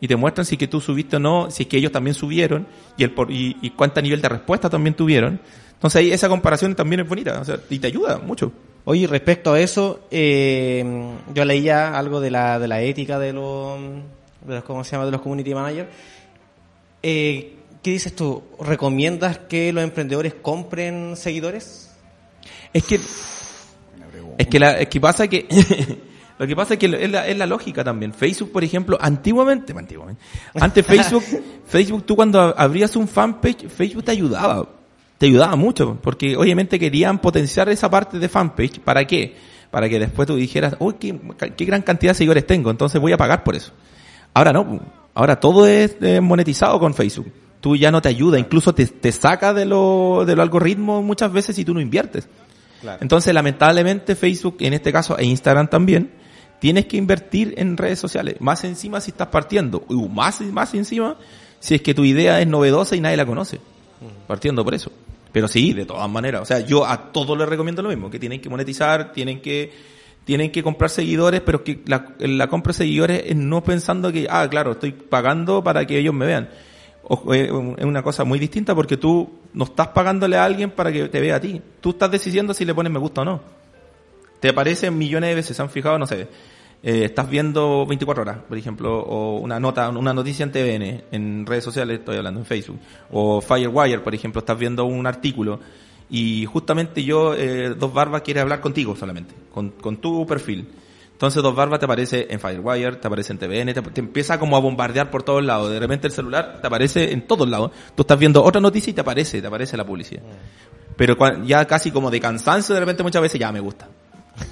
y 0.00 0.08
te 0.08 0.16
muestran 0.16 0.44
si 0.44 0.54
es 0.54 0.58
que 0.58 0.68
tú 0.68 0.80
subiste 0.80 1.16
o 1.16 1.18
no, 1.18 1.50
si 1.50 1.64
es 1.64 1.68
que 1.68 1.78
ellos 1.78 1.90
también 1.90 2.14
subieron 2.14 2.66
y 2.96 3.04
el 3.04 3.10
por, 3.12 3.30
y, 3.30 3.56
y 3.62 3.70
cuánto 3.70 4.02
nivel 4.02 4.20
de 4.20 4.28
respuesta 4.28 4.68
también 4.68 4.94
tuvieron. 4.94 5.40
Entonces 5.72 6.00
ahí 6.00 6.12
esa 6.12 6.28
comparación 6.28 6.74
también 6.74 7.00
es 7.00 7.08
bonita, 7.08 7.40
o 7.40 7.44
sea, 7.44 7.58
y 7.70 7.78
te 7.78 7.86
ayuda 7.88 8.18
mucho. 8.18 8.52
Oye, 8.86 9.06
respecto 9.06 9.54
a 9.54 9.60
eso, 9.60 10.00
eh, 10.10 10.84
yo 11.34 11.44
leía 11.44 11.98
algo 11.98 12.20
de 12.20 12.30
la, 12.30 12.58
de 12.58 12.68
la 12.68 12.82
ética 12.82 13.18
de 13.18 13.32
los, 13.32 13.78
de 14.46 14.54
los, 14.56 14.64
¿cómo 14.64 14.84
se 14.84 14.92
llama? 14.92 15.06
De 15.06 15.10
los 15.10 15.22
community 15.22 15.54
managers. 15.54 15.88
Eh, 17.02 17.56
¿Qué 17.84 17.90
dices 17.90 18.16
tú? 18.16 18.42
¿Recomiendas 18.58 19.40
que 19.40 19.70
los 19.70 19.84
emprendedores 19.84 20.32
compren 20.32 21.18
seguidores? 21.18 21.90
Es 22.72 22.82
que 22.82 22.98
es 24.38 24.46
que, 24.46 24.58
la, 24.58 24.78
es 24.78 24.88
que 24.88 24.98
pasa 25.02 25.28
que 25.28 25.46
lo 26.38 26.46
que 26.46 26.56
pasa 26.56 26.74
es 26.74 26.80
que 26.80 26.86
es 26.86 27.10
la, 27.10 27.28
es 27.28 27.36
la 27.36 27.44
lógica 27.44 27.84
también. 27.84 28.14
Facebook, 28.14 28.52
por 28.52 28.64
ejemplo, 28.64 28.96
antiguamente, 28.98 29.74
antiguamente, 29.76 30.22
antes 30.54 30.86
Facebook, 30.86 31.24
Facebook 31.66 32.06
tú 32.06 32.16
cuando 32.16 32.54
abrías 32.56 32.96
un 32.96 33.06
fanpage, 33.06 33.68
Facebook 33.68 34.04
te 34.04 34.12
ayudaba, 34.12 34.66
te 35.18 35.26
ayudaba 35.26 35.54
mucho, 35.54 35.98
porque 36.00 36.38
obviamente 36.38 36.78
querían 36.78 37.18
potenciar 37.18 37.68
esa 37.68 37.90
parte 37.90 38.18
de 38.18 38.30
fanpage. 38.30 38.80
¿Para 38.80 39.06
qué? 39.06 39.36
Para 39.70 39.90
que 39.90 39.98
después 39.98 40.26
tú 40.26 40.36
dijeras, 40.36 40.74
uy, 40.78 40.94
qué, 40.98 41.20
qué 41.54 41.64
gran 41.66 41.82
cantidad 41.82 42.12
de 42.12 42.16
seguidores 42.16 42.46
tengo, 42.46 42.70
entonces 42.70 42.98
voy 42.98 43.12
a 43.12 43.18
pagar 43.18 43.44
por 43.44 43.54
eso. 43.54 43.72
Ahora 44.32 44.54
no, 44.54 44.80
ahora 45.12 45.38
todo 45.38 45.66
es 45.66 45.98
eh, 46.00 46.22
monetizado 46.22 46.80
con 46.80 46.94
Facebook. 46.94 47.43
Tú 47.64 47.76
ya 47.76 47.90
no 47.90 48.02
te 48.02 48.10
ayuda, 48.10 48.38
incluso 48.38 48.74
te, 48.74 48.86
te 48.86 49.10
saca 49.10 49.54
de 49.54 49.64
lo, 49.64 50.24
de 50.26 50.36
los 50.36 50.42
algoritmos 50.42 51.02
muchas 51.02 51.32
veces 51.32 51.56
si 51.56 51.64
tú 51.64 51.72
no 51.72 51.80
inviertes. 51.80 52.28
Entonces, 53.00 53.32
lamentablemente, 53.32 54.16
Facebook, 54.16 54.56
en 54.60 54.74
este 54.74 54.92
caso, 54.92 55.16
e 55.16 55.24
Instagram 55.24 55.68
también, 55.68 56.10
tienes 56.58 56.84
que 56.84 56.98
invertir 56.98 57.54
en 57.56 57.78
redes 57.78 57.98
sociales. 57.98 58.36
Más 58.38 58.64
encima 58.64 59.00
si 59.00 59.12
estás 59.12 59.28
partiendo. 59.28 59.82
Y 59.88 59.94
más, 59.94 60.42
más 60.42 60.74
encima 60.74 61.16
si 61.58 61.76
es 61.76 61.80
que 61.80 61.94
tu 61.94 62.04
idea 62.04 62.38
es 62.38 62.46
novedosa 62.46 62.96
y 62.96 63.00
nadie 63.00 63.16
la 63.16 63.24
conoce. 63.24 63.60
Partiendo 64.26 64.62
por 64.62 64.74
eso. 64.74 64.92
Pero 65.32 65.48
sí, 65.48 65.72
de 65.72 65.86
todas 65.86 66.10
maneras. 66.10 66.42
O 66.42 66.44
sea, 66.44 66.60
yo 66.60 66.86
a 66.86 67.12
todos 67.12 67.38
les 67.38 67.48
recomiendo 67.48 67.80
lo 67.80 67.88
mismo, 67.88 68.10
que 68.10 68.18
tienen 68.18 68.42
que 68.42 68.50
monetizar, 68.50 69.10
tienen 69.14 69.40
que, 69.40 69.72
tienen 70.26 70.52
que 70.52 70.62
comprar 70.62 70.90
seguidores, 70.90 71.40
pero 71.40 71.64
que 71.64 71.80
la, 71.86 72.14
la 72.18 72.46
compra 72.48 72.72
de 72.72 72.76
seguidores 72.76 73.22
es 73.24 73.36
no 73.36 73.64
pensando 73.64 74.12
que, 74.12 74.26
ah, 74.28 74.46
claro, 74.50 74.72
estoy 74.72 74.92
pagando 74.92 75.64
para 75.64 75.86
que 75.86 75.98
ellos 75.98 76.12
me 76.12 76.26
vean. 76.26 76.50
Es 77.32 77.50
una 77.84 78.02
cosa 78.02 78.24
muy 78.24 78.38
distinta 78.38 78.74
porque 78.74 78.96
tú 78.96 79.30
no 79.52 79.64
estás 79.64 79.88
pagándole 79.88 80.36
a 80.36 80.44
alguien 80.44 80.70
para 80.70 80.90
que 80.90 81.08
te 81.08 81.20
vea 81.20 81.36
a 81.36 81.40
ti. 81.40 81.60
Tú 81.80 81.90
estás 81.90 82.10
decidiendo 82.10 82.54
si 82.54 82.64
le 82.64 82.74
pones 82.74 82.92
me 82.92 82.98
gusta 82.98 83.20
o 83.20 83.24
no. 83.24 83.40
Te 84.40 84.48
aparecen 84.48 84.96
millones 84.96 85.30
de 85.30 85.34
veces, 85.34 85.56
se 85.56 85.62
han 85.62 85.70
fijado, 85.70 85.98
no 85.98 86.06
sé. 86.06 86.28
eh, 86.82 87.04
estás 87.04 87.30
viendo 87.30 87.86
24 87.86 88.22
horas, 88.22 88.38
por 88.46 88.58
ejemplo, 88.58 89.00
o 89.00 89.38
una 89.38 89.58
nota, 89.58 89.88
una 89.88 90.12
noticia 90.12 90.44
en 90.44 90.52
TVN, 90.52 91.04
en 91.12 91.46
redes 91.46 91.64
sociales, 91.64 92.00
estoy 92.00 92.18
hablando 92.18 92.40
en 92.40 92.46
Facebook, 92.46 92.78
o 93.10 93.40
Firewire, 93.40 94.00
por 94.00 94.14
ejemplo, 94.14 94.40
estás 94.40 94.58
viendo 94.58 94.84
un 94.84 95.06
artículo 95.06 95.60
y 96.10 96.44
justamente 96.44 97.02
yo, 97.02 97.34
eh, 97.34 97.70
Dos 97.70 97.92
Barbas, 97.94 98.20
quiere 98.20 98.40
hablar 98.40 98.60
contigo 98.60 98.94
solamente, 98.96 99.34
con, 99.52 99.70
con 99.70 99.96
tu 99.96 100.26
perfil. 100.26 100.68
Entonces 101.24 101.42
Dos 101.42 101.54
Barbas 101.54 101.78
te 101.78 101.86
aparece 101.86 102.26
en 102.30 102.38
Firewire, 102.38 102.96
te 102.96 103.06
aparece 103.06 103.32
en 103.32 103.38
TVN, 103.38 103.72
te, 103.74 103.82
te 103.82 104.00
empieza 104.00 104.38
como 104.38 104.56
a 104.56 104.60
bombardear 104.60 105.10
por 105.10 105.22
todos 105.22 105.42
lados. 105.44 105.70
De 105.70 105.80
repente 105.80 106.06
el 106.06 106.12
celular 106.12 106.58
te 106.60 106.66
aparece 106.66 107.12
en 107.12 107.26
todos 107.26 107.48
lados. 107.48 107.70
Tú 107.94 108.02
estás 108.02 108.18
viendo 108.18 108.42
otra 108.44 108.60
noticia 108.60 108.90
y 108.90 108.94
te 108.94 109.00
aparece, 109.00 109.40
te 109.40 109.46
aparece 109.46 109.76
la 109.76 109.84
publicidad. 109.86 110.22
Pero 110.96 111.16
cua- 111.16 111.44
ya 111.44 111.64
casi 111.66 111.90
como 111.90 112.10
de 112.10 112.20
cansancio 112.20 112.74
de 112.74 112.80
repente 112.80 113.02
muchas 113.02 113.22
veces 113.22 113.40
ya 113.40 113.50
me 113.50 113.60
gusta. 113.60 113.88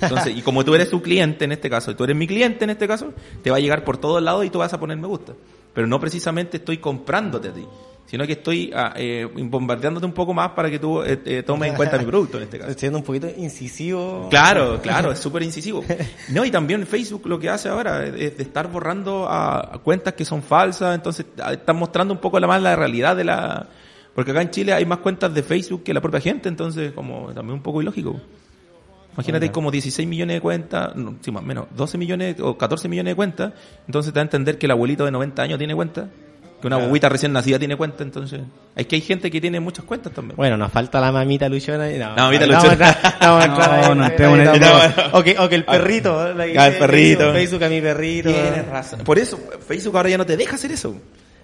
Entonces, 0.00 0.36
y 0.36 0.42
como 0.42 0.64
tú 0.64 0.74
eres 0.74 0.88
su 0.88 1.02
cliente 1.02 1.44
en 1.44 1.52
este 1.52 1.68
caso, 1.68 1.90
y 1.90 1.94
tú 1.94 2.04
eres 2.04 2.16
mi 2.16 2.26
cliente 2.26 2.64
en 2.64 2.70
este 2.70 2.86
caso, 2.86 3.12
te 3.42 3.50
va 3.50 3.56
a 3.56 3.60
llegar 3.60 3.84
por 3.84 3.98
todos 3.98 4.22
lados 4.22 4.44
y 4.44 4.50
tú 4.50 4.58
vas 4.60 4.72
a 4.72 4.78
poner 4.80 4.96
me 4.96 5.08
gusta. 5.08 5.32
Pero 5.74 5.86
no 5.86 5.98
precisamente 5.98 6.58
estoy 6.58 6.78
comprándote 6.78 7.48
a 7.48 7.52
ti, 7.52 7.64
sino 8.12 8.26
que 8.26 8.34
estoy 8.34 8.70
ah, 8.74 8.92
eh, 8.94 9.26
bombardeándote 9.26 10.04
un 10.04 10.12
poco 10.12 10.34
más 10.34 10.50
para 10.50 10.70
que 10.70 10.78
tú 10.78 11.00
eh, 11.00 11.18
eh, 11.24 11.42
tomes 11.42 11.70
en 11.70 11.76
cuenta 11.76 11.96
mi 11.96 12.04
producto 12.04 12.36
en 12.36 12.42
este 12.42 12.58
caso. 12.58 12.70
Estoy 12.72 12.80
siendo 12.80 12.98
un 12.98 13.04
poquito 13.04 13.26
incisivo. 13.38 14.26
Claro, 14.28 14.82
claro, 14.82 15.12
es 15.12 15.18
súper 15.18 15.42
incisivo. 15.42 15.82
No, 16.28 16.44
y 16.44 16.50
también 16.50 16.86
Facebook 16.86 17.22
lo 17.24 17.38
que 17.38 17.48
hace 17.48 17.70
ahora 17.70 18.04
es 18.04 18.36
de 18.36 18.42
estar 18.42 18.70
borrando 18.70 19.26
a, 19.30 19.80
cuentas 19.82 20.12
que 20.12 20.26
son 20.26 20.42
falsas, 20.42 20.94
entonces 20.94 21.24
ah, 21.42 21.54
están 21.54 21.76
mostrando 21.76 22.12
un 22.12 22.20
poco 22.20 22.38
la 22.38 22.46
más 22.46 22.60
la 22.60 22.76
realidad 22.76 23.16
de 23.16 23.24
la... 23.24 23.66
Porque 24.14 24.32
acá 24.32 24.42
en 24.42 24.50
Chile 24.50 24.74
hay 24.74 24.84
más 24.84 24.98
cuentas 24.98 25.32
de 25.32 25.42
Facebook 25.42 25.82
que 25.82 25.94
la 25.94 26.02
propia 26.02 26.20
gente, 26.20 26.50
entonces 26.50 26.92
como 26.92 27.32
también 27.32 27.54
un 27.54 27.62
poco 27.62 27.80
ilógico. 27.80 28.20
Imagínate, 29.14 29.46
hay 29.46 29.52
como 29.52 29.70
16 29.70 30.06
millones 30.06 30.36
de 30.36 30.40
cuentas, 30.42 30.94
no, 30.96 31.16
sí, 31.22 31.30
más 31.30 31.42
o 31.42 31.46
menos, 31.46 31.66
12 31.74 31.96
millones 31.96 32.36
o 32.40 32.58
14 32.58 32.90
millones 32.90 33.12
de 33.12 33.16
cuentas, 33.16 33.54
entonces 33.86 34.12
te 34.12 34.18
da 34.18 34.20
a 34.20 34.24
entender 34.24 34.58
que 34.58 34.66
el 34.66 34.72
abuelito 34.72 35.06
de 35.06 35.12
90 35.12 35.42
años 35.42 35.56
tiene 35.56 35.74
cuenta, 35.74 36.10
que 36.62 36.66
una 36.68 36.76
abuelita 36.76 37.10
recién 37.10 37.32
nacida 37.32 37.58
tiene 37.58 37.76
cuenta, 37.76 38.02
entonces... 38.02 38.40
Es 38.74 38.86
que 38.86 38.96
hay 38.96 39.02
gente 39.02 39.30
que 39.30 39.38
tiene 39.40 39.60
muchas 39.60 39.84
cuentas 39.84 40.12
también. 40.14 40.36
Bueno, 40.36 40.56
nos 40.56 40.72
falta 40.72 40.98
la 41.00 41.12
mamita 41.12 41.46
luchona. 41.50 41.90
y- 41.90 41.98
No, 41.98 42.16
La 42.16 42.22
mamita 42.24 42.46
luchona. 42.46 42.96
no, 43.20 43.94
No, 43.94 43.94
no. 43.94 45.18
O 45.18 45.22
que, 45.22 45.38
o 45.38 45.48
que 45.48 45.54
el 45.56 45.64
perrito. 45.64 46.32
la 46.32 46.46
que 46.46 46.58
Ah, 46.58 46.68
el 46.68 46.78
perrito. 46.78 47.32
Facebook, 47.32 47.64
a 47.64 47.68
mi 47.68 47.80
perrito. 47.80 48.30
Tienes 48.30 48.66
razón. 48.68 49.00
Por 49.00 49.18
eso, 49.18 49.38
Facebook 49.66 49.96
ahora 49.96 50.08
ya 50.08 50.18
no 50.18 50.24
te 50.26 50.36
deja 50.36 50.54
hacer 50.54 50.72
eso. 50.72 50.96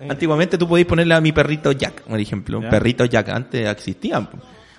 Antiguamente 0.09 0.57
tú 0.57 0.69
podías 0.69 0.87
ponerle 0.87 1.15
a 1.15 1.21
mi 1.21 1.33
perrito 1.33 1.73
Jack, 1.73 2.03
por 2.03 2.21
ejemplo. 2.21 2.63
Ya. 2.63 2.71
Perrito 2.71 3.05
Jack, 3.05 3.29
antes 3.31 3.69
existían. 3.69 4.29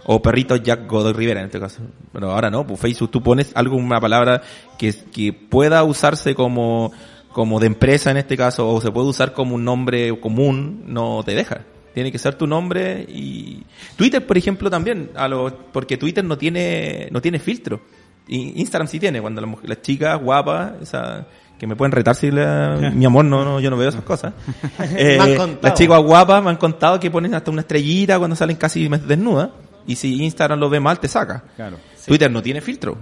O 0.06 0.22
perrito 0.22 0.56
Jack 0.56 0.88
Godoy 0.88 1.14
Rivera 1.14 1.42
en 1.42 1.48
este 1.48 1.60
caso. 1.60 1.82
Pero 2.14 2.32
ahora 2.32 2.50
no, 2.50 2.66
pues 2.66 2.80
Facebook 2.80 3.12
tú 3.12 3.22
pones 3.22 3.52
algo, 3.54 3.76
una 3.76 4.00
palabra 4.00 4.42
que, 4.78 4.94
que 5.14 5.34
pueda 5.34 5.84
usarse 5.84 6.34
como, 6.34 6.92
como 7.32 7.60
de 7.60 7.68
empresa 7.68 8.12
en 8.12 8.18
este 8.18 8.36
caso, 8.36 8.70
o 8.70 8.82
se 8.82 8.92
puede 8.92 9.08
usar 9.08 9.34
como 9.34 9.56
un 9.56 9.64
nombre 9.64 10.20
común, 10.20 10.84
no 10.88 11.22
te 11.24 11.36
deja. 11.36 11.62
Tiene 11.94 12.12
que 12.12 12.18
ser 12.20 12.36
tu 12.36 12.48
nombre 12.48 13.06
y 13.10 13.64
Twitter, 13.96 14.26
por 14.26 14.38
ejemplo, 14.38 14.70
también, 14.70 15.12
a 15.16 15.28
lo, 15.28 15.72
porque 15.72 15.98
Twitter 15.98 16.24
no 16.24 16.38
tiene, 16.38 17.08
no 17.12 17.22
tiene 17.22 17.40
filtro. 17.40 17.82
Instagram 18.28 18.88
sí 18.88 19.00
tiene, 19.00 19.22
cuando 19.22 19.42
las, 19.42 19.50
las 19.64 19.82
chicas 19.82 20.22
guapas, 20.22 20.74
esa, 20.82 21.26
que 21.58 21.66
me 21.68 21.76
pueden 21.76 21.92
retar 21.92 22.16
si 22.16 22.30
la- 22.32 22.78
mi 22.96 23.06
amor, 23.06 23.26
no, 23.26 23.44
no, 23.44 23.60
yo 23.60 23.70
no 23.70 23.78
veo 23.78 23.90
esas 23.90 24.04
cosas. 24.04 24.34
Eh, 24.96 25.18
las 25.62 25.74
chicas 25.74 26.02
guapas 26.02 26.44
me 26.44 26.50
han 26.52 26.58
contado 26.58 27.00
que 27.00 27.12
ponen 27.12 27.34
hasta 27.34 27.52
una 27.52 27.62
estrellita 27.62 28.18
cuando 28.18 28.36
salen 28.36 28.56
casi 28.56 28.88
desnudas. 28.88 29.50
Y 29.88 29.96
si 29.96 30.24
Instagram 30.24 30.60
lo 30.60 30.70
ve 30.70 30.80
mal, 30.80 31.00
te 31.00 31.08
saca. 31.08 31.44
Claro. 31.56 31.78
Twitter 32.06 32.30
no 32.30 32.42
tiene 32.44 32.62
filtro. 32.62 32.98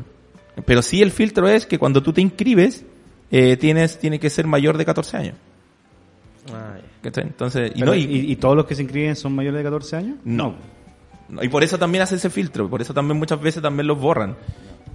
Pero 0.66 0.82
sí 0.82 1.02
el 1.02 1.12
filtro 1.12 1.48
es 1.50 1.66
que 1.66 1.78
cuando 1.78 2.02
tú 2.02 2.14
te 2.14 2.22
inscribes, 2.22 2.86
eh, 3.32 3.58
tienes, 3.58 4.00
tiene 4.00 4.20
que 4.20 4.30
ser 4.30 4.48
mayor 4.48 4.78
de 4.78 4.86
14 4.86 5.18
años. 5.18 5.36
Entonces, 7.04 7.72
y, 7.76 7.80
Pero, 7.80 7.86
no, 7.88 7.96
y, 7.96 8.02
y, 8.04 8.32
y 8.32 8.36
todos 8.36 8.56
los 8.56 8.66
que 8.66 8.76
se 8.76 8.82
inscriben 8.82 9.16
son 9.16 9.34
mayores 9.36 9.58
de 9.58 9.64
14 9.64 9.96
años? 9.96 10.18
no. 10.24 10.56
No, 11.30 11.44
y 11.44 11.50
por 11.50 11.62
eso 11.62 11.78
también 11.78 12.02
hace 12.04 12.16
ese 12.16 12.30
filtro. 12.30 12.70
Por 12.70 12.82
eso 12.82 12.94
también 12.94 13.20
muchas 13.20 13.42
veces 13.42 13.62
también 13.62 13.86
los 13.86 14.00
borran. 14.00 14.38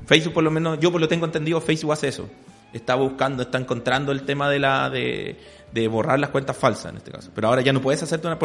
Facebook 0.07 0.33
por 0.33 0.43
lo 0.43 0.51
menos, 0.51 0.81
yo 0.81 0.91
por 0.91 0.99
lo 0.99 1.07
tengo 1.07 1.27
entendido, 1.27 1.61
Facebook 1.61 1.93
hace 1.93 2.09
eso. 2.09 2.27
Está 2.73 2.95
buscando, 2.95 3.43
está 3.43 3.59
encontrando 3.59 4.13
el 4.13 4.23
tema 4.23 4.49
de 4.49 4.59
la, 4.59 4.89
de, 4.89 5.37
de 5.75 5.89
borrar 5.89 6.19
las 6.19 6.31
cuentas 6.31 6.57
falsas 6.57 6.91
en 6.91 6.97
este 6.97 7.11
caso. 7.11 7.31
Pero 7.35 7.49
ahora 7.49 7.61
ya 7.61 7.75
no 7.75 7.83
puedes 7.83 8.03
hacerte 8.03 8.29
una, 8.29 8.39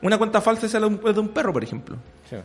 una 0.00 0.16
cuenta 0.16 0.40
falsa 0.40 0.64
es 0.64 0.72
la 0.72 0.80
de 0.88 1.20
un- 1.20 1.28
perro, 1.28 1.52
por 1.52 1.62
ejemplo. 1.62 1.96
Sí. 2.30 2.36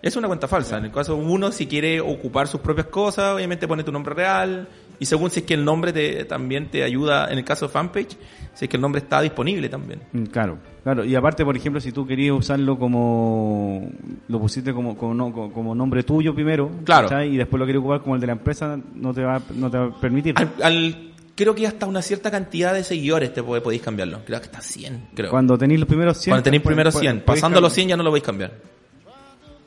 Es 0.00 0.16
una 0.16 0.26
cuenta 0.26 0.48
falsa. 0.48 0.78
En 0.78 0.86
el 0.86 0.90
caso 0.90 1.16
uno, 1.16 1.52
si 1.52 1.66
quiere 1.66 2.00
ocupar 2.00 2.48
sus 2.48 2.62
propias 2.62 2.86
cosas, 2.86 3.34
obviamente 3.34 3.68
pone 3.68 3.84
tu 3.84 3.92
nombre 3.92 4.14
real. 4.14 4.66
Y 4.98 5.06
según 5.06 5.30
si 5.30 5.40
es 5.40 5.46
que 5.46 5.54
el 5.54 5.64
nombre 5.64 5.92
te, 5.92 6.24
también 6.24 6.68
te 6.70 6.82
ayuda, 6.82 7.30
en 7.30 7.38
el 7.38 7.44
caso 7.44 7.66
de 7.66 7.72
fanpage, 7.72 8.16
si 8.54 8.64
es 8.64 8.68
que 8.70 8.76
el 8.76 8.80
nombre 8.80 9.00
está 9.00 9.20
disponible 9.20 9.68
también. 9.68 10.00
Mm, 10.12 10.24
Claro, 10.24 10.58
claro. 10.82 11.04
Y 11.04 11.14
aparte, 11.14 11.44
por 11.44 11.56
ejemplo, 11.56 11.80
si 11.80 11.92
tú 11.92 12.06
querías 12.06 12.34
usarlo 12.34 12.78
como. 12.78 13.90
Lo 14.28 14.40
pusiste 14.40 14.72
como, 14.72 14.96
como, 14.96 15.14
no- 15.14 15.32
como- 15.32 15.52
como 15.52 15.74
nombre 15.74 16.02
tuyo 16.02 16.34
primero. 16.34 16.70
Claro. 16.84 17.22
Y 17.22 17.36
después 17.36 17.58
lo 17.60 17.66
querías 17.66 17.80
ocupar 17.80 18.00
como 18.02 18.14
el 18.14 18.20
de 18.20 18.26
la 18.28 18.32
empresa, 18.34 18.78
no 18.94 19.12
te 19.12 19.22
va, 19.22 19.40
no 19.54 19.70
te 19.70 19.78
va 19.78 19.84
a 19.86 20.00
permitir. 20.00 20.34
Al, 20.36 20.50
al- 20.62 21.12
creo 21.34 21.54
que 21.54 21.66
hasta 21.66 21.84
una 21.86 22.00
cierta 22.00 22.30
cantidad 22.30 22.72
de 22.72 22.82
seguidores 22.82 23.34
te 23.34 23.42
puede- 23.42 23.60
podéis 23.60 23.82
cambiarlo. 23.82 24.20
Creo 24.24 24.40
que 24.40 24.46
hasta 24.46 24.62
100, 24.62 25.08
creo. 25.14 25.30
Cuando 25.30 25.58
tenéis 25.58 25.80
los 25.80 25.88
primeros 25.88 26.16
100. 26.18 26.32
Cuando 26.32 26.44
tenéis 26.44 26.62
primero 26.62 26.90
pues, 26.90 27.00
100. 27.02 27.20
podéis 27.20 27.40
Pasando 27.42 27.60
los 27.60 27.68
cambiar. 27.70 27.74
100 27.74 27.88
ya 27.90 27.96
no 27.98 28.02
lo 28.02 28.10
podéis 28.10 28.24
cambiar. 28.24 28.52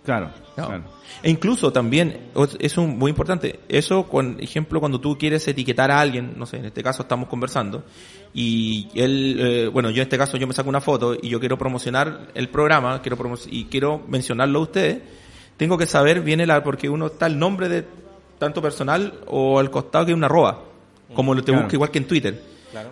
Claro, 0.09 0.31
No. 0.57 0.65
claro. 0.67 0.83
E 1.21 1.29
incluso 1.29 1.71
también, 1.71 2.31
es 2.59 2.77
un, 2.79 2.97
muy 2.97 3.11
importante, 3.11 3.59
eso, 3.69 4.07
con 4.07 4.37
ejemplo, 4.39 4.79
cuando 4.79 4.99
tú 4.99 5.17
quieres 5.19 5.47
etiquetar 5.47 5.91
a 5.91 5.99
alguien, 6.01 6.33
no 6.35 6.47
sé, 6.47 6.57
en 6.57 6.65
este 6.65 6.81
caso 6.81 7.03
estamos 7.03 7.29
conversando, 7.29 7.83
y 8.33 8.87
él, 8.95 9.37
eh, 9.39 9.67
bueno, 9.67 9.91
yo 9.91 9.97
en 9.97 10.07
este 10.07 10.17
caso 10.17 10.35
yo 10.37 10.47
me 10.47 10.53
saco 10.53 10.67
una 10.69 10.81
foto 10.81 11.13
y 11.21 11.29
yo 11.29 11.39
quiero 11.39 11.57
promocionar 11.59 12.29
el 12.33 12.49
programa, 12.49 13.01
quiero 13.03 13.17
promo- 13.17 13.37
y 13.51 13.65
quiero 13.65 14.01
mencionarlo 14.07 14.59
a 14.59 14.61
ustedes, 14.63 14.97
tengo 15.57 15.77
que 15.77 15.85
saber 15.85 16.21
bien 16.21 16.39
el, 16.41 16.63
porque 16.63 16.89
uno 16.89 17.05
está 17.07 17.27
el 17.27 17.37
nombre 17.37 17.69
de 17.69 17.85
tanto 18.39 18.61
personal 18.63 19.13
o 19.27 19.59
al 19.59 19.69
costado 19.69 20.05
que 20.05 20.11
hay 20.11 20.17
una 20.17 20.25
arroba, 20.25 20.63
como 21.13 21.35
lo 21.35 21.41
te 21.43 21.51
Claro. 21.51 21.63
busca 21.65 21.75
igual 21.75 21.91
que 21.91 21.97
en 21.99 22.07
Twitter. 22.07 22.41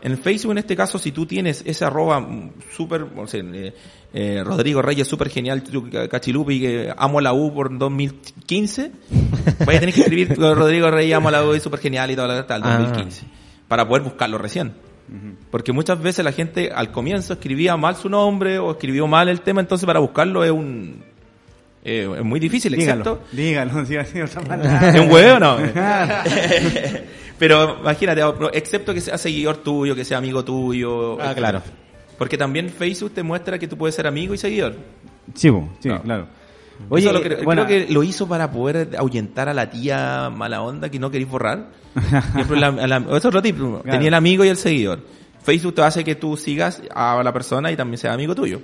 En 0.01 0.17
Facebook, 0.17 0.51
en 0.51 0.57
este 0.59 0.75
caso, 0.75 0.97
si 0.97 1.11
tú 1.11 1.25
tienes 1.25 1.63
ese 1.65 1.85
arroba 1.85 2.25
súper, 2.71 3.11
no 3.11 3.27
sé, 3.27 3.39
eh, 3.39 3.73
eh, 4.13 4.43
Rodrigo 4.43 4.81
Reyes, 4.81 5.07
súper 5.07 5.29
genial, 5.29 5.63
cachilupi, 6.09 6.59
que 6.59 6.93
amo 6.97 7.21
la 7.21 7.33
U 7.33 7.53
por 7.53 7.77
2015, 7.77 8.91
vaya 9.65 9.77
a 9.77 9.79
tener 9.79 9.93
que 9.93 10.01
escribir 10.01 10.35
Rodrigo 10.37 10.89
Reyes, 10.89 11.15
amo 11.15 11.29
la 11.31 11.45
U, 11.45 11.53
es 11.53 11.63
súper 11.63 11.79
genial 11.79 12.11
y 12.11 12.15
todo 12.15 12.27
lo 12.27 12.45
tal, 12.45 12.61
Ah. 12.63 12.77
2015, 12.79 13.25
para 13.67 13.87
poder 13.87 14.03
buscarlo 14.03 14.37
recién. 14.37 14.73
Porque 15.51 15.71
muchas 15.71 16.01
veces 16.01 16.25
la 16.25 16.33
gente 16.33 16.69
al 16.69 16.91
comienzo 16.91 17.31
escribía 17.33 17.77
mal 17.77 17.95
su 17.95 18.09
nombre 18.09 18.59
o 18.59 18.71
escribió 18.71 19.07
mal 19.07 19.29
el 19.29 19.39
tema, 19.39 19.61
entonces 19.61 19.85
para 19.85 19.99
buscarlo 19.99 20.43
es 20.43 20.51
un 20.51 21.01
eh, 21.87 22.09
es 22.19 22.23
muy 22.25 22.39
difícil, 22.39 22.73
Dígalo, 22.75 23.01
excepto 23.01 23.35
dígalo, 23.35 23.83
dígalo. 23.85 24.05
¿Es 24.87 24.99
un 24.99 25.11
huevo 25.11 25.39
no? 25.39 25.57
Pero 27.39 27.77
imagínate, 27.79 28.21
excepto 28.53 28.93
que 28.93 29.01
sea 29.01 29.17
seguidor 29.17 29.57
tuyo, 29.57 29.95
que 29.95 30.03
sea 30.03 30.17
amigo 30.17 30.43
tuyo. 30.43 31.21
Ah, 31.21 31.33
claro. 31.35 31.61
Porque 32.17 32.37
también 32.37 32.69
Facebook 32.69 33.11
te 33.13 33.21
muestra 33.23 33.59
que 33.59 33.67
tú 33.67 33.77
puedes 33.77 33.95
ser 33.95 34.07
amigo 34.07 34.33
y 34.33 34.37
seguidor. 34.37 34.75
Sí, 35.35 35.49
sí, 35.49 35.89
Claro. 35.89 36.01
claro. 36.03 36.27
Oye, 36.89 37.09
Oye, 37.09 37.21
creo, 37.21 37.43
bueno, 37.43 37.65
creo 37.65 37.85
que 37.87 37.91
lo 37.93 38.03
hizo 38.03 38.27
para 38.27 38.51
poder 38.51 38.89
ahuyentar 38.97 39.49
a 39.49 39.53
la 39.53 39.69
tía 39.69 40.29
mala 40.35 40.61
onda 40.61 40.89
que 40.89 40.99
no 40.99 41.09
queréis 41.09 41.29
borrar. 41.29 41.69
La- 42.49 42.71
la- 42.71 42.97
eso 42.97 43.17
es 43.17 43.25
otro 43.25 43.41
tip. 43.41 43.57
Tenía 43.83 44.07
el 44.09 44.13
amigo 44.13 44.45
y 44.45 44.47
el 44.49 44.57
seguidor. 44.57 44.99
Facebook 45.43 45.75
te 45.75 45.81
hace 45.81 46.03
que 46.03 46.15
tú 46.15 46.37
sigas 46.37 46.81
a 46.93 47.21
la 47.23 47.33
persona 47.33 47.71
y 47.71 47.75
también 47.75 47.97
sea 47.97 48.13
amigo 48.13 48.35
tuyo. 48.35 48.61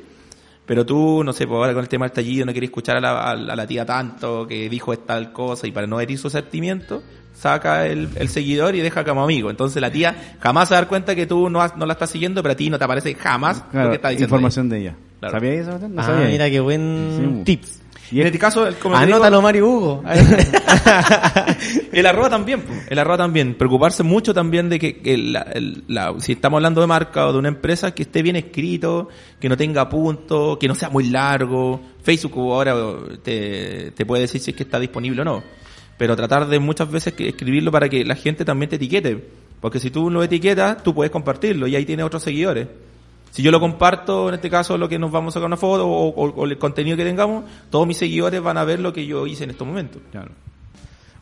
Pero 0.65 0.85
tú, 0.85 1.23
no 1.23 1.33
sé, 1.33 1.45
pues 1.45 1.57
ahora 1.57 1.73
con 1.73 1.81
el 1.83 1.89
tema 1.89 2.05
del 2.05 2.13
tallido 2.13 2.45
no 2.45 2.51
quieres 2.53 2.69
escuchar 2.69 2.97
a 2.97 3.01
la, 3.01 3.21
a 3.31 3.35
la- 3.35 3.53
a 3.53 3.55
la 3.55 3.67
tía 3.67 3.85
tanto 3.85 4.47
que 4.47 4.69
dijo 4.69 4.97
tal 4.97 5.33
cosa 5.33 5.67
y 5.67 5.71
para 5.71 5.87
no 5.87 5.99
herir 5.99 6.17
su 6.17 6.29
sentimiento, 6.29 7.03
saca 7.33 7.85
el, 7.87 8.07
el 8.15 8.29
seguidor 8.29 8.73
y 8.75 8.79
deja 8.79 9.03
como 9.03 9.23
amigo. 9.23 9.49
Entonces 9.49 9.81
la 9.81 9.91
tía 9.91 10.35
jamás 10.39 10.69
se 10.69 10.73
va 10.73 10.77
a 10.77 10.81
dar 10.81 10.87
cuenta 10.87 11.15
que 11.15 11.25
tú 11.25 11.49
no, 11.49 11.61
has- 11.61 11.75
no 11.75 11.85
la 11.85 11.93
estás 11.93 12.11
siguiendo, 12.11 12.41
pero 12.41 12.53
a 12.53 12.55
ti 12.55 12.69
no 12.69 12.77
te 12.77 12.85
aparece 12.85 13.13
jamás 13.15 13.61
claro, 13.71 13.87
lo 13.87 13.91
que 13.91 13.95
está 13.97 14.09
diciendo. 14.09 14.35
información 14.35 14.69
de 14.69 14.79
ella. 14.79 14.95
Claro. 15.19 15.33
¿Sabías 15.33 15.67
eso? 15.67 15.79
No 15.89 16.01
ah, 16.01 16.05
sabía. 16.05 16.27
mira 16.27 16.49
qué 16.49 16.59
buen 16.61 17.35
Sí, 17.37 17.43
tips. 17.43 17.81
Y 18.13 18.21
en 18.21 18.27
este 18.27 18.37
caso, 18.39 18.67
el- 18.67 18.75
digo, 18.75 18.95
Anótalo, 18.95 19.41
Mario 19.41 19.67
Hugo. 19.67 20.03
El 21.91 22.05
arroba 22.05 22.29
también, 22.29 22.63
el 22.89 22.99
arroba 22.99 23.17
también. 23.17 23.55
Preocuparse 23.55 24.03
mucho 24.03 24.33
también 24.33 24.69
de 24.69 24.79
que, 24.79 24.97
que 25.01 25.17
la- 25.17 25.41
el- 25.53 25.83
la- 25.87 26.13
si 26.19 26.33
estamos 26.33 26.57
hablando 26.57 26.81
de 26.81 26.87
marca 26.87 27.27
o 27.27 27.33
de 27.33 27.39
una 27.39 27.47
empresa, 27.49 27.93
que 27.93 28.03
esté 28.03 28.21
bien 28.21 28.35
escrito, 28.35 29.09
que 29.39 29.49
no 29.49 29.57
tenga 29.57 29.87
puntos, 29.89 30.57
que 30.57 30.67
no 30.67 30.75
sea 30.75 30.89
muy 30.89 31.09
largo. 31.09 31.81
Facebook 32.03 32.33
ahora 32.35 32.75
te, 33.23 33.91
te 33.91 34.05
puede 34.05 34.23
decir 34.23 34.41
si 34.41 34.51
es 34.51 34.57
que 34.57 34.63
está 34.63 34.79
disponible 34.79 35.21
o 35.21 35.25
no. 35.25 35.43
Pero 35.97 36.15
tratar 36.15 36.47
de 36.47 36.59
muchas 36.59 36.89
veces 36.91 37.13
que 37.13 37.29
escribirlo 37.29 37.71
para 37.71 37.87
que 37.89 38.03
la 38.03 38.15
gente 38.15 38.43
también 38.43 38.69
te 38.69 38.75
etiquete. 38.77 39.23
Porque 39.61 39.79
si 39.79 39.89
tú 39.91 40.09
lo 40.09 40.23
etiquetas, 40.23 40.83
tú 40.83 40.93
puedes 40.93 41.11
compartirlo 41.11 41.67
y 41.67 41.75
ahí 41.75 41.85
tienes 41.85 42.05
otros 42.05 42.23
seguidores. 42.23 42.67
Si 43.33 43.41
yo 43.41 43.49
lo 43.49 43.59
comparto, 43.59 44.29
en 44.29 44.35
este 44.35 44.47
caso, 44.47 44.77
lo 44.77 44.87
que 44.87 44.99
nos 44.99 45.11
vamos 45.11 45.33
a 45.33 45.39
sacar 45.39 45.47
una 45.47 45.57
foto 45.57 45.87
o, 45.87 46.09
o- 46.09 46.29
o 46.35 46.45
el 46.45 46.55
contenido 46.59 46.95
que 46.95 47.03
tengamos, 47.03 47.45
todos 47.71 47.87
mis 47.87 47.97
seguidores 47.97 48.39
van 48.43 48.57
a 48.59 48.63
ver 48.63 48.79
lo 48.79 48.93
que 48.93 49.07
yo 49.07 49.25
hice 49.25 49.43
en 49.43 49.49
estos 49.49 49.65
momentos. 49.67 50.03
Claro. 50.11 50.29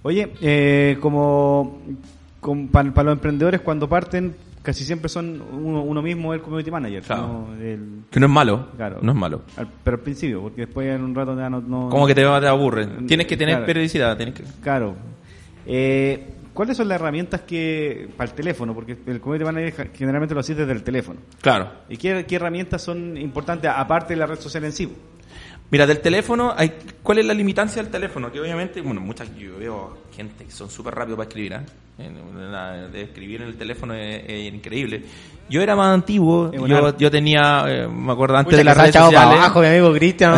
Oye, 0.04 0.34
eh, 0.42 0.98
como, 1.00 1.80
para, 2.70 3.04
los 3.04 3.14
emprendedores 3.14 3.62
cuando 3.62 3.88
parten, 3.88 4.36
casi 4.62 4.84
siempre 4.84 5.08
son 5.08 5.42
uno, 5.54 5.84
uno 5.84 6.02
mismo 6.02 6.34
el 6.34 6.42
community 6.42 6.70
manager. 6.70 7.02
Claro. 7.04 7.28
¿no? 7.56 7.64
El- 7.64 8.02
Que 8.12 8.20
no 8.20 8.26
es 8.26 8.32
malo. 8.32 8.68
Claro. 8.76 8.98
No 9.02 9.14
es 9.14 9.18
malo. 9.18 9.44
al- 9.56 9.70
pero 9.82 9.96
al 9.96 10.04
principio, 10.04 10.42
porque 10.42 10.66
después 10.66 10.94
en 10.94 11.04
un 11.06 11.16
rato 11.16 11.34
ya 11.38 11.50
no... 11.50 11.62
no 11.62 11.88
Como 11.88 12.06
que 12.08 12.14
te, 12.14 12.24
te 12.24 12.48
aburre. 12.48 12.88
Tienes 13.08 13.26
que 13.26 13.38
tener 13.38 13.54
Claro. 13.56 13.66
periodicidad. 13.68 14.18
Tienes 14.18 14.36
que... 14.36 14.44
Claro. 14.62 14.96
Eh, 15.66 16.28
¿Cuáles 16.62 16.78
son 16.78 16.90
las 16.90 17.02
herramientas 17.02 17.42
que 17.42 18.08
para 18.16 18.30
el 18.30 18.36
teléfono? 18.36 18.76
Porque 18.76 18.96
el 19.08 19.20
community 19.20 19.44
manager 19.44 19.90
generalmente 19.96 20.36
lo 20.36 20.42
hace 20.42 20.54
desde 20.54 20.72
el 20.72 20.84
teléfono. 20.84 21.20
Claro. 21.42 21.72
¿Y 21.90 21.98
qué, 21.98 22.24
qué 22.28 22.36
herramientas 22.36 22.84
son 22.84 23.18
importantes 23.18 23.72
aparte 23.76 24.14
de 24.14 24.20
la 24.20 24.28
red 24.28 24.40
social 24.40 24.66
en 24.66 24.72
sí? 24.72 24.96
Mira, 25.72 25.88
del 25.88 26.02
teléfono, 26.02 26.54
hay, 26.56 26.74
¿cuál 27.02 27.18
es 27.18 27.26
la 27.26 27.34
limitancia 27.34 27.82
del 27.82 27.92
teléfono? 27.92 28.32
Que 28.32 28.40
obviamente, 28.40 28.80
bueno, 28.80 29.02
muchas, 29.02 29.36
yo 29.36 29.58
veo 29.58 30.04
gente 30.16 30.46
que 30.46 30.52
son 30.52 30.70
súper 30.70 30.94
rápidos 30.94 31.18
para 31.18 31.30
escribir, 31.30 31.54
¿eh? 31.54 31.62
De 31.98 33.02
escribir 33.04 33.42
en 33.42 33.48
el 33.50 33.56
teléfono 33.56 33.94
es, 33.94 34.24
es 34.28 34.54
increíble. 34.54 35.04
Yo 35.50 35.62
era 35.62 35.76
más 35.76 35.94
antiguo, 35.94 36.50
yo, 36.70 36.98
yo 36.98 37.12
tenía, 37.12 37.66
eh, 37.68 37.86
me 37.88 38.14
acuerdo 38.14 38.38
antes 38.38 38.52
de 38.58 38.64
las 38.64 38.78
redes 38.78 38.94
para 39.14 39.32
abajo, 39.44 39.60
mi 39.60 39.68
amigo 39.68 39.94
Cristian, 39.94 40.34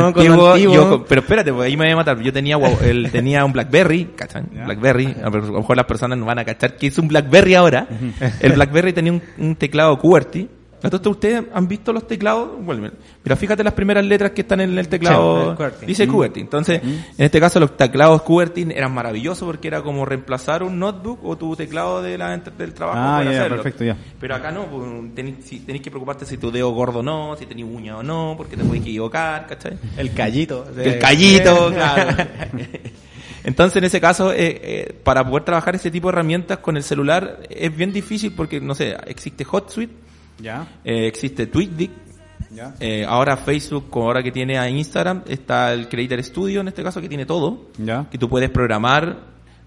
yo- 0.74 1.06
pero 1.08 1.22
espérate, 1.22 1.54
pues 1.54 1.68
ahí 1.68 1.78
me 1.78 1.86
voy 1.86 1.94
a 1.94 1.96
matar. 1.98 2.20
Yo 2.20 2.34
tenía, 2.34 2.58
él 2.84 3.10
tenía 3.12 3.46
un 3.46 3.54
Blackberry, 3.54 4.06
¿cachan? 4.16 4.50
Ya. 4.56 4.66
Blackberry, 4.66 5.16
a 5.24 5.30
lo 5.30 5.60
mejor 5.60 5.78
las 5.78 5.86
personas 5.86 6.18
no 6.18 6.26
van 6.26 6.40
a 6.40 6.46
cachar 6.46 6.78
que 6.78 6.88
es 6.88 6.98
un 6.98 7.08
Blackberry 7.08 7.54
ahora. 7.54 7.88
El 8.40 8.54
Blackberry 8.54 8.92
tenía 8.92 9.12
un, 9.12 9.22
un 9.38 9.56
teclado 9.56 9.98
QWERTY. 10.00 10.50
Entonces, 10.84 11.08
¿ustedes 11.08 11.44
han 11.54 11.68
visto 11.68 11.94
los 11.94 12.06
teclados? 12.08 12.50
Bueno, 12.60 12.90
mira, 13.24 13.36
fíjate 13.36 13.64
las 13.64 13.74
primeras 13.74 14.06
letras 14.06 14.32
que 14.32 14.42
están 14.42 14.60
en 14.62 14.78
el 14.78 14.88
teclado. 14.90 15.44
Sí, 15.44 15.50
el 15.52 15.56
QWERTY. 15.56 15.86
Dice 15.86 16.08
QWERTY. 16.08 16.40
Entonces, 16.42 16.82
en 16.84 17.04
este 17.18 17.40
caso, 17.40 17.60
los 17.60 17.78
teclados 17.78 18.22
QWERTY 18.24 18.68
eran 18.76 18.94
maravillosos 18.94 19.46
porque 19.46 19.70
era 19.70 19.82
como 19.82 20.06
reemplazar 20.06 20.62
un 20.62 20.78
notebook 20.80 21.24
o 21.24 21.38
tu 21.38 21.56
teclado 21.56 22.02
de 22.02 22.18
la, 22.18 22.38
del 22.38 22.74
trabajo 22.74 23.00
Ah, 23.00 23.18
para 23.20 23.30
hacerlo. 23.30 23.56
perfecto, 23.58 23.86
ya. 23.86 23.98
Pero 24.20 24.36
acá 24.36 24.52
no, 24.52 24.66
pues, 24.66 25.16
tenéis, 25.16 25.38
si, 25.46 25.60
que 25.60 25.90
preocuparte 25.90 26.26
si 26.26 26.38
tu 26.38 26.52
dedo 26.52 26.70
gordo 26.72 27.00
o 27.00 27.04
no, 27.04 27.36
si 27.38 27.46
tenéis 27.46 27.68
uña 27.72 27.98
o 27.98 28.04
no, 28.04 28.34
porque 28.38 28.58
te 28.58 28.64
puedes 28.64 28.82
equivocar, 28.82 29.48
¿cachai? 29.48 29.78
El 29.98 30.14
callito. 30.14 30.66
El 30.78 31.00
callito, 31.00 31.72
claro. 31.74 32.18
Entonces, 33.44 33.78
en 33.78 33.84
ese 33.84 34.00
caso, 34.00 34.32
eh, 34.32 34.38
eh, 34.64 34.96
para 35.04 35.28
poder 35.28 35.44
trabajar 35.44 35.76
ese 35.76 35.92
tipo 35.92 36.08
de 36.08 36.14
herramientas 36.14 36.60
con 36.60 36.78
el 36.78 36.84
celular 36.84 37.40
es 37.50 37.76
bien 37.76 37.92
difícil 37.92 38.34
porque, 38.36 38.62
no 38.62 38.74
sé, 38.74 38.96
existe 39.08 39.46
HotSuite, 39.50 39.94
¿Ya? 40.40 40.68
eh, 40.84 41.08
existe 41.08 41.48
TweetDeck, 41.48 41.92
¿Ya? 42.52 42.76
eh, 42.80 43.06
ahora 43.08 43.38
Facebook, 43.38 43.90
como 43.90 44.06
ahora 44.08 44.22
que 44.24 44.32
tiene 44.32 44.58
a 44.58 44.70
Instagram, 44.70 45.24
está 45.28 45.74
el 45.74 45.88
Creator 45.90 46.24
Studio, 46.24 46.62
en 46.62 46.68
este 46.68 46.84
caso, 46.84 47.02
que 47.02 47.10
tiene 47.10 47.26
todo, 47.26 47.68
¿Ya? 47.78 48.08
que 48.12 48.18
tú 48.18 48.28
puedes 48.30 48.50
programar, 48.50 49.18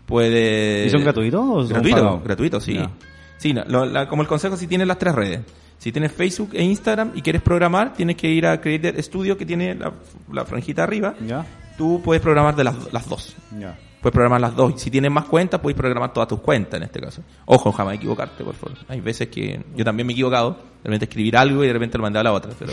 puedes... 0.06 0.86
¿Y 0.86 0.90
son 0.90 1.02
gratuitos 1.02 1.40
o 1.44 1.60
son 1.62 1.68
Gratuito, 1.68 2.20
gratuito, 2.24 2.60
sí. 2.60 2.74
Ya. 2.74 2.90
Sí, 3.38 3.52
no, 3.52 3.64
lo- 3.66 3.84
la- 3.86 4.08
como 4.08 4.22
el 4.22 4.28
consejo, 4.28 4.56
si 4.56 4.66
tienes 4.66 4.86
las 4.86 4.98
tres 4.98 5.14
redes. 5.14 5.40
Si 5.78 5.92
tienes 5.92 6.10
Facebook 6.12 6.50
e 6.54 6.62
Instagram 6.62 7.12
y 7.14 7.20
quieres 7.22 7.42
programar, 7.42 7.92
tienes 7.92 8.16
que 8.16 8.28
ir 8.30 8.46
a 8.46 8.60
Creator 8.60 9.02
Studio, 9.02 9.36
que 9.36 9.44
tiene 9.44 9.74
la, 9.74 9.92
la 10.32 10.44
franjita 10.46 10.82
arriba. 10.84 11.14
¿Ya? 11.26 11.44
Tú 11.76 12.00
puedes 12.02 12.22
programar 12.22 12.56
de 12.56 12.64
las, 12.64 12.92
las 12.92 13.06
dos. 13.08 13.36
¿Ya? 13.60 13.76
Puedes 14.00 14.12
programar 14.12 14.40
las 14.40 14.54
dos. 14.54 14.80
Si 14.80 14.90
tienes 14.90 15.10
más 15.10 15.24
cuentas, 15.24 15.60
puedes 15.60 15.76
programar 15.76 16.12
todas 16.12 16.28
tus 16.28 16.40
cuentas 16.40 16.78
en 16.78 16.84
este 16.84 17.00
caso. 17.00 17.22
Ojo, 17.46 17.72
jamás 17.72 17.94
equivocarte, 17.94 18.44
por 18.44 18.54
favor. 18.54 18.78
Hay 18.88 19.00
veces 19.00 19.28
que 19.28 19.64
yo 19.74 19.84
también 19.84 20.06
me 20.06 20.12
he 20.12 20.14
equivocado. 20.14 20.50
De 20.82 20.88
repente 20.88 21.06
escribir 21.06 21.36
algo 21.36 21.64
y 21.64 21.66
de 21.66 21.72
repente 21.72 21.98
lo 21.98 22.02
mandé 22.02 22.18
a 22.18 22.22
la 22.22 22.32
otra. 22.32 22.52
Pero... 22.58 22.72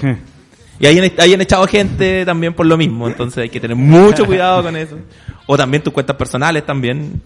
Y 0.80 0.86
ahí 0.86 1.00
han, 1.00 1.12
ahí 1.20 1.34
han 1.34 1.42
echado 1.42 1.66
gente 1.68 2.26
también 2.26 2.54
por 2.54 2.66
lo 2.66 2.78
mismo. 2.78 3.08
Entonces 3.08 3.44
hay 3.44 3.50
que 3.50 3.60
tener 3.60 3.78
mucho 3.78 4.26
cuidado 4.26 4.64
con 4.64 4.76
eso. 4.76 4.98
O 5.48 5.58
también 5.58 5.84
tus 5.84 5.94
cuentas 5.94 6.16
personales 6.16 6.66
también. 6.66 7.22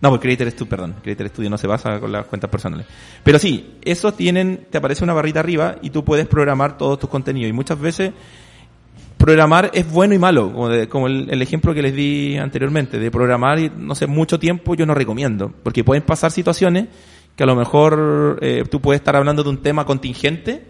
No, 0.00 0.10
porque 0.10 0.28
Creator 0.28 0.50
Studio, 0.50 0.68
perdón. 0.68 0.94
Creator 1.02 1.28
Studio 1.28 1.50
no 1.50 1.58
se 1.58 1.66
basa 1.66 1.98
con 1.98 2.12
las 2.12 2.26
cuentas 2.26 2.50
personales. 2.50 2.86
Pero 3.24 3.38
sí, 3.38 3.78
esos 3.82 4.16
tienen, 4.16 4.66
te 4.70 4.78
aparece 4.78 5.02
una 5.04 5.12
barrita 5.12 5.40
arriba 5.40 5.76
y 5.82 5.90
tú 5.90 6.04
puedes 6.04 6.26
programar 6.26 6.78
todos 6.78 6.98
tus 6.98 7.10
contenidos. 7.10 7.50
Y 7.50 7.52
muchas 7.52 7.80
veces 7.80 8.12
programar 9.18 9.70
es 9.74 9.90
bueno 9.90 10.14
y 10.14 10.18
malo, 10.18 10.52
como, 10.52 10.68
de- 10.68 10.88
como 10.88 11.06
el, 11.08 11.28
el 11.30 11.42
ejemplo 11.42 11.74
que 11.74 11.82
les 11.82 11.94
di 11.94 12.36
anteriormente, 12.38 12.98
de 12.98 13.10
programar, 13.10 13.58
y, 13.58 13.70
no 13.76 13.94
sé, 13.94 14.06
mucho 14.06 14.38
tiempo 14.38 14.74
yo 14.74 14.86
no 14.86 14.94
recomiendo, 14.94 15.52
porque 15.62 15.84
pueden 15.84 16.02
pasar 16.04 16.30
situaciones 16.30 16.86
que 17.36 17.42
a 17.42 17.46
lo 17.46 17.54
mejor 17.56 18.38
eh, 18.42 18.64
tú 18.70 18.80
puedes 18.80 19.00
estar 19.00 19.14
hablando 19.16 19.42
de 19.44 19.50
un 19.50 19.58
tema 19.62 19.84
contingente 19.84 20.64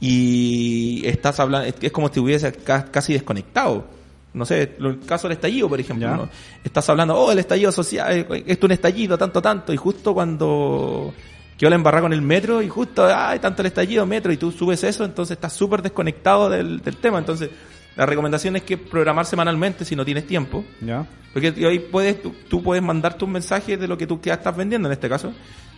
y 0.00 1.02
estás 1.06 1.38
hablando, 1.40 1.68
es, 1.80 1.92
como 1.92 2.08
si 2.08 2.10
estuviese 2.10 2.52
ca- 2.52 2.84
casi 2.86 3.12
desconectado. 3.12 3.86
No 4.34 4.44
sé, 4.46 4.74
lo- 4.78 4.90
el 4.90 5.00
caso 5.00 5.28
del 5.28 5.36
estallido, 5.36 5.68
por 5.68 5.78
ejemplo. 5.78 6.08
¿no? 6.16 6.28
Estás 6.64 6.88
hablando, 6.90 7.14
oh, 7.16 7.30
el 7.32 7.38
estallido 7.38 7.70
social, 7.70 8.10
eh, 8.12 8.26
esto 8.46 8.52
es 8.52 8.62
un 8.64 8.72
estallido, 8.72 9.16
tanto, 9.18 9.40
tanto, 9.42 9.72
y 9.72 9.76
justo 9.76 10.12
cuando 10.14 11.12
quedó 11.58 11.70
la 11.70 11.76
embarrada 11.76 12.02
con 12.02 12.12
el 12.12 12.22
metro, 12.22 12.62
y 12.62 12.68
justo, 12.68 13.06
ay, 13.14 13.38
tanto 13.38 13.62
el 13.62 13.66
estallido, 13.66 14.04
metro, 14.06 14.32
y 14.32 14.36
tú 14.36 14.50
subes 14.50 14.82
eso, 14.84 15.04
entonces 15.04 15.36
estás 15.36 15.52
súper 15.52 15.82
desconectado 15.82 16.48
del, 16.50 16.80
del 16.80 16.96
tema. 16.96 17.18
Entonces, 17.18 17.50
la 17.96 18.06
recomendación 18.06 18.56
es 18.56 18.62
que 18.62 18.76
programar 18.78 19.26
semanalmente 19.26 19.84
si 19.84 19.94
no 19.96 20.04
tienes 20.04 20.26
tiempo. 20.26 20.64
¿Ya? 20.80 21.06
Porque 21.32 21.48
ahí 21.66 21.78
puedes, 21.78 22.20
tú, 22.22 22.34
tú 22.48 22.62
puedes 22.62 22.82
mandar 22.82 23.14
tus 23.14 23.28
mensajes 23.28 23.78
de 23.80 23.88
lo 23.88 23.96
que 23.96 24.06
tú 24.06 24.20
ya 24.22 24.34
estás 24.34 24.56
vendiendo 24.56 24.88
en 24.88 24.92
este 24.92 25.08
caso. 25.08 25.32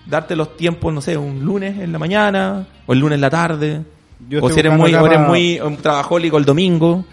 Darte 0.06 0.36
los 0.36 0.56
tiempos, 0.56 0.92
no 0.92 1.00
sé, 1.00 1.16
un 1.16 1.44
lunes 1.44 1.78
en 1.80 1.92
la 1.92 1.98
mañana, 1.98 2.66
o 2.86 2.92
el 2.92 2.98
lunes 2.98 3.14
en 3.16 3.20
la 3.20 3.30
tarde. 3.30 3.82
Yo 4.28 4.42
o 4.42 4.50
si 4.50 4.60
eres 4.60 4.72
muy, 4.72 4.94
o 4.94 5.06
eres 5.06 5.20
muy 5.20 5.60
um, 5.60 5.76
trabajólico 5.76 6.38
el 6.38 6.44
domingo. 6.44 7.04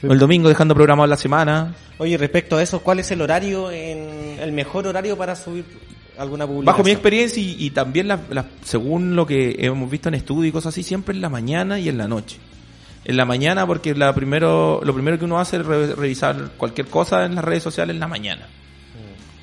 Sí. 0.00 0.06
O 0.06 0.12
el 0.12 0.18
domingo 0.18 0.48
dejando 0.48 0.74
programado 0.74 1.06
la 1.08 1.16
semana. 1.16 1.74
Oye, 1.98 2.16
respecto 2.16 2.56
a 2.56 2.62
eso, 2.62 2.80
¿cuál 2.80 3.00
es 3.00 3.10
el 3.10 3.20
horario, 3.20 3.70
en, 3.72 4.38
el 4.40 4.52
mejor 4.52 4.86
horario 4.86 5.16
para 5.18 5.34
subir 5.34 5.64
alguna 6.16 6.46
publicación? 6.46 6.66
Bajo 6.66 6.84
mi 6.84 6.92
experiencia 6.92 7.42
y, 7.42 7.56
y 7.58 7.70
también 7.70 8.06
la- 8.06 8.20
la- 8.30 8.46
según 8.62 9.16
lo 9.16 9.26
que 9.26 9.56
hemos 9.58 9.90
visto 9.90 10.08
en 10.08 10.14
estudios 10.14 10.50
y 10.50 10.52
cosas 10.52 10.72
así, 10.74 10.84
siempre 10.84 11.14
en 11.14 11.20
la 11.20 11.28
mañana 11.28 11.80
y 11.80 11.88
en 11.88 11.98
la 11.98 12.06
noche. 12.06 12.38
En 13.04 13.16
la 13.16 13.24
mañana 13.24 13.66
porque 13.66 13.94
la 13.94 14.14
primero, 14.14 14.80
lo 14.84 14.92
primero 14.92 15.18
que 15.18 15.24
uno 15.24 15.38
hace 15.38 15.56
es 15.58 15.66
re- 15.66 15.94
revisar 15.94 16.50
cualquier 16.56 16.88
cosa 16.88 17.24
en 17.24 17.34
las 17.34 17.44
redes 17.44 17.62
sociales 17.62 17.94
en 17.94 18.00
la 18.00 18.08
mañana. 18.08 18.46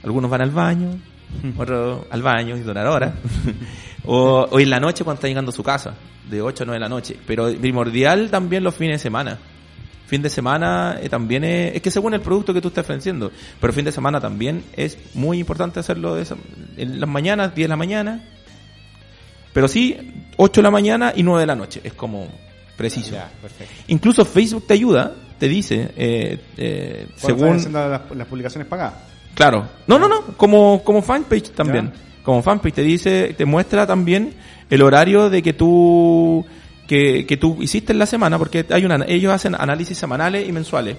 Algunos 0.04 0.30
van 0.30 0.42
al 0.42 0.52
baño, 0.52 0.92
otros 1.58 2.06
al 2.12 2.22
baño 2.22 2.56
y 2.58 2.60
durar 2.62 2.86
horas. 2.88 3.14
o, 4.06 4.48
o 4.52 4.60
en 4.60 4.70
la 4.70 4.80
noche 4.80 5.04
cuando 5.04 5.16
está 5.18 5.28
llegando 5.28 5.50
a 5.50 5.54
su 5.54 5.64
casa, 5.64 5.96
de 6.30 6.42
8 6.42 6.64
a 6.64 6.66
9 6.68 6.76
de 6.76 6.80
la 6.80 6.90
noche. 6.90 7.18
Pero 7.26 7.52
primordial 7.54 8.30
también 8.30 8.64
los 8.64 8.76
fines 8.76 8.96
de 8.96 9.04
semana. 9.04 9.38
Fin 10.06 10.22
de 10.22 10.30
semana 10.30 11.00
eh, 11.02 11.10
también 11.10 11.44
es, 11.44 11.76
es 11.78 11.82
que 11.82 11.90
según 11.90 12.14
el 12.14 12.22
producto 12.22 12.54
que 12.54 12.62
tú 12.62 12.68
estés 12.68 12.84
ofreciendo, 12.84 13.32
pero 13.60 13.74
fin 13.74 13.86
de 13.86 13.92
semana 13.92 14.22
también 14.22 14.64
es 14.74 15.00
muy 15.16 15.40
importante 15.40 15.80
hacerlo 15.80 16.14
de 16.14 16.22
esa- 16.22 16.36
en 16.78 17.00
las 17.00 17.10
mañanas, 17.10 17.56
10 17.56 17.66
de 17.66 17.70
la 17.70 17.76
mañana, 17.76 18.24
Pero 19.54 19.68
sí, 19.68 19.98
8 20.38 20.62
de 20.62 20.64
la 20.64 20.70
mañana 20.70 21.14
y 21.16 21.24
9 21.24 21.42
de 21.42 21.48
la 21.48 21.56
noche. 21.56 21.82
Es 21.84 21.94
como 21.94 22.28
preciso. 22.76 23.12
Ya. 23.12 23.30
Incluso 23.88 24.26
Facebook 24.26 24.66
te 24.68 24.74
ayuda, 24.74 25.14
te 25.40 25.48
dice, 25.48 25.92
eh, 25.96 26.40
eh, 26.58 27.08
según... 27.16 27.56
haciendo 27.58 27.90
las, 27.90 28.02
las 28.16 28.28
publicaciones 28.28 28.68
pagadas. 28.68 28.94
Claro. 29.34 29.68
No, 29.88 30.00
no, 30.00 30.08
no. 30.08 30.22
Como, 30.38 30.82
como 30.84 31.02
fanpage 31.02 31.52
también. 31.52 31.92
Ya. 31.94 32.02
Como 32.24 32.42
fanpage 32.42 32.74
te 32.76 32.82
dice, 32.84 33.36
te 33.38 33.46
muestra 33.46 33.86
también 33.86 34.34
el 34.70 34.82
horario 34.82 35.30
de 35.30 35.44
que 35.44 35.54
tú, 35.54 36.44
que, 36.88 37.26
que 37.28 37.38
tú 37.38 37.58
hiciste 37.62 37.92
en 37.94 38.00
la 38.00 38.06
semana, 38.08 38.40
porque 38.40 38.66
hay 38.70 38.84
una, 38.86 39.06
ellos 39.08 39.32
hacen 39.34 39.54
análisis 39.56 39.98
semanales 39.98 40.48
y 40.48 40.52
mensuales. 40.52 40.98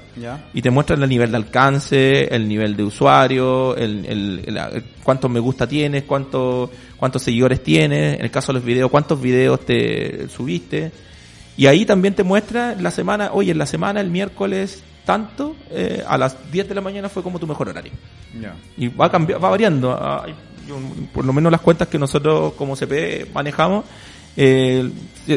Y 0.54 0.62
te 0.62 0.70
muestran 0.70 1.02
el 1.02 1.08
nivel 1.08 1.30
de 1.32 1.36
alcance, 1.38 2.32
el 2.32 2.46
nivel 2.46 2.76
de 2.76 2.84
usuario, 2.84 3.74
el, 3.76 4.04
el, 4.06 4.42
el- 4.46 4.56
el- 4.56 4.84
cuántos 5.02 5.30
me 5.30 5.40
gusta 5.40 5.66
tienes, 5.66 6.04
cuánto, 6.04 6.70
cuántos 6.96 7.22
seguidores 7.22 7.62
tienes, 7.62 8.18
en 8.18 8.24
el 8.24 8.30
caso 8.30 8.52
de 8.52 8.58
los 8.60 8.64
videos, 8.64 8.90
cuántos 8.90 9.20
videos 9.20 9.60
te 9.66 10.28
subiste. 10.28 10.92
Y 11.56 11.66
ahí 11.66 11.86
también 11.86 12.14
te 12.14 12.22
muestra 12.22 12.74
la 12.78 12.90
semana, 12.90 13.30
oye, 13.32 13.52
en 13.52 13.58
la 13.58 13.66
semana, 13.66 14.00
el 14.00 14.10
miércoles 14.10 14.82
tanto, 15.04 15.56
eh, 15.70 16.04
a 16.06 16.18
las 16.18 16.50
10 16.50 16.68
de 16.68 16.74
la 16.74 16.80
mañana 16.80 17.08
fue 17.08 17.22
como 17.22 17.38
tu 17.38 17.46
mejor 17.46 17.68
horario. 17.68 17.92
Ya. 18.38 18.54
Y 18.76 18.88
va 18.88 19.10
cambiando, 19.10 19.42
va 19.42 19.50
variando. 19.50 20.26
Yo, 20.68 20.78
por 21.14 21.24
lo 21.24 21.32
menos 21.32 21.50
las 21.50 21.60
cuentas 21.60 21.88
que 21.88 21.98
nosotros 21.98 22.54
como 22.54 22.76
CP 22.76 23.30
manejamos, 23.32 23.84
eh, 24.36 24.90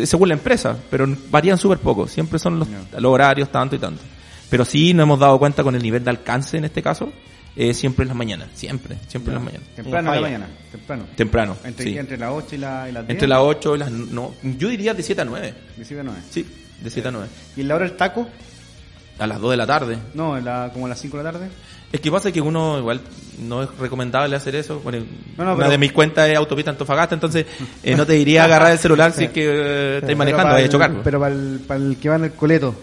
según 0.04 0.28
la 0.28 0.34
empresa, 0.34 0.76
pero 0.90 1.08
varían 1.30 1.58
súper 1.58 1.78
poco. 1.78 2.08
Siempre 2.08 2.40
son 2.40 2.60
los, 2.60 2.68
los 2.68 3.12
horarios 3.12 3.50
tanto 3.50 3.76
y 3.76 3.80
tanto. 3.80 4.02
Pero 4.50 4.66
sí 4.66 4.94
nos 4.94 5.04
hemos 5.04 5.20
dado 5.20 5.38
cuenta 5.38 5.64
con 5.64 5.76
el 5.76 5.84
nivel 5.84 6.04
de 6.04 6.10
alcance 6.10 6.58
en 6.58 6.66
este 6.66 6.82
caso, 6.82 7.12
eh, 7.62 7.74
siempre 7.74 8.04
en 8.04 8.08
las 8.08 8.16
mañanas. 8.18 8.48
Siempre, 8.54 8.96
siempre 9.08 9.32
en 9.32 9.36
las 9.36 9.44
mañanas. 9.44 9.68
Temprano 9.76 10.10
en 10.10 10.16
la 10.16 10.22
mañana. 10.22 10.48
Temprano. 10.72 11.04
Temprano. 11.16 11.58
Entre, 11.66 11.86
sí. 11.86 11.98
entre 11.98 12.18
las 12.18 12.32
8 12.32 12.56
y, 12.56 12.58
la, 12.58 12.88
y 12.90 12.92
las 12.94 13.04
10. 13.06 13.10
Entre 13.12 13.28
las 13.28 13.40
8 13.42 13.76
y 13.76 13.80
las... 13.80 13.92
No, 13.92 14.34
yo 14.44 14.70
diría 14.70 14.94
de 14.94 15.04
7 15.04 15.22
a 15.22 15.26
9. 15.26 15.54
17 15.76 16.00
a 16.00 16.04
9. 16.04 16.20
Sí, 16.30 16.46
de 16.82 16.90
7 16.90 17.08
a 17.08 17.12
9. 17.12 17.28
¿Y 17.58 17.62
en 17.62 17.68
la 17.68 17.76
hora 17.76 17.86
del 17.86 17.98
taco? 17.98 18.28
A 19.20 19.28
las 19.28 19.42
2 19.42 19.52
de 19.52 19.58
la 19.58 19.68
tarde. 19.68 19.98
No, 20.14 20.38
en 20.38 20.46
la, 20.46 20.70
como 20.72 20.86
a 20.86 20.90
las 20.90 21.00
5 21.02 21.18
de 21.18 21.24
la 21.24 21.32
tarde. 21.34 21.50
Es 21.92 22.00
que 22.00 22.12
pasa 22.12 22.32
que 22.32 22.40
uno 22.40 22.78
igual 22.78 23.02
no 23.40 23.64
es 23.64 23.70
recomendable 23.80 24.36
hacer 24.36 24.56
eso. 24.56 24.80
Bueno, 24.80 25.00
No, 25.38 25.44
no, 25.44 25.50
una 25.56 25.58
pero- 25.58 25.72
de 25.72 25.78
mis 25.80 25.92
cuentas 25.92 26.30
es 26.30 26.38
autopista 26.38 26.70
Antofagasta, 26.72 27.16
entonces 27.16 27.46
eh, 27.84 27.96
no 27.96 28.06
te 28.06 28.14
diría 28.14 28.44
agarrar 28.46 28.72
el 28.72 28.78
celular 28.78 29.12
si 29.12 29.26
es 29.26 29.32
que 29.32 29.44
eh, 29.44 29.98
estáis 29.98 30.16
manejando, 30.18 30.54
Pero 30.56 30.56
vaya 30.56 30.68
a 30.68 30.70
para 30.70 30.72
chocar. 30.72 30.92
el- 30.92 31.04
Pero 31.04 31.20
para 31.20 31.34
el, 31.36 31.60
para 31.68 31.80
el 31.84 31.98
que 31.98 32.10
va 32.10 32.16
en 32.16 32.24
el 32.26 32.32
coleto. 32.34 32.76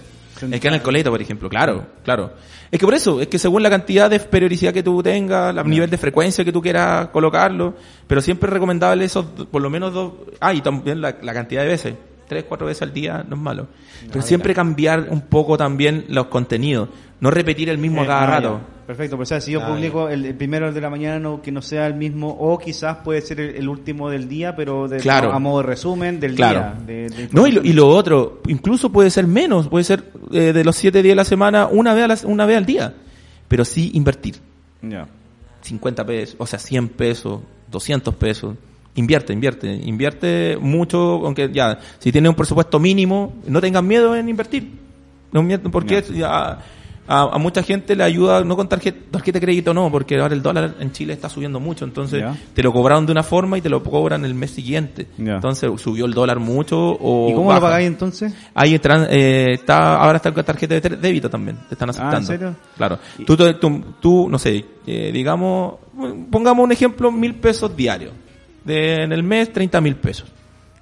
Es 0.51 0.61
que 0.61 0.68
en 0.68 0.74
el 0.74 0.82
coleto, 0.82 1.11
por 1.11 1.20
ejemplo, 1.20 1.49
claro, 1.49 1.87
claro. 2.05 2.32
Es 2.70 2.78
que 2.78 2.84
por 2.84 2.95
eso, 2.95 3.20
es 3.20 3.28
que 3.28 3.39
según 3.39 3.62
la 3.62 3.70
cantidad 3.70 4.11
de 4.11 4.20
periodicidad 4.20 4.72
que 4.72 4.82
tú 4.82 5.03
tengas, 5.03 5.57
el 5.57 5.68
nivel 5.68 5.89
de 5.89 5.99
frecuencia 5.99 6.45
que 6.45 6.53
tú 6.53 6.61
quieras 6.61 7.09
colocarlo, 7.09 7.74
pero 8.07 8.20
siempre 8.20 8.49
es 8.49 8.53
recomendable 8.53 9.05
esos, 9.05 9.24
por 9.24 9.62
lo 9.62 9.70
menos 9.70 9.93
dos, 9.93 10.12
ah, 10.41 10.53
y 10.53 10.61
también 10.61 11.01
la, 11.01 11.16
la 11.22 11.32
cantidad 11.32 11.62
de 11.62 11.68
veces, 11.68 11.95
tres, 12.29 12.45
cuatro 12.49 12.66
veces 12.66 12.83
al 12.83 12.93
día 12.93 13.24
no 13.29 13.37
es 13.37 13.43
malo. 13.43 13.66
Pero 14.11 14.22
siempre 14.22 14.55
cambiar 14.55 15.09
un 15.11 15.22
poco 15.22 15.57
también 15.57 16.05
los 16.09 16.27
contenidos, 16.27 16.89
no 17.20 17.31
repetir 17.31 17.68
el 17.68 17.79
mismo 17.79 18.01
a 18.03 18.05
Eh, 18.05 18.07
cada 18.07 18.27
rato. 18.27 18.61
ya. 18.61 18.77
Perfecto, 18.87 19.16
pues 19.16 19.27
o 19.27 19.31
sea, 19.31 19.41
si 19.41 19.51
yo 19.51 19.66
publico 19.66 20.09
el, 20.09 20.24
el 20.27 20.35
primero 20.37 20.72
de 20.72 20.81
la 20.81 20.89
mañana 20.89 21.18
no, 21.18 21.43
que 21.43 21.51
no 21.51 21.61
sea 21.61 21.89
el 21.89 21.95
mismo, 21.95 22.29
o 22.31 22.57
quizás 22.57 22.99
puede 22.99 23.20
ser 23.20 23.41
el, 23.41 23.57
el 23.57 23.68
último 23.68 24.09
del 24.11 24.29
día, 24.29 24.55
pero 24.55 24.87
de, 24.87 24.99
Claro. 24.99 25.33
a 25.33 25.41
modo 25.41 25.59
de 25.62 25.66
resumen 25.66 26.20
del 26.20 26.37
Claro. 26.37 26.61
día. 26.61 26.74
de- 26.87 27.09
de 27.09 27.29
No, 27.33 27.49
y 27.49 27.53
lo, 27.53 27.64
y 27.64 27.72
lo 27.72 27.89
otro, 27.89 28.43
incluso 28.47 28.93
puede 28.93 29.11
ser 29.11 29.27
menos, 29.27 29.66
puede 29.68 29.83
ser 29.83 30.05
eh, 30.31 30.53
de 30.53 30.62
los 30.64 30.77
siete 30.77 31.03
días 31.03 31.12
de 31.12 31.16
la 31.16 31.24
semana, 31.24 31.66
una 31.66 31.95
vez, 31.95 32.05
a 32.05 32.09
la- 32.09 32.18
una 32.33 32.47
vez 32.47 32.59
al 32.59 32.66
día. 32.66 32.95
Pero 33.49 33.64
sí 33.64 33.91
invertir. 33.95 34.37
Ya. 34.83 35.09
50 35.62 36.07
pesos, 36.07 36.37
o 36.39 36.47
sea, 36.47 36.61
100 36.61 36.89
pesos, 36.91 37.41
200 37.70 38.14
pesos. 38.14 38.55
Invierte, 38.97 39.32
invierte, 39.32 39.72
invierte 39.72 40.59
mucho, 40.61 40.99
aunque 41.24 41.51
ya, 41.53 41.78
si 41.99 42.11
tienes 42.11 42.30
un 42.30 42.34
presupuesto 42.34 42.80
mínimo, 42.80 43.34
no 43.47 43.61
tengas 43.61 43.82
miedo 43.82 44.16
en 44.16 44.28
invertir. 44.28 44.70
No 45.32 45.47
porque 45.70 46.03
a, 46.24 46.59
a 47.09 47.38
mucha 47.38 47.62
gente 47.62 47.94
le 47.94 48.03
ayuda, 48.05 48.42
no 48.42 48.57
con 48.57 48.68
tarjeta, 48.68 48.99
tarjeta 49.11 49.38
de 49.38 49.44
crédito, 49.44 49.74
no, 49.74 49.90
porque 49.90 50.18
ahora 50.18 50.34
el 50.34 50.42
dólar 50.42 50.74
en 50.80 50.92
Chile 50.92 51.12
está 51.12 51.28
subiendo 51.28 51.61
mucho, 51.61 51.84
entonces 51.84 52.24
te 52.55 52.62
lo 52.62 52.72
cobraron 52.72 53.07
de 53.07 53.12
una 53.12 53.22
forma 53.22 53.59
y 53.59 53.61
te 53.61 53.68
lo 53.68 53.82
cobran 53.82 54.24
el 54.24 54.34
mes 54.34 54.51
siguiente. 54.51 55.07
Entonces 55.18 55.70
subió 55.80 56.07
el 56.07 56.14
dólar 56.14 56.40
mucho 56.40 56.78
o 56.78 57.28
¿Y 57.30 57.34
cómo 57.34 57.49
baja. 57.49 57.61
lo 57.61 57.66
pagáis 57.66 57.86
entonces? 57.86 58.34
Ahí 58.55 58.74
eh, 58.74 59.47
está, 59.53 59.97
ahora 59.97 60.16
está 60.16 60.32
con 60.32 60.44
tarjeta 60.44 60.80
de 60.80 60.97
débito 60.97 61.30
también, 61.30 61.59
te 61.68 61.74
están 61.74 61.90
aceptando. 61.90 62.16
Ah, 62.16 62.20
¿en 62.20 62.26
serio? 62.26 62.57
Claro. 62.76 62.99
Tú, 63.24 63.36
tú, 63.36 63.55
tú, 63.55 63.84
tú, 64.01 64.28
no 64.28 64.38
sé, 64.38 64.64
eh, 64.86 65.11
digamos, 65.12 65.74
pongamos 66.30 66.64
un 66.64 66.72
ejemplo, 66.72 67.12
mil 67.12 67.34
pesos 67.34 67.76
diarios. 67.76 68.12
De, 68.67 69.03
en 69.05 69.12
el 69.12 69.23
mes, 69.23 69.53
30 69.53 69.81
mil 69.81 69.95
pesos. 69.97 70.29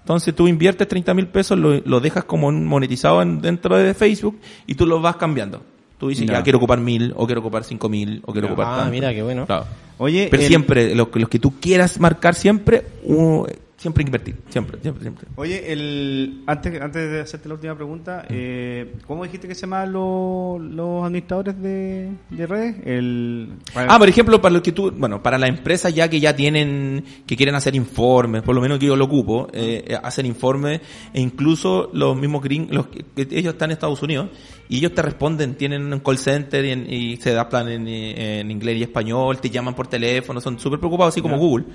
Entonces 0.01 0.35
tú 0.35 0.49
inviertes 0.49 0.87
30 0.89 1.15
mil 1.15 1.27
pesos, 1.29 1.59
lo, 1.59 1.81
lo 1.85 2.01
dejas 2.01 2.25
como 2.25 2.49
un 2.49 2.67
monetizado 2.67 3.23
en- 3.23 3.41
dentro 3.41 3.77
de 3.77 3.95
Facebook 3.95 4.39
y 4.67 4.75
tú 4.75 4.87
lo 4.87 5.01
vas 5.01 5.17
cambiando. 5.17 5.63
Tú 5.99 6.09
dices, 6.09 6.27
Ya. 6.27 6.35
ya, 6.35 6.43
quiero 6.43 6.59
ocupar 6.59 6.81
mil, 6.81 7.13
o 7.17 7.25
quiero 7.27 7.41
ocupar 7.41 7.65
cinco 7.65 7.89
mil, 7.89 8.21
o 8.27 8.33
quiero 8.33 8.49
Ya. 8.49 8.53
ocupar 8.53 8.73
Ah, 8.73 8.77
tanto. 8.79 8.91
mira, 8.93 9.15
qué 9.15 9.23
bueno. 9.23 9.47
Claro. 9.47 9.65
Oye, 9.99 10.27
Pero 10.31 10.43
el- 10.43 10.49
siempre, 10.49 10.95
los, 10.95 11.09
los 11.15 11.29
que 11.29 11.39
tú 11.39 11.55
quieras 11.61 12.01
marcar 12.01 12.35
siempre, 12.35 12.85
uh, 13.05 13.47
siempre 13.85 14.03
invertir. 14.03 14.37
Siempre, 14.49 14.79
siempre, 14.81 15.03
siempre. 15.03 15.29
Oye, 15.37 15.71
el, 15.73 16.43
antes, 16.47 16.81
antes 16.81 17.11
de 17.11 17.21
hacerte 17.21 17.49
la 17.49 17.55
última 17.57 17.75
pregunta, 17.75 18.25
eh, 18.31 18.95
¿cómo 19.07 19.25
dijiste 19.25 19.47
que 19.47 19.55
se 19.55 19.63
llaman 19.63 19.93
los, 19.93 20.59
los 20.61 21.05
administradores 21.05 21.61
de, 21.61 22.11
de 22.31 22.47
redes? 22.47 22.77
El, 22.87 23.51
Ah, 23.75 23.99
por 23.99 24.09
ejemplo, 24.09 24.41
para 24.41 24.55
los 24.55 24.63
que 24.63 24.73
tú, 24.73 24.91
bueno, 24.91 25.23
para 25.23 25.37
las 25.37 25.51
empresas 25.51 25.95
ya 25.95 26.09
que 26.09 26.19
ya 26.19 26.35
tienen, 26.35 27.05
que 27.27 27.37
quieren 27.37 27.55
hacer 27.55 27.75
informes, 27.75 28.41
por 28.43 28.55
lo 28.55 28.63
menos 28.63 28.79
que 28.79 28.87
yo 28.87 28.97
lo 28.97 29.05
ocupo, 29.05 29.49
eh, 29.53 29.85
eh, 29.87 29.99
hacen 30.03 30.25
informes, 30.25 30.81
e 31.13 31.21
incluso 31.21 31.91
los 31.93 32.17
mismos 32.17 32.43
gringos, 32.43 32.73
los 32.75 32.87
ellos 33.17 33.53
están 33.53 33.71
en 33.71 33.75
Estados 33.75 34.03
Unidos, 34.03 34.29
y 34.69 34.79
ellos 34.79 34.95
te 34.95 35.03
responden, 35.03 35.57
tienen 35.57 35.93
un 35.93 36.01
call 36.01 36.17
center 36.17 36.65
y, 36.65 36.71
en- 36.71 36.91
y 36.91 37.17
se 37.19 37.33
adaptan 37.33 37.69
en, 37.69 37.87
en 37.87 38.51
inglés 38.51 38.79
y 38.79 38.83
español, 38.85 39.39
te 39.41 39.51
llaman 39.51 39.75
por 39.75 39.87
teléfono, 39.89 40.41
son 40.41 40.59
súper 40.59 40.79
preocupados, 40.79 41.13
así 41.13 41.21
como. 41.21 41.35
Google, 41.37 41.67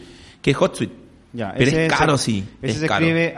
que 0.42 0.52
es 0.52 0.58
HotSuite. 0.60 1.09
Ya, 1.32 1.54
Pero 1.58 1.70
ese 1.70 1.86
es 1.86 1.94
caro, 1.94 2.18
se- 2.18 2.24
sí. 2.26 2.44
Ese 2.62 2.74
es 2.74 2.80
se 2.80 2.88
caro. 2.88 3.06
escribe 3.06 3.34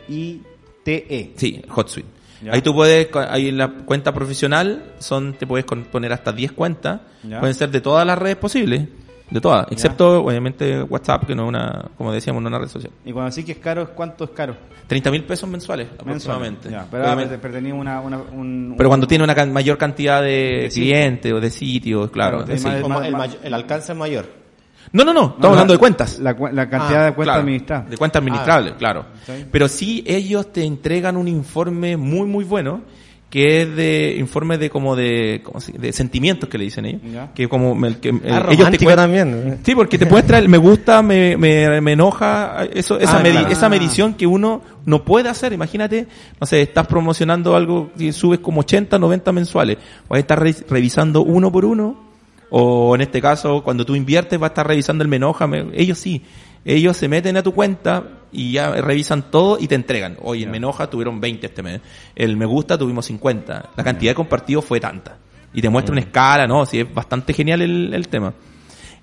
H-O-O-T-S-U-I-T-E. 0.00 1.32
Sí, 1.36 1.62
HotSuite. 1.68 2.08
Ya. 2.42 2.52
Ahí 2.54 2.62
tú 2.62 2.74
puedes, 2.74 3.08
ahí 3.14 3.48
en 3.48 3.58
la 3.58 3.68
cuenta 3.68 4.12
profesional, 4.14 4.94
son, 4.98 5.34
te 5.34 5.46
puedes 5.46 5.66
con- 5.66 5.84
poner 5.84 6.12
hasta 6.12 6.32
10 6.32 6.52
cuentas. 6.52 7.00
Ya. 7.22 7.38
Pueden 7.38 7.54
ser 7.54 7.70
de 7.70 7.80
todas 7.82 8.06
las 8.06 8.18
redes 8.18 8.36
posibles. 8.36 8.82
De 9.30 9.40
todas. 9.40 9.66
Excepto, 9.70 10.24
obviamente, 10.24 10.82
WhatsApp, 10.82 11.24
que 11.24 11.36
no 11.36 11.44
es 11.44 11.48
una, 11.50 11.88
como 11.96 12.12
decíamos, 12.12 12.42
no 12.42 12.48
es 12.48 12.50
una 12.52 12.58
red 12.58 12.68
social. 12.68 12.90
Y 13.04 13.12
cuando 13.12 13.28
así 13.28 13.44
que 13.44 13.52
es 13.52 13.58
caro, 13.58 13.90
¿cuánto 13.94 14.24
es 14.24 14.30
caro? 14.30 14.56
30 14.88 15.08
mil 15.12 15.22
pesos 15.22 15.48
mensuales, 15.48 15.86
aproximadamente. 15.96 16.68
Ya, 16.68 16.84
pero, 16.90 17.06
ah, 17.06 17.16
pero 17.40 17.54
tenía 17.54 17.72
una, 17.74 18.00
una- 18.00 18.18
un, 18.18 18.74
Pero 18.76 18.88
cuando 18.88 19.04
un- 19.04 19.08
tiene 19.08 19.22
una 19.22 19.36
can- 19.36 19.52
mayor 19.52 19.78
cantidad 19.78 20.20
de, 20.20 20.62
De 20.62 20.68
clientes 20.72 21.32
o 21.32 21.38
de 21.40 21.48
sitios, 21.50 22.10
claro. 22.10 22.38
Claro, 22.44 22.58
sí. 22.58 22.64
más 22.66 22.74
de- 22.74 22.82
Como 22.82 22.94
más- 22.98 23.06
el, 23.06 23.12
más- 23.12 23.28
may- 23.28 23.38
el 23.44 23.54
alcance 23.54 23.92
es 23.92 23.98
mayor. 23.98 24.39
No, 24.92 25.04
no, 25.04 25.12
no, 25.12 25.20
estamos 25.20 25.40
No, 25.40 25.48
hablando 25.48 25.72
la- 25.72 25.76
de 25.76 25.78
cuentas. 25.78 26.18
La, 26.18 26.32
la 26.52 26.68
cantidad 26.68 27.02
Ah, 27.02 27.04
de 27.06 27.12
cuentas 27.14 27.24
Claro, 27.34 27.40
administradas. 27.40 27.90
De 27.90 27.96
cuentas 27.96 28.20
administrables, 28.20 28.72
claro. 28.74 29.06
Sí. 29.24 29.32
Pero 29.50 29.68
sí, 29.68 30.02
ellos 30.06 30.52
te 30.52 30.64
entregan 30.64 31.16
un 31.16 31.28
informe 31.28 31.96
muy, 31.96 32.26
muy 32.26 32.44
bueno, 32.44 32.82
que 33.30 33.62
es 33.62 33.76
de 33.76 34.16
informe 34.18 34.58
de 34.58 34.68
como 34.70 34.96
de, 34.96 35.40
¿cómo 35.44 35.60
se- 35.60 35.70
de 35.78 35.92
sentimientos 35.92 36.48
que 36.48 36.58
le 36.58 36.64
dicen 36.64 36.84
ellos. 36.86 37.02
Ya. 37.12 37.32
Que 37.32 37.48
como 37.48 37.86
el, 37.86 37.98
que, 37.98 38.08
Ah, 38.08 38.12
ellos 38.14 38.48
te 38.48 38.56
romántico 38.56 38.90
cuen- 38.90 38.96
también. 38.96 39.58
Sí, 39.62 39.76
porque 39.76 39.98
te 39.98 40.06
muestra 40.06 40.38
el 40.38 40.48
me 40.48 40.58
gusta, 40.58 41.00
me, 41.02 41.36
me, 41.36 41.80
me 41.80 41.92
enoja, 41.92 42.64
eso, 42.74 42.98
esa, 42.98 43.18
Ah, 43.18 43.22
medi- 43.22 43.30
claro. 43.38 43.48
esa 43.50 43.68
medición 43.68 44.14
que 44.14 44.26
uno 44.26 44.62
no 44.84 45.04
puede 45.04 45.28
hacer. 45.28 45.52
Imagínate, 45.52 46.08
no 46.40 46.46
sé, 46.48 46.62
estás 46.62 46.88
promocionando 46.88 47.54
algo 47.54 47.92
y 47.96 48.10
subes 48.10 48.40
como 48.40 48.62
80, 48.62 48.98
90 48.98 49.30
mensuales. 49.30 49.76
Vas 50.08 50.16
a 50.16 50.20
estar 50.20 50.42
re- 50.42 50.56
revisando 50.68 51.22
uno 51.22 51.52
por 51.52 51.64
uno. 51.64 52.09
O 52.50 52.94
en 52.94 53.00
este 53.00 53.20
caso, 53.20 53.62
cuando 53.62 53.84
tú 53.86 53.94
inviertes, 53.94 54.38
vas 54.38 54.48
a 54.48 54.52
estar 54.52 54.66
revisando 54.66 55.02
el 55.02 55.08
me 55.08 55.16
enoja. 55.16 55.46
me- 55.46 55.66
ellos 55.74 55.98
sí. 55.98 56.22
Ellos 56.64 56.96
se 56.96 57.08
meten 57.08 57.36
a 57.38 57.42
tu 57.42 57.52
cuenta 57.54 58.04
y 58.32 58.52
ya 58.52 58.70
revisan 58.72 59.30
todo 59.30 59.56
y 59.58 59.66
te 59.66 59.74
entregan. 59.74 60.16
Oye, 60.20 60.44
el 60.44 60.50
me 60.50 60.58
enoja 60.58 60.88
tuvieron 60.90 61.20
20 61.20 61.46
este 61.46 61.62
mes. 61.62 61.80
El 62.14 62.36
me 62.36 62.44
gusta 62.44 62.76
tuvimos 62.76 63.06
50. 63.06 63.70
La 63.76 63.84
cantidad 63.84 64.10
de 64.10 64.14
compartidos 64.14 64.64
fue 64.64 64.78
tanta. 64.78 65.16
Y 65.54 65.62
te 65.62 65.68
muestra 65.70 65.92
una 65.92 66.02
escala, 66.02 66.46
¿no? 66.46 66.66
Sí, 66.66 66.80
es 66.80 66.92
bastante 66.94 67.32
genial 67.32 67.62
el, 67.62 67.94
el 67.94 68.08
tema. 68.08 68.34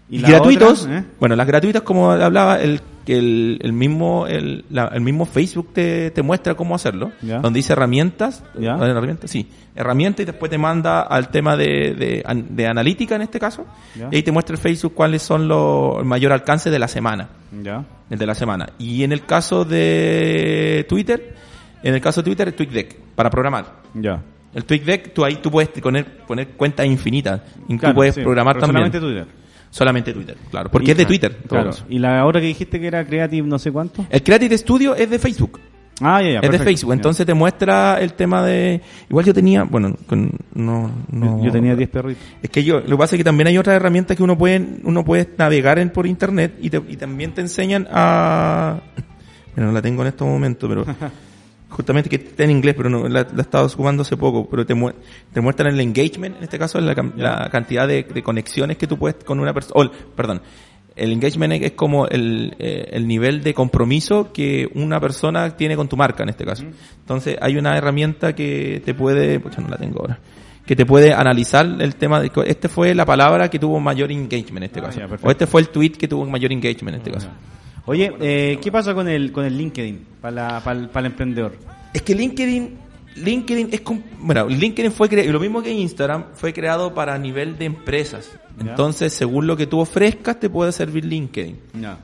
¿Y 0.10 0.22
gratuitos, 0.22 0.84
otra, 0.84 1.00
eh? 1.00 1.04
bueno, 1.20 1.36
las 1.36 1.46
gratuitas 1.48 1.82
como 1.82 2.12
hablaba, 2.12 2.62
el, 2.62 2.80
que 3.06 3.18
el, 3.18 3.60
el 3.62 3.74
mismo, 3.74 4.26
el, 4.28 4.64
la- 4.70 4.88
el 4.94 5.02
mismo 5.02 5.26
Facebook 5.26 5.74
te, 5.74 6.12
te 6.12 6.22
muestra 6.22 6.56
cómo 6.56 6.76
hacerlo, 6.76 7.12
Ya. 7.22 7.40
donde 7.40 7.58
dice 7.60 7.74
herramientas, 7.74 8.42
herramientas, 8.58 9.30
sí, 9.30 9.50
herramientas 9.76 10.22
y 10.24 10.26
después 10.26 10.50
te 10.50 10.58
manda 10.58 11.02
al 11.02 11.28
tema 11.30 11.58
de, 11.58 11.94
de, 11.94 12.24
de 12.50 12.68
analítica 12.68 13.16
en 13.16 13.22
este 13.24 13.38
caso, 13.40 13.66
Ya. 13.96 14.08
y 14.12 14.16
ahí 14.18 14.24
te 14.24 14.32
muestra 14.32 14.56
el 14.56 14.62
Facebook 14.62 14.94
cuáles 14.94 15.22
son 15.24 15.48
los, 15.50 15.98
el 16.00 16.06
mayor 16.06 16.32
alcance 16.32 16.70
de 16.70 16.80
la 16.80 16.88
semana, 16.88 17.28
Ya. 17.64 17.84
el 18.10 18.18
de 18.18 18.26
la 18.26 18.34
semana. 18.36 18.70
Y 18.80 19.04
en 19.04 19.12
el 19.12 19.26
caso 19.26 19.66
de 19.66 20.86
Twitter, 20.88 21.36
en 21.84 21.94
el 21.94 22.02
caso 22.02 22.22
de 22.22 22.26
Twitter, 22.26 22.54
TweetDeck, 22.54 22.98
para 23.16 23.30
programar. 23.30 23.66
Ya. 23.94 24.22
El 24.54 24.64
TweetDeck, 24.64 25.14
tú 25.14 25.24
ahí 25.26 25.36
tú 25.36 25.52
puedes 25.52 25.70
poner, 25.70 26.06
poner 26.26 26.48
cuentas 26.50 26.86
infinitas, 26.86 27.42
y 27.68 27.74
tú 27.74 27.80
Claro, 27.82 27.96
puedes 27.96 28.16
sí, 28.16 28.22
programar 28.22 28.56
pero 28.56 28.68
también. 28.68 28.92
Solamente 28.92 29.00
Twitter. 29.26 29.47
Solamente 29.78 30.14
Twitter, 30.14 30.36
claro. 30.50 30.72
Porque 30.72 30.92
es 30.92 30.98
de 30.98 31.06
Twitter. 31.06 31.32
en 31.42 31.48
todo 31.48 31.62
Claro. 31.62 31.78
Y 31.90 32.00
la 32.00 32.26
otra 32.26 32.42
que 32.42 32.48
dijiste 32.48 32.80
que 32.80 32.88
era 32.88 33.06
Creative 33.06 33.48
no 33.48 33.60
sé 33.60 33.72
cuánto. 33.72 34.06
El 34.10 34.24
Creative 34.24 34.58
Studio 34.58 34.96
es 34.96 35.10
de 35.10 35.20
Facebook. 35.20 35.60
Ah, 36.00 36.22
ya, 36.22 36.30
ya. 36.34 36.40
es 36.42 36.52
de. 36.52 36.60
Facebook. 36.60 36.90
Ya. 36.92 36.96
Entonces 36.96 37.26
te 37.26 37.34
muestra 37.34 38.00
el 38.00 38.14
tema 38.14 38.46
de... 38.46 38.82
Igual 39.10 39.26
yo 39.26 39.34
tenía... 39.34 39.64
Bueno, 39.64 39.96
con- 40.08 40.32
no... 40.54 40.92
no 41.12 41.44
Yo 41.44 41.52
tenía 41.52 41.76
10 41.76 41.90
perritos. 41.90 42.24
Es 42.42 42.50
que 42.52 42.64
yo, 42.64 42.80
lo 42.82 42.86
que 42.86 42.98
pasa 42.98 43.16
es 43.16 43.20
que 43.20 43.24
también 43.24 43.48
hay 43.48 43.58
otras 43.58 43.76
herramientas 43.76 44.16
que 44.16 44.22
uno 44.24 44.38
puede, 44.38 44.64
uno 44.84 45.04
puede 45.04 45.28
navegar 45.38 45.80
en, 45.80 45.90
por 45.90 46.06
internet 46.06 46.56
y, 46.62 46.70
te- 46.70 46.84
y 46.88 46.98
también 46.98 47.34
te 47.34 47.42
enseñan 47.42 47.88
a, 47.92 48.80
bueno, 49.56 49.70
no 49.70 49.74
la 49.74 49.82
tengo 49.82 50.04
en 50.04 50.10
estos 50.10 50.28
momentos, 50.28 50.70
pero 50.70 50.86
justamente 51.70 52.10
que 52.10 52.16
está 52.18 52.44
en 52.44 52.52
inglés, 52.52 52.76
pero 52.78 52.90
no, 52.90 53.08
la, 53.08 53.24
la 53.24 53.38
he 53.38 53.42
estado 53.42 53.66
ocupando 53.68 54.02
hace 54.04 54.16
poco, 54.18 54.48
pero 54.50 54.66
te, 54.66 54.74
mue- 54.76 54.94
te 55.34 55.42
muestran 55.42 55.74
el 55.74 55.80
engagement, 55.82 56.38
en 56.38 56.44
este 56.44 56.58
caso, 56.58 56.80
la, 56.80 56.94
la 57.16 57.50
cantidad 57.50 57.88
de, 57.88 58.04
de 58.04 58.24
conexiones 58.24 58.78
que 58.78 58.88
tú 58.88 58.98
puedes 58.98 59.24
con 59.24 59.40
una 59.40 59.54
persona, 59.54 59.92
perdón, 60.16 60.42
el 60.96 61.12
engagement 61.12 61.54
es 61.54 61.74
como 61.74 62.08
el, 62.08 62.56
eh, 62.58 62.90
el 62.94 63.08
nivel 63.08 63.44
de 63.44 63.54
compromiso 63.54 64.32
que 64.34 64.68
una 64.74 65.00
persona 65.00 65.56
tiene 65.56 65.76
con 65.76 65.88
tu 65.88 65.96
marca 65.96 66.24
en 66.24 66.30
este 66.30 66.44
caso. 66.44 66.64
Entonces 67.02 67.38
hay 67.40 67.56
una 67.56 67.78
herramienta 67.78 68.34
que 68.34 68.82
te 68.84 68.96
puede, 68.96 69.40
pucha 69.40 69.62
no 69.62 69.68
la 69.68 69.78
tengo 69.78 70.00
ahora, 70.00 70.20
que 70.66 70.76
te 70.76 70.88
puede 70.88 71.14
analizar 71.14 71.68
el 71.80 71.96
tema 71.98 72.20
de, 72.20 72.32
este 72.48 72.68
fue 72.68 72.96
la 72.96 73.06
palabra 73.06 73.48
que 73.48 73.60
tuvo 73.60 73.80
mayor 73.80 74.12
engagement 74.12 74.58
en 74.58 74.64
este 74.64 74.80
Ah, 74.80 74.84
caso. 74.84 75.00
ya, 75.02 75.08
o 75.22 75.30
este 75.30 75.46
fue 75.46 75.62
el 75.62 75.70
tweet 75.70 75.92
que 75.92 76.08
tuvo 76.08 76.26
mayor 76.26 76.52
engagement 76.52 76.96
en 76.96 77.02
este 77.02 77.12
caso. 77.12 77.28
Oye, 77.88 78.12
eh, 78.20 78.60
¿qué 78.62 78.72
pasa 78.72 78.94
con 78.94 79.08
el, 79.08 79.32
con 79.32 79.46
el 79.46 79.58
LinkedIn 79.58 80.06
para, 80.22 80.32
la- 80.36 80.64
para, 80.64 80.80
el, 80.80 80.90
para 80.90 81.08
el 81.08 81.12
emprendedor? 81.14 81.54
Es 81.94 82.02
que 82.02 82.14
LinkedIn, 82.14 82.78
LinkedIn 83.16 83.70
es 83.72 83.82
bueno, 84.20 84.48
LinkedIn 84.48 84.92
fue 84.92 85.10
cre- 85.10 85.26
lo 85.32 85.40
mismo 85.40 85.64
que 85.64 85.72
Instagram, 85.72 86.26
fue 86.36 86.54
creado 86.54 86.94
para 86.94 87.18
nivel 87.18 87.58
de 87.58 87.66
empresas. 87.66 88.30
Entonces, 88.60 89.14
según 89.14 89.48
lo 89.48 89.56
que 89.56 89.68
tú 89.68 89.80
ofrezcas, 89.80 90.40
te 90.40 90.50
puede 90.50 90.72
servir 90.72 91.06
LinkedIn. 91.06 91.58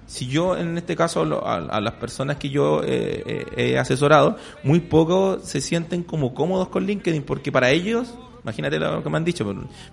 Si 0.07 0.27
yo, 0.27 0.55
en 0.55 0.77
este 0.77 0.95
caso, 0.95 1.25
lo- 1.25 1.45
a, 1.45 1.55
a 1.57 1.81
las 1.81 1.95
personas 1.95 2.37
que 2.37 2.49
yo 2.49 2.81
eh, 2.83 3.23
eh, 3.25 3.45
he 3.73 3.77
asesorado, 3.77 4.37
muy 4.63 4.79
poco 4.79 5.39
se 5.43 5.59
sienten 5.61 6.03
como 6.03 6.33
cómodos 6.33 6.69
con 6.69 6.85
LinkedIn, 6.85 7.23
porque 7.23 7.51
para 7.51 7.71
ellos, 7.71 8.13
imagínate 8.43 8.79
lo 8.79 9.03
que 9.03 9.09
me 9.09 9.17
han 9.17 9.25
dicho, 9.25 9.43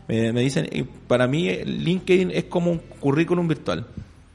me, 0.07 0.33
me 0.33 0.41
dicen, 0.41 0.69
eh, 0.71 0.85
para 1.09 1.27
mí 1.27 1.49
eh, 1.49 1.65
LinkedIn 1.65 2.31
es 2.31 2.45
como 2.45 2.71
un 2.71 2.79
currículum 3.01 3.49
virtual. 3.49 3.87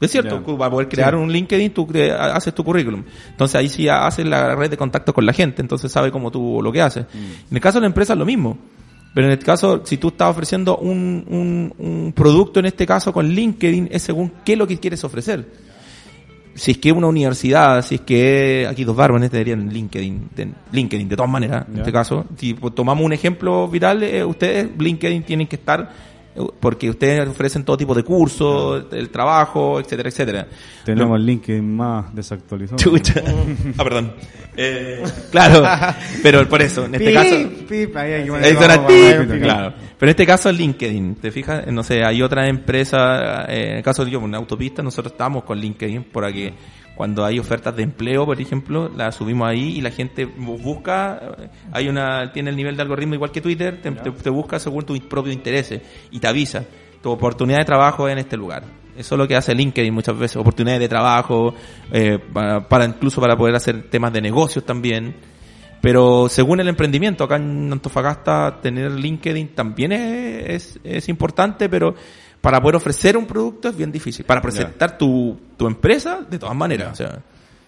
Es 0.02 0.12
cierto, 0.12 0.41
tú 0.41 0.58
para 0.58 0.70
poder 0.70 0.89
crear 0.89 1.14
Sí. 1.14 1.20
un 1.20 1.32
LinkedIn, 1.32 1.74
tú 1.74 1.88
haces 2.20 2.54
tu 2.54 2.64
currículum. 2.64 3.04
Entonces 3.30 3.56
ahí 3.56 3.70
sí 3.70 3.88
haces 3.88 4.26
la 4.26 4.54
red 4.56 4.70
de 4.70 4.78
contacto 4.78 5.14
con 5.14 5.26
la 5.26 5.34
gente, 5.34 5.62
entonces 5.62 5.91
sabe 5.91 6.12
cómo 6.12 6.32
tú 6.32 6.60
lo 6.62 6.72
que 6.72 6.82
haces. 6.82 7.06
Mm. 7.14 7.52
En 7.52 7.56
el 7.58 7.62
caso 7.62 7.78
de 7.78 7.82
la 7.82 7.88
empresa 7.88 8.14
es 8.14 8.20
lo 8.20 8.26
mismo. 8.26 8.58
Pero 9.14 9.28
en 9.28 9.34
el 9.34 9.39
caso, 9.39 9.82
si 9.86 9.96
tú 9.96 10.10
estás 10.10 10.30
ofreciendo 10.30 10.76
un, 10.78 11.24
un, 11.30 11.74
un 11.78 12.12
producto, 12.14 12.60
en 12.60 12.66
este 12.66 12.86
caso 12.86 13.14
con 13.14 13.26
LinkedIn, 13.30 13.88
es 13.89 14.02
según 14.02 14.30
qué 14.43 14.54
es 14.54 14.60
lo 14.60 14.68
que 14.68 14.78
quieres 14.78 15.06
ofrecer. 15.06 15.48
Si 16.54 16.72
es 16.72 16.78
que 16.78 16.91
una 16.91 17.08
universidad, 17.08 17.82
si 17.82 17.96
es 17.96 18.02
que 18.02 18.68
aquí 18.70 18.84
dos 18.84 18.96
barbas 18.96 19.32
dirían 19.32 19.70
LinkedIn, 19.70 20.30
de, 20.36 20.52
LinkedIn 20.74 21.08
de 21.08 21.16
todas 21.16 21.32
maneras, 21.32 21.66
en 21.70 21.78
este 21.78 21.93
caso. 21.93 22.26
Si 22.38 22.56
pues, 22.56 22.76
tomamos 22.76 23.06
un 23.06 23.14
ejemplo 23.14 23.70
viral, 23.70 24.04
eh, 24.04 24.26
ustedes 24.26 24.70
LinkedIn 24.78 25.24
tienen 25.24 25.48
que 25.48 25.56
estar 25.56 25.89
porque 26.60 26.90
ustedes 26.90 27.28
ofrecen 27.28 27.64
todo 27.64 27.78
tipo 27.78 27.94
de 27.94 28.04
cursos, 28.04 28.86
el 28.92 29.10
trabajo, 29.10 29.80
etcétera, 29.80 30.10
etcétera. 30.10 30.48
Tenemos 30.84 31.18
el 31.18 31.26
LinkedIn 31.26 31.76
más 31.76 32.14
desactualizado. 32.14 32.78
Chucha. 32.78 33.22
ah, 33.78 33.84
perdón. 33.84 34.14
Eh, 34.58 35.04
claro, 35.32 35.64
pero 36.24 36.48
por 36.48 36.62
eso, 36.62 36.86
en 36.86 36.96
este 36.96 37.14
caso... 37.14 37.36
pip, 37.68 37.96
ahí 37.96 38.14
hay 38.14 38.24
que 38.26 38.32
vamos, 38.32 38.88
tip, 38.88 39.42
claro. 39.42 39.74
Pero 39.98 40.10
en 40.10 40.10
este 40.10 40.26
caso 40.26 40.50
es 40.50 40.58
LinkedIn, 40.58 41.16
¿te 41.16 41.32
fijas? 41.32 41.68
No 41.68 41.84
sé, 41.84 42.04
hay 42.04 42.22
otra 42.22 42.48
empresa, 42.48 43.46
eh, 43.46 43.72
en 43.72 43.78
el 43.78 43.84
caso 43.84 44.04
de 44.04 44.12
yo, 44.12 44.20
una 44.20 44.38
autopista, 44.38 44.84
nosotros 44.84 45.14
estamos 45.14 45.44
con 45.44 45.58
LinkedIn 45.58 46.04
por 46.04 46.26
aquí. 46.26 46.52
Cuando 46.96 47.26
hay 47.26 47.39
ofertas 47.39 47.76
de 47.76 47.84
empleo, 47.84 48.26
por 48.26 48.39
ejemplo, 48.39 48.89
las 48.89 49.16
subimos 49.16 49.48
ahí 49.50 49.78
y 49.78 49.82
la 49.82 49.91
gente 49.91 50.26
bu- 50.28 50.62
busca, 50.62 51.20
eh, 51.39 51.50
hay 51.74 51.88
una, 51.89 52.32
tiene 52.32 52.50
el 52.52 52.56
nivel 52.56 52.76
de 52.78 52.82
algoritmo 52.84 53.16
igual 53.16 53.32
que 53.32 53.41
Twitter, 53.41 53.82
te, 53.82 53.91
te- 53.91 54.12
te 54.12 54.30
busca 54.30 54.60
según 54.60 54.86
tus 54.86 55.00
propios 55.02 55.36
intereses 55.36 55.82
y 56.12 56.20
te 56.20 56.28
avisa, 56.28 56.64
tu 57.04 57.12
oportunidad 57.12 57.60
de 57.60 57.66
trabajo 57.66 58.08
es 58.08 58.14
en 58.14 58.20
este 58.20 58.38
lugar. 58.38 58.64
Eso 58.98 59.16
es 59.16 59.20
lo 59.20 59.28
que 59.28 59.36
hace 59.36 59.54
LinkedIn 59.54 59.93
muchas 59.93 60.18
veces, 60.18 60.38
oportunidades 60.38 60.80
de 60.80 60.88
trabajo, 60.88 61.54
eh, 61.91 62.18
para, 62.32 62.66
para 62.68 62.86
incluso 62.86 63.20
para 63.20 63.36
poder 63.36 63.56
hacer 63.56 63.89
temas 63.89 64.14
de 64.14 64.22
negocios 64.22 64.66
también. 64.66 65.14
Pero 65.86 66.28
según 66.30 66.60
el 66.60 66.68
emprendimiento, 66.68 67.24
acá 67.26 67.36
en 67.36 67.72
Antofagasta 67.72 68.60
tener 68.60 68.90
LinkedIn 68.92 69.50
también 69.50 69.92
es, 69.92 70.50
es, 70.50 70.80
es 70.84 71.10
importante, 71.10 71.70
pero 71.70 71.94
para 72.42 72.60
poder 72.60 72.78
ofrecer 72.78 73.16
un 73.16 73.28
producto 73.28 73.70
es 73.70 73.78
bien 73.78 73.92
difícil. 73.92 74.26
Para 74.26 74.42
presentar 74.42 74.98
tu, 74.98 75.38
tu 75.56 75.68
empresa, 75.68 76.22
de 76.28 76.40
todas 76.40 76.56
maneras. 76.56 76.94
O 76.94 76.96
sea, 76.96 77.20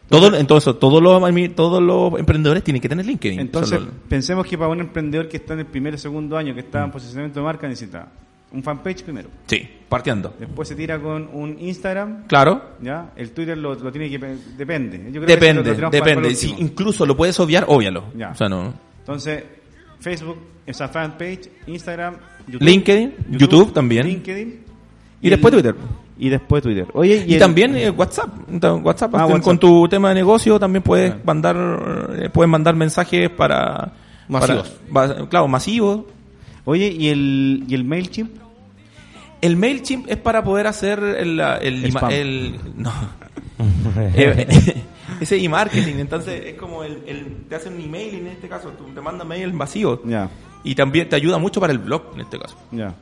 todo, 0.09 0.35
entonces, 0.35 0.79
todos 0.79 0.99
los, 1.03 1.21
todos 1.55 1.79
los 1.83 2.19
emprendedores 2.19 2.63
tienen 2.63 2.81
que 2.81 2.89
tener 2.89 3.05
LinkedIn. 3.05 3.39
Entonces, 3.39 3.77
Solo- 3.77 3.91
pensemos 4.09 4.47
que 4.47 4.57
para 4.57 4.71
un 4.71 4.79
emprendedor 4.79 5.27
que 5.29 5.37
está 5.37 5.53
en 5.53 5.59
el 5.59 5.65
primer 5.67 5.93
o 5.93 5.97
segundo 5.99 6.37
año, 6.37 6.55
que 6.55 6.61
está 6.61 6.81
Mm. 6.81 6.85
en 6.85 6.91
posicionamiento 6.91 7.39
de 7.39 7.45
marca, 7.45 7.67
necesita 7.67 8.07
un 8.51 8.63
fanpage 8.63 9.03
primero. 9.03 9.29
sí, 9.45 9.67
partiendo. 9.89 10.33
Después 10.39 10.67
se 10.67 10.75
tira 10.75 10.99
con 10.99 11.29
un 11.33 11.57
Instagram, 11.59 12.25
Claro, 12.27 12.61
¿ya? 12.81 13.11
El 13.15 13.31
Twitter 13.31 13.57
lo, 13.57 13.75
lo 13.75 13.91
tiene 13.91 14.09
que... 14.09 14.17
Depende. 14.57 14.97
Yo 15.11 15.21
creo 15.21 15.25
que 15.25 15.33
eso 15.33 15.61
depende, 15.61 15.79
lo 15.81 15.89
depende. 15.89 16.35
Si 16.35 16.55
incluso 16.57 17.05
lo 17.05 17.15
puedes 17.15 17.39
obviar, 17.39 17.65
óbvialo. 17.67 18.05
Ya. 18.15 18.31
O 18.31 18.35
sea, 18.35 18.49
no. 18.49 18.73
Entonces, 18.99 19.43
Facebook, 19.99 20.37
esa 20.65 20.87
fanpage, 20.89 21.49
Instagram, 21.67 22.15
YouTube, 22.47 22.65
LinkedIn, 22.67 23.13
YouTube 23.31 23.73
también. 23.73 24.05
LinkedIn. 24.07 24.59
Y 25.21 25.29
después 25.29 25.53
el- 25.53 25.61
Twitter. 25.61 25.75
Y 26.19 26.29
después 26.29 26.63
Twitter. 26.63 26.87
Oye, 26.93 27.23
Y, 27.27 27.33
el- 27.35 27.39
también 27.39 27.75
eh, 27.77 27.89
WhatsApp, 27.89 28.29
WhatsApp, 28.83 29.13
Ah, 29.15 29.23
con, 29.23 29.33
WhatsApp. 29.33 29.59
tu 29.59 29.87
tema 29.87 30.09
de 30.09 30.15
negocio 30.15 30.59
también 30.59 30.83
puedes 30.83 31.13
mandar, 31.23 31.55
eh, 32.17 32.29
puedes 32.33 32.49
mandar 32.49 32.75
mensajes 32.75 33.29
para 33.29 33.93
Masivos. 34.27 34.69
para- 34.91 35.27
claro, 35.29 35.47
masivos. 35.47 36.01
Oye, 36.69 36.87
¿y 36.95 37.07
el, 37.07 37.63
y 37.67 37.73
el 37.75 37.85
MailChimp? 37.85 38.29
El 39.39 39.55
Mailchimp 39.55 40.05
es 40.09 40.17
para 40.17 40.43
poder 40.43 40.67
hacer 40.67 40.99
el, 40.99 41.37
la- 41.37 41.57
el, 41.57 41.85
Spam. 41.85 42.11
el- 42.11 42.59
no. 42.75 42.91
Eh, 44.15 44.83
ese 45.21 45.37
e-marketing, 45.43 45.95
entonces 45.97 46.41
es 46.45 46.53
como 46.55 46.83
el, 46.83 47.01
el- 47.07 47.45
te 47.49 47.55
hacen 47.55 47.73
un 47.75 47.81
email 47.81 48.15
en 48.15 48.27
este 48.27 48.47
caso, 48.49 48.69
tú 48.71 48.83
te 48.93 49.01
mandan 49.01 49.27
mail 49.27 49.51
vacío 49.53 50.01
Ya, 50.05 50.29
y 50.63 50.75
también 50.75 51.07
te 51.09 51.15
ayuda 51.15 51.37
mucho 51.39 51.59
para 51.61 51.71
el 51.73 51.79
blog 51.79 52.11
en 52.15 52.21
este 52.21 52.37
caso. 52.37 52.55
ya. 52.71 52.93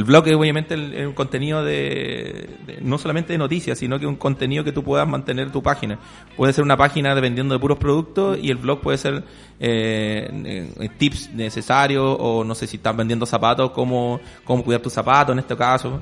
El 0.00 0.04
blog 0.04 0.26
es 0.28 0.34
obviamente 0.34 0.72
el, 0.72 1.12
contenido 1.12 1.62
de, 1.62 2.48
no 2.80 2.96
solamente 2.96 3.34
de 3.34 3.38
noticias, 3.38 3.78
sino 3.78 3.98
que 4.00 4.06
un 4.06 4.16
contenido 4.16 4.64
que 4.64 4.72
tú 4.72 4.82
puedas 4.82 5.06
mantener 5.06 5.52
tu 5.52 5.62
página. 5.62 5.98
Puede 6.38 6.54
ser 6.54 6.64
una 6.64 6.78
página 6.78 7.14
dependiendo 7.14 7.52
de 7.52 7.60
puros 7.60 7.76
productos 7.76 8.38
y 8.40 8.50
el 8.50 8.56
blog 8.56 8.80
puede 8.80 8.96
ser 8.96 9.22
eh, 9.58 10.70
eh, 10.80 10.88
tips 10.96 11.34
necesarios 11.34 12.16
o 12.18 12.44
no 12.44 12.54
sé 12.54 12.66
si 12.66 12.78
estás 12.78 12.96
vendiendo 12.96 13.26
zapatos, 13.26 13.72
cómo, 13.72 14.20
cómo 14.42 14.64
cuidar 14.64 14.80
tus 14.80 14.94
zapatos 14.94 15.34
en 15.34 15.40
este 15.40 15.54
caso. 15.54 16.00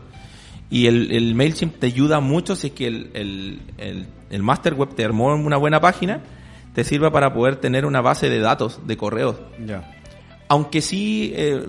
Y 0.71 0.87
el, 0.87 1.11
el 1.11 1.35
MailChimp 1.35 1.81
te 1.81 1.87
ayuda 1.87 2.21
mucho 2.21 2.55
si 2.55 2.69
es 2.69 2.75
que 2.75 2.87
el, 2.87 3.11
el, 3.15 3.63
el, 3.79 4.07
el 4.31 4.43
Master 4.45 4.75
Web 4.75 4.95
te 4.95 5.05
armó 5.05 5.35
una 5.35 5.57
buena 5.57 5.81
página, 5.81 6.21
te 6.73 6.85
sirva 6.85 7.11
para 7.11 7.35
poder 7.35 7.57
tener 7.57 7.85
una 7.85 8.01
base 8.01 8.31
de 8.31 8.39
datos, 8.39 8.79
de 8.87 8.97
correos. 8.97 9.41
Ya. 9.67 9.98
Aunque 10.51 10.81
sí, 10.81 11.31
eh, 11.37 11.63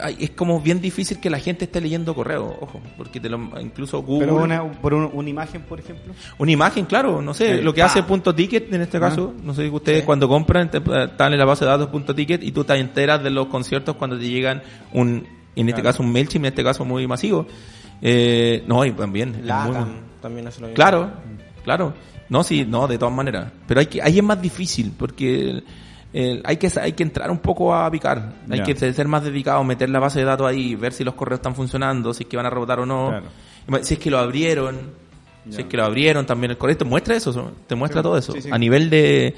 ay, 0.00 0.16
es 0.20 0.30
como 0.30 0.60
bien 0.60 0.80
difícil 0.80 1.18
que 1.20 1.28
la 1.30 1.40
gente 1.40 1.64
esté 1.64 1.80
leyendo 1.80 2.14
correo, 2.14 2.56
ojo, 2.60 2.80
porque 2.96 3.18
te 3.18 3.28
lo, 3.28 3.38
incluso 3.60 4.00
Google... 4.02 4.26
Pero 4.28 4.42
una, 4.44 4.70
por 4.72 4.94
un- 4.94 5.10
una 5.12 5.28
imagen, 5.28 5.62
por 5.62 5.80
ejemplo. 5.80 6.14
Una 6.38 6.52
imagen, 6.52 6.84
claro, 6.84 7.20
no 7.20 7.34
sé, 7.34 7.56
Sí. 7.56 7.62
lo 7.62 7.74
que 7.74 7.82
Ah. 7.82 7.86
hace 7.86 8.04
punto 8.04 8.32
ticket 8.32 8.72
en 8.72 8.82
este 8.82 9.00
caso, 9.00 9.34
no 9.42 9.52
sé, 9.52 9.68
ustedes 9.68 10.04
cuando 10.04 10.28
compran, 10.28 10.70
te- 10.70 10.78
están 10.78 11.32
en 11.32 11.38
la 11.40 11.44
base 11.44 11.64
de 11.64 11.72
datos 11.72 11.88
punto 11.88 12.14
ticket 12.14 12.40
y 12.44 12.52
tú 12.52 12.62
te 12.62 12.74
enteras 12.76 13.20
de 13.20 13.30
los 13.30 13.48
conciertos 13.48 13.96
cuando 13.96 14.16
te 14.16 14.28
llegan 14.28 14.62
un, 14.92 15.26
en 15.56 15.68
este 15.68 15.80
Claro. 15.82 15.94
caso 15.96 16.02
un 16.04 16.12
MailChimp, 16.12 16.44
en 16.44 16.48
este 16.52 16.62
caso 16.62 16.84
muy 16.84 17.04
masivo. 17.08 17.48
Eh, 18.00 18.62
no, 18.68 18.84
y 18.84 18.92
también. 18.92 19.40
La 19.44 19.64
muy- 19.64 19.76
también 20.22 20.46
hace 20.46 20.60
lo 20.60 20.68
mismo. 20.68 20.76
Claro, 20.76 21.10
claro. 21.64 21.94
No, 22.28 22.44
sí, 22.44 22.64
no, 22.64 22.86
de 22.86 22.96
todas 22.96 23.12
maneras. 23.14 23.50
Pero 23.66 23.80
hay 23.80 23.86
que, 23.86 24.00
ahí 24.02 24.18
es 24.18 24.24
más 24.24 24.40
difícil, 24.40 24.92
porque 24.96 25.62
el- 26.20 26.42
hay 26.44 26.56
que 26.56 26.70
hay 26.80 26.92
que 26.92 27.02
entrar 27.02 27.30
un 27.30 27.38
poco 27.38 27.74
a 27.74 27.90
picar. 27.90 28.34
Hay 28.50 28.62
que 28.62 28.74
ser 28.74 29.06
más 29.08 29.22
dedicado, 29.24 29.62
meter 29.64 29.88
la 29.90 29.98
base 30.00 30.18
de 30.20 30.24
datos 30.24 30.46
ahí, 30.48 30.74
ver 30.74 30.92
si 30.92 31.04
los 31.04 31.14
correos 31.14 31.38
están 31.38 31.54
funcionando, 31.54 32.12
si 32.14 32.24
es 32.24 32.28
que 32.28 32.36
van 32.36 32.46
a 32.46 32.50
rebotar 32.50 32.80
o 32.80 32.86
no. 32.86 33.08
Claro. 33.08 33.84
Si 33.84 33.94
es 33.94 34.00
que 34.00 34.10
lo 34.10 34.18
abrieron, 34.18 34.76
si 35.50 35.60
es 35.60 35.66
que 35.66 35.76
lo 35.76 35.84
abrieron 35.84 36.24
también 36.26 36.50
el 36.52 36.58
correo. 36.58 36.76
Te 36.76 36.84
muestra 36.84 37.14
eso, 37.16 37.52
te 37.66 37.74
muestra 37.74 38.00
Sí, 38.00 38.02
todo 38.02 38.18
eso. 38.18 38.32
sí, 38.32 38.42
sí. 38.42 38.48
A 38.50 38.58
nivel 38.58 38.88
de, 38.90 39.34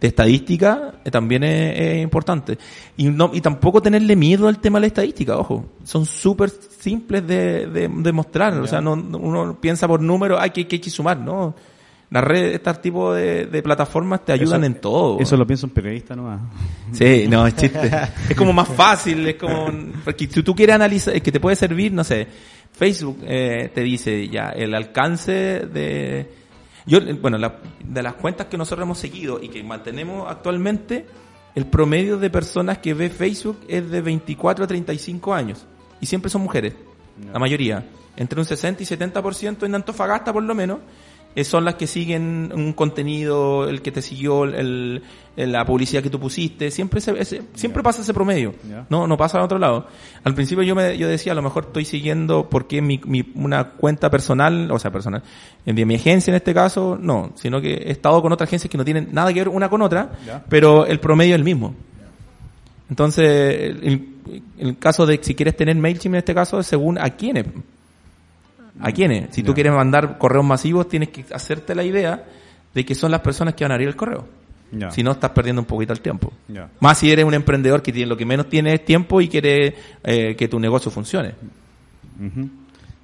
de 0.00 0.08
estadística 0.08 0.94
eh, 1.04 1.10
también 1.10 1.44
es, 1.44 1.78
es 1.80 2.02
importante. 2.02 2.58
Y, 2.96 3.04
no, 3.10 3.30
y 3.34 3.40
tampoco 3.40 3.80
tenerle 3.82 4.16
miedo 4.16 4.48
al 4.48 4.58
tema 4.58 4.78
de 4.78 4.82
la 4.82 4.86
estadística, 4.88 5.36
ojo. 5.36 5.66
Son 5.84 6.04
súper 6.06 6.50
simples 6.50 7.26
de, 7.26 7.66
de, 7.66 7.88
de 7.88 8.12
mostrar. 8.12 8.54
O 8.60 8.66
sea, 8.66 8.80
no, 8.80 8.96
no- 8.96 9.18
uno 9.18 9.58
piensa 9.60 9.86
por 9.86 10.00
números, 10.00 10.38
hay 10.40 10.50
que, 10.50 10.66
que 10.66 10.76
hay 10.76 10.80
que 10.80 10.90
sumar, 10.90 11.18
¿no? 11.18 11.54
Las 12.10 12.22
redes, 12.22 12.54
este 12.54 12.74
tipo 12.74 13.12
de, 13.12 13.46
de 13.46 13.62
plataformas 13.62 14.24
te 14.24 14.32
ayudan 14.32 14.62
Eso- 14.62 14.66
en 14.74 14.80
todo. 14.80 15.18
Eso 15.20 15.36
lo 15.36 15.46
piensa 15.46 15.66
un 15.66 15.72
periodista 15.72 16.14
nomás. 16.14 16.40
Sí, 16.92 17.26
no, 17.28 17.46
es 17.46 17.56
chiste. 17.56 17.90
es 18.28 18.36
como 18.36 18.52
más 18.52 18.68
fácil, 18.68 19.26
es 19.26 19.34
como... 19.36 19.66
Porque 20.04 20.26
si 20.28 20.42
tú 20.42 20.54
quieres 20.54 20.74
analizar, 20.76 21.14
es 21.16 21.22
que 21.22 21.32
te 21.32 21.40
puede 21.40 21.56
servir, 21.56 21.92
no 21.92 22.04
sé, 22.04 22.26
Facebook 22.72 23.18
eh, 23.22 23.70
te 23.74 23.80
dice 23.82 24.28
ya 24.28 24.48
el 24.50 24.74
alcance 24.74 25.32
de... 25.32 26.30
Yo, 26.86 26.98
bueno, 27.20 27.38
la- 27.38 27.58
de 27.82 28.02
las 28.02 28.14
cuentas 28.14 28.46
que 28.46 28.58
nosotros 28.58 28.84
hemos 28.84 28.98
seguido 28.98 29.40
y 29.42 29.48
que 29.48 29.62
mantenemos 29.64 30.30
actualmente, 30.30 31.06
el 31.54 31.66
promedio 31.66 32.18
de 32.18 32.30
personas 32.30 32.78
que 32.78 32.94
ve 32.94 33.10
Facebook 33.10 33.60
es 33.66 33.90
de 33.90 34.00
24 34.02 34.64
a 34.64 34.68
35 34.68 35.34
años. 35.34 35.66
Y 36.00 36.06
siempre 36.06 36.30
son 36.30 36.42
mujeres, 36.42 36.74
la 37.32 37.38
mayoría. 37.38 37.84
Entre 38.16 38.38
un 38.38 38.44
60 38.46 38.82
y 38.82 38.86
70% 38.86 39.64
en 39.64 39.74
Antofagasta 39.74 40.32
por 40.32 40.42
lo 40.42 40.54
menos, 40.54 40.78
son 41.42 41.64
las 41.64 41.74
que 41.74 41.88
siguen 41.88 42.52
un 42.54 42.72
contenido, 42.74 43.68
el 43.68 43.82
que 43.82 43.90
te 43.90 44.02
siguió, 44.02 44.44
el, 44.44 45.02
el- 45.36 45.50
la 45.50 45.64
publicidad 45.64 46.00
que 46.00 46.10
tú 46.10 46.20
pusiste. 46.20 46.70
Siempre 46.70 47.00
ese- 47.00 47.18
ese- 47.18 47.42
siempre 47.54 47.82
pasa 47.82 48.02
ese 48.02 48.14
promedio. 48.14 48.54
No, 48.88 49.08
no 49.08 49.16
pasa 49.16 49.38
al 49.38 49.44
otro 49.44 49.58
lado. 49.58 49.88
Al 50.22 50.32
principio 50.34 50.62
yo 50.62 50.76
me, 50.76 50.96
yo 50.96 51.08
decía, 51.08 51.32
a 51.32 51.34
lo 51.34 51.42
mejor 51.42 51.64
estoy 51.66 51.84
siguiendo 51.84 52.48
porque 52.48 52.80
mi, 52.80 53.00
mi, 53.04 53.24
una 53.34 53.70
cuenta 53.70 54.10
personal, 54.10 54.70
o 54.70 54.78
sea, 54.78 54.92
personal, 54.92 55.24
de 55.66 55.84
mi 55.84 55.96
agencia 55.96 56.30
en 56.30 56.36
este 56.36 56.54
caso, 56.54 56.96
no, 57.00 57.32
sino 57.34 57.60
que 57.60 57.72
he 57.74 57.90
estado 57.90 58.22
con 58.22 58.30
otras 58.32 58.48
agencias 58.48 58.70
que 58.70 58.78
no 58.78 58.84
tienen 58.84 59.08
nada 59.10 59.32
que 59.32 59.40
ver 59.40 59.48
una 59.48 59.68
con 59.68 59.82
otra, 59.82 60.12
pero 60.48 60.86
el 60.86 61.00
promedio 61.00 61.34
es 61.34 61.38
el 61.40 61.44
mismo. 61.44 61.74
Entonces, 62.90 63.26
el, 63.82 64.08
el 64.58 64.78
caso 64.78 65.06
de 65.06 65.18
si 65.22 65.34
quieres 65.34 65.56
tener 65.56 65.74
MailChimp 65.76 66.14
en 66.14 66.18
este 66.18 66.34
caso 66.34 66.60
es 66.60 66.66
según 66.66 66.98
a 66.98 67.10
quiénes. 67.10 67.46
¿A 68.80 68.92
quiénes? 68.92 69.34
Si 69.34 69.42
tú 69.42 69.54
quieres 69.54 69.72
mandar 69.72 70.18
correos 70.18 70.44
masivos, 70.44 70.88
tienes 70.88 71.10
que 71.10 71.24
hacerte 71.32 71.74
la 71.74 71.84
idea 71.84 72.24
de 72.74 72.84
que 72.84 72.94
son 72.94 73.10
las 73.10 73.20
personas 73.20 73.54
que 73.54 73.64
van 73.64 73.70
a 73.72 73.74
abrir 73.74 73.88
el 73.88 73.96
correo. 73.96 74.26
Si 74.90 75.02
no, 75.04 75.12
estás 75.12 75.30
perdiendo 75.30 75.62
un 75.62 75.66
poquito 75.66 75.92
el 75.92 76.00
tiempo. 76.00 76.32
Más 76.80 76.98
si 76.98 77.10
eres 77.10 77.24
un 77.24 77.34
emprendedor 77.34 77.82
que 77.82 77.92
tiene, 77.92 78.08
lo 78.08 78.16
que 78.16 78.26
menos 78.26 78.48
tiene 78.48 78.74
es 78.74 78.84
tiempo 78.84 79.20
y 79.20 79.28
quiere 79.28 79.74
eh, 80.02 80.34
que 80.36 80.48
tu 80.48 80.58
negocio 80.58 80.90
funcione. 80.90 81.34
Ujú. 82.18 82.48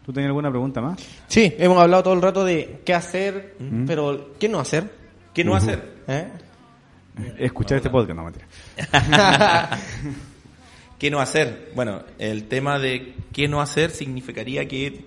¿Tú 0.04 0.12
tenías 0.12 0.28
alguna 0.28 0.50
pregunta 0.50 0.80
más? 0.80 0.98
Sí, 1.28 1.54
hemos 1.58 1.78
hablado 1.78 2.02
todo 2.02 2.14
el 2.14 2.22
rato 2.22 2.44
de 2.44 2.80
qué 2.84 2.94
hacer, 2.94 3.54
pero 3.86 4.30
¿qué 4.40 4.48
no 4.48 4.58
hacer? 4.58 4.90
¿Qué 5.32 5.44
no 5.44 5.54
hacer? 5.54 5.98
¿Eh? 6.08 6.26
Escuchar 7.38 7.76
este 7.76 7.90
podcast, 7.90 8.16
no, 8.16 8.24
mentira. 8.24 8.46
¿Qué 10.98 11.10
no 11.10 11.20
hacer? 11.20 11.70
Bueno, 11.74 12.02
el 12.18 12.44
tema 12.48 12.78
de 12.78 13.14
qué 13.32 13.46
no 13.46 13.60
hacer 13.60 13.90
significaría 13.90 14.66
que 14.66 15.04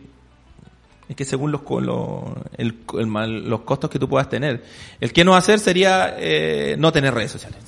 es 1.14 1.18
que 1.18 1.26
según 1.26 1.52
los 1.52 1.62
co- 1.62 1.80
lo- 1.80 2.36
el- 2.58 2.76
el 2.98 3.08
mal- 3.08 3.48
los 3.50 3.62
costos 3.62 3.90
que 3.90 4.00
tú 4.00 4.10
puedas 4.10 4.30
tener, 4.30 4.64
el 5.00 5.14
qué 5.14 5.24
no 5.24 5.36
hacer 5.36 5.60
sería 5.60 6.16
eh, 6.18 6.76
no 6.78 6.92
tener 6.92 7.14
redes 7.14 7.32
sociales. 7.32 7.60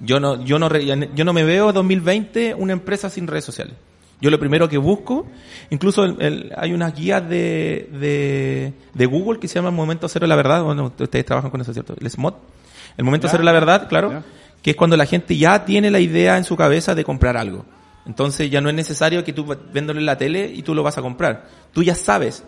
Yo 0.00 0.18
no 0.20 0.42
yo 0.44 0.58
no 0.58 0.68
yo 0.76 1.24
no 1.24 1.32
me 1.32 1.44
veo 1.44 1.72
2020 1.72 2.54
una 2.54 2.72
empresa 2.72 3.08
sin 3.10 3.26
redes 3.26 3.44
sociales. 3.44 3.74
Yo 4.20 4.30
lo 4.30 4.38
primero 4.38 4.68
que 4.68 4.78
busco, 4.78 5.26
incluso 5.70 6.04
el- 6.04 6.20
el- 6.20 6.52
hay 6.56 6.72
unas 6.72 6.94
guías 6.94 7.28
de, 7.28 7.88
de, 7.92 8.72
de 8.94 9.06
Google 9.06 9.38
que 9.38 9.48
se 9.48 9.56
llaman 9.56 9.74
Momento 9.74 10.08
Cero 10.08 10.24
de 10.24 10.28
la 10.28 10.36
Verdad. 10.36 10.62
Bueno, 10.64 10.92
ustedes 10.98 11.24
trabajan 11.24 11.50
con 11.50 11.60
eso, 11.60 11.72
¿cierto? 11.72 11.94
El 12.00 12.08
SMOT. 12.10 12.36
El 12.96 13.04
Momento 13.04 13.26
Ya. 13.26 13.32
Cero 13.32 13.40
de 13.42 13.46
la 13.46 13.52
Verdad, 13.52 13.88
claro 13.88 14.10
Ya. 14.12 14.22
que 14.62 14.70
es 14.70 14.76
cuando 14.76 14.96
la 14.96 15.06
gente 15.06 15.36
ya 15.36 15.64
tiene 15.64 15.90
la 15.90 16.00
idea 16.00 16.36
en 16.38 16.44
su 16.44 16.56
cabeza 16.56 16.94
de 16.94 17.04
comprar 17.04 17.36
algo. 17.36 17.64
Entonces 18.06 18.50
ya 18.50 18.60
no 18.60 18.68
es 18.68 18.74
necesario 18.74 19.24
que 19.24 19.32
tú 19.32 19.46
véndolo 19.72 19.98
en 19.98 20.06
la 20.06 20.18
tele 20.18 20.50
y 20.54 20.62
tú 20.62 20.74
lo 20.74 20.82
vas 20.82 20.98
a 20.98 21.02
comprar. 21.02 21.46
Tú 21.72 21.82
ya 21.82 21.94
sabes. 21.94 22.44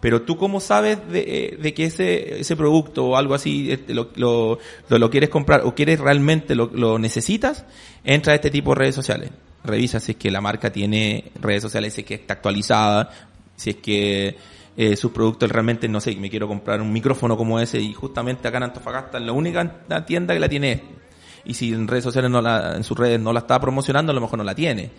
Pero 0.00 0.22
tú 0.22 0.36
cómo 0.36 0.60
sabes 0.60 0.98
de, 1.10 1.20
eh, 1.20 1.56
de 1.60 1.74
que 1.74 1.84
ese, 1.84 2.40
ese 2.40 2.56
producto 2.56 3.06
o 3.06 3.16
algo 3.16 3.34
así 3.34 3.70
este, 3.70 3.94
lo, 3.94 4.10
lo, 4.16 4.58
lo, 4.88 5.10
quieres 5.10 5.30
comprar 5.30 5.62
o 5.64 5.74
quieres 5.74 6.00
realmente 6.00 6.54
lo, 6.54 6.70
lo 6.72 6.98
necesitas, 6.98 7.64
entra 8.04 8.32
a 8.32 8.36
este 8.36 8.50
tipo 8.50 8.70
de 8.70 8.80
redes 8.80 8.94
sociales. 8.94 9.30
Revisa 9.62 10.00
si 10.00 10.12
es 10.12 10.18
que 10.18 10.30
la 10.30 10.40
marca 10.40 10.72
tiene 10.72 11.32
redes 11.40 11.62
sociales, 11.62 11.94
si 11.94 12.00
es 12.00 12.06
que 12.06 12.14
está 12.14 12.34
actualizada, 12.34 13.10
si 13.56 13.70
es 13.70 13.76
que 13.76 14.36
eh, 14.76 14.96
sus 14.96 15.12
productos 15.12 15.50
realmente, 15.50 15.88
no 15.88 16.00
sé, 16.00 16.16
me 16.16 16.30
quiero 16.30 16.48
comprar 16.48 16.80
un 16.80 16.92
micrófono 16.92 17.36
como 17.36 17.60
ese 17.60 17.80
y 17.80 17.92
justamente 17.92 18.48
acá 18.48 18.56
en 18.56 18.64
Antofagasta 18.64 19.18
es 19.18 19.24
la 19.24 19.32
única 19.32 19.84
tienda 20.06 20.34
que 20.34 20.40
la 20.40 20.48
tiene 20.48 20.72
este. 20.72 21.00
Y 21.44 21.54
si 21.54 21.72
en 21.72 21.88
redes 21.88 22.04
sociales 22.04 22.30
no 22.30 22.40
la, 22.40 22.76
en 22.76 22.84
sus 22.84 22.98
redes 22.98 23.20
no 23.20 23.32
la 23.32 23.40
está 23.40 23.60
promocionando, 23.60 24.12
a 24.12 24.14
lo 24.14 24.20
mejor 24.20 24.38
no 24.38 24.44
la 24.44 24.54
tiene. 24.54 24.90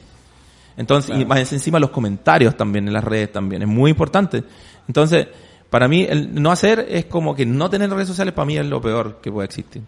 Entonces, 0.78 1.18
y 1.18 1.26
más 1.26 1.52
encima 1.52 1.80
los 1.80 1.90
comentarios 1.90 2.56
también 2.56 2.88
en 2.88 2.94
las 2.94 3.04
redes 3.04 3.32
también, 3.32 3.62
es 3.62 3.68
muy 3.68 3.92
importante. 3.92 4.44
Entonces, 4.88 5.28
para 5.70 5.88
mí, 5.88 6.06
el 6.10 6.34
no 6.42 6.52
hacer 6.52 6.86
es 6.90 7.06
como 7.06 7.36
que 7.36 7.46
no 7.46 7.70
tener 7.70 7.90
redes 7.90 8.08
sociales 8.08 8.34
para 8.34 8.46
mí 8.46 8.58
es 8.58 8.66
lo 8.66 8.82
peor 8.82 9.20
que 9.22 9.32
puede 9.32 9.46
existir. 9.46 9.82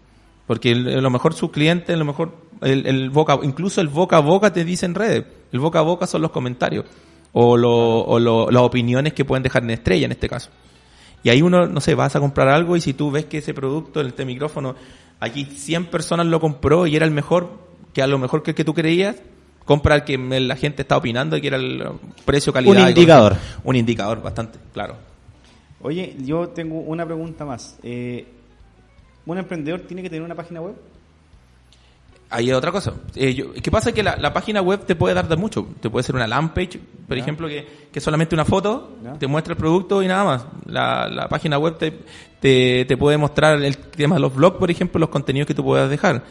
Porque 0.46 0.72
el- 0.72 0.98
a 0.98 1.00
lo 1.00 1.10
mejor 1.10 1.34
sus 1.34 1.50
clientes, 1.50 1.94
a 1.94 1.98
lo 1.98 2.04
mejor 2.04 2.34
el, 2.60 2.86
el 2.86 3.10
boca, 3.10 3.38
incluso 3.42 3.80
el 3.80 3.88
boca 3.88 4.16
a 4.16 4.20
boca 4.20 4.52
te 4.52 4.64
dice 4.64 4.86
en 4.86 4.94
redes. 4.94 5.24
El 5.52 5.60
boca 5.60 5.78
a 5.78 5.82
boca 5.82 6.06
son 6.06 6.22
los 6.22 6.30
comentarios. 6.30 6.84
O, 7.32 7.56
lo, 7.56 7.70
o 8.04 8.18
lo- 8.18 8.50
las 8.50 8.62
opiniones 8.62 9.12
que 9.12 9.24
pueden 9.24 9.42
dejar 9.42 9.62
en 9.64 9.70
estrella 9.70 10.04
en 10.06 10.12
este 10.12 10.28
caso. 10.28 10.50
Y 11.22 11.30
ahí 11.30 11.40
uno, 11.42 11.66
no 11.66 11.80
sé, 11.80 11.94
vas 11.94 12.14
a 12.14 12.20
comprar 12.20 12.48
algo 12.48 12.76
y 12.76 12.80
si 12.82 12.92
tú 12.92 13.10
ves 13.10 13.24
que 13.24 13.38
ese 13.38 13.54
producto, 13.54 14.00
este 14.02 14.24
micrófono, 14.26 14.74
aquí 15.20 15.44
100 15.46 15.86
personas 15.86 16.26
lo 16.26 16.38
compró 16.38 16.86
y 16.86 16.94
era 16.96 17.06
el 17.06 17.10
mejor, 17.10 17.48
que 17.94 18.02
a 18.02 18.06
lo 18.06 18.18
mejor 18.18 18.42
que 18.42 18.50
el 18.50 18.54
que 18.54 18.64
tú 18.64 18.74
creías, 18.74 19.16
compra 19.64 19.94
el 19.96 20.04
que 20.04 20.18
me- 20.18 20.40
la 20.40 20.56
gente 20.56 20.82
está 20.82 20.96
opinando 20.96 21.40
que 21.40 21.46
era 21.46 21.56
el 21.56 21.82
precio, 22.24 22.52
calidad. 22.52 22.74
Un 22.82 22.86
y 22.86 22.88
indicador. 22.90 23.36
Un 23.64 23.76
indicador, 23.76 24.22
bastante, 24.22 24.58
claro. 24.72 24.96
Oye, 25.80 26.16
yo 26.20 26.48
tengo 26.48 26.80
una 26.80 27.04
pregunta 27.04 27.44
más. 27.44 27.78
Eh, 27.82 28.26
¿Un 29.26 29.38
emprendedor 29.38 29.80
tiene 29.80 30.02
que 30.02 30.08
tener 30.10 30.22
una 30.22 30.34
página 30.34 30.60
web? 30.60 30.74
Ahí 32.30 32.50
es 32.50 32.56
otra 32.56 32.72
cosa. 32.72 32.94
Eh, 33.14 33.32
yo- 33.34 33.52
¿Qué 33.52 33.70
pasa? 33.70 33.92
Que 33.92 34.02
la, 34.02 34.16
la 34.16 34.32
página 34.32 34.60
web 34.60 34.84
te 34.84 34.96
puede 34.96 35.14
dar 35.14 35.28
de 35.28 35.36
mucho. 35.36 35.68
Te 35.80 35.88
puede 35.88 36.02
ser 36.02 36.16
una 36.16 36.26
landing 36.26 36.52
page, 36.54 36.80
por 37.06 37.16
Ya. 37.16 37.22
ejemplo, 37.22 37.46
que, 37.48 37.66
que 37.92 38.00
solamente 38.00 38.34
una 38.34 38.44
foto, 38.44 38.96
Ya. 39.04 39.12
te 39.14 39.26
muestra 39.26 39.52
el 39.52 39.58
producto 39.58 40.02
y 40.02 40.08
nada 40.08 40.24
más. 40.24 40.46
La, 40.66 41.08
la 41.08 41.28
página 41.28 41.58
web 41.58 41.76
te, 41.78 41.92
te, 42.40 42.86
te 42.86 42.96
puede 42.96 43.18
mostrar 43.18 43.62
el 43.62 43.76
tema 43.76 44.16
de 44.16 44.20
los 44.22 44.34
blogs, 44.34 44.58
por 44.58 44.70
ejemplo, 44.70 44.98
los 44.98 45.10
contenidos 45.10 45.46
que 45.46 45.54
tú 45.54 45.62
puedas 45.62 45.88
dejar. 45.88 46.24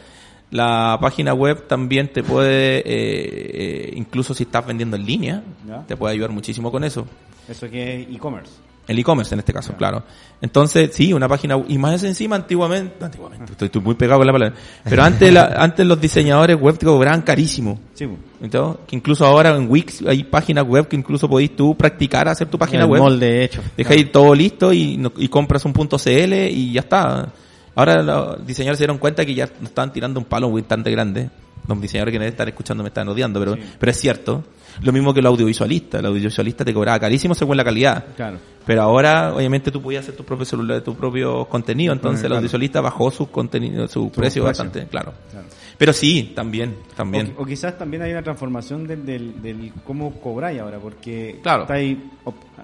La 0.51 0.97
página 1.01 1.33
web 1.33 1.67
también 1.67 2.09
te 2.13 2.21
puede, 2.23 2.77
eh, 2.79 2.83
eh, 2.85 3.93
incluso 3.95 4.33
si 4.33 4.43
estás 4.43 4.65
vendiendo 4.67 4.95
en 4.95 5.05
línea, 5.05 5.43
Ya. 5.67 5.83
te 5.87 5.97
puede 5.97 6.13
ayudar 6.13 6.29
muchísimo 6.31 6.71
con 6.71 6.83
eso. 6.83 7.07
Eso 7.49 7.69
que 7.69 8.01
es 8.03 8.07
e-commerce. 8.15 8.51
El 8.85 8.99
e-commerce 8.99 9.33
en 9.33 9.39
este 9.39 9.53
caso, 9.53 9.73
claro. 9.77 10.03
Entonces, 10.41 10.89
sí, 10.93 11.13
una 11.13 11.27
página, 11.29 11.57
y 11.69 11.77
más 11.77 12.03
encima 12.03 12.35
antiguamente, 12.35 13.03
antiguamente, 13.03 13.53
estoy, 13.53 13.67
estoy 13.67 13.81
muy 13.81 13.95
pegado 13.95 14.19
con 14.19 14.27
la 14.27 14.33
palabra, 14.33 14.55
pero 14.83 15.03
antes, 15.03 15.33
la- 15.33 15.55
antes 15.57 15.87
los 15.87 15.99
diseñadores 16.01 16.59
web 16.59 16.77
te 16.77 16.85
cobraban 16.85 17.21
carísimo. 17.21 17.79
Sí. 17.93 18.05
Entonces, 18.41 18.81
que 18.85 18.95
incluso 18.97 19.25
ahora 19.25 19.55
en 19.55 19.71
Wix 19.71 20.03
hay 20.05 20.25
páginas 20.25 20.67
web 20.67 20.87
que 20.89 20.97
incluso 20.97 21.29
podéis 21.29 21.55
tú 21.55 21.75
practicar 21.77 22.27
hacer 22.27 22.49
tu 22.49 22.57
página 22.59 22.83
el 22.83 22.89
web. 22.89 23.01
molde 23.01 23.45
hecho. 23.45 23.61
Dejáis 23.77 24.11
todo 24.11 24.35
listo 24.35 24.73
y, 24.73 25.01
y 25.17 25.27
compras 25.29 25.63
un 25.63 25.71
punto 25.73 25.97
CL 25.97 26.49
y 26.51 26.73
ya 26.73 26.81
está. 26.81 27.29
Ahora 27.75 28.01
los 28.03 28.45
diseñadores 28.45 28.77
se 28.77 28.83
dieron 28.83 28.97
cuenta 28.97 29.25
que 29.25 29.33
ya 29.33 29.45
nos 29.59 29.69
estaban 29.69 29.91
tirando 29.91 30.19
un 30.19 30.25
palo 30.25 30.49
muy 30.49 30.61
tan 30.63 30.83
de 30.83 30.91
grande. 30.91 31.29
Los 31.67 31.79
diseñadores 31.81 32.11
que 32.11 32.19
me 32.19 32.25
deben 32.25 32.33
estar 32.33 32.47
escuchando 32.47 32.83
me 32.83 32.89
están 32.89 33.07
odiando, 33.07 33.39
pero, 33.39 33.55
Sí. 33.55 33.61
pero 33.79 33.91
es 33.91 33.97
cierto. 33.99 34.43
Lo 34.81 34.91
mismo 34.91 35.13
que 35.13 35.19
el 35.21 35.25
audiovisualista. 35.27 35.99
El 35.99 36.07
audiovisualista 36.07 36.65
te 36.65 36.73
cobraba 36.73 36.99
carísimo 36.99 37.33
según 37.35 37.55
la 37.57 37.63
calidad. 37.63 38.03
Claro. 38.15 38.37
Pero 38.65 38.81
ahora, 38.81 39.33
obviamente, 39.35 39.71
tú 39.71 39.81
podías 39.81 40.03
hacer 40.03 40.15
tu 40.15 40.23
propio 40.25 40.45
celular, 40.45 40.81
tu 40.81 40.95
propio 40.95 41.45
contenido, 41.45 41.93
entonces 41.93 42.23
el 42.25 42.31
audiovisualista 42.33 42.81
bajó 42.81 43.11
su 43.11 43.29
contenido, 43.29 43.87
su, 43.87 44.09
precio 44.09 44.21
precio. 44.21 44.43
bastante, 44.43 44.85
claro. 44.87 45.13
Claro. 45.31 45.45
Pero 45.77 45.93
sí, 45.93 46.31
también, 46.35 46.75
también. 46.95 47.33
O, 47.37 47.43
o 47.43 47.45
quizás 47.45 47.77
también 47.77 48.03
hay 48.03 48.11
una 48.11 48.23
transformación 48.23 48.87
del, 48.87 49.05
del, 49.05 49.41
del 49.41 49.73
cómo 49.85 50.19
cobráis 50.19 50.59
ahora, 50.61 50.79
porque 50.79 51.39
Claro. 51.43 51.63
estáis 51.63 51.97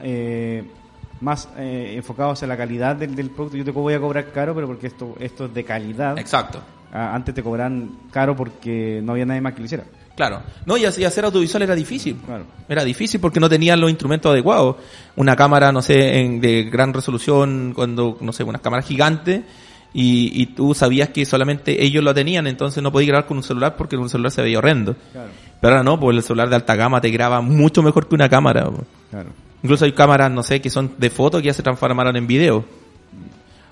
eh, 0.04 0.64
más 1.22 1.50
eh, 1.58 1.94
enfocados 1.96 2.42
en 2.44 2.50
la 2.50 2.58
calidad 2.58 2.96
del, 2.96 3.16
del 3.16 3.30
producto. 3.30 3.58
Yo 3.58 3.66
te 3.66 3.72
voy 3.72 3.94
a 3.94 4.00
cobrar 4.00 4.32
caro, 4.32 4.54
pero 4.56 4.68
porque 4.68 4.88
esto, 4.88 5.16
esto 5.20 5.46
es 5.46 5.54
de 5.54 5.64
calidad. 5.64 6.18
Exacto. 6.18 6.62
Ah, 6.94 7.14
Antes 7.14 7.36
te 7.36 7.44
cobran 7.44 7.90
caro 8.12 8.36
porque 8.36 9.00
no 9.04 9.12
había 9.14 9.26
nadie 9.26 9.42
más 9.42 9.54
que 9.54 9.60
lo 9.60 9.66
hiciera. 9.66 9.84
Claro. 10.16 10.42
No, 10.66 10.76
y 10.76 10.84
hacer 10.86 11.24
audiovisual 11.24 11.64
era 11.64 11.76
difícil. 11.76 12.18
Claro. 12.26 12.44
Era 12.68 12.84
difícil 12.84 13.22
porque 13.22 13.40
no 13.40 13.48
tenían 13.48 13.80
los 13.80 13.90
instrumentos 13.90 14.32
adecuados. 14.32 14.76
Una 15.16 15.36
cámara, 15.36 15.72
no 15.72 15.82
sé, 15.82 16.20
en- 16.20 16.42
de 16.42 16.64
gran 16.64 16.94
resolución, 16.94 17.72
cuando, 17.74 18.18
no 18.20 18.34
sé, 18.34 18.44
una 18.44 18.60
cámara 18.60 18.82
gigante, 18.84 19.44
y, 19.94 20.32
y 20.42 20.48
tú 20.48 20.74
sabías 20.74 21.10
que 21.10 21.26
solamente 21.26 21.84
ellos 21.84 22.04
lo 22.04 22.14
tenían, 22.14 22.48
entonces 22.48 22.84
no 22.84 22.92
podías 22.92 23.08
grabar 23.10 23.28
con 23.28 23.38
un 23.38 23.44
celular 23.44 23.76
porque 23.78 23.96
un 23.98 24.10
celular 24.10 24.32
se 24.32 24.42
veía 24.42 24.58
horrendo. 24.58 24.96
Claro. 25.14 25.30
Pero 25.62 25.74
ahora 25.74 25.84
no, 25.84 26.00
pues 26.00 26.18
el 26.18 26.24
celular 26.24 26.50
de 26.50 26.56
alta 26.56 26.76
gama 26.76 27.00
te 27.02 27.10
graba 27.12 27.40
mucho 27.42 27.82
mejor 27.82 28.08
que 28.08 28.16
una 28.16 28.28
cámara. 28.30 28.70
Claro. 29.10 29.30
Incluso 29.64 29.86
hay 29.86 29.92
cámaras, 29.92 30.32
no 30.32 30.44
sé, 30.44 30.62
que 30.62 30.70
son 30.70 30.94
de 30.98 31.10
foto 31.10 31.40
que 31.40 31.46
ya 31.46 31.54
se 31.54 31.64
transformaron 31.64 32.16
en 32.16 32.28
video. 32.28 32.66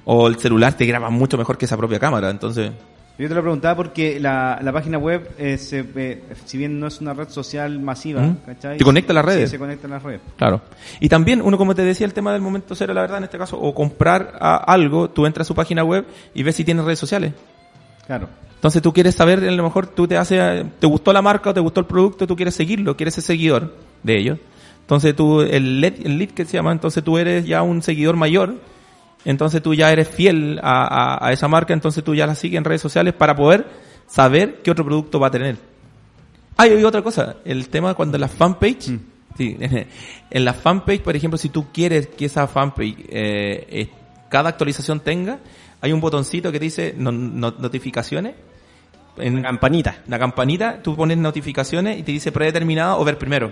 O 0.06 0.28
el 0.28 0.38
celular 0.38 0.74
te 0.74 0.86
graba 0.86 1.10
mucho 1.10 1.38
mejor 1.38 1.58
que 1.58 1.66
esa 1.66 1.78
propia 1.78 2.00
cámara, 2.00 2.30
entonces... 2.30 2.72
Yo 3.18 3.28
te 3.28 3.34
lo 3.34 3.42
preguntaba 3.42 3.76
porque 3.76 4.20
la, 4.20 4.60
la 4.62 4.72
página 4.72 5.00
web, 5.00 5.32
eh, 5.40 5.58
se, 5.58 5.84
eh, 5.96 6.24
si 6.46 6.56
bien 6.56 6.80
no 6.80 6.86
es 6.86 7.02
una 7.02 7.16
red 7.16 7.30
social 7.30 7.80
masiva, 7.80 8.22
¿Mm? 8.22 8.38
¿cachai? 8.46 8.78
Te 8.78 8.84
conecta 8.84 9.12
a 9.12 9.16
las 9.16 9.26
redes. 9.26 9.50
Sí, 9.50 9.56
se 9.56 9.60
conecta 9.60 9.88
a 9.88 9.90
las 9.90 10.04
redes. 10.04 10.22
Claro. 10.38 10.62
Y 11.00 11.10
también, 11.10 11.42
uno 11.42 11.58
como 11.58 11.74
te 11.74 11.82
decía, 11.82 12.06
el 12.06 12.14
tema 12.14 12.32
del 12.32 12.42
momento 12.42 12.76
cero, 12.76 12.94
la 12.94 13.02
verdad, 13.02 13.18
en 13.18 13.24
este 13.24 13.40
caso, 13.40 13.60
o 13.60 13.74
comprar 13.74 14.38
a 14.40 14.58
algo, 14.58 15.10
tú 15.10 15.26
entras 15.26 15.48
a 15.48 15.50
su 15.50 15.56
página 15.56 15.84
web 15.84 16.06
y 16.36 16.44
ves 16.44 16.56
si 16.56 16.64
tiene 16.64 16.84
redes 16.84 17.00
sociales. 17.00 17.34
Claro. 18.06 18.30
Entonces 18.54 18.82
tú 18.82 18.94
quieres 18.94 19.16
saber, 19.16 19.40
a 19.44 19.52
lo 19.52 19.64
mejor 19.64 19.88
tú 19.88 20.08
te 20.08 20.16
hace, 20.16 20.66
te 20.80 20.88
gustó 20.88 21.12
la 21.12 21.24
marca 21.24 21.50
o 21.50 21.54
te 21.54 21.60
gustó 21.60 21.80
el 21.80 21.88
producto, 21.88 22.28
tú 22.28 22.36
quieres 22.36 22.54
seguirlo, 22.54 22.96
quieres 22.96 23.16
ser 23.16 23.24
seguidor 23.24 23.74
de 24.04 24.18
ellos. 24.18 24.40
Entonces 24.88 25.14
tú, 25.18 25.42
el 25.42 25.82
lead, 25.82 25.96
el 26.06 26.18
lead 26.18 26.30
que 26.30 26.46
se 26.46 26.54
llama, 26.54 26.72
entonces 26.72 27.04
tú 27.04 27.18
eres 27.18 27.46
ya 27.46 27.62
un 27.62 27.82
seguidor 27.82 28.16
mayor, 28.16 28.56
entonces 29.26 29.62
tú 29.62 29.74
ya 29.74 29.92
eres 29.92 30.08
fiel 30.08 30.62
a, 30.64 30.86
a- 31.18 31.28
a 31.28 31.34
esa 31.34 31.50
marca, 31.50 31.74
entonces 31.74 32.06
tú 32.06 32.16
ya 32.16 32.26
la 32.26 32.36
sigues 32.36 32.58
en 32.58 32.64
redes 32.64 32.80
sociales 32.82 33.14
para 33.14 33.36
poder 33.36 33.66
saber 34.08 34.62
qué 34.64 34.72
otro 34.72 34.86
producto 34.86 35.20
va 35.20 35.28
a 35.28 35.32
tener. 35.32 35.58
Ah, 36.56 36.68
y 36.68 36.82
otra 36.86 37.02
cosa, 37.02 37.36
el 37.44 37.68
tema 37.68 37.94
cuando 37.96 38.18
la 38.18 38.30
fanpage, 38.30 38.98
sí, 39.38 39.58
en 40.32 40.46
la 40.46 40.54
fanpage, 40.54 41.02
por 41.02 41.18
ejemplo, 41.18 41.38
si 41.38 41.50
tú 41.50 41.66
quieres 41.74 42.08
que 42.08 42.24
esa 42.26 42.48
fanpage, 42.48 42.96
eh, 43.10 43.68
eh, 43.70 43.90
cada 44.30 44.48
actualización 44.50 45.02
tenga, 45.02 45.40
hay 45.82 45.92
un 45.92 46.00
botoncito 46.00 46.50
que 46.50 46.60
dice 46.60 46.96
no- 46.98 47.12
no- 47.12 47.54
notificaciones. 47.60 48.36
En 49.18 49.42
Campanita. 49.42 49.98
la 50.08 50.18
campanita, 50.20 50.82
tú 50.82 50.96
pones 50.96 51.18
notificaciones 51.18 51.98
y 52.00 52.04
te 52.04 52.12
dice 52.14 52.32
predeterminado 52.32 53.00
o 53.00 53.04
ver 53.04 53.18
primero. 53.18 53.52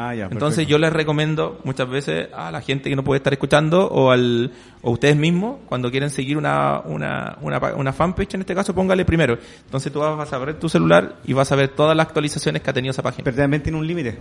Ah, 0.00 0.14
ya. 0.14 0.28
Entonces 0.30 0.64
yo 0.68 0.78
les 0.78 0.92
recomiendo 0.92 1.58
muchas 1.64 1.88
veces 1.90 2.28
a 2.32 2.52
la 2.52 2.60
gente 2.60 2.88
que 2.88 2.94
no 2.94 3.02
puede 3.02 3.16
estar 3.16 3.32
escuchando 3.32 3.88
o 3.88 4.12
al 4.12 4.52
o 4.80 4.92
ustedes 4.92 5.16
mismos 5.16 5.56
cuando 5.66 5.90
quieren 5.90 6.08
seguir 6.08 6.36
una, 6.36 6.78
una, 6.84 7.36
una, 7.40 7.58
una 7.74 7.92
fanpage 7.92 8.34
en 8.34 8.42
este 8.42 8.54
caso 8.54 8.72
póngale 8.72 9.04
primero. 9.04 9.36
Entonces 9.64 9.92
tú 9.92 9.98
vas 9.98 10.32
a 10.32 10.38
ver 10.38 10.54
tu 10.60 10.68
celular 10.68 11.16
y 11.24 11.32
vas 11.32 11.50
a 11.50 11.56
ver 11.56 11.70
todas 11.70 11.96
las 11.96 12.06
actualizaciones 12.06 12.62
que 12.62 12.70
ha 12.70 12.72
tenido 12.72 12.92
esa 12.92 13.02
página. 13.02 13.24
Pero 13.24 13.36
también 13.38 13.60
tiene 13.60 13.76
un 13.76 13.86
límite. 13.86 14.16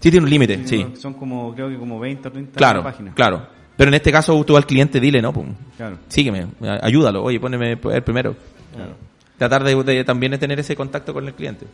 Sí 0.00 0.10
tiene 0.10 0.24
un 0.24 0.30
límite, 0.30 0.66
sí. 0.66 0.86
Son 1.00 1.14
como, 1.14 1.54
creo 1.54 1.70
que 1.70 1.78
como 1.78 1.98
20 1.98 2.28
o 2.28 2.30
30 2.32 2.58
Claro, 2.58 2.82
páginas. 2.82 3.14
claro. 3.14 3.46
Pero 3.74 3.88
en 3.88 3.94
este 3.94 4.12
caso 4.12 4.44
tú 4.44 4.54
al 4.56 4.66
cliente 4.66 5.00
dile, 5.00 5.22
no, 5.22 5.32
pum, 5.32 5.54
Claro. 5.78 5.96
sígueme, 6.08 6.46
ayúdalo, 6.82 7.22
oye, 7.24 7.40
poneme 7.40 7.72
el 7.72 8.02
primero. 8.02 8.36
Claro. 8.74 8.92
Tratar 9.38 9.64
de, 9.64 9.82
de 9.82 10.04
también 10.04 10.32
de 10.32 10.38
tener 10.38 10.60
ese 10.60 10.76
contacto 10.76 11.14
con 11.14 11.26
el 11.26 11.32
cliente. 11.32 11.66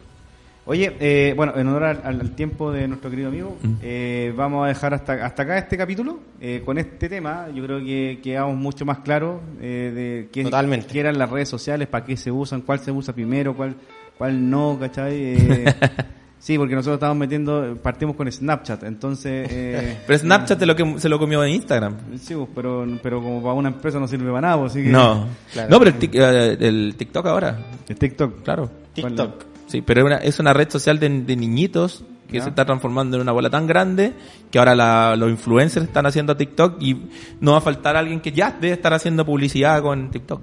Oye, 0.70 0.94
eh, 1.00 1.32
bueno, 1.34 1.54
en 1.56 1.66
honor 1.66 1.84
al, 1.84 2.30
tiempo 2.32 2.70
de 2.70 2.86
nuestro 2.86 3.08
querido 3.08 3.28
amigo, 3.28 3.56
eh, 3.80 4.34
vamos 4.36 4.66
a 4.66 4.68
dejar 4.68 4.92
hasta, 4.92 5.14
hasta 5.24 5.42
acá 5.44 5.56
este 5.56 5.78
capítulo. 5.78 6.18
Eh, 6.42 6.60
con 6.62 6.76
este 6.76 7.08
tema, 7.08 7.46
yo 7.54 7.64
creo 7.64 7.78
que 7.78 8.20
quedamos 8.22 8.54
mucho 8.54 8.84
más 8.84 8.98
claros 8.98 9.40
eh, 9.62 9.90
de 9.94 10.28
qué, 10.30 10.42
Totalmente. 10.44 10.86
qué 10.88 11.00
eran 11.00 11.16
las 11.16 11.30
redes 11.30 11.48
sociales, 11.48 11.88
para 11.88 12.04
qué 12.04 12.18
se 12.18 12.30
usan, 12.30 12.60
cuál 12.60 12.80
se 12.80 12.92
usa 12.92 13.14
primero, 13.14 13.56
cuál, 13.56 13.76
cuál 14.18 14.50
no, 14.50 14.76
¿cachai? 14.78 15.14
Eh, 15.18 15.74
sí, 16.38 16.58
porque 16.58 16.74
nosotros 16.74 16.96
estamos 16.96 17.16
metiendo, 17.16 17.78
partimos 17.82 18.14
con 18.14 18.30
Snapchat, 18.30 18.82
entonces... 18.82 19.48
eh, 19.50 19.96
Pero 20.06 20.18
Snapchat 20.18 20.58
te 20.58 20.66
lo 20.66 20.76
que 20.76 20.98
se 21.00 21.08
lo 21.08 21.18
comió 21.18 21.42
en 21.44 21.54
Instagram. 21.54 21.96
Sí, 22.18 22.34
pues, 22.34 22.48
pero, 22.54 22.86
pero 23.02 23.22
como 23.22 23.40
para 23.42 23.54
una 23.54 23.70
empresa 23.70 23.98
no 23.98 24.06
sirve 24.06 24.26
para 24.30 24.42
nada, 24.42 24.58
pues, 24.60 24.72
así 24.72 24.82
que... 24.84 24.90
No, 24.90 25.28
Claro. 25.50 25.70
no, 25.70 25.78
pero 25.78 25.90
el, 25.92 25.98
tic- 25.98 26.14
eh, 26.14 26.58
el 26.60 26.94
TikTok 26.94 27.24
ahora, 27.24 27.58
El 27.88 27.96
TikTok. 27.96 28.42
claro. 28.42 28.70
TikTok. 28.92 29.44
Sí, 29.68 29.80
pero 29.82 30.00
es 30.00 30.06
una, 30.06 30.16
es 30.16 30.38
una 30.40 30.52
red 30.52 30.68
social 30.70 30.98
de, 30.98 31.08
de 31.08 31.36
niñitos 31.36 32.02
que 32.28 32.38
Ya. 32.38 32.42
se 32.42 32.48
está 32.50 32.64
transformando 32.66 33.16
en 33.16 33.22
una 33.22 33.32
bola 33.32 33.48
tan 33.48 33.66
grande 33.66 34.12
que 34.50 34.58
ahora 34.58 34.74
la- 34.74 35.14
los 35.16 35.30
influencers 35.30 35.86
están 35.86 36.04
haciendo 36.06 36.36
TikTok 36.36 36.82
y 36.82 36.96
no 37.40 37.52
va 37.52 37.58
a 37.58 37.60
faltar 37.62 37.96
alguien 37.96 38.20
que 38.20 38.32
ya 38.32 38.50
debe 38.50 38.74
estar 38.74 38.92
haciendo 38.92 39.24
publicidad 39.24 39.80
con 39.82 40.10
TikTok. 40.10 40.42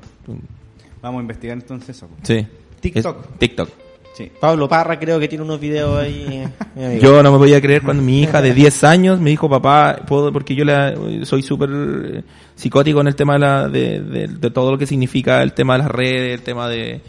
Vamos 1.02 1.20
a 1.20 1.22
investigar 1.22 1.58
entonces 1.58 1.90
eso. 1.98 2.08
Sí. 2.24 2.46
TikTok. 2.80 3.18
Es- 3.34 3.40
TikTok. 3.40 3.70
Sí. 4.16 4.32
Pablo 4.40 4.70
Parra 4.70 4.98
creo 4.98 5.20
que 5.20 5.28
tiene 5.28 5.44
unos 5.44 5.60
videos 5.60 6.00
ahí. 6.02 6.44
amigo. 6.76 7.02
Yo 7.02 7.22
no 7.22 7.34
me 7.34 7.38
podía 7.38 7.60
creer 7.62 7.82
cuando 7.82 8.02
mi 8.02 8.22
hija 8.24 8.42
de 8.42 8.54
10 8.54 8.84
años 8.86 9.20
me 9.20 9.30
dijo, 9.30 9.50
papá, 9.50 9.98
puedo, 10.08 10.32
porque 10.32 10.56
yo 10.56 10.64
la, 10.64 10.96
soy 11.24 11.44
súper 11.44 11.70
eh, 11.74 12.24
psicótico 12.56 13.02
en 13.02 13.08
el 13.08 13.16
tema 13.16 13.34
de, 13.34 13.40
la, 13.40 13.68
de, 13.68 14.00
de- 14.00 14.28
de 14.30 14.50
todo 14.52 14.72
lo 14.72 14.78
que 14.78 14.88
significa 14.88 15.44
el 15.44 15.52
tema 15.54 15.74
de 15.74 15.80
las 15.80 15.92
redes, 15.92 16.34
el 16.40 16.44
tema 16.44 16.70
de... 16.70 17.02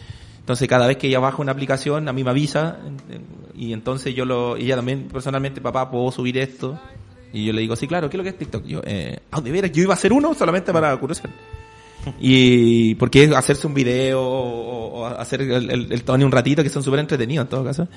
Entonces 0.47 0.69
cada 0.69 0.87
vez 0.87 0.97
que 0.97 1.09
ella 1.09 1.19
baja 1.19 1.43
una 1.43 1.51
aplicación, 1.51 2.09
a 2.09 2.13
mí 2.13 2.23
me 2.23 2.31
avisa, 2.31 2.79
y 3.53 3.73
entonces 3.73 4.15
yo 4.15 4.25
lo, 4.25 4.57
ella 4.57 4.77
también 4.77 5.09
personalmente, 5.13 5.61
papá, 5.61 5.91
¿puedo 5.91 6.13
subir 6.13 6.39
esto? 6.39 6.79
Y 7.33 7.47
yo 7.47 7.53
le 7.53 7.63
digo, 7.63 7.75
sí, 7.75 7.89
claro, 7.89 8.09
¿qué 8.09 8.17
es 8.17 8.19
lo 8.19 8.23
que 8.23 8.29
es 8.29 8.39
TikTok? 8.39 8.65
Yo, 8.65 8.81
eh, 8.85 9.19
ah, 9.33 9.41
de 9.41 9.51
veras, 9.51 9.73
yo 9.73 9.83
iba 9.83 9.95
a 9.95 9.97
hacer 9.97 10.13
uno 10.13 10.35
solamente 10.35 10.73
para 10.73 10.97
curiosidad. 10.99 11.31
Y 12.21 12.95
porque 12.95 13.29
hacerse 13.35 13.67
un 13.67 13.75
video 13.75 14.23
o, 14.23 15.05
hacer 15.07 15.43
el, 15.43 15.93
el, 15.93 16.25
un 16.25 16.31
ratito, 16.31 16.63
que 16.63 16.69
son 16.69 16.85
súper 16.85 17.01
entretenidos 17.01 17.47
en 17.47 17.51
todo 17.51 17.65
caso. 17.65 17.89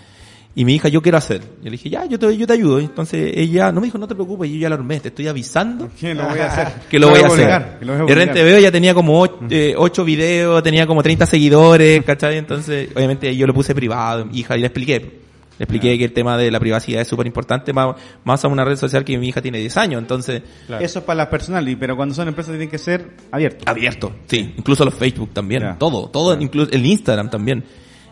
Y 0.55 0.65
mi 0.65 0.75
hija, 0.75 0.89
yo 0.89 1.01
quiero 1.01 1.17
hacer. 1.17 1.41
Yo 1.41 1.65
le 1.65 1.71
dije, 1.71 1.89
ya, 1.89 2.05
yo 2.05 2.17
te, 2.17 2.35
yo 2.35 2.47
te 2.47 2.53
ayudo. 2.53 2.79
Entonces 2.79 3.33
ella 3.35 3.71
no 3.71 3.81
me 3.81 3.87
dijo, 3.87 3.97
no 3.97 4.07
te 4.07 4.15
preocupes, 4.15 4.49
yo 4.49 4.57
ya 4.57 4.69
lo 4.69 4.75
armé, 4.75 4.99
te 4.99 5.09
estoy 5.09 5.27
avisando 5.27 5.89
¿Qué 5.99 6.13
lo 6.13 6.27
voy 6.27 6.39
a 6.39 6.47
hacer? 6.47 6.67
que 6.89 6.99
lo 6.99 7.09
voy 7.09 7.19
a 7.19 7.27
hacer. 7.27 7.77
que 7.79 7.85
lo 7.85 7.93
voy 7.93 8.01
a 8.01 8.05
De 8.05 8.15
repente 8.15 8.43
veo, 8.43 8.59
ya 8.59 8.71
tenía 8.71 8.93
como 8.93 9.21
ocho, 9.21 9.39
eh, 9.49 9.75
ocho 9.77 10.03
videos, 10.03 10.61
tenía 10.63 10.87
como 10.87 11.03
30 11.03 11.25
seguidores, 11.25 12.03
¿cachai? 12.03 12.37
Entonces, 12.37 12.89
obviamente 12.95 13.35
yo 13.35 13.45
lo 13.45 13.53
puse 13.53 13.75
privado, 13.75 14.27
hija, 14.33 14.57
y 14.57 14.61
le 14.61 14.67
expliqué. 14.67 15.19
Le 15.59 15.65
expliqué 15.65 15.97
que 15.97 16.05
el 16.05 16.13
tema 16.13 16.37
de 16.37 16.49
la 16.49 16.59
privacidad 16.59 17.01
es 17.01 17.07
súper 17.07 17.27
importante, 17.27 17.73
más, 17.73 17.95
más 18.23 18.45
a 18.45 18.47
una 18.47 18.63
red 18.63 18.77
social 18.77 19.03
que 19.03 19.17
mi 19.17 19.27
hija 19.27 19.41
tiene 19.41 19.59
10 19.59 19.75
años, 19.75 20.01
entonces, 20.01 20.41
Eso 20.79 20.99
es 20.99 21.05
para 21.05 21.17
las 21.17 21.27
personales, 21.27 21.75
pero 21.77 21.97
cuando 21.97 22.15
son 22.15 22.29
empresas 22.29 22.51
tienen 22.51 22.69
que 22.69 22.77
ser 22.77 23.11
abiertos. 23.29 23.67
abierto. 23.67 24.15
Sí, 24.27 24.53
incluso 24.57 24.85
los 24.85 24.93
Facebook 24.93 25.31
también, 25.33 25.75
todo, 25.77 26.07
todo, 26.07 26.39
incluso 26.39 26.71
el 26.71 26.85
Instagram 26.85 27.29
también. 27.29 27.65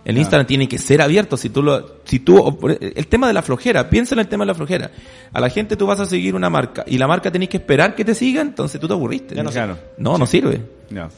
El 0.08 0.18
Instagram 0.18 0.48
tiene 0.48 0.68
que 0.70 0.78
ser 0.78 1.02
abierto. 1.02 1.36
Si 1.38 1.50
tú 1.50 1.62
lo, 1.62 1.98
si 2.06 2.20
tú, 2.20 2.58
el 2.80 3.08
tema 3.08 3.28
de 3.28 3.34
la 3.34 3.42
flojera, 3.42 3.90
piensa 3.90 4.16
en 4.16 4.20
el 4.20 4.28
tema 4.28 4.44
de 4.46 4.48
la 4.48 4.56
flojera. 4.56 4.90
A 5.34 5.40
la 5.42 5.50
gente 5.50 5.76
tú 5.76 5.86
vas 5.86 6.00
a 6.00 6.06
seguir 6.06 6.34
una 6.34 6.50
marca 6.50 6.84
y 6.88 6.98
la 6.98 7.08
marca 7.08 7.30
tenés 7.30 7.50
que 7.50 7.58
esperar 7.58 7.94
que 7.94 8.06
te 8.06 8.16
siga, 8.16 8.42
entonces 8.42 8.80
tú 8.80 8.88
te 8.88 8.94
aburriste. 8.94 9.36
Ya 9.36 9.44
no 9.44 9.50
Claro. 9.52 9.78
no, 9.98 10.18
no 10.18 10.26
sirve. 10.26 10.62
Ya. 10.90 11.10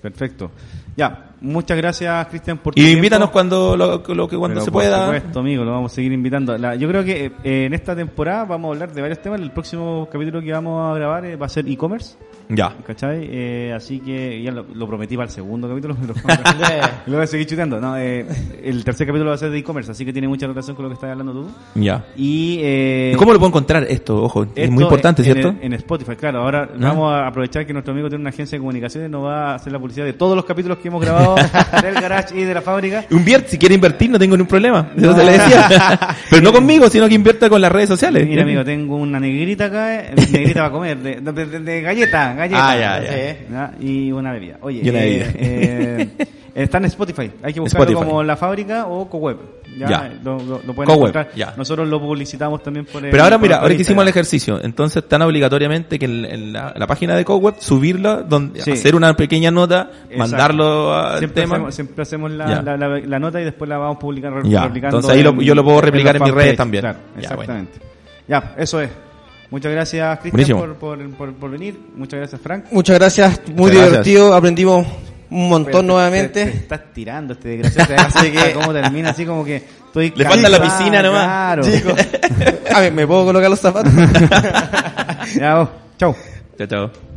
Perfecto. 0.00 0.50
Ya, 0.96 1.30
muchas 1.40 1.76
gracias, 1.76 2.26
Cristian, 2.28 2.58
por 2.58 2.74
tu 2.74 2.80
Y 2.80 2.84
tiempo. 2.84 2.98
invítanos 2.98 3.30
cuando 3.30 3.76
lo, 3.76 3.98
lo 4.14 4.28
que 4.28 4.36
cuando 4.36 4.54
Pero 4.56 4.64
se 4.64 4.70
por 4.70 4.82
pueda. 4.82 5.04
supuesto, 5.06 5.40
amigo, 5.40 5.64
lo 5.64 5.72
vamos 5.72 5.92
a 5.92 5.94
seguir 5.94 6.12
invitando. 6.12 6.56
La- 6.56 6.74
yo 6.74 6.88
creo 6.88 7.04
que 7.04 7.32
eh, 7.44 7.64
en 7.66 7.74
esta 7.74 7.94
temporada 7.94 8.44
vamos 8.44 8.68
a 8.70 8.72
hablar 8.74 8.92
de 8.94 9.00
varios 9.00 9.20
temas. 9.20 9.40
El 9.40 9.50
próximo 9.50 10.08
capítulo 10.10 10.40
que 10.40 10.52
vamos 10.52 10.90
a 10.90 10.94
grabar 10.98 11.24
eh, 11.26 11.36
va 11.36 11.46
a 11.46 11.48
ser 11.48 11.68
e-commerce. 11.68 12.16
Ya. 12.50 12.74
¿Cachai? 12.86 13.28
Eh, 13.30 13.72
así 13.74 14.00
que 14.00 14.42
ya 14.42 14.50
lo, 14.50 14.66
lo 14.74 14.86
prometí 14.86 15.16
para 15.16 15.26
el 15.28 15.32
segundo 15.32 15.68
capítulo, 15.68 15.96
pero 16.00 16.14
lo 17.06 17.14
voy 17.14 17.22
a 17.24 17.26
seguir 17.26 17.46
chuteando. 17.46 17.80
No, 17.80 17.96
eh, 17.96 18.26
el 18.62 18.84
tercer 18.84 19.06
capítulo 19.06 19.30
va 19.30 19.36
a 19.36 19.38
ser 19.38 19.50
de 19.50 19.58
e-commerce, 19.58 19.90
así 19.92 20.04
que 20.04 20.12
tiene 20.12 20.28
mucha 20.28 20.46
relación 20.46 20.74
con 20.76 20.82
lo 20.84 20.88
que 20.90 20.94
estás 20.94 21.10
hablando 21.10 21.32
tú. 21.32 21.48
Ya. 21.76 22.04
Y, 22.16 22.58
eh, 22.62 23.12
¿Y 23.14 23.16
cómo 23.16 23.32
lo 23.32 23.38
puedo 23.38 23.48
encontrar 23.48 23.84
esto? 23.88 24.22
Ojo, 24.22 24.42
es 24.42 24.48
esto 24.56 24.72
muy 24.72 24.82
importante, 24.84 25.22
en- 25.22 25.32
¿cierto? 25.32 25.54
En, 25.60 25.72
Spotify, 25.74 26.16
claro. 26.16 26.42
Ahora 26.42 26.68
Ah. 26.72 26.76
vamos 26.78 27.12
a 27.12 27.26
aprovechar 27.28 27.64
que 27.66 27.72
nuestro 27.72 27.92
amigo 27.92 28.08
tiene 28.08 28.20
una 28.22 28.30
agencia 28.30 28.56
de 28.56 28.60
comunicaciones 28.60 29.08
nos 29.10 29.24
va 29.24 29.52
a 29.52 29.54
hacer 29.54 29.72
la 29.72 29.78
publicidad 29.78 30.04
de 30.06 30.12
todos 30.14 30.34
los 30.36 30.44
capítulos 30.44 30.78
que 30.78 30.88
hemos 30.88 31.00
grabado 31.00 31.36
del 31.82 31.94
garage 31.94 32.38
y 32.38 32.42
de 32.44 32.54
la 32.54 32.62
fábrica. 32.62 33.04
Invierte, 33.10 33.50
si 33.50 33.58
quiere 33.58 33.74
invertir 33.76 34.10
no 34.10 34.18
tengo 34.18 34.36
ningún 34.36 34.48
problema. 34.48 34.90
Eso 34.96 35.14
se 35.14 35.24
le 35.24 35.32
decía. 35.32 35.68
Pero 36.28 36.42
no 36.42 36.52
conmigo, 36.52 36.88
sino 36.90 37.08
que 37.08 37.14
invierta 37.14 37.48
con 37.48 37.60
las 37.60 37.70
redes 37.70 37.88
sociales. 37.88 38.26
Mira, 38.26 38.42
amigo, 38.42 38.64
tengo 38.64 38.96
una 38.96 39.20
negrita 39.20 39.66
acá, 39.66 39.94
eh, 40.00 40.14
negrita 40.32 40.60
para 40.60 40.70
comer, 40.72 40.98
de, 40.98 41.20
de, 41.20 41.32
de- 41.46 41.60
de 41.60 41.80
galleta, 41.82 42.34
galleta. 42.40 42.70
Ah, 42.70 42.76
ya, 42.76 43.02
ya. 43.04 43.36
¿ya? 43.50 43.72
Y 43.80 44.12
una 44.12 44.32
bebida. 44.32 44.56
Oye, 44.60 44.80
Y 44.84 44.88
una 44.90 44.98
eh, 45.04 45.18
bebida. 45.18 45.32
eh, 45.38 46.08
está 46.54 46.78
en 46.78 46.84
Spotify. 46.86 47.30
Hay 47.42 47.52
que 47.54 47.60
buscarlo 47.60 47.84
Spotify. 47.86 48.08
como 48.10 48.22
La 48.22 48.36
Fábrica 48.36 48.86
o 48.86 49.08
CoWeb. 49.08 49.36
Ya, 49.78 49.88
Ya. 49.88 50.12
Lo, 50.24 50.36
lo- 50.38 50.60
lo 50.66 50.74
pueden 50.74 50.86
CoWeb, 50.92 50.98
encontrar. 51.10 51.30
ya. 51.36 51.54
Nosotros 51.56 51.86
lo 51.88 52.00
publicitamos 52.00 52.60
también 52.62 52.86
por 52.86 53.04
el- 53.04 53.10
Pero 53.12 53.22
ahora 53.22 53.36
por 53.38 53.42
mira, 53.46 53.58
ahora 53.58 53.74
que 53.76 53.82
hicimos 53.82 54.02
el 54.02 54.08
ejercicio, 54.08 54.58
entonces 54.62 55.02
están 55.04 55.22
obligatoriamente 55.22 55.96
que 55.98 56.06
en, 56.06 56.24
en 56.24 56.52
la, 56.52 56.74
la 56.76 56.86
página 56.88 57.14
de 57.14 57.24
CoWeb 57.24 57.54
subirla, 57.60 58.16
donde, 58.22 58.60
Sí. 58.62 58.72
hacer 58.72 58.96
una 58.96 59.14
pequeña 59.14 59.50
nota, 59.52 59.90
Exacto. 60.10 60.18
mandarlo 60.18 60.92
al 60.94 61.18
Siempre 61.18 61.42
tema. 61.42 61.54
hacemos, 61.54 61.74
siempre 61.74 62.02
hacemos 62.02 62.30
la, 62.32 62.62
la, 62.62 62.76
la- 62.76 63.18
nota 63.20 63.40
y 63.40 63.44
después 63.44 63.68
la 63.68 63.78
vamos 63.78 63.96
a 63.96 64.00
publicar. 64.00 64.32
Ya, 64.44 64.64
replicando 64.64 64.96
entonces 64.98 65.18
ahí 65.24 65.26
en- 65.26 65.40
yo 65.40 65.54
lo 65.54 65.62
puedo 65.64 65.80
replicar 65.82 66.16
en 66.16 66.22
mis 66.24 66.34
redes 66.34 66.56
también. 66.56 66.80
Claro, 66.82 66.98
Ya, 67.14 67.20
exactamente. 67.20 67.78
Ya, 68.26 68.54
eso 68.58 68.80
es. 68.80 68.90
Muchas 69.50 69.72
gracias, 69.72 70.18
Cristian, 70.20 70.58
por, 70.58 70.74
por, 70.76 71.10
por, 71.10 71.34
por 71.34 71.50
venir. 71.50 71.78
Muchas 71.96 72.18
gracias, 72.18 72.40
Frank. 72.40 72.66
Muchas 72.70 72.98
gracias, 72.98 73.40
muy 73.48 73.54
Muchas 73.56 73.74
gracias. 73.76 73.90
divertido, 73.90 74.34
aprendimos 74.34 74.86
un 75.30 75.48
montón 75.48 75.72
Pero 75.72 75.82
nuevamente. 75.82 76.44
Te, 76.44 76.50
te 76.50 76.56
estás 76.58 76.80
tirando 76.92 77.32
este 77.34 77.56
desgraciado. 77.56 78.08
Así 78.08 78.30
que 78.30 78.52
cómo 78.54 78.72
termina 78.72 79.10
así 79.10 79.24
como 79.24 79.44
que 79.44 79.56
estoy 79.56 80.12
Le 80.14 80.24
falta 80.24 80.48
la 80.48 80.60
piscina 80.62 81.02
nomás. 81.02 81.24
Claro. 81.24 81.62
A 82.74 82.80
ver, 82.80 82.92
¿me 82.92 83.06
puedo 83.06 83.24
colocar 83.26 83.50
los 83.50 83.60
zapatos? 83.60 83.92
ya. 85.36 85.68
Chau. 85.98 86.16
Chao, 86.58 86.66
chao. 86.66 87.09